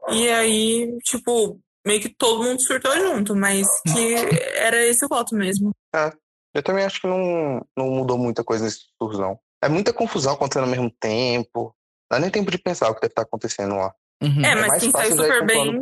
E 0.10 0.28
aí, 0.30 0.98
tipo, 1.04 1.60
meio 1.86 2.02
que 2.02 2.10
todo 2.10 2.44
mundo 2.44 2.60
surtou 2.60 2.92
junto, 2.98 3.36
mas 3.36 3.68
que 3.94 4.16
era 4.58 4.84
esse 4.84 5.06
o 5.06 5.08
voto 5.08 5.36
mesmo. 5.36 5.72
É, 5.96 6.12
eu 6.56 6.64
também 6.64 6.84
acho 6.84 7.00
que 7.00 7.08
não, 7.08 7.64
não 7.78 7.92
mudou 7.92 8.18
muita 8.18 8.44
coisa 8.44 8.66
nesse 8.66 8.86
surzão. 9.00 9.40
É 9.64 9.70
muita 9.70 9.94
confusão 9.94 10.34
acontecendo 10.34 10.64
ao 10.64 10.70
mesmo 10.70 10.92
tempo. 11.00 11.76
Não 12.10 12.18
dá 12.18 12.20
nem 12.20 12.32
tempo 12.32 12.50
de 12.50 12.58
pensar 12.58 12.90
o 12.90 12.96
que 12.96 13.02
deve 13.02 13.12
estar 13.12 13.22
acontecendo 13.22 13.76
lá. 13.76 13.94
Uhum. 14.24 14.44
É, 14.44 14.56
mas 14.56 14.74
é 14.74 14.80
quem 14.80 14.92
saiu 14.92 15.16
super 15.16 15.46
bem. 15.46 15.82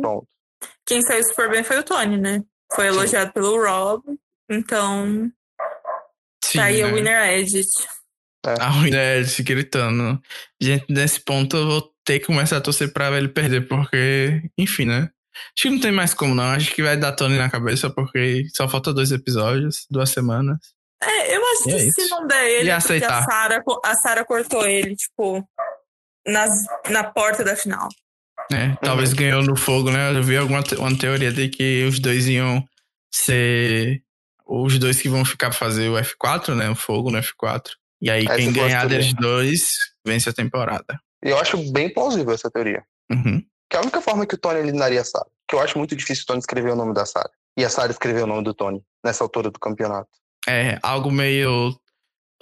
Quem 0.86 1.02
saiu 1.02 1.24
super 1.24 1.50
bem 1.50 1.64
foi 1.64 1.78
o 1.78 1.82
Tony, 1.82 2.18
né? 2.18 2.42
Foi 2.74 2.84
Sim. 2.84 2.90
elogiado 2.90 3.32
pelo 3.32 3.64
Rob. 3.64 4.02
Então. 4.50 5.30
Sim, 6.44 6.58
tá 6.58 6.64
aí 6.64 6.82
né? 6.82 6.90
a 6.90 6.92
Winner 6.92 7.38
Edit. 7.38 7.68
É. 8.44 8.54
A 8.60 8.70
Winner 8.82 9.20
Edit 9.20 9.42
gritando. 9.42 10.20
Gente, 10.60 10.84
nesse 10.90 11.20
ponto 11.20 11.56
eu 11.56 11.66
vou 11.66 11.93
ter 12.04 12.20
que 12.20 12.26
começar 12.26 12.58
a 12.58 12.60
torcer 12.60 12.92
pra 12.92 13.16
ele 13.16 13.28
perder, 13.28 13.66
porque, 13.66 14.42
enfim, 14.58 14.84
né? 14.84 15.10
Acho 15.56 15.62
que 15.62 15.70
não 15.70 15.80
tem 15.80 15.92
mais 15.92 16.14
como, 16.14 16.34
não. 16.34 16.44
Acho 16.44 16.72
que 16.72 16.82
vai 16.82 16.96
dar 16.96 17.12
Tony 17.12 17.36
na 17.36 17.50
cabeça, 17.50 17.90
porque 17.90 18.46
só 18.54 18.68
falta 18.68 18.92
dois 18.92 19.10
episódios, 19.10 19.86
duas 19.90 20.10
semanas. 20.10 20.58
É, 21.02 21.36
eu 21.36 21.42
acho 21.52 21.64
que 21.64 21.72
é 21.72 21.90
se 21.90 22.08
não 22.08 22.26
der 22.26 22.48
ele, 22.50 22.68
e 22.68 22.70
aceitar. 22.70 23.18
a 23.18 23.24
Sarah, 23.24 23.62
a 23.84 23.94
Sarah 23.94 24.24
cortou 24.24 24.66
ele, 24.66 24.94
tipo, 24.94 25.46
nas, 26.26 26.50
na 26.88 27.04
porta 27.04 27.42
da 27.44 27.56
final. 27.56 27.88
É, 28.52 28.76
talvez 28.82 29.10
uhum. 29.10 29.16
ganhou 29.16 29.42
no 29.42 29.56
fogo, 29.56 29.90
né? 29.90 30.16
Eu 30.16 30.22
vi 30.22 30.36
alguma 30.36 30.62
te 30.62 30.74
uma 30.76 30.96
teoria 30.96 31.32
de 31.32 31.48
que 31.48 31.84
os 31.84 31.98
dois 31.98 32.26
iam 32.28 32.62
ser 33.12 34.02
os 34.46 34.78
dois 34.78 35.00
que 35.00 35.08
vão 35.08 35.24
ficar 35.24 35.48
pra 35.50 35.58
fazer 35.58 35.88
o 35.88 35.94
F4, 35.94 36.54
né? 36.54 36.68
O 36.70 36.74
fogo 36.74 37.10
no 37.10 37.18
F4. 37.18 37.70
E 38.00 38.10
aí, 38.10 38.26
quem 38.26 38.52
ganhar 38.52 38.86
deles 38.86 39.14
dois 39.14 39.72
vence 40.06 40.28
a 40.28 40.32
temporada. 40.32 41.00
Eu 41.24 41.38
acho 41.38 41.56
bem 41.72 41.92
plausível 41.92 42.34
essa 42.34 42.50
teoria. 42.50 42.84
Uhum. 43.10 43.42
Que 43.70 43.76
é 43.76 43.78
a 43.78 43.82
única 43.82 44.00
forma 44.00 44.26
que 44.26 44.34
o 44.34 44.38
Tony 44.38 44.60
eliminaria 44.60 45.00
a 45.00 45.04
Sarah. 45.04 45.26
Que 45.48 45.56
eu 45.56 45.60
acho 45.60 45.78
muito 45.78 45.96
difícil 45.96 46.24
o 46.24 46.26
Tony 46.26 46.38
escrever 46.38 46.72
o 46.72 46.76
nome 46.76 46.92
da 46.92 47.06
Sarah. 47.06 47.30
E 47.56 47.64
a 47.64 47.70
Sarah 47.70 47.90
escrever 47.90 48.24
o 48.24 48.26
nome 48.26 48.44
do 48.44 48.52
Tony 48.52 48.82
nessa 49.02 49.24
altura 49.24 49.50
do 49.50 49.58
campeonato. 49.58 50.10
É, 50.46 50.78
algo 50.82 51.10
meio 51.10 51.74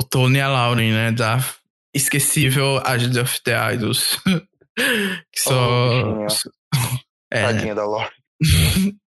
o 0.01 0.05
Tony 0.05 0.39
e 0.39 0.41
a 0.41 0.49
Lauren, 0.49 0.93
né? 0.93 1.13
Da 1.13 1.39
esquecível 1.95 2.81
Agent 2.85 3.17
of 3.17 3.41
the 3.45 3.75
Idols. 3.75 4.19
que 4.77 5.41
só. 5.41 6.25
Oh, 6.25 6.27
é. 7.33 7.43
Tadinha 7.43 7.75
da 7.75 7.87
Lauren. 7.87 8.11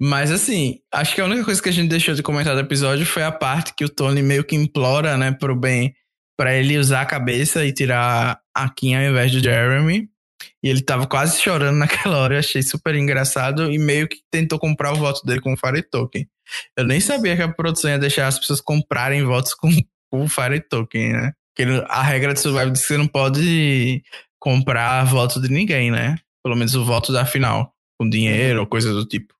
Mas 0.00 0.32
assim, 0.32 0.80
acho 0.92 1.14
que 1.14 1.20
a 1.20 1.24
única 1.24 1.44
coisa 1.44 1.62
que 1.62 1.68
a 1.68 1.72
gente 1.72 1.88
deixou 1.88 2.14
de 2.14 2.22
comentar 2.22 2.54
do 2.54 2.60
episódio 2.60 3.06
foi 3.06 3.22
a 3.22 3.30
parte 3.30 3.72
que 3.74 3.84
o 3.84 3.88
Tony 3.88 4.20
meio 4.20 4.42
que 4.42 4.56
implora, 4.56 5.16
né, 5.16 5.30
pro 5.30 5.54
Ben, 5.54 5.94
para 6.38 6.54
ele 6.54 6.78
usar 6.78 7.00
a 7.00 7.06
cabeça 7.06 7.66
e 7.66 7.72
tirar 7.72 8.40
a 8.54 8.68
Kim 8.70 8.94
ao 8.94 9.02
invés 9.02 9.32
do 9.32 9.40
Jeremy. 9.40 10.08
E 10.62 10.68
ele 10.68 10.80
tava 10.80 11.06
quase 11.06 11.42
chorando 11.42 11.76
naquela 11.78 12.18
hora, 12.18 12.36
eu 12.36 12.38
achei 12.38 12.62
super 12.62 12.94
engraçado 12.94 13.70
e 13.72 13.78
meio 13.78 14.08
que 14.08 14.18
tentou 14.30 14.58
comprar 14.58 14.92
o 14.92 14.96
voto 14.96 15.26
dele 15.26 15.40
com 15.40 15.52
o 15.52 15.56
Fire 15.56 15.82
Token. 15.82 16.28
Eu 16.76 16.84
nem 16.84 17.00
sabia 17.00 17.36
que 17.36 17.42
a 17.42 17.52
produção 17.52 17.90
ia 17.90 17.98
deixar 17.98 18.28
as 18.28 18.38
pessoas 18.38 18.60
comprarem 18.60 19.24
votos 19.24 19.52
com, 19.52 19.68
com 20.10 20.22
o 20.22 20.28
Fire 20.28 20.60
Token, 20.60 21.12
né? 21.12 21.32
Porque 21.54 21.84
a 21.88 22.02
regra 22.02 22.32
de 22.32 22.40
Survival 22.40 22.70
diz 22.70 22.82
que 22.82 22.86
você 22.86 22.96
não 22.96 23.08
pode 23.08 24.02
comprar 24.38 25.04
voto 25.04 25.40
de 25.40 25.48
ninguém, 25.48 25.90
né? 25.90 26.16
Pelo 26.42 26.56
menos 26.56 26.76
o 26.76 26.84
voto 26.84 27.12
da 27.12 27.26
final, 27.26 27.74
com 27.98 28.08
dinheiro 28.08 28.60
ou 28.60 28.66
coisa 28.66 28.92
do 28.92 29.04
tipo. 29.04 29.34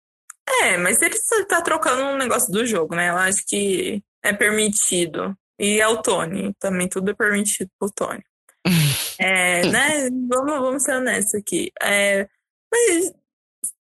É, 0.62 0.76
mas 0.76 1.00
ele 1.00 1.14
tá 1.48 1.62
trocando 1.62 2.02
um 2.02 2.16
negócio 2.16 2.52
do 2.52 2.66
jogo, 2.66 2.96
né? 2.96 3.10
Eu 3.10 3.16
acho 3.16 3.44
que 3.46 4.02
é 4.24 4.32
permitido. 4.32 5.36
E 5.58 5.80
é 5.80 5.88
o 5.88 6.00
Tony, 6.00 6.54
também 6.58 6.88
tudo 6.88 7.10
é 7.10 7.14
permitido 7.14 7.70
pro 7.78 7.90
Tony. 7.90 8.22
É, 9.20 9.66
né? 9.66 10.08
Vamos, 10.28 10.60
vamos 10.60 10.82
ser 10.84 10.92
honestos 10.92 11.34
aqui. 11.34 11.72
É, 11.82 12.28
mas, 12.72 13.12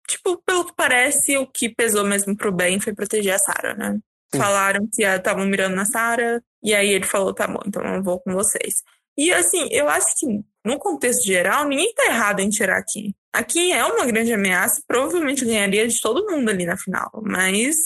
tipo, 0.09 0.43
pelo 0.43 0.65
que 0.65 0.73
parece, 0.75 1.37
o 1.37 1.47
que 1.47 1.69
pesou 1.69 2.03
mesmo 2.03 2.35
pro 2.35 2.51
bem 2.51 2.81
foi 2.81 2.95
proteger 2.95 3.35
a 3.35 3.39
Sarah, 3.39 3.75
né? 3.75 3.99
Sim. 4.33 4.39
Falaram 4.39 4.89
que 4.91 5.03
estavam 5.03 5.45
mirando 5.45 5.77
na 5.77 5.85
Sarah, 5.85 6.41
e 6.63 6.75
aí 6.75 6.89
ele 6.89 7.05
falou: 7.05 7.35
tá 7.35 7.47
bom, 7.47 7.61
então 7.67 7.83
eu 7.83 8.03
vou 8.03 8.21
com 8.21 8.33
vocês. 8.33 8.83
E 9.19 9.33
assim, 9.33 9.69
eu 9.71 9.89
acho 9.89 10.07
que 10.19 10.27
no 10.65 10.79
contexto 10.79 11.25
geral, 11.27 11.67
ninguém 11.67 11.93
tá 11.95 12.07
errado 12.07 12.41
em 12.41 12.49
tirar 12.49 12.79
aqui. 12.79 13.15
Aqui 13.33 13.73
é 13.73 13.85
uma 13.85 14.07
grande 14.07 14.33
ameaça, 14.33 14.83
provavelmente 14.87 15.45
ganharia 15.45 15.87
de 15.87 16.01
todo 16.01 16.31
mundo 16.31 16.49
ali 16.49 16.65
na 16.65 16.77
final, 16.77 17.11
mas 17.23 17.77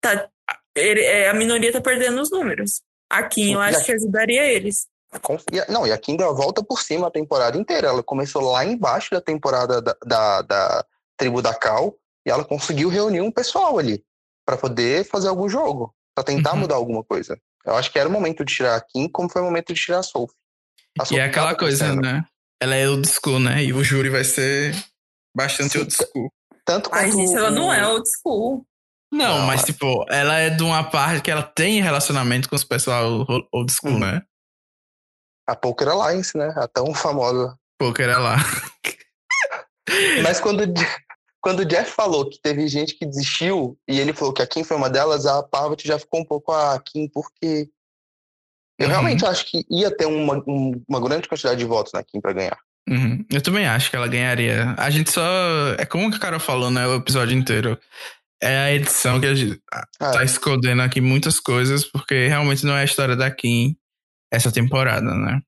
tá, 0.00 0.28
ele, 0.74 1.00
é, 1.02 1.28
a 1.28 1.34
minoria 1.34 1.72
tá 1.72 1.80
perdendo 1.80 2.20
os 2.20 2.30
números. 2.30 2.80
A 3.10 3.22
Kim, 3.24 3.52
eu 3.54 3.60
E 3.62 3.64
acho 3.66 3.84
que 3.84 3.92
ajudaria 3.92 4.44
eles. 4.44 4.86
E 5.52 5.70
Não, 5.72 5.86
e 5.86 5.92
a 5.92 5.98
Kim 5.98 6.16
deu 6.16 6.30
a 6.30 6.32
volta 6.32 6.64
por 6.64 6.80
cima 6.80 7.08
a 7.08 7.10
temporada 7.10 7.58
inteira. 7.58 7.88
Ela 7.88 8.02
começou 8.02 8.40
lá 8.50 8.64
embaixo 8.64 9.10
da 9.10 9.20
temporada 9.20 9.82
da, 9.82 9.94
da, 10.04 10.42
da 10.42 10.84
tribo 11.18 11.42
da 11.42 11.54
Cal 11.54 11.94
e 12.26 12.30
ela 12.30 12.44
conseguiu 12.44 12.88
reunir 12.88 13.20
um 13.20 13.30
pessoal 13.30 13.78
ali 13.78 14.02
pra 14.46 14.56
poder 14.56 15.04
fazer 15.04 15.28
algum 15.28 15.48
jogo, 15.48 15.94
pra 16.14 16.24
tentar 16.24 16.52
Uhum. 16.52 16.60
mudar 16.60 16.76
alguma 16.76 17.04
coisa. 17.04 17.38
Eu 17.64 17.76
acho 17.76 17.92
que 17.92 17.98
era 17.98 18.08
o 18.08 18.12
momento 18.12 18.44
de 18.44 18.54
tirar 18.54 18.74
a 18.76 18.80
Kim, 18.80 19.06
como 19.08 19.28
foi 19.28 19.42
o 19.42 19.44
momento 19.44 19.72
de 19.74 19.80
tirar 19.80 19.98
a 19.98 20.02
Sophie. 20.02 20.34
A 20.98 21.02
E 21.02 21.06
Sophie 21.06 21.18
é 21.20 21.24
aquela 21.24 21.54
coisa, 21.54 21.94
né? 21.94 22.24
Ela 22.60 22.74
é 22.76 22.88
old 22.88 23.06
school, 23.06 23.38
né? 23.38 23.62
E 23.62 23.72
o 23.72 23.84
júri 23.84 24.08
vai 24.08 24.24
ser 24.24 24.74
bastante 25.36 25.72
Sim. 25.72 25.78
old 25.80 25.92
school. 25.94 26.32
Tanto 26.64 26.88
Ai, 26.92 27.10
quanto 27.10 27.16
gente, 27.18 27.36
ela 27.36 27.48
o- 27.50 27.54
não 27.54 27.72
é 27.72 27.86
old 27.86 28.08
school. 28.08 28.64
Não, 29.12 29.40
Não, 29.40 29.46
mas 29.46 29.62
é. 29.62 29.66
tipo, 29.66 30.06
ela 30.08 30.38
é 30.38 30.48
de 30.50 30.62
uma 30.62 30.82
parte 30.84 31.20
que 31.22 31.30
ela 31.30 31.42
tem 31.42 31.82
relacionamento 31.82 32.48
com 32.48 32.56
os 32.56 32.64
pessoal 32.64 33.26
old 33.52 33.70
school, 33.72 33.92
Uhum. 33.92 33.98
né? 34.00 34.22
a 35.46 35.54
Poker 35.56 35.88
Alliance, 35.88 36.38
né? 36.38 36.52
A 36.56 36.66
tão 36.68 36.94
famosa. 36.94 37.56
Poker 37.78 38.08
é 38.08 38.16
lá. 38.16 38.36
Mas 40.22 40.40
quando, 40.40 40.62
o 40.62 40.74
quando 41.40 41.60
o 41.60 41.64
Jeff 41.64 41.90
falou 41.90 42.28
que 42.30 42.40
teve 42.40 42.66
gente 42.68 42.94
que 42.94 43.04
desistiu 43.04 43.76
e 43.88 43.98
ele 43.98 44.12
falou 44.12 44.32
que 44.32 44.40
a 44.40 44.46
Kim 44.46 44.62
foi 44.62 44.76
uma 44.76 44.88
delas, 44.88 45.26
a 45.26 45.42
Parvati 45.42 45.86
já 45.86 45.98
ficou 45.98 46.20
um 46.20 46.24
pouco 46.24 46.52
a 46.52 46.78
Kim, 46.80 47.08
porque 47.08 47.68
eu 48.78 48.86
Uhum. 48.86 48.90
realmente 48.92 49.26
acho 49.26 49.44
que 49.50 49.66
ia 49.68 49.90
ter 49.94 50.06
uma, 50.06 50.36
um- 50.46 50.80
uma 50.88 51.00
grande 51.00 51.28
quantidade 51.28 51.58
de 51.58 51.64
votos 51.66 51.92
na 51.92 52.02
Kim 52.04 52.20
pra 52.20 52.32
ganhar. 52.32 52.56
Uhum. 52.88 53.24
Eu 53.30 53.42
também 53.42 53.66
acho 53.66 53.90
que 53.90 53.96
ela 53.96 54.06
ganharia. 54.08 54.74
A 54.78 54.88
gente 54.90 55.10
só. 55.10 55.22
É 55.78 55.84
como 55.84 56.10
que 56.10 56.16
a 56.16 56.20
Carol 56.20 56.40
falou, 56.40 56.70
né? 56.70 56.86
O 56.86 56.94
episódio 56.96 57.36
inteiro. 57.36 57.78
É 58.42 58.58
a 58.58 58.74
edição 58.74 59.20
que 59.20 59.26
a 59.26 59.34
gente 59.34 59.60
Ah, 59.72 59.86
tá 60.00 60.24
escondendo 60.24 60.82
aqui 60.82 61.00
muitas 61.00 61.38
coisas, 61.38 61.84
porque 61.84 62.26
realmente 62.26 62.66
não 62.66 62.76
é 62.76 62.82
a 62.82 62.84
história 62.84 63.14
da 63.14 63.30
Kim 63.30 63.76
essa 64.32 64.50
temporada, 64.50 65.14
né? 65.14 65.40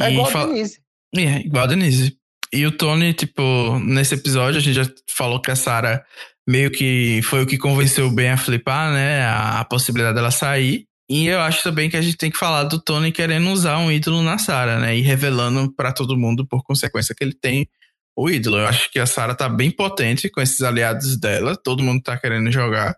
é 0.00 0.08
E 0.10 0.12
igual 0.14 0.30
fa- 0.30 0.42
a 0.42 0.46
Denise. 0.46 0.78
É, 1.14 1.40
igual 1.40 1.64
a 1.64 1.66
Denise. 1.66 2.16
E 2.52 2.64
o 2.66 2.72
Tony, 2.72 3.12
tipo, 3.14 3.78
nesse 3.80 4.14
episódio 4.14 4.58
a 4.58 4.62
gente 4.62 4.74
já 4.74 4.90
falou 5.10 5.40
que 5.40 5.50
a 5.50 5.56
Sarah 5.56 6.02
meio 6.48 6.70
que 6.70 7.20
foi 7.22 7.42
o 7.42 7.46
que 7.46 7.56
convenceu 7.58 8.06
o 8.06 8.10
Ben 8.10 8.30
a 8.30 8.36
flipar, 8.36 8.92
né? 8.92 9.22
A, 9.22 9.60
a 9.60 9.64
possibilidade 9.64 10.14
dela 10.14 10.30
sair. 10.30 10.84
E 11.10 11.26
eu 11.26 11.40
acho 11.40 11.62
também 11.62 11.90
que 11.90 11.96
a 11.96 12.02
gente 12.02 12.16
tem 12.16 12.30
que 12.30 12.38
falar 12.38 12.64
do 12.64 12.80
Tony 12.80 13.12
querendo 13.12 13.50
usar 13.50 13.76
um 13.78 13.90
ídolo 13.92 14.22
na 14.22 14.38
Sarah, 14.38 14.78
né? 14.78 14.96
E 14.96 15.00
revelando 15.02 15.70
pra 15.74 15.92
todo 15.92 16.16
mundo, 16.16 16.46
por 16.46 16.62
consequência, 16.64 17.14
que 17.14 17.22
ele 17.22 17.34
tem 17.34 17.68
o 18.16 18.30
ídolo. 18.30 18.58
Eu 18.58 18.66
acho 18.66 18.90
que 18.90 18.98
a 18.98 19.06
Sarah 19.06 19.34
tá 19.34 19.48
bem 19.48 19.70
potente 19.70 20.28
com 20.30 20.40
esses 20.40 20.62
aliados 20.62 21.18
dela. 21.18 21.56
Todo 21.56 21.82
mundo 21.82 22.02
tá 22.02 22.16
querendo 22.16 22.50
jogar. 22.50 22.96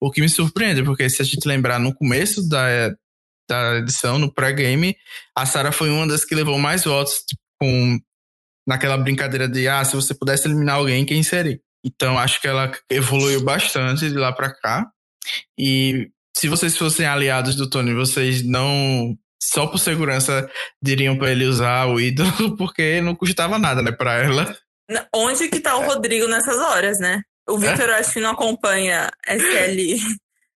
O 0.00 0.10
que 0.10 0.20
me 0.20 0.28
surpreende, 0.28 0.82
porque 0.82 1.08
se 1.08 1.22
a 1.22 1.24
gente 1.24 1.46
lembrar 1.46 1.78
no 1.78 1.94
começo 1.94 2.48
da, 2.48 2.92
da 3.48 3.76
edição, 3.78 4.18
no 4.18 4.32
pré-game, 4.32 4.96
a 5.36 5.46
Sarah 5.46 5.72
foi 5.72 5.90
uma 5.90 6.06
das 6.06 6.24
que 6.24 6.34
levou 6.34 6.58
mais 6.58 6.84
votos 6.84 7.22
tipo, 7.26 7.40
com 7.60 7.98
naquela 8.66 8.96
brincadeira 8.96 9.48
de 9.48 9.68
ah, 9.68 9.84
se 9.84 9.94
você 9.94 10.14
pudesse 10.14 10.48
eliminar 10.48 10.76
alguém, 10.76 11.04
quem 11.04 11.22
seria? 11.22 11.60
Então 11.84 12.18
acho 12.18 12.40
que 12.40 12.46
ela 12.46 12.70
evoluiu 12.90 13.42
bastante 13.42 14.08
de 14.08 14.16
lá 14.16 14.32
pra 14.32 14.52
cá. 14.52 14.88
E 15.58 16.10
se 16.36 16.48
vocês 16.48 16.76
fossem 16.76 17.06
aliados 17.06 17.54
do 17.54 17.68
Tony, 17.68 17.92
vocês 17.94 18.44
não 18.44 19.16
só 19.42 19.66
por 19.66 19.78
segurança 19.78 20.48
diriam 20.80 21.16
pra 21.16 21.30
ele 21.30 21.46
usar 21.46 21.86
o 21.86 21.98
ídolo, 21.98 22.30
porque 22.56 23.00
não 23.00 23.14
custava 23.14 23.58
nada, 23.58 23.82
né, 23.82 23.90
pra 23.90 24.22
ela. 24.22 24.56
Onde 25.14 25.48
que 25.48 25.58
tá 25.58 25.76
o 25.76 25.84
Rodrigo 25.84 26.28
nessas 26.28 26.58
horas, 26.58 26.98
né? 26.98 27.22
O 27.48 27.58
Victor 27.58 27.88
eu 27.88 27.94
acho 27.96 28.12
que 28.12 28.20
não 28.20 28.30
acompanha 28.30 29.10
SL 29.26 30.00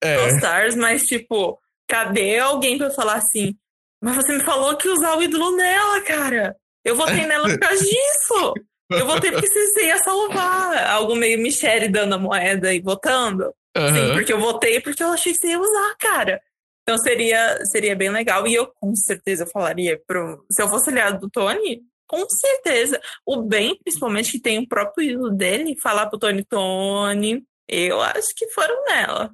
All 0.05 0.29
É, 0.29 0.29
Stars, 0.37 0.77
mas 0.77 1.07
tipo, 1.07 1.59
cadê 1.89 2.39
alguém 2.39 2.79
pra 2.79 2.91
falar 2.91 3.15
assim? 3.15 3.55
Mas 4.01 4.17
você 4.17 4.37
me 4.37 4.45
falou 4.45 4.77
que 4.77 4.89
usar 4.89 5.17
o 5.17 5.23
ídolo 5.23 5.57
nela, 5.57 6.01
cara. 6.03 6.55
Eu 6.85 6.95
votei 6.95 7.25
nela 7.27 7.49
por 7.49 7.59
causa 7.59 7.83
disso. 7.83 8.55
Eu 8.91 9.07
votei 9.07 9.33
porque 9.33 9.49
você 9.49 9.87
ia 9.87 9.99
salvar. 9.99 10.87
Algo 10.91 11.17
meio 11.17 11.41
Michelle 11.41 11.89
dando 11.89 12.15
a 12.15 12.19
moeda 12.19 12.73
e 12.73 12.81
votando. 12.81 13.53
Sim, 13.77 13.83
aham. 13.83 14.15
porque 14.15 14.33
eu 14.33 14.39
votei 14.39 14.81
porque 14.81 15.03
eu 15.03 15.13
achei 15.13 15.33
que 15.33 15.39
você 15.39 15.49
ia 15.49 15.61
usar, 15.61 15.97
cara. 15.99 16.41
Então 16.89 16.97
seria, 16.99 17.65
seria 17.67 17.97
bem 17.97 18.11
legal. 18.11 18.47
E 18.47 18.55
eu 18.55 18.73
com 18.81 18.95
certeza 18.95 19.45
falaria 19.45 20.01
pro. 20.07 20.47
Se 20.51 20.63
eu 20.63 20.69
fosse 20.69 20.89
aliado 20.89 21.19
do 21.19 21.29
Tony, 21.29 21.83
com 22.07 22.25
certeza. 22.31 23.01
O 23.27 23.43
Ben, 23.43 23.77
principalmente, 23.83 24.31
que 24.31 24.41
tem 24.41 24.61
o 24.61 24.69
próprio 24.69 25.11
ídolo 25.11 25.31
dele, 25.31 25.77
falar 25.81 26.07
pro 26.07 26.19
Tony, 26.19 26.45
Tony, 26.45 27.45
eu 27.69 28.01
acho 28.01 28.29
que 28.37 28.49
foram 28.51 28.85
nela. 28.85 29.33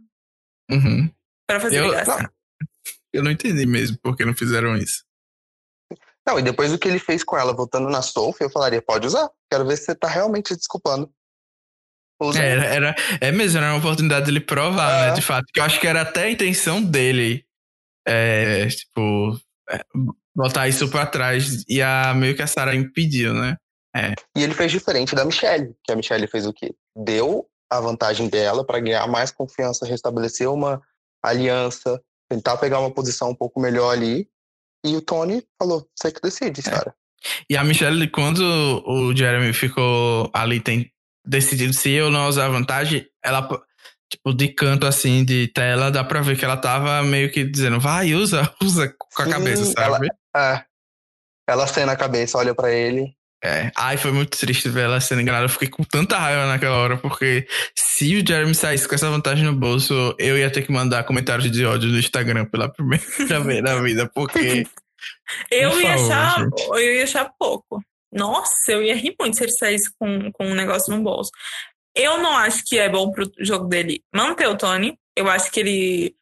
Uhum. 0.70 1.10
Pra 1.46 1.60
fazer 1.60 1.78
Eu- 1.78 1.84
ele 1.84 1.92
gastar. 1.92 2.32
Eu 3.12 3.22
não 3.22 3.30
entendi 3.30 3.66
mesmo 3.66 3.98
por 4.02 4.16
que 4.16 4.24
não 4.24 4.34
fizeram 4.34 4.74
isso. 4.74 5.04
Não, 6.26 6.38
e 6.38 6.42
depois 6.42 6.72
do 6.72 6.78
que 6.78 6.88
ele 6.88 6.98
fez 6.98 7.22
com 7.22 7.36
ela 7.36 7.52
votando 7.54 7.90
na 7.90 8.00
Sophie, 8.00 8.44
eu 8.46 8.50
falaria, 8.50 8.80
pode 8.80 9.06
usar. 9.06 9.28
Quero 9.50 9.66
ver 9.66 9.76
se 9.76 9.84
você 9.84 9.94
tá 9.94 10.08
realmente 10.08 10.56
desculpando. 10.56 11.12
É, 12.36 12.48
era, 12.50 12.64
era- 12.66 12.96
é 13.20 13.32
mesmo, 13.32 13.58
era 13.58 13.68
uma 13.72 13.78
oportunidade 13.78 14.26
dele 14.26 14.40
provar, 14.40 15.06
É. 15.06 15.08
né? 15.08 15.14
De 15.14 15.22
fato. 15.22 15.44
Que 15.52 15.60
eu 15.60 15.64
acho 15.64 15.80
que 15.80 15.86
era 15.86 16.02
até 16.02 16.24
a 16.24 16.30
intenção 16.30 16.82
dele. 16.82 17.44
É, 18.06 18.66
tipo, 18.68 19.38
é, 19.70 19.80
botar 20.34 20.68
isso 20.68 20.88
pra 20.88 21.06
trás. 21.06 21.64
E 21.68 21.80
a, 21.82 22.12
meio 22.14 22.34
que 22.34 22.42
a 22.42 22.46
Sarah 22.46 22.74
impediu, 22.74 23.32
né? 23.34 23.56
E 24.36 24.42
ele 24.42 24.54
fez 24.54 24.72
diferente 24.72 25.14
da 25.14 25.24
Michelle, 25.24 25.74
que 25.84 25.92
a 25.92 25.96
Michelle 25.96 26.26
fez 26.26 26.46
o 26.46 26.52
quê? 26.52 26.74
Deu 26.96 27.46
a 27.70 27.78
vantagem 27.80 28.26
dela 28.28 28.64
para 28.64 28.80
ganhar 28.80 29.06
mais 29.06 29.30
confiança, 29.30 29.84
restabelecer 29.86 30.50
uma 30.50 30.80
aliança, 31.22 32.00
tentar 32.30 32.56
pegar 32.56 32.80
uma 32.80 32.90
posição 32.90 33.30
um 33.30 33.34
pouco 33.34 33.60
melhor 33.60 33.90
ali. 33.92 34.26
E 34.84 34.96
o 34.96 35.00
Tony 35.02 35.44
falou: 35.58 35.86
você 35.96 36.10
que 36.10 36.20
decide, 36.22 36.60
É. 36.60 36.62
Sarah. 36.70 36.94
E 37.48 37.56
a 37.56 37.62
Michelle, 37.62 38.08
quando 38.08 38.40
o 38.86 39.14
Jeremy 39.14 39.52
ficou 39.52 40.28
ali 40.34 40.58
tem, 40.60 40.90
decidido 41.24 41.72
se 41.72 41.90
eu 41.90 42.10
não 42.10 42.28
usar 42.28 42.48
vantagem, 42.48 43.06
ela, 43.22 43.42
tipo, 44.10 44.34
de 44.34 44.48
canto 44.48 44.86
assim, 44.86 45.24
de 45.24 45.48
tela, 45.48 45.90
dá 45.90 46.02
pra 46.04 46.20
ver 46.20 46.36
que 46.36 46.44
ela 46.44 46.56
tava 46.56 47.02
meio 47.02 47.30
que 47.30 47.44
dizendo, 47.44 47.80
vai, 47.80 48.14
usa, 48.14 48.52
usa 48.62 48.94
com 48.98 49.22
a 49.22 49.24
Sim, 49.24 49.30
cabeça, 49.30 49.64
sabe? 49.66 50.08
É. 50.36 50.64
Ela 51.48 51.66
cena 51.66 51.92
a 51.92 51.96
cabeça, 51.96 52.38
olha 52.38 52.54
pra 52.54 52.72
ele. 52.72 53.14
É. 53.44 53.72
Ai, 53.76 53.96
foi 53.96 54.12
muito 54.12 54.38
triste 54.38 54.68
ver 54.68 54.84
ela 54.84 55.00
sendo 55.00 55.20
enganada. 55.20 55.46
Eu 55.46 55.48
fiquei 55.48 55.66
com 55.68 55.82
tanta 55.82 56.16
raiva 56.16 56.46
naquela 56.46 56.76
hora, 56.76 56.96
porque 56.96 57.44
se 57.76 58.14
o 58.14 58.24
Jeremy 58.26 58.54
saísse 58.54 58.86
com 58.86 58.94
essa 58.94 59.10
vantagem 59.10 59.44
no 59.44 59.52
bolso, 59.52 60.14
eu 60.16 60.38
ia 60.38 60.48
ter 60.48 60.62
que 60.62 60.70
mandar 60.70 61.02
comentários 61.02 61.50
de 61.50 61.66
ódio 61.66 61.90
no 61.90 61.98
Instagram 61.98 62.44
pela 62.44 62.68
primeira 62.72 63.04
vez 63.44 63.62
na 63.62 63.74
vida, 63.82 64.08
porque. 64.14 64.64
Eu 65.50 65.70
Por 65.72 65.80
ia 65.82 65.98
favor, 65.98 66.12
achar, 66.12 66.40
gente. 66.44 66.62
eu 66.68 66.94
ia 66.94 67.04
achar 67.04 67.32
pouco. 67.36 67.82
Nossa, 68.12 68.72
eu 68.72 68.82
ia 68.82 68.94
rir 68.94 69.14
muito 69.18 69.36
se 69.36 69.44
ele 69.44 69.52
saísse 69.52 69.90
com, 69.98 70.30
com 70.32 70.46
um 70.46 70.54
negócio 70.54 70.94
no 70.94 71.02
bolso. 71.02 71.30
Eu 71.94 72.18
não 72.18 72.36
acho 72.36 72.64
que 72.64 72.78
é 72.78 72.88
bom 72.88 73.10
pro 73.10 73.30
jogo 73.38 73.66
dele 73.66 74.02
manter 74.14 74.46
o 74.48 74.56
Tony. 74.56 74.98
Eu 75.16 75.28
acho 75.28 75.50
que 75.50 75.60
ele, 75.60 76.16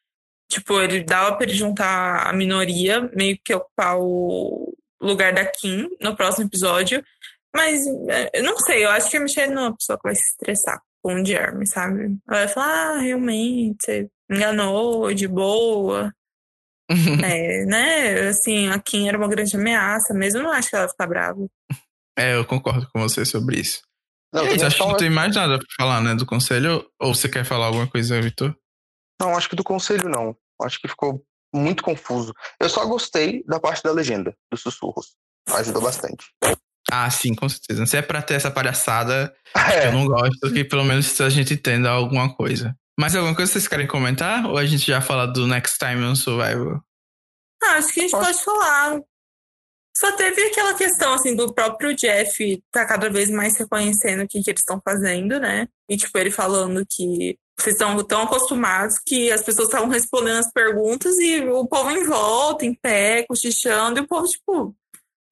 tipo, 0.48 0.80
ele 0.80 1.02
dava 1.02 1.36
pra 1.36 1.46
ele 1.46 1.54
juntar 1.54 2.28
a 2.28 2.32
minoria, 2.32 3.10
meio 3.14 3.38
que 3.44 3.54
ocupar 3.54 3.98
o 3.98 4.74
lugar 5.00 5.32
da 5.32 5.44
Kim 5.44 5.88
no 6.00 6.16
próximo 6.16 6.46
episódio. 6.46 7.04
Mas 7.54 7.84
é, 8.08 8.30
eu 8.34 8.44
não 8.44 8.56
sei, 8.58 8.84
eu 8.84 8.90
acho 8.90 9.10
que 9.10 9.16
a 9.16 9.20
Michelle 9.20 9.54
não 9.54 9.62
é 9.62 9.68
uma 9.68 9.76
pessoa 9.76 9.98
que 9.98 10.04
vai 10.04 10.14
se 10.14 10.22
estressar 10.22 10.80
com 11.02 11.14
o 11.14 11.24
Jeremy, 11.24 11.66
sabe? 11.66 12.16
Ela 12.28 12.38
vai 12.38 12.48
falar, 12.48 12.66
ah, 12.66 12.98
realmente, 12.98 13.84
você 13.84 14.08
enganou, 14.30 15.12
de 15.12 15.26
boa. 15.26 16.12
É, 17.24 17.64
né? 17.66 18.28
Assim, 18.28 18.68
a 18.68 18.78
Kim 18.78 19.08
era 19.08 19.16
uma 19.16 19.28
grande 19.28 19.56
ameaça, 19.56 20.12
mesmo 20.12 20.40
eu 20.40 20.44
não 20.44 20.52
acho 20.52 20.68
que 20.68 20.76
ela 20.76 20.84
ia 20.84 20.90
ficar 20.90 21.06
brava. 21.06 21.46
é, 22.18 22.34
eu 22.34 22.44
concordo 22.44 22.88
com 22.92 23.00
você 23.00 23.24
sobre 23.24 23.60
isso. 23.60 23.82
Não, 24.32 24.44
é 24.44 24.54
isso, 24.54 24.66
acho 24.66 24.76
que 24.76 24.86
não 24.86 24.96
tem 24.96 25.10
mais 25.10 25.34
nada 25.34 25.58
pra 25.58 25.66
falar, 25.76 26.00
né, 26.00 26.14
do 26.14 26.26
conselho. 26.26 26.84
Ou 27.00 27.14
você 27.14 27.28
quer 27.28 27.44
falar 27.44 27.66
alguma 27.66 27.86
coisa, 27.86 28.20
Vitor? 28.20 28.54
não, 29.20 29.36
acho 29.36 29.48
que 29.50 29.56
do 29.56 29.64
conselho 29.64 30.08
não. 30.08 30.34
Acho 30.62 30.80
que 30.80 30.88
ficou 30.88 31.22
muito 31.54 31.82
confuso. 31.82 32.32
Eu 32.58 32.68
só 32.68 32.86
gostei 32.86 33.44
da 33.44 33.60
parte 33.60 33.82
da 33.82 33.92
legenda, 33.92 34.34
dos 34.50 34.62
sussurros. 34.62 35.14
Ajudou 35.48 35.82
bastante. 35.82 36.26
Ah, 36.90 37.10
sim, 37.10 37.34
com 37.34 37.48
certeza. 37.48 37.86
Se 37.86 37.96
é 37.96 38.02
pra 38.02 38.22
ter 38.22 38.34
essa 38.34 38.50
palhaçada, 38.50 39.34
É, 39.54 39.88
eu 39.88 39.92
não 39.92 40.06
gosto, 40.06 40.52
que 40.52 40.64
pelo 40.64 40.84
menos 40.84 41.20
a 41.20 41.28
gente 41.28 41.54
entenda 41.54 41.90
alguma 41.90 42.34
coisa. 42.34 42.74
Mais 43.00 43.16
alguma 43.16 43.34
coisa 43.34 43.50
que 43.50 43.54
vocês 43.58 43.66
querem 43.68 43.86
comentar? 43.86 44.44
Ou 44.46 44.58
a 44.58 44.66
gente 44.66 44.86
já 44.86 45.00
fala 45.00 45.26
do 45.26 45.46
Next 45.46 45.78
Time 45.78 46.04
on 46.04 46.14
Survival? 46.14 46.82
Ah, 47.62 47.76
acho 47.76 47.94
que 47.94 48.00
a 48.00 48.02
gente 48.02 48.10
Posso- 48.12 48.24
pode 48.26 48.44
falar. 48.44 49.00
Só 49.96 50.12
teve 50.12 50.42
aquela 50.48 50.74
questão, 50.74 51.14
assim, 51.14 51.34
do 51.34 51.52
próprio 51.52 51.94
Jeff 51.96 52.62
tá 52.70 52.84
cada 52.86 53.08
vez 53.10 53.30
mais 53.30 53.56
reconhecendo 53.58 54.22
o 54.22 54.28
que, 54.28 54.42
que 54.42 54.50
eles 54.50 54.60
estão 54.60 54.80
fazendo, 54.84 55.40
né? 55.40 55.66
E, 55.88 55.96
tipo, 55.96 56.16
ele 56.18 56.30
falando 56.30 56.86
que 56.88 57.38
vocês 57.58 57.74
estão 57.74 58.02
tão 58.04 58.22
acostumados 58.22 58.96
que 59.04 59.30
as 59.32 59.42
pessoas 59.42 59.68
estavam 59.68 59.88
respondendo 59.88 60.38
as 60.38 60.50
perguntas 60.52 61.18
e 61.18 61.40
o 61.40 61.66
povo 61.66 61.90
em 61.90 62.04
volta, 62.04 62.64
em 62.64 62.74
pé, 62.74 63.24
cochichando, 63.28 63.98
e 63.98 64.02
o 64.02 64.06
povo, 64.06 64.26
tipo, 64.26 64.76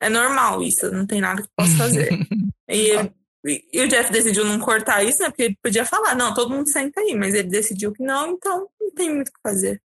é 0.03 0.09
normal 0.09 0.63
isso, 0.63 0.91
não 0.91 1.07
tem 1.07 1.21
nada 1.21 1.41
que 1.43 1.49
eu 1.49 1.53
possa 1.57 1.77
fazer. 1.77 2.09
E, 2.71 2.91
e- 3.49 3.81
o 3.81 3.89
Jeff 3.89 4.11
decidiu 4.13 4.45
não 4.45 4.59
cortar 4.59 5.03
isso, 5.03 5.23
né? 5.23 5.29
Porque 5.29 5.43
ele 5.45 5.59
podia 5.63 5.85
falar, 5.85 6.15
não, 6.15 6.35
todo 6.35 6.51
mundo 6.51 6.69
senta 6.69 7.01
aí, 7.01 7.15
mas 7.15 7.35
ele 7.35 7.49
decidiu 7.49 7.93
que 7.93 8.03
não, 8.03 8.33
então 8.33 8.69
não 8.81 8.91
tem 8.93 9.15
muito 9.15 9.29
o 9.29 9.33
que 9.33 9.41
fazer. 9.43 9.81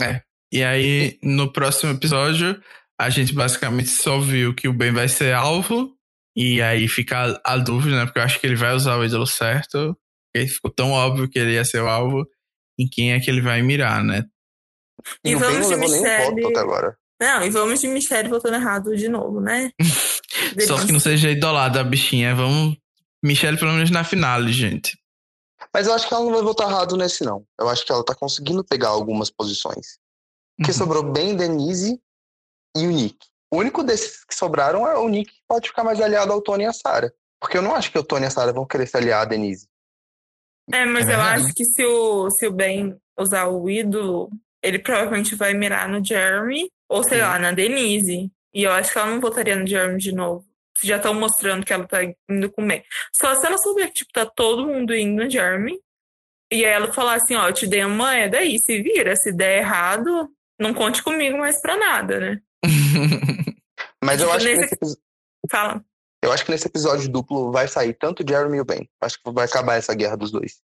É. 0.00 0.22
E 0.52 0.62
aí, 0.62 1.18
no 1.22 1.52
próximo 1.52 1.92
episódio, 1.92 2.62
a 3.00 3.08
gente 3.08 3.32
basicamente 3.32 3.88
só 3.88 4.18
viu 4.20 4.54
que 4.54 4.68
o 4.68 4.72
Ben 4.72 4.92
vai 4.92 5.08
ser 5.08 5.34
alvo. 5.34 5.96
E 6.36 6.62
aí 6.62 6.88
fica 6.88 7.40
a, 7.44 7.54
a 7.54 7.56
dúvida, 7.58 7.96
né? 7.96 8.04
Porque 8.06 8.18
eu 8.18 8.22
acho 8.22 8.40
que 8.40 8.46
ele 8.46 8.56
vai 8.56 8.74
usar 8.74 8.96
o 8.96 9.04
ídolo 9.04 9.26
certo. 9.26 9.96
Porque 10.32 10.48
ficou 10.48 10.70
tão 10.70 10.90
óbvio 10.90 11.28
que 11.28 11.38
ele 11.38 11.54
ia 11.54 11.64
ser 11.64 11.82
o 11.82 11.88
alvo. 11.88 12.26
Em 12.78 12.88
quem 12.88 13.12
é 13.12 13.20
que 13.20 13.30
ele 13.30 13.40
vai 13.40 13.62
mirar, 13.62 14.02
né? 14.02 14.24
E, 15.24 15.30
E 15.30 15.36
o 15.36 15.40
Ben 15.40 15.48
vamos 15.50 15.70
não 15.70 15.78
de 15.78 15.80
levou 15.86 15.90
nenhum 15.90 16.24
voto 16.34 16.48
até 16.48 16.60
agora. 16.60 16.98
Não, 17.22 17.44
e 17.44 17.50
vamos 17.50 17.80
de 17.80 17.86
Michelle 17.86 18.28
voltando 18.28 18.54
errado 18.56 18.96
de 18.96 19.08
novo, 19.08 19.40
né? 19.40 19.70
Só 20.66 20.84
que 20.84 20.90
não 20.90 20.98
seja 20.98 21.30
idolada 21.30 21.80
a 21.80 21.84
bichinha. 21.84 22.34
Vamos. 22.34 22.76
Michelle, 23.24 23.56
pelo 23.56 23.72
menos 23.72 23.90
na 23.92 24.02
finale, 24.02 24.52
gente. 24.52 24.98
Mas 25.72 25.86
eu 25.86 25.94
acho 25.94 26.08
que 26.08 26.12
ela 26.12 26.24
não 26.24 26.32
vai 26.32 26.42
votar 26.42 26.68
errado 26.68 26.96
nesse, 26.96 27.22
não. 27.22 27.46
Eu 27.60 27.68
acho 27.68 27.86
que 27.86 27.92
ela 27.92 28.04
tá 28.04 28.12
conseguindo 28.12 28.64
pegar 28.64 28.88
algumas 28.88 29.30
posições. 29.30 29.98
Porque 30.58 30.72
Uhum. 30.72 30.78
sobrou 30.78 31.12
bem 31.12 31.36
Denise 31.36 32.00
e 32.76 32.86
o 32.88 32.90
Nick. 32.90 33.16
O 33.52 33.58
único 33.58 33.84
desses 33.84 34.24
que 34.24 34.34
sobraram 34.34 34.84
é 34.86 34.98
o 34.98 35.08
Nick 35.08 35.30
que 35.32 35.40
pode 35.46 35.68
ficar 35.68 35.84
mais 35.84 36.00
aliado 36.00 36.32
ao 36.32 36.42
Tony 36.42 36.64
e 36.64 36.66
a 36.66 36.72
Sarah. 36.72 37.12
Porque 37.40 37.56
eu 37.56 37.62
não 37.62 37.74
acho 37.76 37.92
que 37.92 37.98
o 37.98 38.02
Tony 38.02 38.24
e 38.24 38.26
a 38.26 38.30
Sarah 38.30 38.52
vão 38.52 38.66
querer 38.66 38.86
se 38.88 38.96
aliar 38.96 39.22
a 39.22 39.24
Denise. 39.26 39.68
É, 40.72 40.84
mas 40.84 41.08
É 41.08 41.14
eu 41.14 41.20
acho 41.20 41.54
que 41.54 41.64
se 41.64 41.84
o, 41.84 42.30
se 42.30 42.46
o 42.48 42.52
Ben 42.52 42.96
usar 43.18 43.46
o 43.46 43.70
ídolo, 43.70 44.28
ele 44.62 44.78
provavelmente 44.80 45.34
vai 45.36 45.54
mirar 45.54 45.88
no 45.88 46.04
Jeremy, 46.04 46.68
ou 46.92 47.02
sei 47.04 47.18
Sim. 47.18 47.24
lá, 47.24 47.38
na 47.38 47.52
Denise. 47.52 48.30
E 48.54 48.62
eu 48.64 48.72
acho 48.72 48.92
que 48.92 48.98
ela 48.98 49.10
não 49.10 49.20
votaria 49.20 49.56
no 49.56 49.66
Jeremy 49.66 49.98
de 49.98 50.12
novo. 50.12 50.44
Se 50.76 50.86
já 50.86 50.96
estão 50.96 51.14
mostrando 51.14 51.64
que 51.64 51.72
ela 51.72 51.86
tá 51.86 51.98
indo 52.28 52.50
com 52.50 52.62
o 52.62 52.66
Ben. 52.66 52.82
Só 53.14 53.34
se 53.34 53.46
ela 53.46 53.58
souber 53.58 53.88
que, 53.88 53.94
tipo, 53.94 54.12
tá 54.12 54.26
todo 54.26 54.66
mundo 54.66 54.94
indo 54.94 55.22
no 55.24 55.30
Jeremy. 55.30 55.78
E 56.52 56.64
aí 56.64 56.72
ela 56.72 56.92
falar 56.92 57.14
assim, 57.14 57.34
ó, 57.34 57.48
eu 57.48 57.52
te 57.52 57.66
dei 57.66 57.84
uma 57.84 57.94
moeda 58.04 58.38
aí, 58.38 58.58
se 58.58 58.82
vira. 58.82 59.14
Se 59.16 59.32
der 59.32 59.58
errado, 59.58 60.28
não 60.60 60.74
conte 60.74 61.02
comigo 61.02 61.38
mais 61.38 61.60
pra 61.62 61.76
nada, 61.76 62.18
né? 62.20 62.40
Mas 64.04 64.20
eu 64.20 64.26
Tipo, 64.26 64.36
acho, 64.36 64.46
que 64.46 64.54
nesse- 64.56 64.60
nesse, 64.60 64.74
epi- 64.94 65.00
Fala. 65.50 65.84
eu 66.22 66.32
acho 66.32 66.44
que 66.44 66.50
nesse 66.50 66.66
episódio 66.66 67.08
duplo 67.08 67.50
vai 67.52 67.68
sair 67.68 67.94
tanto 67.94 68.22
o 68.22 68.28
Jeremy 68.28 68.58
e 68.58 68.60
o 68.60 68.64
Ben. 68.64 68.88
Acho 69.00 69.16
que 69.22 69.30
vai 69.32 69.44
acabar 69.46 69.76
essa 69.76 69.94
guerra 69.94 70.16
dos 70.16 70.30
dois. 70.30 70.60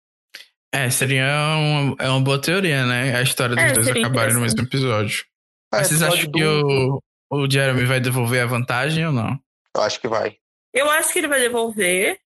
é, 0.74 0.90
seria 0.90 1.26
uma, 1.58 1.96
é 2.00 2.10
uma 2.10 2.22
boa 2.22 2.42
teoria, 2.42 2.86
né? 2.86 3.16
A 3.16 3.22
história 3.22 3.56
dos 3.56 3.64
É, 3.64 3.72
dois 3.74 3.88
acabarem 3.88 4.34
no 4.34 4.42
mesmo 4.42 4.62
episódio. 4.62 5.26
É, 5.74 5.78
Mas 5.78 5.88
vocês 5.88 6.02
acham 6.02 6.32
que 6.32 6.44
o, 6.44 7.02
o 7.30 7.50
Jeremy 7.50 7.86
vai 7.86 8.00
devolver 8.00 8.44
a 8.44 8.48
vantagem 8.48 9.06
ou 9.06 9.12
não? 9.12 9.40
Eu 9.76 9.82
acho 9.82 10.00
que 10.00 10.08
vai. 10.08 10.38
Eu 10.74 10.90
acho 10.90 11.12
que 11.12 11.20
ele 11.20 11.28
vai 11.28 11.40
devolver, 11.40 12.18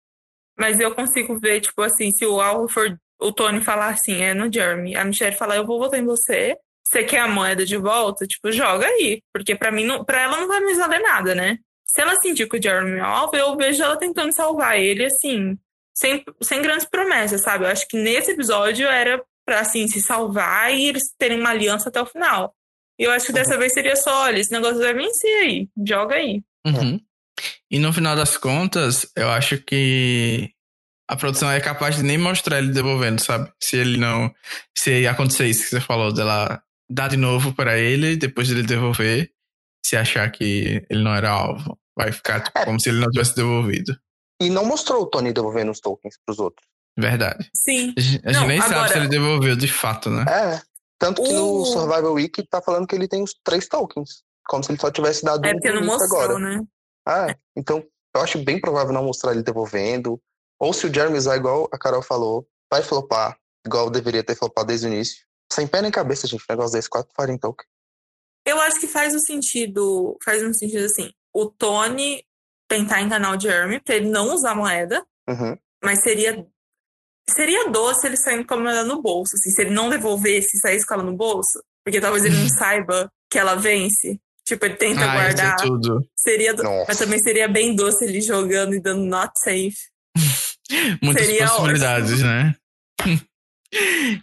mas 0.58 0.80
eu 0.80 0.94
consigo 0.94 1.40
ver, 1.40 1.62
tipo 1.62 1.82
assim, 1.82 2.12
se 2.12 2.26
o 2.26 2.42
Alford, 2.42 2.98
o 3.20 3.32
Tony 3.32 3.62
falar 3.62 3.90
assim, 3.90 4.22
é 4.22 4.34
no 4.34 4.52
Jeremy, 4.52 4.96
a 4.96 5.06
Michelle 5.06 5.36
falar, 5.36 5.56
eu 5.56 5.66
vou 5.66 5.80
votar 5.80 6.00
em 6.00 6.06
você, 6.06 6.58
você 6.90 7.04
quer 7.04 7.20
a 7.20 7.28
moeda 7.28 7.64
de 7.64 7.78
volta? 7.78 8.26
Tipo, 8.26 8.52
joga 8.52 8.88
aí. 8.88 9.22
Porque 9.32 9.56
pra 9.56 9.72
mim, 9.72 9.86
não, 9.86 10.04
pra 10.04 10.22
ela 10.22 10.38
não 10.38 10.48
vai 10.48 10.60
mais 10.60 10.78
valer 10.78 11.00
nada, 11.00 11.36
né? 11.36 11.60
Se 11.86 12.02
ela 12.02 12.20
sentir 12.20 12.50
que 12.50 12.58
o 12.58 12.62
Jeremy 12.62 12.98
é 12.98 13.02
alvo, 13.02 13.36
eu 13.36 13.56
vejo 13.56 13.84
ela 13.84 13.96
tentando 13.98 14.34
salvar 14.34 14.80
ele, 14.80 15.06
assim, 15.06 15.56
sem, 15.94 16.24
sem 16.42 16.62
grandes 16.62 16.88
promessas, 16.88 17.44
sabe? 17.44 17.66
Eu 17.66 17.70
acho 17.70 17.88
que 17.88 17.98
nesse 17.98 18.32
episódio 18.32 18.88
era 18.88 19.24
pra, 19.46 19.60
assim, 19.60 19.88
se 19.88 20.02
salvar 20.02 20.74
e 20.74 20.88
eles 20.88 21.14
terem 21.18 21.40
uma 21.40 21.52
aliança 21.52 21.90
até 21.90 22.02
o 22.02 22.08
final. 22.08 22.56
E 23.00 23.04
eu 23.06 23.12
acho 23.12 23.28
que 23.28 23.34
dessa 23.34 23.58
vez 23.58 23.74
seria 23.74 23.96
só, 23.96 24.24
olha, 24.24 24.40
esse 24.40 24.52
negócio 24.52 24.78
vai 24.80 24.94
vencer 24.94 25.44
aí, 25.44 25.70
joga 25.88 26.16
aí. 26.16 26.42
Uhum. 26.68 27.00
E 27.72 27.80
no 27.80 27.94
final 27.94 28.16
das 28.16 28.36
contas, 28.38 29.10
eu 29.16 29.30
acho 29.30 29.58
que 29.60 30.52
a 31.10 31.16
produção 31.16 31.50
é 31.50 31.62
capaz 31.62 31.96
de 31.96 32.04
nem 32.04 32.18
mostrar 32.18 32.58
ele 32.60 32.74
devolvendo, 32.74 33.20
sabe? 33.22 33.50
Se 33.62 33.78
ele 33.78 33.98
não. 33.98 34.34
Se 34.78 35.08
acontecer 35.08 35.48
isso 35.48 35.64
que 35.64 35.70
você 35.70 35.82
falou, 35.82 36.12
dela 36.14 36.62
dar 36.92 37.08
de 37.08 37.18
novo 37.18 37.54
pra 37.54 37.78
ele, 37.78 38.18
depois 38.18 38.50
dele 38.50 38.64
devolver, 38.64 39.32
se 39.86 39.96
achar 39.96 40.30
que 40.32 40.86
ele 40.90 41.02
não 41.04 41.16
era 41.16 41.30
alvo. 41.30 41.80
Vai 41.98 42.12
ficar 42.12 42.42
tipo, 42.42 42.58
É. 42.60 42.66
como 42.66 42.80
se 42.80 42.90
ele 42.90 43.00
não 43.00 43.10
tivesse 43.10 43.36
devolvido. 43.36 43.98
E 44.42 44.50
não 44.50 44.66
mostrou 44.66 45.04
o 45.04 45.06
Tony 45.06 45.32
devolvendo 45.34 45.72
os 45.72 45.80
tokens 45.80 46.16
pros 46.26 46.40
outros. 46.40 46.68
Verdade. 46.98 47.50
Sim. 47.56 47.94
A 47.98 48.02
gente, 48.02 48.24
Não, 48.34 48.48
nem 48.48 48.60
sabe 48.62 48.74
agora- 48.74 48.92
se 48.92 48.98
ele 48.98 49.08
devolveu 49.08 49.56
de 49.56 49.68
fato, 49.68 50.10
né? 50.10 50.26
É. 50.28 50.62
Tanto 51.00 51.24
que 51.24 51.32
no 51.34 51.62
O- 51.62 51.66
Survival 51.66 52.14
Week 52.14 52.46
tá 52.48 52.62
falando 52.62 52.86
que 52.86 52.94
ele 52.94 53.08
tem 53.08 53.24
os 53.24 53.34
três 53.44 53.68
tokens. 53.68 54.22
Como 54.48 54.64
se 54.64 54.72
ele 54.72 54.80
só 54.80 54.92
tivesse 54.92 55.24
dado 55.24 55.46
É 55.46 55.50
um 55.50 55.54
porque 55.54 55.72
não 55.72 55.86
mostrou, 55.86 56.22
agora. 56.22 56.40
né? 56.40 56.62
Ah, 57.08 57.36
então 57.56 57.84
eu 58.14 58.22
acho 58.22 58.38
bem 58.44 58.60
provável 58.60 58.94
não 58.94 59.04
mostrar 59.04 59.32
ele 59.32 59.42
devolvendo. 59.44 60.22
Ou 60.60 60.74
se 60.74 60.86
o 60.86 60.94
Jeremy 60.94 61.18
usar 61.18 61.38
igual 61.38 61.70
a 61.72 61.78
Carol 61.78 62.02
falou, 62.02 62.46
vai 62.70 62.82
flopar, 62.84 63.38
igual 63.66 63.90
deveria 63.90 64.24
ter 64.24 64.36
flopado 64.36 64.68
desde 64.68 64.88
o 64.88 64.94
início. 64.94 65.26
Sem 65.52 65.66
pé 65.66 65.82
nem 65.82 65.90
cabeça, 65.90 66.28
gente, 66.28 66.42
um 66.42 66.46
negócio 66.54 66.74
desse, 66.74 66.90
quatro 66.90 67.12
Fire 67.16 67.40
Token. 67.40 67.66
Eu 68.46 68.60
acho 68.62 68.80
que 68.80 68.88
faz 68.88 69.16
um 69.16 69.20
sentido, 69.20 70.18
faz 70.24 70.44
um 70.44 70.54
sentido 70.54 70.86
assim, 70.86 71.12
o 71.34 71.46
Tony 71.50 72.24
tentar 72.68 73.02
enganar 73.02 73.36
o 73.36 73.40
Jeremy 73.40 73.80
pra 73.80 73.96
ele 73.96 74.10
não 74.10 74.34
usar 74.34 74.54
moeda, 74.56 75.06
Uhum. 75.30 75.58
mas 75.84 76.02
seria 76.02 76.46
seria 77.30 77.70
doce 77.70 78.06
ele 78.08 78.18
saindo 78.18 78.46
com 78.46 78.54
a 78.56 78.58
moeda 78.58 78.84
no 78.84 79.02
bolso, 79.02 79.36
assim, 79.36 79.50
se 79.50 79.62
ele 79.62 79.72
não 79.72 79.90
devolvesse 79.90 80.58
e 80.58 80.60
saísse 80.60 80.86
com 80.86 80.94
ela 80.96 81.04
no 81.04 81.16
bolso, 81.16 81.62
porque 81.86 82.00
talvez 82.02 82.24
ele 82.26 82.36
não 82.38 82.50
saiba 82.50 83.12
que 83.30 83.38
ela 83.40 83.56
vence. 83.56 84.20
Tipo, 84.46 84.66
ele 84.66 84.76
tenta 84.76 85.02
Ah, 85.02 85.04
isso 85.30 85.42
é 85.42 85.44
guardar. 85.46 85.56
tudo. 85.58 86.08
Seria 86.18 86.54
do... 86.56 86.64
Mas 86.88 86.98
também 86.98 87.20
seria 87.20 87.48
bem 87.48 87.76
doce 87.76 88.04
ele 88.06 88.20
jogando 88.20 88.74
e 88.74 88.82
dando 88.82 89.04
not 89.06 89.32
safe. 89.38 89.76
Muitas 91.04 91.26
Seria 91.26 91.48
possibilidades, 91.48 92.24
né? 92.24 92.56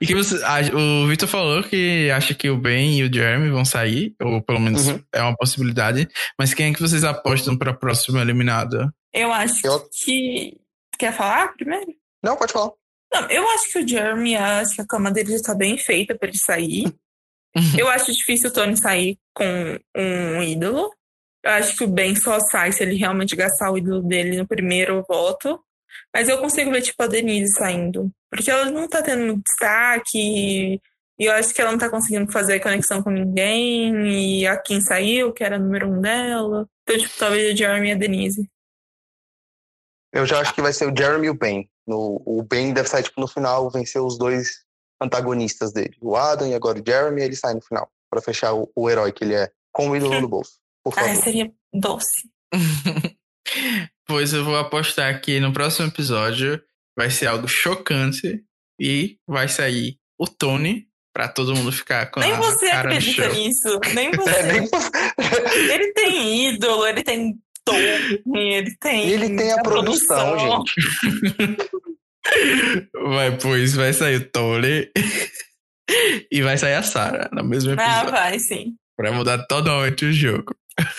e 0.00 0.06
que 0.06 0.14
você. 0.14 0.42
a- 0.44 0.60
o 0.76 1.06
Victor 1.06 1.28
falou 1.28 1.62
que 1.62 2.10
acha 2.10 2.34
que 2.34 2.50
o 2.50 2.56
Ben 2.58 2.98
e 2.98 3.04
o 3.04 3.12
Jeremy 3.12 3.50
vão 3.50 3.64
sair, 3.64 4.14
ou 4.20 4.42
pelo 4.42 4.58
menos 4.60 4.86
Uhum. 4.88 5.00
é 5.12 5.22
uma 5.22 5.36
possibilidade. 5.36 6.08
Mas 6.38 6.52
quem 6.54 6.70
é 6.70 6.74
que 6.74 6.80
vocês 6.82 7.04
apostam 7.04 7.56
pra 7.56 7.72
próxima 7.74 8.20
eliminada? 8.20 8.92
Eu 9.14 9.32
acho 9.32 9.64
Eu- 9.66 9.88
que. 10.04 10.56
Quer 10.98 11.12
falar 11.16 11.54
primeiro? 11.54 11.86
Não, 12.22 12.36
pode 12.36 12.52
falar. 12.52 12.72
Não, 13.16 13.30
eu 13.30 13.48
acho 13.50 13.72
que 13.72 13.78
o 13.78 13.88
Jeremy, 13.88 14.36
acho 14.36 14.74
que 14.74 14.82
a 14.82 14.86
cama 14.86 15.10
dele 15.10 15.36
já 15.36 15.42
tá 15.42 15.54
bem 15.54 15.78
feita 15.78 16.14
pra 16.14 16.28
ele 16.28 16.36
sair. 16.36 16.94
eu 17.78 17.88
acho 17.88 18.12
difícil 18.12 18.50
o 18.50 18.52
Tony 18.52 18.76
sair 18.76 19.18
com 19.32 19.78
um 19.96 20.42
ídolo. 20.42 20.92
Eu 21.42 21.52
acho 21.52 21.76
que 21.76 21.84
o 21.84 21.88
Ben 21.88 22.14
só 22.14 22.38
sai 22.40 22.72
se 22.72 22.82
ele 22.82 22.96
realmente 22.96 23.34
gastar 23.34 23.70
o 23.70 23.78
ídolo 23.78 24.02
dele 24.02 24.36
no 24.36 24.46
primeiro 24.46 25.02
voto. 25.08 25.58
Mas 26.12 26.28
eu 26.28 26.36
consigo 26.38 26.70
ver, 26.70 26.82
tipo, 26.82 27.02
a 27.02 27.06
Denise 27.06 27.54
saindo. 27.54 28.10
Porque 28.30 28.50
ela 28.50 28.70
não 28.70 28.86
tá 28.86 29.00
tendo 29.00 29.24
muito 29.24 29.44
destaque. 29.44 30.78
E 31.18 31.24
eu 31.24 31.32
acho 31.32 31.54
que 31.54 31.60
ela 31.62 31.70
não 31.70 31.78
tá 31.78 31.88
conseguindo 31.88 32.30
fazer 32.30 32.60
conexão 32.60 33.02
com 33.02 33.10
ninguém. 33.10 34.40
E 34.40 34.46
a 34.46 34.60
Kim 34.60 34.80
saiu, 34.82 35.32
que 35.32 35.42
era 35.42 35.58
número 35.58 35.88
um 35.88 36.00
dela. 36.02 36.68
Então, 36.82 36.98
tipo, 36.98 37.18
talvez 37.18 37.54
o 37.54 37.56
Jeremy 37.56 37.88
e 37.88 37.92
a 37.92 37.96
Denise. 37.96 38.50
Eu 40.12 40.26
já 40.26 40.40
acho 40.40 40.54
que 40.54 40.60
vai 40.60 40.72
ser 40.72 40.92
o 40.92 40.94
Jeremy 40.94 41.28
e 41.28 41.30
o 41.30 41.34
Ben. 41.34 41.66
No, 41.86 42.22
o 42.26 42.42
Ben 42.42 42.72
deve 42.72 42.88
sair, 42.88 43.04
tipo, 43.04 43.20
no 43.20 43.28
final, 43.28 43.70
vencer 43.70 44.02
os 44.02 44.18
dois 44.18 44.64
antagonistas 45.00 45.72
dele. 45.72 45.96
O 46.00 46.16
Adam 46.16 46.48
e 46.48 46.54
agora 46.54 46.80
o 46.80 46.84
Jeremy, 46.84 47.22
ele 47.22 47.36
sai 47.36 47.54
no 47.54 47.60
final. 47.60 47.90
Pra 48.10 48.20
fechar 48.20 48.54
o, 48.54 48.70
o 48.74 48.90
herói 48.90 49.12
que 49.12 49.24
ele 49.24 49.34
é, 49.34 49.50
com 49.72 49.90
o 49.90 49.96
ídolo 49.96 50.20
no 50.20 50.28
bolso. 50.28 50.58
Por 50.82 50.94
favor. 50.94 51.10
Ah, 51.10 51.16
seria 51.16 51.52
doce. 51.72 52.30
pois 54.06 54.32
eu 54.32 54.44
vou 54.44 54.56
apostar 54.56 55.20
que 55.20 55.40
no 55.40 55.52
próximo 55.52 55.88
episódio 55.88 56.62
vai 56.96 57.10
ser 57.10 57.26
algo 57.26 57.46
chocante 57.46 58.44
e 58.80 59.18
vai 59.26 59.48
sair 59.48 59.98
o 60.18 60.26
Tony 60.26 60.88
pra 61.12 61.28
todo 61.28 61.54
mundo 61.54 61.72
ficar 61.72 62.10
com 62.10 62.20
Nem 62.20 62.32
a 62.32 62.36
você 62.36 62.66
acredita 62.66 63.28
nisso. 63.30 63.80
Nem 63.94 64.10
É, 64.12 64.16
você. 64.16 64.42
nem... 64.42 64.68
Ele 65.72 65.92
tem 65.92 66.48
ídolo, 66.48 66.86
ele 66.86 67.02
tem 67.02 67.38
token, 67.66 68.22
ele 68.34 68.74
tem. 68.80 69.08
E 69.08 69.12
ele 69.12 69.36
tem 69.36 69.52
a 69.52 69.62
produção, 69.62 70.38
gente. 70.38 70.74
Vai, 73.08 73.36
pois, 73.38 73.74
vai 73.76 73.92
sair 73.92 74.16
o 74.16 74.28
Tony 74.30 74.90
e 76.30 76.42
vai 76.42 76.58
sair 76.58 76.74
a 76.74 76.82
Sarah 76.82 77.28
no 77.32 77.44
mesmo 77.44 77.70
Ah, 77.78 77.84
episódio. 77.84 78.10
vai, 78.10 78.38
sim. 78.40 78.74
pra 78.96 79.12
mudar 79.12 79.46
totalmente 79.46 80.04
o 80.06 80.12
jogo. 80.12 80.54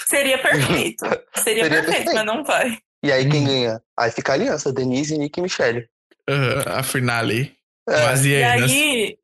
Seria 0.08 0.38
perfeito. 0.38 1.04
Seria, 1.44 1.64
Seria 1.64 1.70
perfeito, 1.70 1.86
perfeito. 2.06 2.14
mas 2.16 2.26
não 2.26 2.44
vai. 2.44 2.78
E 3.04 3.12
aí 3.12 3.30
quem 3.30 3.44
ganha? 3.46 3.82
Aí 4.00 4.10
fica 4.12 4.32
a 4.32 4.36
aliança, 4.36 4.72
Denise, 4.72 5.18
Nick 5.18 5.38
e 5.40 5.44
Michelle. 5.44 5.86
Ah, 6.30 6.80
a 6.80 6.84
finale. 6.84 7.54
É, 7.90 8.02
Com 8.02 8.08
as 8.08 8.26
E 8.26 8.36
aí, 8.36 9.18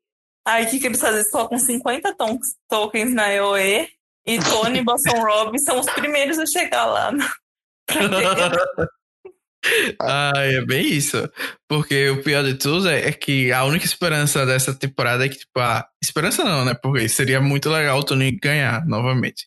aí 0.46 0.64
o 0.66 0.70
que, 0.70 0.78
que 0.80 0.86
eles 0.86 1.00
fazem? 1.00 1.20
Eles 1.20 1.30
colocam 1.30 1.58
50 1.58 2.14
ton- 2.16 2.38
tokens 2.68 3.12
na 3.14 3.32
EOE 3.32 3.88
e 4.26 4.38
Tony 4.38 4.78
e 4.80 4.84
Boston 4.84 5.20
Rob 5.20 5.58
são 5.60 5.78
os 5.80 5.86
primeiros 5.90 6.38
a 6.38 6.46
chegar 6.46 6.86
lá. 6.86 7.12
no- 7.12 7.24
Ai, 10.00 10.56
é 10.56 10.64
bem 10.64 10.86
isso. 10.86 11.28
Porque 11.68 12.10
o 12.10 12.22
pior 12.22 12.44
de 12.44 12.54
tudo 12.54 12.88
é, 12.88 13.08
é 13.08 13.12
que 13.12 13.50
a 13.50 13.64
única 13.64 13.84
esperança 13.86 14.44
dessa 14.44 14.74
temporada 14.74 15.24
é 15.24 15.28
que, 15.28 15.38
tipo, 15.38 15.58
a 15.58 15.86
esperança 16.02 16.44
não, 16.44 16.64
né? 16.64 16.74
Porque 16.74 17.08
seria 17.08 17.40
muito 17.40 17.70
legal 17.70 17.98
o 17.98 18.04
Tony 18.04 18.30
ganhar 18.32 18.84
novamente. 18.86 19.46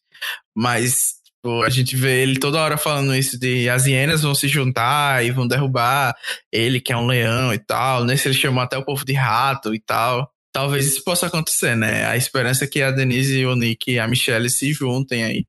Mas, 0.56 1.14
tipo, 1.24 1.62
a 1.62 1.70
gente 1.70 1.96
vê 1.96 2.24
ele 2.24 2.40
toda 2.40 2.60
hora 2.60 2.78
falando 2.78 3.16
isso 3.16 3.40
de 3.40 3.70
as 3.70 3.86
hienas 3.86 4.24
vão 4.24 4.34
se 4.34 4.48
juntar 4.48 5.24
e 5.24 5.30
vão 5.30 5.48
derrubar 5.48 6.16
ele, 6.52 6.82
que 6.82 6.92
é 6.92 6.98
um 6.98 7.06
leão 7.06 7.54
e 7.54 7.60
tal. 7.60 8.04
Nesse 8.04 8.28
ele 8.28 8.34
chamou 8.36 8.64
até 8.64 8.76
o 8.76 8.84
povo 8.86 9.06
de 9.06 9.14
rato 9.14 9.74
e 9.76 9.80
tal. 9.80 10.32
Talvez 10.58 10.88
isso 10.88 11.04
possa 11.04 11.28
acontecer, 11.28 11.76
né? 11.76 12.08
A 12.08 12.18
esperança 12.18 12.64
é 12.64 12.68
que 12.68 12.82
a 12.82 12.90
Denise, 12.90 13.46
o 13.46 13.56
Nick 13.56 13.92
e 13.92 14.00
a 14.00 14.08
Michelle 14.08 14.50
se 14.50 14.74
juntem 14.74 15.24
aí. 15.24 15.46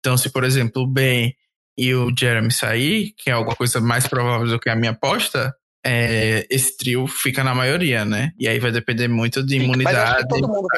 Então, 0.00 0.16
se, 0.16 0.30
por 0.30 0.44
exemplo, 0.44 0.82
o 0.82 0.86
Ben 0.86 1.36
e 1.76 1.94
o 1.94 2.10
Jeremy 2.18 2.50
sair, 2.50 3.12
que 3.18 3.28
é 3.28 3.34
alguma 3.34 3.54
coisa 3.54 3.82
mais 3.82 4.08
provável 4.08 4.46
do 4.48 4.58
que 4.58 4.70
a 4.70 4.74
minha 4.74 4.92
aposta, 4.92 5.54
é, 5.84 6.46
esse 6.48 6.74
trio 6.74 7.06
fica 7.06 7.44
na 7.44 7.54
maioria, 7.54 8.06
né? 8.06 8.32
E 8.38 8.48
aí 8.48 8.58
vai 8.58 8.72
depender 8.72 9.08
muito 9.08 9.44
de 9.44 9.56
imunidade. 9.56 10.24
Mas 10.30 10.40
eu, 10.40 10.48
mundo, 10.48 10.68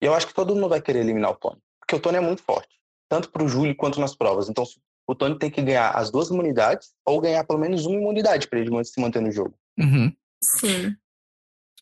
eu 0.00 0.14
acho 0.14 0.28
que 0.28 0.34
todo 0.34 0.54
mundo 0.54 0.68
vai 0.68 0.80
querer 0.80 1.00
eliminar 1.00 1.32
o 1.32 1.34
Tony. 1.34 1.58
Porque 1.80 1.96
o 1.96 1.98
Tony 1.98 2.18
é 2.18 2.20
muito 2.20 2.40
forte. 2.40 2.78
Tanto 3.08 3.30
para 3.30 3.42
o 3.42 3.48
Júlio 3.48 3.74
quanto 3.74 3.98
nas 3.98 4.14
provas. 4.14 4.48
Então, 4.48 4.62
o 5.08 5.14
Tony 5.16 5.36
tem 5.36 5.50
que 5.50 5.60
ganhar 5.60 5.90
as 5.90 6.08
duas 6.08 6.28
imunidades 6.28 6.90
ou 7.04 7.20
ganhar 7.20 7.42
pelo 7.42 7.58
menos 7.58 7.84
uma 7.84 7.96
imunidade 7.96 8.46
para 8.46 8.60
ele 8.60 8.70
se 8.84 9.00
manter 9.00 9.20
no 9.20 9.32
jogo. 9.32 9.56
Uhum. 9.76 10.12
Sim. 10.40 10.94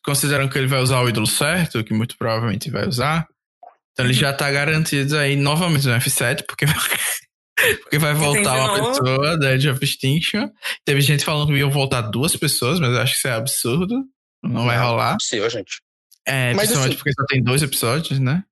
Consideram 0.03 0.49
que 0.49 0.57
ele 0.57 0.67
vai 0.67 0.81
usar 0.81 1.01
o 1.01 1.07
ídolo 1.07 1.27
certo, 1.27 1.83
que 1.83 1.93
muito 1.93 2.17
provavelmente 2.17 2.69
vai 2.69 2.87
usar. 2.87 3.27
Então 3.93 4.05
ele 4.05 4.13
já 4.13 4.33
tá 4.33 4.51
garantido 4.51 5.17
aí 5.17 5.35
novamente 5.35 5.87
no 5.87 5.93
F7, 5.93 6.43
porque, 6.47 6.65
porque 7.83 7.97
vai 7.97 8.13
voltar 8.15 8.55
uma 8.55 8.77
novo. 8.77 8.89
pessoa 8.89 9.37
da 9.37 9.53
Edge 9.53 9.69
of 9.69 9.83
Extinction. 9.83 10.49
Teve 10.83 10.99
gente 11.01 11.23
falando 11.23 11.47
que 11.47 11.59
iam 11.59 11.71
voltar 11.71 12.01
duas 12.01 12.35
pessoas, 12.35 12.79
mas 12.79 12.89
eu 12.89 13.01
acho 13.01 13.13
que 13.13 13.19
isso 13.19 13.27
é 13.27 13.33
absurdo. 13.33 14.03
Não, 14.43 14.65
vai 14.65 14.77
rolar. 14.77 15.17
Sim, 15.21 15.47
gente. 15.49 15.81
É, 16.25 16.53
mas, 16.53 16.67
principalmente 16.67 16.89
assim, 16.89 16.97
porque 16.97 17.13
só 17.13 17.25
tem 17.27 17.43
dois 17.43 17.61
episódios, 17.61 18.19
né? 18.19 18.43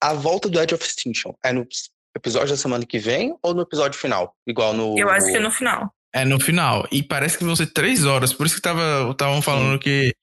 A 0.00 0.12
volta 0.12 0.48
do 0.48 0.60
Edge 0.60 0.74
of 0.74 0.84
Extinction 0.84 1.32
é 1.42 1.52
no 1.52 1.66
episódio 2.14 2.50
da 2.50 2.56
semana 2.56 2.84
que 2.84 2.98
vem 2.98 3.34
ou 3.42 3.54
no 3.54 3.62
episódio 3.62 3.98
final? 3.98 4.34
Igual 4.46 4.74
no. 4.74 4.98
Eu 4.98 5.08
acho 5.08 5.26
que 5.26 5.36
é 5.36 5.40
no 5.40 5.50
final. 5.50 5.94
É 6.12 6.24
no 6.24 6.38
final. 6.38 6.86
E 6.90 7.02
parece 7.02 7.38
que 7.38 7.44
vão 7.44 7.56
ser 7.56 7.68
três 7.68 8.04
horas. 8.04 8.32
Por 8.32 8.46
isso 8.46 8.60
que 8.60 8.68
estavam 8.68 9.40
falando 9.40 9.74
Sim. 9.74 9.78
que 9.78 10.14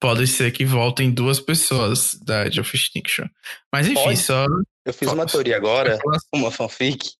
pode 0.00 0.26
ser 0.26 0.52
que 0.52 0.64
voltem 0.64 1.10
duas 1.10 1.40
pessoas 1.40 2.14
da 2.22 2.42
Age 2.42 2.60
of 2.60 2.76
Extinction. 2.76 3.26
Mas 3.72 3.86
enfim, 3.86 4.02
pode. 4.02 4.16
só. 4.18 4.46
Eu 4.84 4.92
fiz 4.92 5.10
uma 5.10 5.26
teoria 5.26 5.56
agora, 5.56 5.98
uma 6.32 6.50
fanfic. 6.50 7.12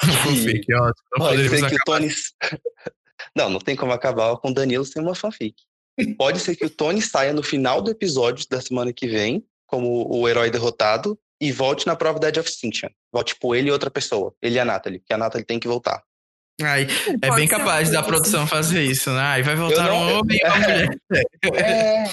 Uma 0.02 0.12
fanfic, 0.12 0.74
ótimo. 0.74 0.94
Pode 1.16 1.48
ser 1.48 1.68
que 1.68 1.74
o 1.76 1.78
Tony. 1.86 2.08
não, 3.36 3.48
não 3.48 3.60
tem 3.60 3.76
como 3.76 3.92
acabar 3.92 4.36
com 4.38 4.50
o 4.50 4.52
Danilo 4.52 4.84
sem 4.84 5.00
uma 5.00 5.14
fanfic. 5.14 5.54
Pode 6.18 6.40
ser 6.40 6.56
que 6.56 6.64
o 6.64 6.70
Tony 6.70 7.00
saia 7.00 7.32
no 7.32 7.44
final 7.44 7.80
do 7.80 7.92
episódio 7.92 8.44
da 8.50 8.60
semana 8.60 8.92
que 8.92 9.06
vem, 9.06 9.46
como 9.66 10.04
o 10.12 10.28
herói 10.28 10.50
derrotado, 10.50 11.16
e 11.40 11.52
volte 11.52 11.86
na 11.86 11.94
prova 11.94 12.18
da 12.18 12.28
Edge 12.28 12.40
of 12.40 12.48
Extinction. 12.48 12.88
Volte, 13.12 13.34
tipo, 13.34 13.54
ele 13.54 13.68
e 13.68 13.70
outra 13.70 13.88
pessoa. 13.88 14.34
Ele 14.42 14.56
e 14.56 14.58
a 14.58 14.64
Natalie, 14.64 15.00
que 15.00 15.14
a 15.14 15.16
Natalie 15.16 15.46
tem 15.46 15.60
que 15.60 15.68
voltar. 15.68 16.02
Ai, 16.62 16.86
é 17.20 17.34
bem 17.34 17.48
capaz 17.48 17.90
da 17.90 18.02
produção 18.02 18.46
fazer 18.46 18.82
isso, 18.82 19.10
né? 19.10 19.22
Aí 19.22 19.42
vai 19.42 19.56
voltar 19.56 19.88
não, 19.88 19.96
um 19.96 20.18
homem 20.18 20.38
e 20.38 20.46
uma 20.46 20.58
mulher. 20.58 20.98
É, 21.54 22.04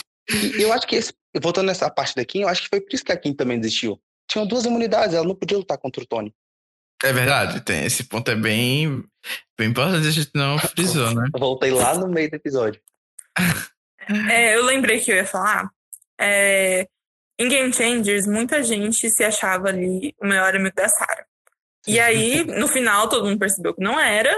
eu 0.60 0.72
acho 0.74 0.88
que 0.88 0.96
esse, 0.96 1.14
voltando 1.42 1.68
nessa 1.68 1.90
parte 1.90 2.16
da 2.16 2.26
Kim, 2.26 2.42
eu 2.42 2.48
acho 2.48 2.64
que 2.64 2.70
foi 2.70 2.82
por 2.82 2.94
isso 2.94 3.04
que 3.04 3.12
a 3.12 3.18
Kim 3.18 3.34
também 3.34 3.60
desistiu. 3.60 4.00
Tinham 4.30 4.48
duas 4.48 4.66
imunidades, 4.66 5.16
ela 5.16 5.28
não 5.28 5.36
podia 5.36 5.58
lutar 5.58 5.78
contra 5.78 6.02
o 6.04 6.06
Tony. 6.06 6.34
É 7.04 7.12
verdade, 7.12 7.62
tem 7.62 7.86
esse 7.86 8.04
ponto 8.04 8.30
é 8.30 8.36
bem, 8.36 9.04
bem 9.58 9.70
importante, 9.70 10.08
a 10.08 10.12
gente 10.12 10.30
não 10.36 10.58
frisou, 10.60 11.14
né? 11.16 11.28
Voltei 11.38 11.72
lá 11.72 11.96
no 11.98 12.08
meio 12.08 12.30
do 12.30 12.36
episódio. 12.36 12.82
É, 14.30 14.58
eu 14.58 14.66
lembrei 14.66 15.00
que 15.00 15.12
eu 15.12 15.16
ia 15.16 15.26
falar. 15.26 15.70
É, 16.20 16.88
em 17.40 17.48
Game 17.48 17.72
Changers, 17.72 18.28
muita 18.28 18.62
gente 18.62 19.10
se 19.10 19.24
achava 19.24 19.70
ali 19.70 20.14
o 20.20 20.28
melhor 20.28 20.56
amigo 20.56 20.76
da 20.76 20.90
Sarah. 20.90 21.26
E 21.88 22.00
aí, 22.00 22.44
no 22.60 22.68
final, 22.68 23.08
todo 23.08 23.26
mundo 23.26 23.40
percebeu 23.40 23.74
que 23.74 23.82
não 23.82 24.00
era, 24.00 24.36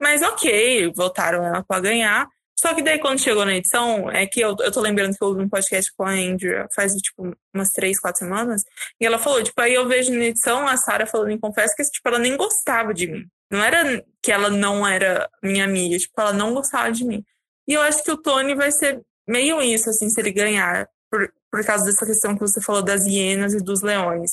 mas 0.00 0.20
ok, 0.22 0.92
voltaram 0.94 1.44
ela 1.44 1.62
para 1.62 1.80
ganhar. 1.80 2.28
Só 2.58 2.72
que 2.72 2.82
daí, 2.82 2.98
quando 2.98 3.20
chegou 3.20 3.44
na 3.44 3.56
edição, 3.56 4.10
é 4.10 4.26
que 4.26 4.40
eu, 4.40 4.56
eu 4.60 4.70
tô 4.70 4.80
lembrando 4.80 5.16
que 5.16 5.22
eu 5.22 5.28
ouvi 5.28 5.42
um 5.42 5.48
podcast 5.48 5.92
com 5.96 6.04
a 6.04 6.12
Andrea 6.12 6.68
faz, 6.74 6.94
tipo, 6.94 7.36
umas 7.52 7.70
três, 7.70 7.98
quatro 7.98 8.20
semanas, 8.20 8.62
e 9.00 9.04
ela 9.04 9.18
falou, 9.18 9.42
tipo, 9.42 9.60
aí 9.60 9.74
eu 9.74 9.88
vejo 9.88 10.12
na 10.12 10.24
edição 10.24 10.66
a 10.66 10.76
Sarah 10.76 11.06
falando 11.06 11.30
em 11.30 11.38
Confesso 11.38 11.74
que, 11.76 11.82
tipo, 11.82 12.08
ela 12.08 12.18
nem 12.18 12.36
gostava 12.36 12.94
de 12.94 13.06
mim. 13.08 13.26
Não 13.50 13.62
era 13.62 14.04
que 14.22 14.32
ela 14.32 14.50
não 14.50 14.86
era 14.86 15.28
minha 15.42 15.64
amiga, 15.64 15.98
tipo, 15.98 16.18
ela 16.18 16.32
não 16.32 16.54
gostava 16.54 16.90
de 16.92 17.04
mim. 17.04 17.24
E 17.66 17.74
eu 17.74 17.82
acho 17.82 18.02
que 18.04 18.10
o 18.10 18.16
Tony 18.16 18.54
vai 18.54 18.70
ser 18.70 19.02
meio 19.26 19.60
isso, 19.60 19.90
assim, 19.90 20.08
se 20.08 20.20
ele 20.20 20.32
ganhar, 20.32 20.88
por, 21.10 21.32
por 21.50 21.64
causa 21.64 21.84
dessa 21.84 22.06
questão 22.06 22.34
que 22.34 22.40
você 22.40 22.60
falou 22.60 22.82
das 22.82 23.04
hienas 23.04 23.54
e 23.54 23.58
dos 23.58 23.82
leões. 23.82 24.32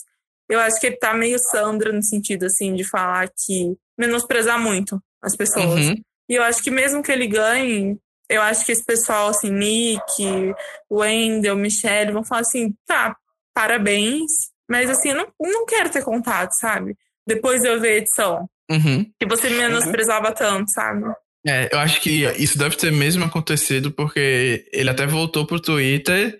Eu 0.49 0.59
acho 0.59 0.79
que 0.79 0.87
ele 0.87 0.97
tá 0.97 1.13
meio 1.13 1.39
Sandra 1.39 1.91
no 1.91 2.03
sentido, 2.03 2.45
assim, 2.45 2.75
de 2.75 2.83
falar 2.83 3.29
que 3.29 3.75
menosprezar 3.97 4.59
muito 4.59 5.01
as 5.21 5.35
pessoas. 5.35 5.87
Uhum. 5.87 5.95
E 6.29 6.35
eu 6.35 6.43
acho 6.43 6.61
que 6.63 6.71
mesmo 6.71 7.01
que 7.01 7.11
ele 7.11 7.27
ganhe, 7.27 7.97
eu 8.31 8.41
acho 8.41 8.65
que 8.65 8.71
esse 8.71 8.83
pessoal, 8.83 9.29
assim, 9.29 9.51
Nick, 9.51 10.53
Wendell, 10.89 11.55
Michelle, 11.55 12.11
vão 12.11 12.23
falar 12.23 12.41
assim, 12.41 12.73
tá, 12.87 13.15
parabéns, 13.53 14.31
mas 14.69 14.89
assim, 14.89 15.09
eu 15.09 15.17
não, 15.17 15.27
não 15.39 15.65
quero 15.65 15.89
ter 15.89 16.03
contato, 16.03 16.53
sabe? 16.53 16.95
Depois 17.27 17.61
de 17.61 17.67
eu 17.67 17.79
ver 17.79 17.89
a 17.89 17.97
edição. 17.97 18.49
Uhum. 18.69 19.05
Que 19.19 19.27
você 19.27 19.49
me 19.49 19.57
menosprezava 19.57 20.29
uhum. 20.29 20.33
tanto, 20.33 20.71
sabe? 20.71 21.03
É, 21.45 21.69
eu 21.73 21.79
acho 21.79 21.99
que 22.01 22.23
isso 22.37 22.57
deve 22.57 22.75
ter 22.77 22.91
mesmo 22.91 23.25
acontecido 23.25 23.91
porque 23.91 24.69
ele 24.71 24.89
até 24.89 25.07
voltou 25.07 25.45
pro 25.45 25.59
Twitter 25.59 26.39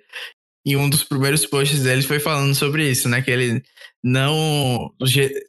e 0.65 0.77
um 0.77 0.87
dos 0.87 1.03
primeiros 1.03 1.45
posts 1.45 1.81
dele 1.81 2.03
foi 2.03 2.19
falando 2.19 2.53
sobre 2.53 2.89
isso, 2.89 3.09
né? 3.09 3.21
Que 3.21 3.31
ele 3.31 3.63
não. 4.03 4.93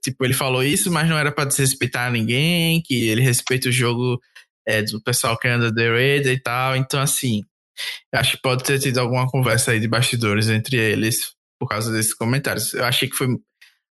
Tipo, 0.02 0.24
ele 0.24 0.34
falou 0.34 0.64
isso, 0.64 0.90
mas 0.90 1.08
não 1.08 1.18
era 1.18 1.30
para 1.30 1.44
desrespeitar 1.44 2.10
ninguém, 2.10 2.82
que 2.82 3.08
ele 3.08 3.20
respeita 3.20 3.68
o 3.68 3.72
jogo 3.72 4.18
é, 4.66 4.82
do 4.82 5.02
pessoal 5.02 5.38
que 5.38 5.48
anda 5.48 5.74
The 5.74 5.88
Raid 5.88 6.28
e 6.28 6.40
tal. 6.40 6.76
Então, 6.76 7.00
assim, 7.00 7.42
acho 8.14 8.36
que 8.36 8.42
pode 8.42 8.64
ter 8.64 8.78
tido 8.78 8.98
alguma 8.98 9.28
conversa 9.28 9.72
aí 9.72 9.80
de 9.80 9.88
bastidores 9.88 10.48
entre 10.48 10.76
eles 10.76 11.32
por 11.58 11.68
causa 11.68 11.92
desses 11.92 12.14
comentários. 12.14 12.74
Eu 12.74 12.84
achei 12.84 13.08
que 13.08 13.16
foi 13.16 13.28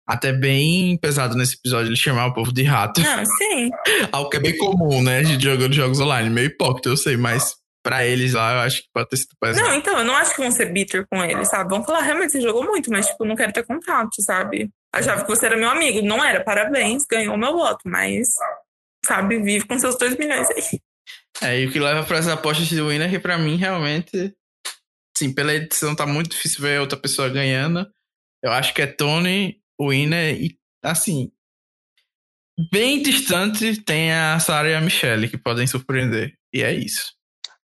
até 0.08 0.34
bem 0.34 0.98
pesado 0.98 1.36
nesse 1.36 1.56
episódio 1.56 1.90
ele 1.90 1.96
chamar 1.96 2.28
o 2.28 2.34
povo 2.34 2.52
de 2.52 2.64
rato. 2.64 3.02
Não, 3.02 3.24
sim. 3.26 3.70
Algo 4.12 4.30
que 4.30 4.38
é 4.38 4.42
bem 4.42 4.58
comum, 4.58 5.02
né? 5.02 5.22
De 5.22 5.42
jogando 5.42 5.74
jogos 5.74 6.00
online. 6.00 6.30
Meio 6.30 6.48
hipócrita, 6.48 6.90
eu 6.90 6.98
sei, 6.98 7.16
mas 7.16 7.56
pra 7.84 8.06
eles 8.06 8.34
lá, 8.34 8.54
eu 8.54 8.60
acho 8.60 8.82
que 8.82 8.90
pode 8.94 9.10
ter 9.10 9.18
sido 9.18 9.36
pesado. 9.40 9.68
Não, 9.68 9.76
então, 9.76 9.98
eu 9.98 10.06
não 10.06 10.16
acho 10.16 10.36
que 10.36 10.42
vão 10.42 10.52
ser 10.52 10.72
bitter 10.72 11.06
com 11.10 11.24
eles, 11.24 11.50
sabe? 11.50 11.70
Vão 11.70 11.84
falar, 11.84 12.02
realmente, 12.02 12.32
você 12.32 12.42
jogou 12.42 12.64
muito, 12.64 12.92
mas, 12.92 13.08
tipo, 13.08 13.26
não 13.26 13.36
quero 13.36 13.54
ter 13.54 13.66
contato, 13.66 14.22
sabe? 14.22 14.70
Achava 14.94 15.24
que 15.24 15.30
você 15.30 15.46
era 15.46 15.58
meu 15.58 15.70
amigo. 15.70 16.06
Não 16.06 16.24
era, 16.24 16.44
parabéns, 16.44 17.04
ganhou 17.10 17.38
meu 17.38 17.54
voto, 17.54 17.82
mas 17.86 18.28
sabe, 19.06 19.42
vive 19.42 19.66
com 19.66 19.78
seus 19.80 19.98
2 19.98 20.18
milhões 20.18 20.48
aí. 20.50 20.80
É, 21.42 21.60
e 21.60 21.66
o 21.66 21.72
que 21.72 21.80
leva 21.80 22.06
para 22.06 22.20
as 22.20 22.28
apostas 22.28 22.68
de 22.68 22.82
winner, 22.82 23.10
que 23.10 23.20
para 23.20 23.38
mim, 23.38 23.56
realmente, 23.56 24.34
sim, 25.18 25.34
pela 25.34 25.54
edição 25.54 25.96
tá 25.96 26.06
muito 26.06 26.32
difícil 26.32 26.62
ver 26.62 26.80
outra 26.80 26.98
pessoa 26.98 27.30
ganhando. 27.30 27.90
Eu 28.44 28.52
acho 28.52 28.74
que 28.74 28.82
é 28.82 28.88
Tony, 28.88 29.60
winner, 29.80 30.40
e 30.40 30.58
assim, 30.84 31.32
bem 32.72 33.02
distante 33.02 33.82
tem 33.82 34.12
a 34.12 34.40
Sarah 34.40 34.70
e 34.70 34.76
a 34.76 34.82
Michelle, 34.82 35.30
que 35.30 35.38
podem 35.38 35.66
surpreender. 35.66 36.34
E 36.54 36.62
é 36.62 36.74
isso. 36.74 37.14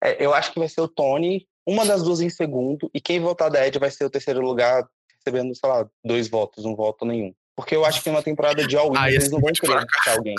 É, 0.03 0.23
eu 0.23 0.33
acho 0.33 0.51
que 0.53 0.59
vai 0.59 0.69
ser 0.69 0.81
o 0.81 0.87
Tony, 0.87 1.47
uma 1.67 1.85
das 1.85 2.03
duas 2.03 2.21
em 2.21 2.29
segundo, 2.29 2.89
e 2.93 3.01
quem 3.01 3.19
votar 3.19 3.49
da 3.49 3.65
Ed 3.65 3.77
vai 3.77 3.91
ser 3.91 4.05
o 4.05 4.09
terceiro 4.09 4.41
lugar, 4.41 4.87
recebendo, 5.17 5.53
sei 5.55 5.69
lá, 5.69 5.87
dois 6.03 6.27
votos, 6.27 6.65
um 6.65 6.75
voto 6.75 7.05
nenhum. 7.05 7.33
Porque 7.55 7.75
eu 7.75 7.83
acho 7.83 8.01
que 8.01 8.09
uma 8.09 8.23
temporada 8.23 8.65
de 8.65 8.77
all-in, 8.77 8.97
ah, 8.97 9.11
eles 9.11 9.31
não 9.31 9.39
vão 9.39 9.51
querer 9.51 9.85
alguém. 10.07 10.35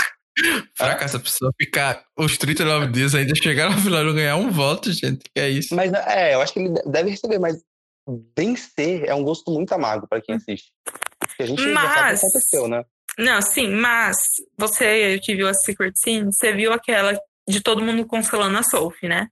Fraca 0.75 1.05
essa 1.05 1.19
pessoa 1.19 1.53
ficar 1.61 2.05
os 2.17 2.37
39 2.39 2.89
dias 2.89 3.15
ainda 3.15 3.35
chegar 3.35 3.71
no 3.71 3.79
final 3.79 4.07
e 4.07 4.15
ganhar 4.15 4.37
um 4.37 4.51
voto, 4.51 4.93
gente. 4.93 5.21
Que 5.35 5.41
é 5.41 5.49
isso. 5.49 5.75
Mas 5.75 5.93
é, 5.93 6.35
eu 6.35 6.41
acho 6.41 6.53
que 6.53 6.61
ele 6.61 6.75
deve 6.87 7.11
receber, 7.11 7.39
mas 7.39 7.63
vencer 8.37 9.05
é 9.05 9.15
um 9.15 9.23
gosto 9.23 9.51
muito 9.51 9.73
amargo 9.73 10.07
para 10.09 10.21
quem 10.21 10.37
assiste. 10.37 10.71
Porque 11.19 11.43
a 11.43 11.47
gente 11.47 11.67
mas... 11.67 11.83
já 11.83 11.95
sabe 11.95 12.17
o 12.17 12.21
que 12.21 12.27
aconteceu, 12.27 12.69
né? 12.69 12.85
Não, 13.19 13.43
sim, 13.43 13.69
mas 13.69 14.17
você 14.57 15.19
que 15.19 15.35
viu 15.35 15.49
a 15.49 15.55
Secret 15.55 15.93
Scene, 15.97 16.33
você 16.33 16.53
viu 16.53 16.73
aquela 16.73 17.19
de 17.49 17.61
todo 17.61 17.83
mundo 17.83 18.07
cancelando 18.07 18.57
a 18.57 18.63
Sophie, 18.63 19.09
né? 19.09 19.29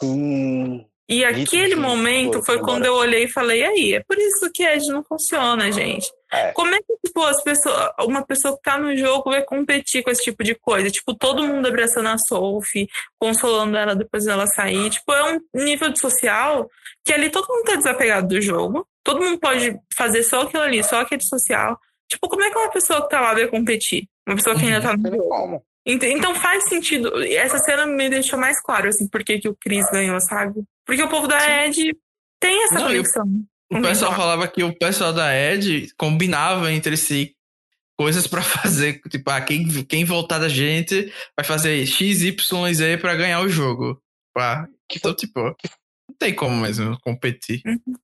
Sim. 0.00 0.84
E 1.08 1.24
aquele 1.24 1.74
momento 1.74 2.42
foi 2.42 2.60
quando 2.60 2.86
eu 2.86 2.94
olhei 2.94 3.24
e 3.24 3.32
falei, 3.32 3.64
aí, 3.64 3.94
é 3.94 4.02
por 4.06 4.16
isso 4.16 4.50
que 4.52 4.62
Ed 4.62 4.86
não 4.88 5.02
funciona, 5.02 5.70
gente. 5.70 6.08
É. 6.32 6.52
Como 6.52 6.74
é 6.74 6.78
que, 6.78 6.96
tipo, 7.04 7.22
as 7.24 7.42
pessoas, 7.42 7.90
uma 8.00 8.24
pessoa 8.24 8.56
que 8.56 8.62
tá 8.62 8.78
no 8.78 8.96
jogo 8.96 9.30
vai 9.30 9.42
competir 9.42 10.02
com 10.02 10.10
esse 10.10 10.22
tipo 10.22 10.44
de 10.44 10.54
coisa? 10.54 10.90
Tipo, 10.90 11.14
todo 11.14 11.46
mundo 11.46 11.66
abraçando 11.66 12.08
a 12.08 12.18
Sophie, 12.18 12.88
consolando 13.18 13.76
ela 13.76 13.96
depois 13.96 14.24
dela 14.24 14.46
sair. 14.46 14.90
Tipo, 14.90 15.12
é 15.12 15.34
um 15.34 15.40
nível 15.54 15.90
de 15.90 15.98
social 15.98 16.70
que 17.04 17.12
ali 17.12 17.30
todo 17.30 17.48
mundo 17.48 17.64
tá 17.64 17.76
desapegado 17.76 18.28
do 18.28 18.40
jogo. 18.40 18.86
Todo 19.02 19.20
mundo 19.20 19.38
pode 19.38 19.76
fazer 19.96 20.22
só 20.22 20.42
aquilo 20.42 20.62
ali, 20.62 20.82
só 20.84 21.00
aquele 21.00 21.22
social. 21.22 21.78
Tipo, 22.08 22.28
como 22.28 22.42
é 22.42 22.50
que 22.50 22.58
uma 22.58 22.70
pessoa 22.70 23.02
que 23.02 23.08
tá 23.08 23.20
lá 23.20 23.34
vai 23.34 23.46
competir? 23.48 24.08
Uma 24.26 24.36
pessoa 24.36 24.56
que 24.56 24.64
ainda 24.64 24.80
tá 24.80 24.96
no 24.96 25.10
jogo. 25.10 25.64
Então 25.86 26.34
faz 26.34 26.68
sentido. 26.68 27.10
Essa 27.24 27.58
cena 27.58 27.86
me 27.86 28.08
deixou 28.08 28.38
mais 28.38 28.60
claro, 28.62 28.88
assim, 28.88 29.08
por 29.08 29.24
que, 29.24 29.38
que 29.38 29.48
o 29.48 29.56
Chris 29.56 29.88
ganhou, 29.90 30.20
sabe? 30.20 30.62
Porque 30.84 31.02
o 31.02 31.08
povo 31.08 31.26
da 31.26 31.66
Ed 31.66 31.96
tem 32.38 32.64
essa 32.64 32.74
Não, 32.74 32.82
conexão. 32.82 33.26
O 33.72 33.80
pessoal 33.80 34.14
falava 34.14 34.48
que 34.48 34.64
o 34.64 34.76
pessoal 34.76 35.12
da 35.12 35.32
Ed 35.34 35.92
combinava 35.96 36.72
entre 36.72 36.96
si 36.96 37.36
coisas 37.96 38.26
para 38.26 38.40
fazer, 38.42 39.00
tipo, 39.10 39.30
ah, 39.30 39.40
quem, 39.40 39.84
quem 39.84 40.04
voltar 40.04 40.38
da 40.38 40.48
gente 40.48 41.12
vai 41.36 41.44
fazer 41.44 41.86
X, 41.86 42.22
Y 42.22 42.74
Z 42.74 42.96
pra 42.96 43.14
ganhar 43.14 43.40
o 43.40 43.48
jogo. 43.48 44.02
Pá. 44.34 44.66
Então, 44.90 45.14
tipo, 45.14 45.40
não 45.40 46.16
tem 46.18 46.34
como 46.34 46.56
mesmo 46.56 46.98
competir. 47.00 47.60
Uhum. 47.66 47.94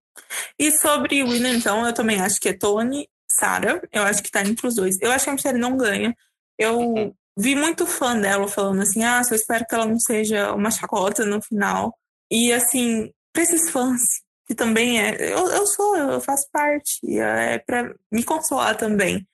E 0.58 0.70
sobre 0.78 1.22
William, 1.22 1.54
então, 1.54 1.86
eu 1.86 1.92
também 1.92 2.20
acho 2.20 2.38
que 2.40 2.50
é 2.50 2.52
Tony, 2.52 3.08
Sarah. 3.28 3.80
Eu 3.92 4.02
acho 4.02 4.22
que 4.22 4.30
tá 4.30 4.42
entre 4.42 4.66
os 4.66 4.74
dois. 4.74 5.00
Eu 5.00 5.10
acho 5.10 5.24
que 5.24 5.30
a 5.30 5.32
Michelle 5.32 5.58
não 5.58 5.76
ganha. 5.76 6.14
Eu 6.58 6.78
uhum. 6.78 7.14
vi 7.36 7.54
muito 7.54 7.86
fã 7.86 8.18
dela 8.18 8.46
falando 8.48 8.82
assim: 8.82 9.02
ah, 9.02 9.22
só 9.24 9.34
espero 9.34 9.64
que 9.66 9.74
ela 9.74 9.86
não 9.86 9.98
seja 9.98 10.52
uma 10.52 10.70
chacota 10.70 11.24
no 11.24 11.42
final. 11.42 11.94
E 12.30 12.52
assim, 12.52 13.10
pra 13.32 13.42
esses 13.42 13.70
fãs, 13.70 14.00
que 14.46 14.54
também 14.54 15.00
é. 15.00 15.32
Eu, 15.32 15.48
eu 15.48 15.66
sou, 15.66 15.96
eu 15.96 16.20
faço 16.20 16.46
parte. 16.52 17.00
É 17.18 17.58
pra 17.58 17.92
me 18.10 18.22
consolar 18.22 18.76
também. 18.76 19.26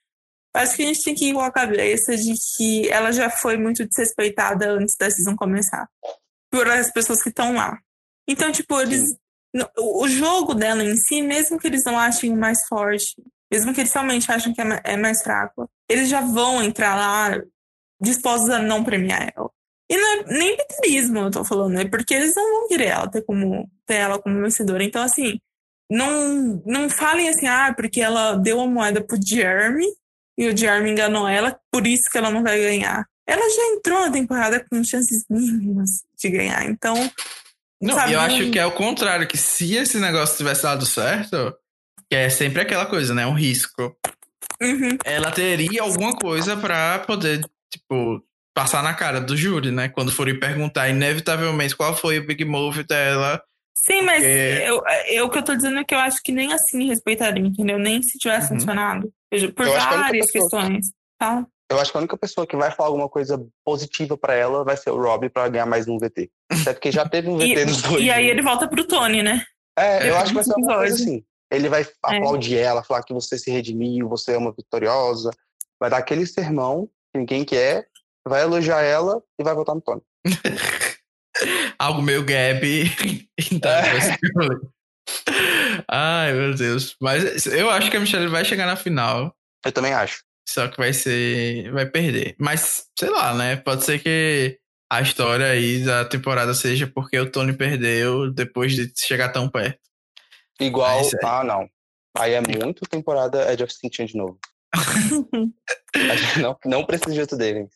Acho 0.55 0.75
que 0.75 0.83
a 0.83 0.87
gente 0.87 1.03
tem 1.03 1.15
que 1.15 1.29
ir 1.29 1.33
com 1.33 1.41
a 1.41 1.51
cabeça 1.51 2.15
de 2.15 2.33
que 2.55 2.89
ela 2.89 3.11
já 3.11 3.29
foi 3.29 3.57
muito 3.57 3.87
desrespeitada 3.87 4.71
antes 4.71 4.95
da 4.97 5.09
season 5.09 5.35
começar. 5.35 5.87
Por 6.51 6.67
as 6.67 6.91
pessoas 6.91 7.21
que 7.21 7.29
estão 7.29 7.53
lá. 7.55 7.79
Então, 8.27 8.51
tipo, 8.51 8.79
eles. 8.79 9.15
O 9.77 10.07
jogo 10.07 10.55
dela 10.55 10.83
em 10.83 10.95
si, 10.95 11.21
mesmo 11.21 11.59
que 11.59 11.67
eles 11.67 11.83
não 11.83 11.97
achem 11.97 12.35
mais 12.35 12.65
forte, 12.67 13.15
mesmo 13.51 13.71
que 13.71 13.81
eles 13.81 13.93
realmente 13.93 14.31
achem 14.31 14.51
que 14.51 14.59
é, 14.59 14.81
é 14.83 14.97
mais 14.97 15.21
fraco, 15.21 15.69
eles 15.87 16.09
já 16.09 16.21
vão 16.21 16.63
entrar 16.63 16.95
lá 16.95 17.39
dispostos 18.01 18.49
a 18.49 18.57
não 18.57 18.83
premiar 18.83 19.31
ela. 19.35 19.51
E 19.89 19.97
não 19.97 20.13
é 20.13 20.23
nem 20.27 20.57
vitimismo, 20.57 21.19
eu 21.19 21.31
tô 21.31 21.43
falando, 21.43 21.77
é 21.77 21.85
porque 21.85 22.13
eles 22.13 22.33
não 22.35 22.59
vão 22.59 22.67
querer 22.67 22.87
ela 22.87 23.07
ter, 23.09 23.21
como, 23.21 23.69
ter 23.85 23.95
ela 23.95 24.19
como 24.19 24.41
vencedora. 24.41 24.83
Então, 24.83 25.01
assim, 25.03 25.39
não, 25.91 26.61
não 26.65 26.89
falem 26.89 27.29
assim, 27.29 27.47
ah, 27.47 27.73
porque 27.75 28.01
ela 28.01 28.35
deu 28.35 28.61
a 28.61 28.67
moeda 28.67 29.03
pro 29.03 29.19
Jeremy 29.21 29.85
e 30.37 30.47
o 30.47 30.57
Jeremy 30.57 30.91
enganou 30.91 31.27
ela, 31.27 31.59
por 31.71 31.85
isso 31.85 32.09
que 32.09 32.17
ela 32.17 32.31
não 32.31 32.41
vai 32.41 32.59
ganhar. 32.59 33.05
Ela 33.27 33.49
já 33.49 33.65
entrou 33.75 33.99
na 33.99 34.11
temporada 34.11 34.65
com 34.69 34.83
chances 34.83 35.25
mínimas 35.29 36.03
de 36.17 36.29
ganhar, 36.29 36.65
então. 36.65 36.95
Não, 37.81 37.95
sabe, 37.95 38.13
eu 38.13 38.19
acho 38.19 38.51
que 38.51 38.59
é 38.59 38.65
o 38.65 38.71
contrário, 38.71 39.27
que 39.27 39.37
se 39.37 39.75
esse 39.75 39.99
negócio 39.99 40.37
tivesse 40.37 40.63
dado 40.63 40.85
certo, 40.85 41.53
que 42.09 42.15
é 42.15 42.29
sempre 42.29 42.61
aquela 42.61 42.85
coisa, 42.85 43.13
né? 43.13 43.25
Um 43.27 43.33
risco. 43.33 43.95
Uhum. 44.61 44.97
Ela 45.03 45.31
teria 45.31 45.81
alguma 45.81 46.15
coisa 46.15 46.55
para 46.55 46.99
poder, 46.99 47.41
tipo, 47.71 48.23
passar 48.53 48.83
na 48.83 48.93
cara 48.93 49.19
do 49.19 49.35
júri, 49.35 49.71
né? 49.71 49.89
Quando 49.89 50.11
forem 50.11 50.39
perguntar 50.39 50.89
inevitavelmente 50.89 51.75
qual 51.75 51.95
foi 51.95 52.19
o 52.19 52.25
big 52.25 52.45
move 52.45 52.83
dela. 52.83 53.41
Sim, 53.75 54.01
mas 54.03 54.23
porque... 54.23 54.63
eu, 54.65 54.83
eu, 55.07 55.25
o 55.25 55.29
que 55.29 55.37
eu 55.39 55.43
tô 55.43 55.55
dizendo 55.55 55.79
é 55.79 55.83
que 55.83 55.93
eu 55.93 55.99
acho 55.99 56.21
que 56.23 56.31
nem 56.31 56.53
assim 56.53 56.87
respeitaria, 56.87 57.45
entendeu? 57.45 57.77
Nem 57.77 58.01
se 58.01 58.17
tivesse 58.17 58.51
uhum. 58.51 58.59
funcionado. 58.59 59.11
Por 59.55 59.67
eu 59.67 59.73
várias 59.73 60.31
que 60.31 60.39
questões. 60.39 60.87
Tá? 61.19 61.45
Eu 61.69 61.79
acho 61.79 61.91
que 61.91 61.97
a 61.97 62.01
única 62.01 62.17
pessoa 62.17 62.45
que 62.45 62.55
vai 62.55 62.69
falar 62.69 62.89
alguma 62.89 63.09
coisa 63.09 63.43
positiva 63.65 64.15
para 64.15 64.35
ela 64.35 64.63
vai 64.63 64.77
ser 64.77 64.91
o 64.91 65.01
Rob 65.01 65.27
para 65.29 65.49
ganhar 65.49 65.65
mais 65.65 65.87
um 65.87 65.97
VT. 65.97 66.29
Até 66.51 66.73
porque 66.73 66.91
já 66.91 67.07
teve 67.07 67.29
um 67.29 67.37
VT 67.37 67.45
e, 67.61 67.65
nos 67.65 67.81
dois. 67.81 68.03
E 68.03 68.11
aí 68.11 68.29
ele 68.29 68.41
volta 68.43 68.67
pro 68.67 68.85
Tony, 68.85 69.23
né? 69.23 69.43
É, 69.77 70.09
eu 70.09 70.15
acho 70.17 70.27
que 70.27 70.35
vai 70.35 70.43
ser 70.43 70.53
uma 70.55 70.77
coisa 70.77 70.95
assim. 70.95 71.23
Ele 71.51 71.69
vai 71.69 71.81
é. 71.81 71.87
aplaudir 72.01 72.57
ela, 72.57 72.83
falar 72.83 73.03
que 73.03 73.13
você 73.13 73.37
se 73.37 73.49
redimiu, 73.49 74.07
você 74.07 74.33
é 74.33 74.37
uma 74.37 74.51
vitoriosa. 74.51 75.31
Vai 75.79 75.89
dar 75.89 75.97
aquele 75.97 76.25
sermão 76.25 76.87
que 77.11 77.19
ninguém 77.19 77.43
quer, 77.43 77.87
vai 78.27 78.41
elogiar 78.41 78.81
ela 78.81 79.21
e 79.39 79.43
vai 79.43 79.53
votar 79.53 79.75
no 79.75 79.81
Tony. 79.81 80.01
Algo 81.79 82.01
meio 82.01 82.23
Gabi. 82.23 83.27
então, 83.51 83.71
é. 83.71 84.09
Ai, 85.89 86.33
meu 86.33 86.53
Deus. 86.53 86.95
Mas 87.01 87.45
eu 87.45 87.69
acho 87.69 87.89
que 87.89 87.97
a 87.97 87.99
Michelle 87.99 88.27
vai 88.27 88.45
chegar 88.45 88.65
na 88.65 88.75
final. 88.75 89.35
Eu 89.65 89.71
também 89.71 89.93
acho. 89.93 90.23
Só 90.47 90.67
que 90.67 90.77
vai 90.77 90.93
ser. 90.93 91.71
Vai 91.71 91.85
perder. 91.85 92.35
Mas, 92.39 92.85
sei 92.97 93.09
lá, 93.09 93.33
né? 93.33 93.55
Pode 93.55 93.83
ser 93.83 93.99
que 93.99 94.59
a 94.91 95.01
história 95.01 95.47
aí 95.47 95.83
da 95.83 96.05
temporada 96.05 96.53
seja 96.53 96.85
porque 96.87 97.19
o 97.19 97.29
Tony 97.29 97.53
perdeu 97.53 98.31
depois 98.31 98.73
de 98.73 98.91
chegar 98.95 99.29
tão 99.29 99.49
perto. 99.49 99.79
Igual. 100.59 101.01
Ah, 101.23 101.43
não. 101.43 101.67
Aí 102.17 102.33
é 102.33 102.41
muito 102.41 102.87
temporada 102.87 103.51
Edge 103.51 103.63
of 103.63 103.73
Extinction 103.73 104.05
de 104.05 104.17
novo. 104.17 104.39
a 105.95 106.15
gente 106.15 106.39
não, 106.39 106.57
não 106.65 106.85
precisa 106.85 107.13
de 107.13 107.21
outro 107.21 107.37
dele. 107.37 107.67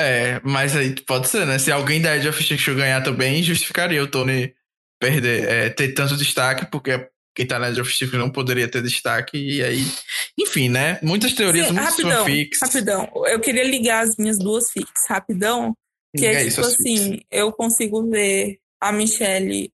É, 0.00 0.40
mas 0.42 0.76
aí 0.76 0.94
pode 1.02 1.28
ser, 1.28 1.46
né? 1.46 1.58
Se 1.58 1.70
alguém 1.70 2.00
da 2.00 2.16
Edge 2.16 2.28
of 2.28 2.40
Extinction 2.40 2.74
ganhar 2.74 3.02
também, 3.02 3.42
justificaria 3.42 4.02
o 4.02 4.06
Tony 4.06 4.54
perder, 5.00 5.48
é, 5.48 5.70
ter 5.70 5.92
tanto 5.92 6.16
destaque, 6.16 6.66
porque 6.66 7.08
quem 7.34 7.46
tá 7.46 7.58
na 7.58 7.70
Edge 7.70 7.80
of 7.80 7.90
Extinction 7.90 8.18
não 8.18 8.30
poderia 8.30 8.68
ter 8.68 8.82
destaque, 8.82 9.36
e 9.36 9.62
aí. 9.62 9.84
Enfim, 10.38 10.68
né? 10.68 10.98
Muitas 11.02 11.32
teorias, 11.32 11.68
Sim, 11.68 11.74
muitos 11.74 11.90
rapidão, 11.90 12.24
fanfics. 12.24 12.58
Rapidão, 12.62 13.12
eu 13.26 13.40
queria 13.40 13.64
ligar 13.64 14.04
as 14.04 14.16
minhas 14.16 14.38
duas 14.38 14.70
fics, 14.70 15.06
rapidão. 15.08 15.74
Que 16.16 16.26
é, 16.26 16.46
é 16.46 16.48
tipo 16.48 16.60
assim, 16.60 17.12
fics. 17.12 17.26
eu 17.30 17.52
consigo 17.52 18.10
ver 18.10 18.58
a 18.80 18.90
Michelle 18.90 19.70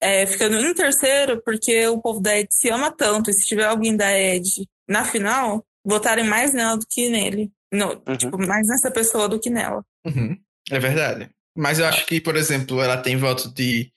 é, 0.00 0.26
ficando 0.26 0.56
em 0.56 0.74
terceiro, 0.74 1.42
porque 1.42 1.86
o 1.88 2.00
povo 2.00 2.20
da 2.20 2.38
Ed 2.38 2.48
se 2.50 2.68
ama 2.68 2.90
tanto, 2.90 3.30
e 3.30 3.32
se 3.32 3.46
tiver 3.46 3.64
alguém 3.64 3.96
da 3.96 4.12
Ed 4.12 4.68
na 4.86 5.04
final, 5.04 5.64
votarem 5.84 6.24
mais 6.24 6.52
nela 6.52 6.76
do 6.76 6.86
que 6.88 7.08
nele. 7.08 7.50
No, 7.74 8.02
uhum. 8.06 8.16
Tipo, 8.16 8.38
mais 8.38 8.66
nessa 8.68 8.90
pessoa 8.90 9.28
do 9.28 9.40
que 9.40 9.50
nela. 9.50 9.84
Uhum. 10.06 10.38
É 10.70 10.78
verdade. 10.78 11.28
Mas 11.56 11.78
eu 11.78 11.86
acho 11.86 12.06
que, 12.06 12.20
por 12.20 12.36
exemplo, 12.36 12.80
ela 12.80 12.96
tem 12.96 13.16
voto 13.16 13.52
de 13.52 13.92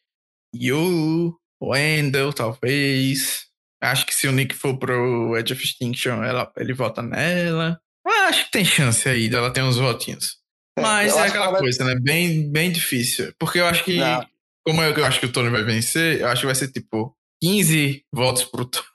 Yu, 0.55 1.35
Wendell, 1.61 2.33
talvez. 2.33 3.45
Acho 3.81 4.05
que 4.05 4.13
se 4.13 4.27
o 4.27 4.31
Nick 4.31 4.55
for 4.55 4.77
pro 4.77 5.37
Edge 5.37 5.53
of 5.53 5.63
Extinction, 5.63 6.23
ela, 6.23 6.51
ele 6.57 6.73
vota 6.73 7.01
nela. 7.01 7.79
acho 8.05 8.45
que 8.45 8.51
tem 8.51 8.65
chance 8.65 9.07
aí 9.07 9.29
dela 9.29 9.51
ter 9.51 9.61
uns 9.61 9.77
votinhos. 9.77 10.37
É, 10.77 10.81
Mas 10.81 11.15
é 11.15 11.27
aquela 11.27 11.57
coisa, 11.57 11.83
vai... 11.83 11.93
né? 11.93 12.01
Bem, 12.01 12.51
bem 12.51 12.71
difícil. 12.71 13.33
Porque 13.39 13.59
eu 13.59 13.65
acho 13.65 13.83
que, 13.83 13.97
Não. 13.97 14.25
como 14.65 14.81
eu, 14.81 14.93
eu 14.93 15.05
acho 15.05 15.19
que 15.19 15.25
o 15.25 15.31
Tony 15.31 15.49
vai 15.49 15.63
vencer, 15.63 16.21
eu 16.21 16.27
acho 16.27 16.41
que 16.41 16.45
vai 16.47 16.55
ser 16.55 16.71
tipo 16.71 17.15
15 17.41 18.03
votos 18.13 18.43
pro 18.43 18.65
Tony. 18.65 18.85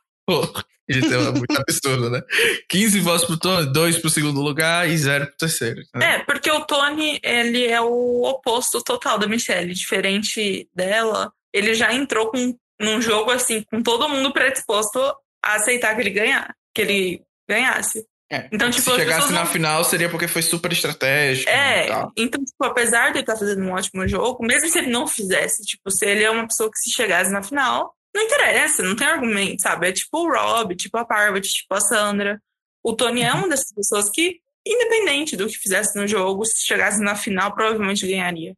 Isso 0.88 1.14
é 1.14 1.30
muito 1.30 1.56
absurdo, 1.56 2.10
né? 2.10 2.20
15 2.68 3.00
votos 3.00 3.24
pro 3.24 3.38
Tony, 3.38 3.72
2 3.72 3.98
pro 3.98 4.10
segundo 4.10 4.40
lugar 4.40 4.88
e 4.88 4.96
0 4.96 5.26
pro 5.26 5.36
terceiro. 5.36 5.82
Né? 5.94 6.16
É, 6.16 6.18
porque 6.24 6.50
o 6.50 6.64
Tony, 6.64 7.18
ele 7.22 7.66
é 7.66 7.80
o 7.80 8.22
oposto 8.24 8.82
total 8.82 9.18
da 9.18 9.26
Michelle. 9.26 9.72
Diferente 9.72 10.68
dela, 10.74 11.32
ele 11.52 11.74
já 11.74 11.94
entrou 11.94 12.30
com, 12.30 12.56
num 12.80 13.00
jogo 13.00 13.30
assim, 13.30 13.62
com 13.70 13.82
todo 13.82 14.09
mundo 14.09 14.32
predisposto 14.32 14.98
a 15.44 15.54
aceitar 15.54 15.94
que 15.94 16.02
ele 16.02 16.10
ganhar, 16.10 16.54
que 16.74 16.82
ele 16.82 17.22
ganhasse. 17.48 18.04
É, 18.30 18.48
então, 18.50 18.70
tipo, 18.70 18.90
se 18.90 18.96
chegasse 18.96 19.30
na 19.30 19.40
não... 19.40 19.46
final, 19.46 19.84
seria 19.84 20.09
porque 20.09 20.26
foi 20.26 20.40
super 20.40 20.72
estratégico. 20.72 21.50
É, 21.50 21.86
então, 22.16 22.42
tipo, 22.42 22.64
apesar 22.64 23.10
de 23.10 23.18
ele 23.18 23.20
estar 23.20 23.34
tá 23.34 23.38
fazendo 23.38 23.62
um 23.62 23.72
ótimo 23.72 24.09
jogo, 24.09 24.42
mesmo 24.42 24.70
se 24.70 24.78
ele 24.78 24.86
não 24.86 25.06
fizesse, 25.06 25.62
tipo, 25.64 25.90
se 25.90 26.06
ele 26.06 26.24
é 26.24 26.30
uma 26.30 26.46
pessoa 26.46 26.70
que 26.70 26.78
se 26.78 26.90
chegasse 26.90 27.30
na 27.30 27.42
final, 27.42 27.94
não 28.14 28.22
interessa, 28.22 28.82
não 28.82 28.94
tem 28.94 29.06
argumento, 29.06 29.62
sabe? 29.62 29.89
É 29.89 29.93
tipo 29.93 30.18
o 30.18 30.30
Rob, 30.30 30.76
tipo 30.76 30.97
a 30.98 31.05
Parvati, 31.05 31.48
tipo 31.48 31.74
a 31.74 31.80
Sandra. 31.80 32.40
O 32.82 32.94
Tony 32.94 33.22
é 33.22 33.32
uma 33.32 33.48
dessas 33.48 33.72
pessoas 33.72 34.10
que, 34.10 34.40
independente 34.66 35.36
do 35.36 35.47
que 35.47 35.56
fizesse 35.56 35.97
no 35.97 36.06
jogo, 36.06 36.44
se 36.44 36.66
chegasse 36.66 37.01
na 37.01 37.14
final, 37.14 37.55
provavelmente 37.55 38.06
ganharia. 38.06 38.55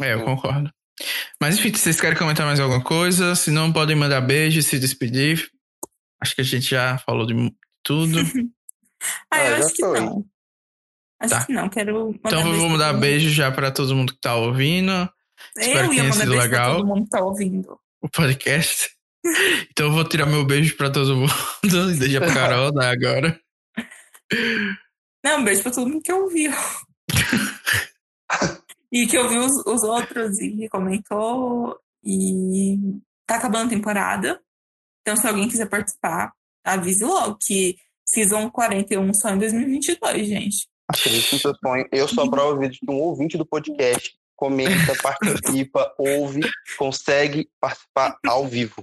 É, 0.00 0.14
eu 0.14 0.24
concordo. 0.24 0.70
Mas 1.40 1.58
enfim, 1.58 1.72
vocês 1.72 2.00
querem 2.00 2.18
comentar 2.18 2.46
mais 2.46 2.60
alguma 2.60 2.82
coisa? 2.82 3.34
Se 3.34 3.50
não, 3.50 3.72
podem 3.72 3.96
mandar 3.96 4.20
beijo 4.20 4.58
e 4.58 4.62
se 4.62 4.78
despedir. 4.78 5.50
Acho 6.20 6.34
que 6.34 6.40
a 6.40 6.44
gente 6.44 6.68
já 6.68 6.98
falou 6.98 7.26
de 7.26 7.34
tudo. 7.82 8.18
ah, 9.30 9.44
eu 9.44 9.54
ah, 9.54 9.58
acho 9.58 9.74
que 9.74 9.82
foi. 9.82 10.00
não. 10.00 10.24
Acho 11.20 11.34
tá. 11.34 11.46
que 11.46 11.52
não, 11.52 11.68
quero 11.68 12.14
Então 12.24 12.46
eu 12.46 12.58
vou 12.58 12.68
mandar 12.68 12.94
beijo 12.94 13.28
já 13.30 13.50
para 13.52 13.70
todo 13.70 13.94
mundo 13.94 14.14
que 14.14 14.20
tá 14.20 14.34
ouvindo. 14.36 14.90
Eu 14.90 15.62
Espero 15.62 15.90
que 15.90 15.96
tenha 15.96 16.12
sido 16.12 16.32
legal. 16.32 16.76
todo 16.76 16.86
mundo 16.86 17.04
que 17.04 17.10
tá 17.10 17.22
ouvindo. 17.22 17.78
O 18.02 18.08
podcast. 18.08 18.88
então 19.70 19.86
eu 19.86 19.92
vou 19.92 20.04
tirar 20.04 20.26
meu 20.26 20.44
beijo 20.44 20.76
pra 20.76 20.90
todo 20.90 21.16
mundo 21.16 21.32
e 21.62 21.98
deixar 21.98 22.20
pra 22.20 22.34
Carol 22.34 22.72
né, 22.72 22.86
agora. 22.86 23.40
Não, 25.24 25.40
um 25.40 25.44
beijo 25.44 25.62
pra 25.62 25.72
todo 25.72 25.88
mundo 25.88 26.02
que 26.02 26.12
ouviu. 26.12 26.52
E 28.92 29.06
que 29.06 29.16
ouviu 29.16 29.44
os, 29.44 29.64
os 29.66 29.84
outros 29.84 30.40
e 30.40 30.68
comentou. 30.68 31.78
E 32.02 32.76
tá 33.24 33.36
acabando 33.36 33.66
a 33.66 33.70
temporada. 33.70 34.40
Então, 35.00 35.16
se 35.16 35.26
alguém 35.28 35.48
quiser 35.48 35.68
participar, 35.68 36.32
avise 36.64 37.04
logo 37.04 37.38
que 37.40 37.76
Season 38.04 38.50
41 38.50 39.14
só 39.14 39.30
em 39.30 39.38
2022, 39.38 40.26
gente. 40.26 40.68
No 41.32 41.38
seu 41.38 41.54
sonho. 41.54 41.86
Eu 41.92 42.08
sou 42.08 42.24
a 42.24 42.30
prova 42.30 42.68
de 42.68 42.80
que 42.80 42.90
um 42.90 42.96
ouvinte 42.96 43.38
do 43.38 43.46
podcast 43.46 44.12
comenta, 44.40 44.96
participa, 45.02 45.94
ouve, 45.98 46.40
consegue 46.78 47.46
participar 47.60 48.18
ao 48.26 48.48
vivo. 48.48 48.82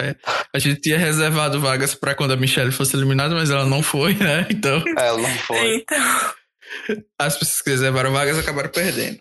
É, 0.00 0.16
a 0.54 0.58
gente 0.58 0.80
tinha 0.80 0.96
reservado 0.96 1.60
vagas 1.60 1.94
para 1.94 2.14
quando 2.14 2.32
a 2.32 2.36
Michelle 2.36 2.72
fosse 2.72 2.96
eliminada, 2.96 3.34
mas 3.34 3.50
ela 3.50 3.66
não 3.66 3.82
foi, 3.82 4.14
né? 4.14 4.46
Então. 4.48 4.82
Ela 4.96 5.18
não 5.18 5.38
foi. 5.38 5.76
Então. 5.76 6.34
As 7.18 7.36
pessoas 7.36 7.60
que 7.60 7.70
reservaram 7.70 8.12
vagas 8.12 8.38
acabaram 8.38 8.70
perdendo. 8.70 9.20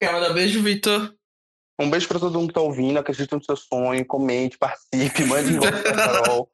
Quer 0.00 0.12
mandar 0.12 0.32
beijo, 0.32 0.62
Vitor? 0.62 1.14
Um 1.80 1.88
beijo 1.88 2.08
pra 2.08 2.18
todo 2.18 2.38
mundo 2.38 2.48
que 2.48 2.54
tá 2.54 2.60
ouvindo, 2.60 2.98
acredita 2.98 3.36
no 3.36 3.44
seu 3.44 3.56
sonho, 3.56 4.04
comente, 4.04 4.58
participe, 4.58 5.24
mande 5.24 5.52
voto 5.54 5.82
pra 5.82 5.94
Carol. 5.94 6.50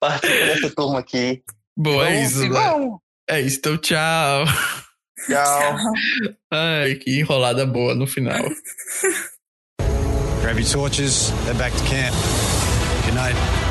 participe 0.00 0.38
dessa 0.46 0.74
turma 0.74 1.00
aqui. 1.00 1.42
Boa, 1.76 2.08
é 2.08 2.22
isso, 2.22 2.48
né? 2.48 2.60
É 3.28 3.40
isso, 3.40 3.58
então 3.58 3.76
tchau. 3.76 4.44
Tchau. 5.24 5.92
Ai, 6.50 6.94
que 6.96 7.18
enrolada 7.20 7.64
boa 7.66 7.94
no 7.94 8.06
final. 8.06 8.44
Grab 10.42 10.58
your 10.58 10.68
torches, 10.68 11.30
head 11.46 11.58
back 11.58 11.72
to 11.72 11.84
camp. 11.84 12.14
Good 13.04 13.14
night. 13.14 13.65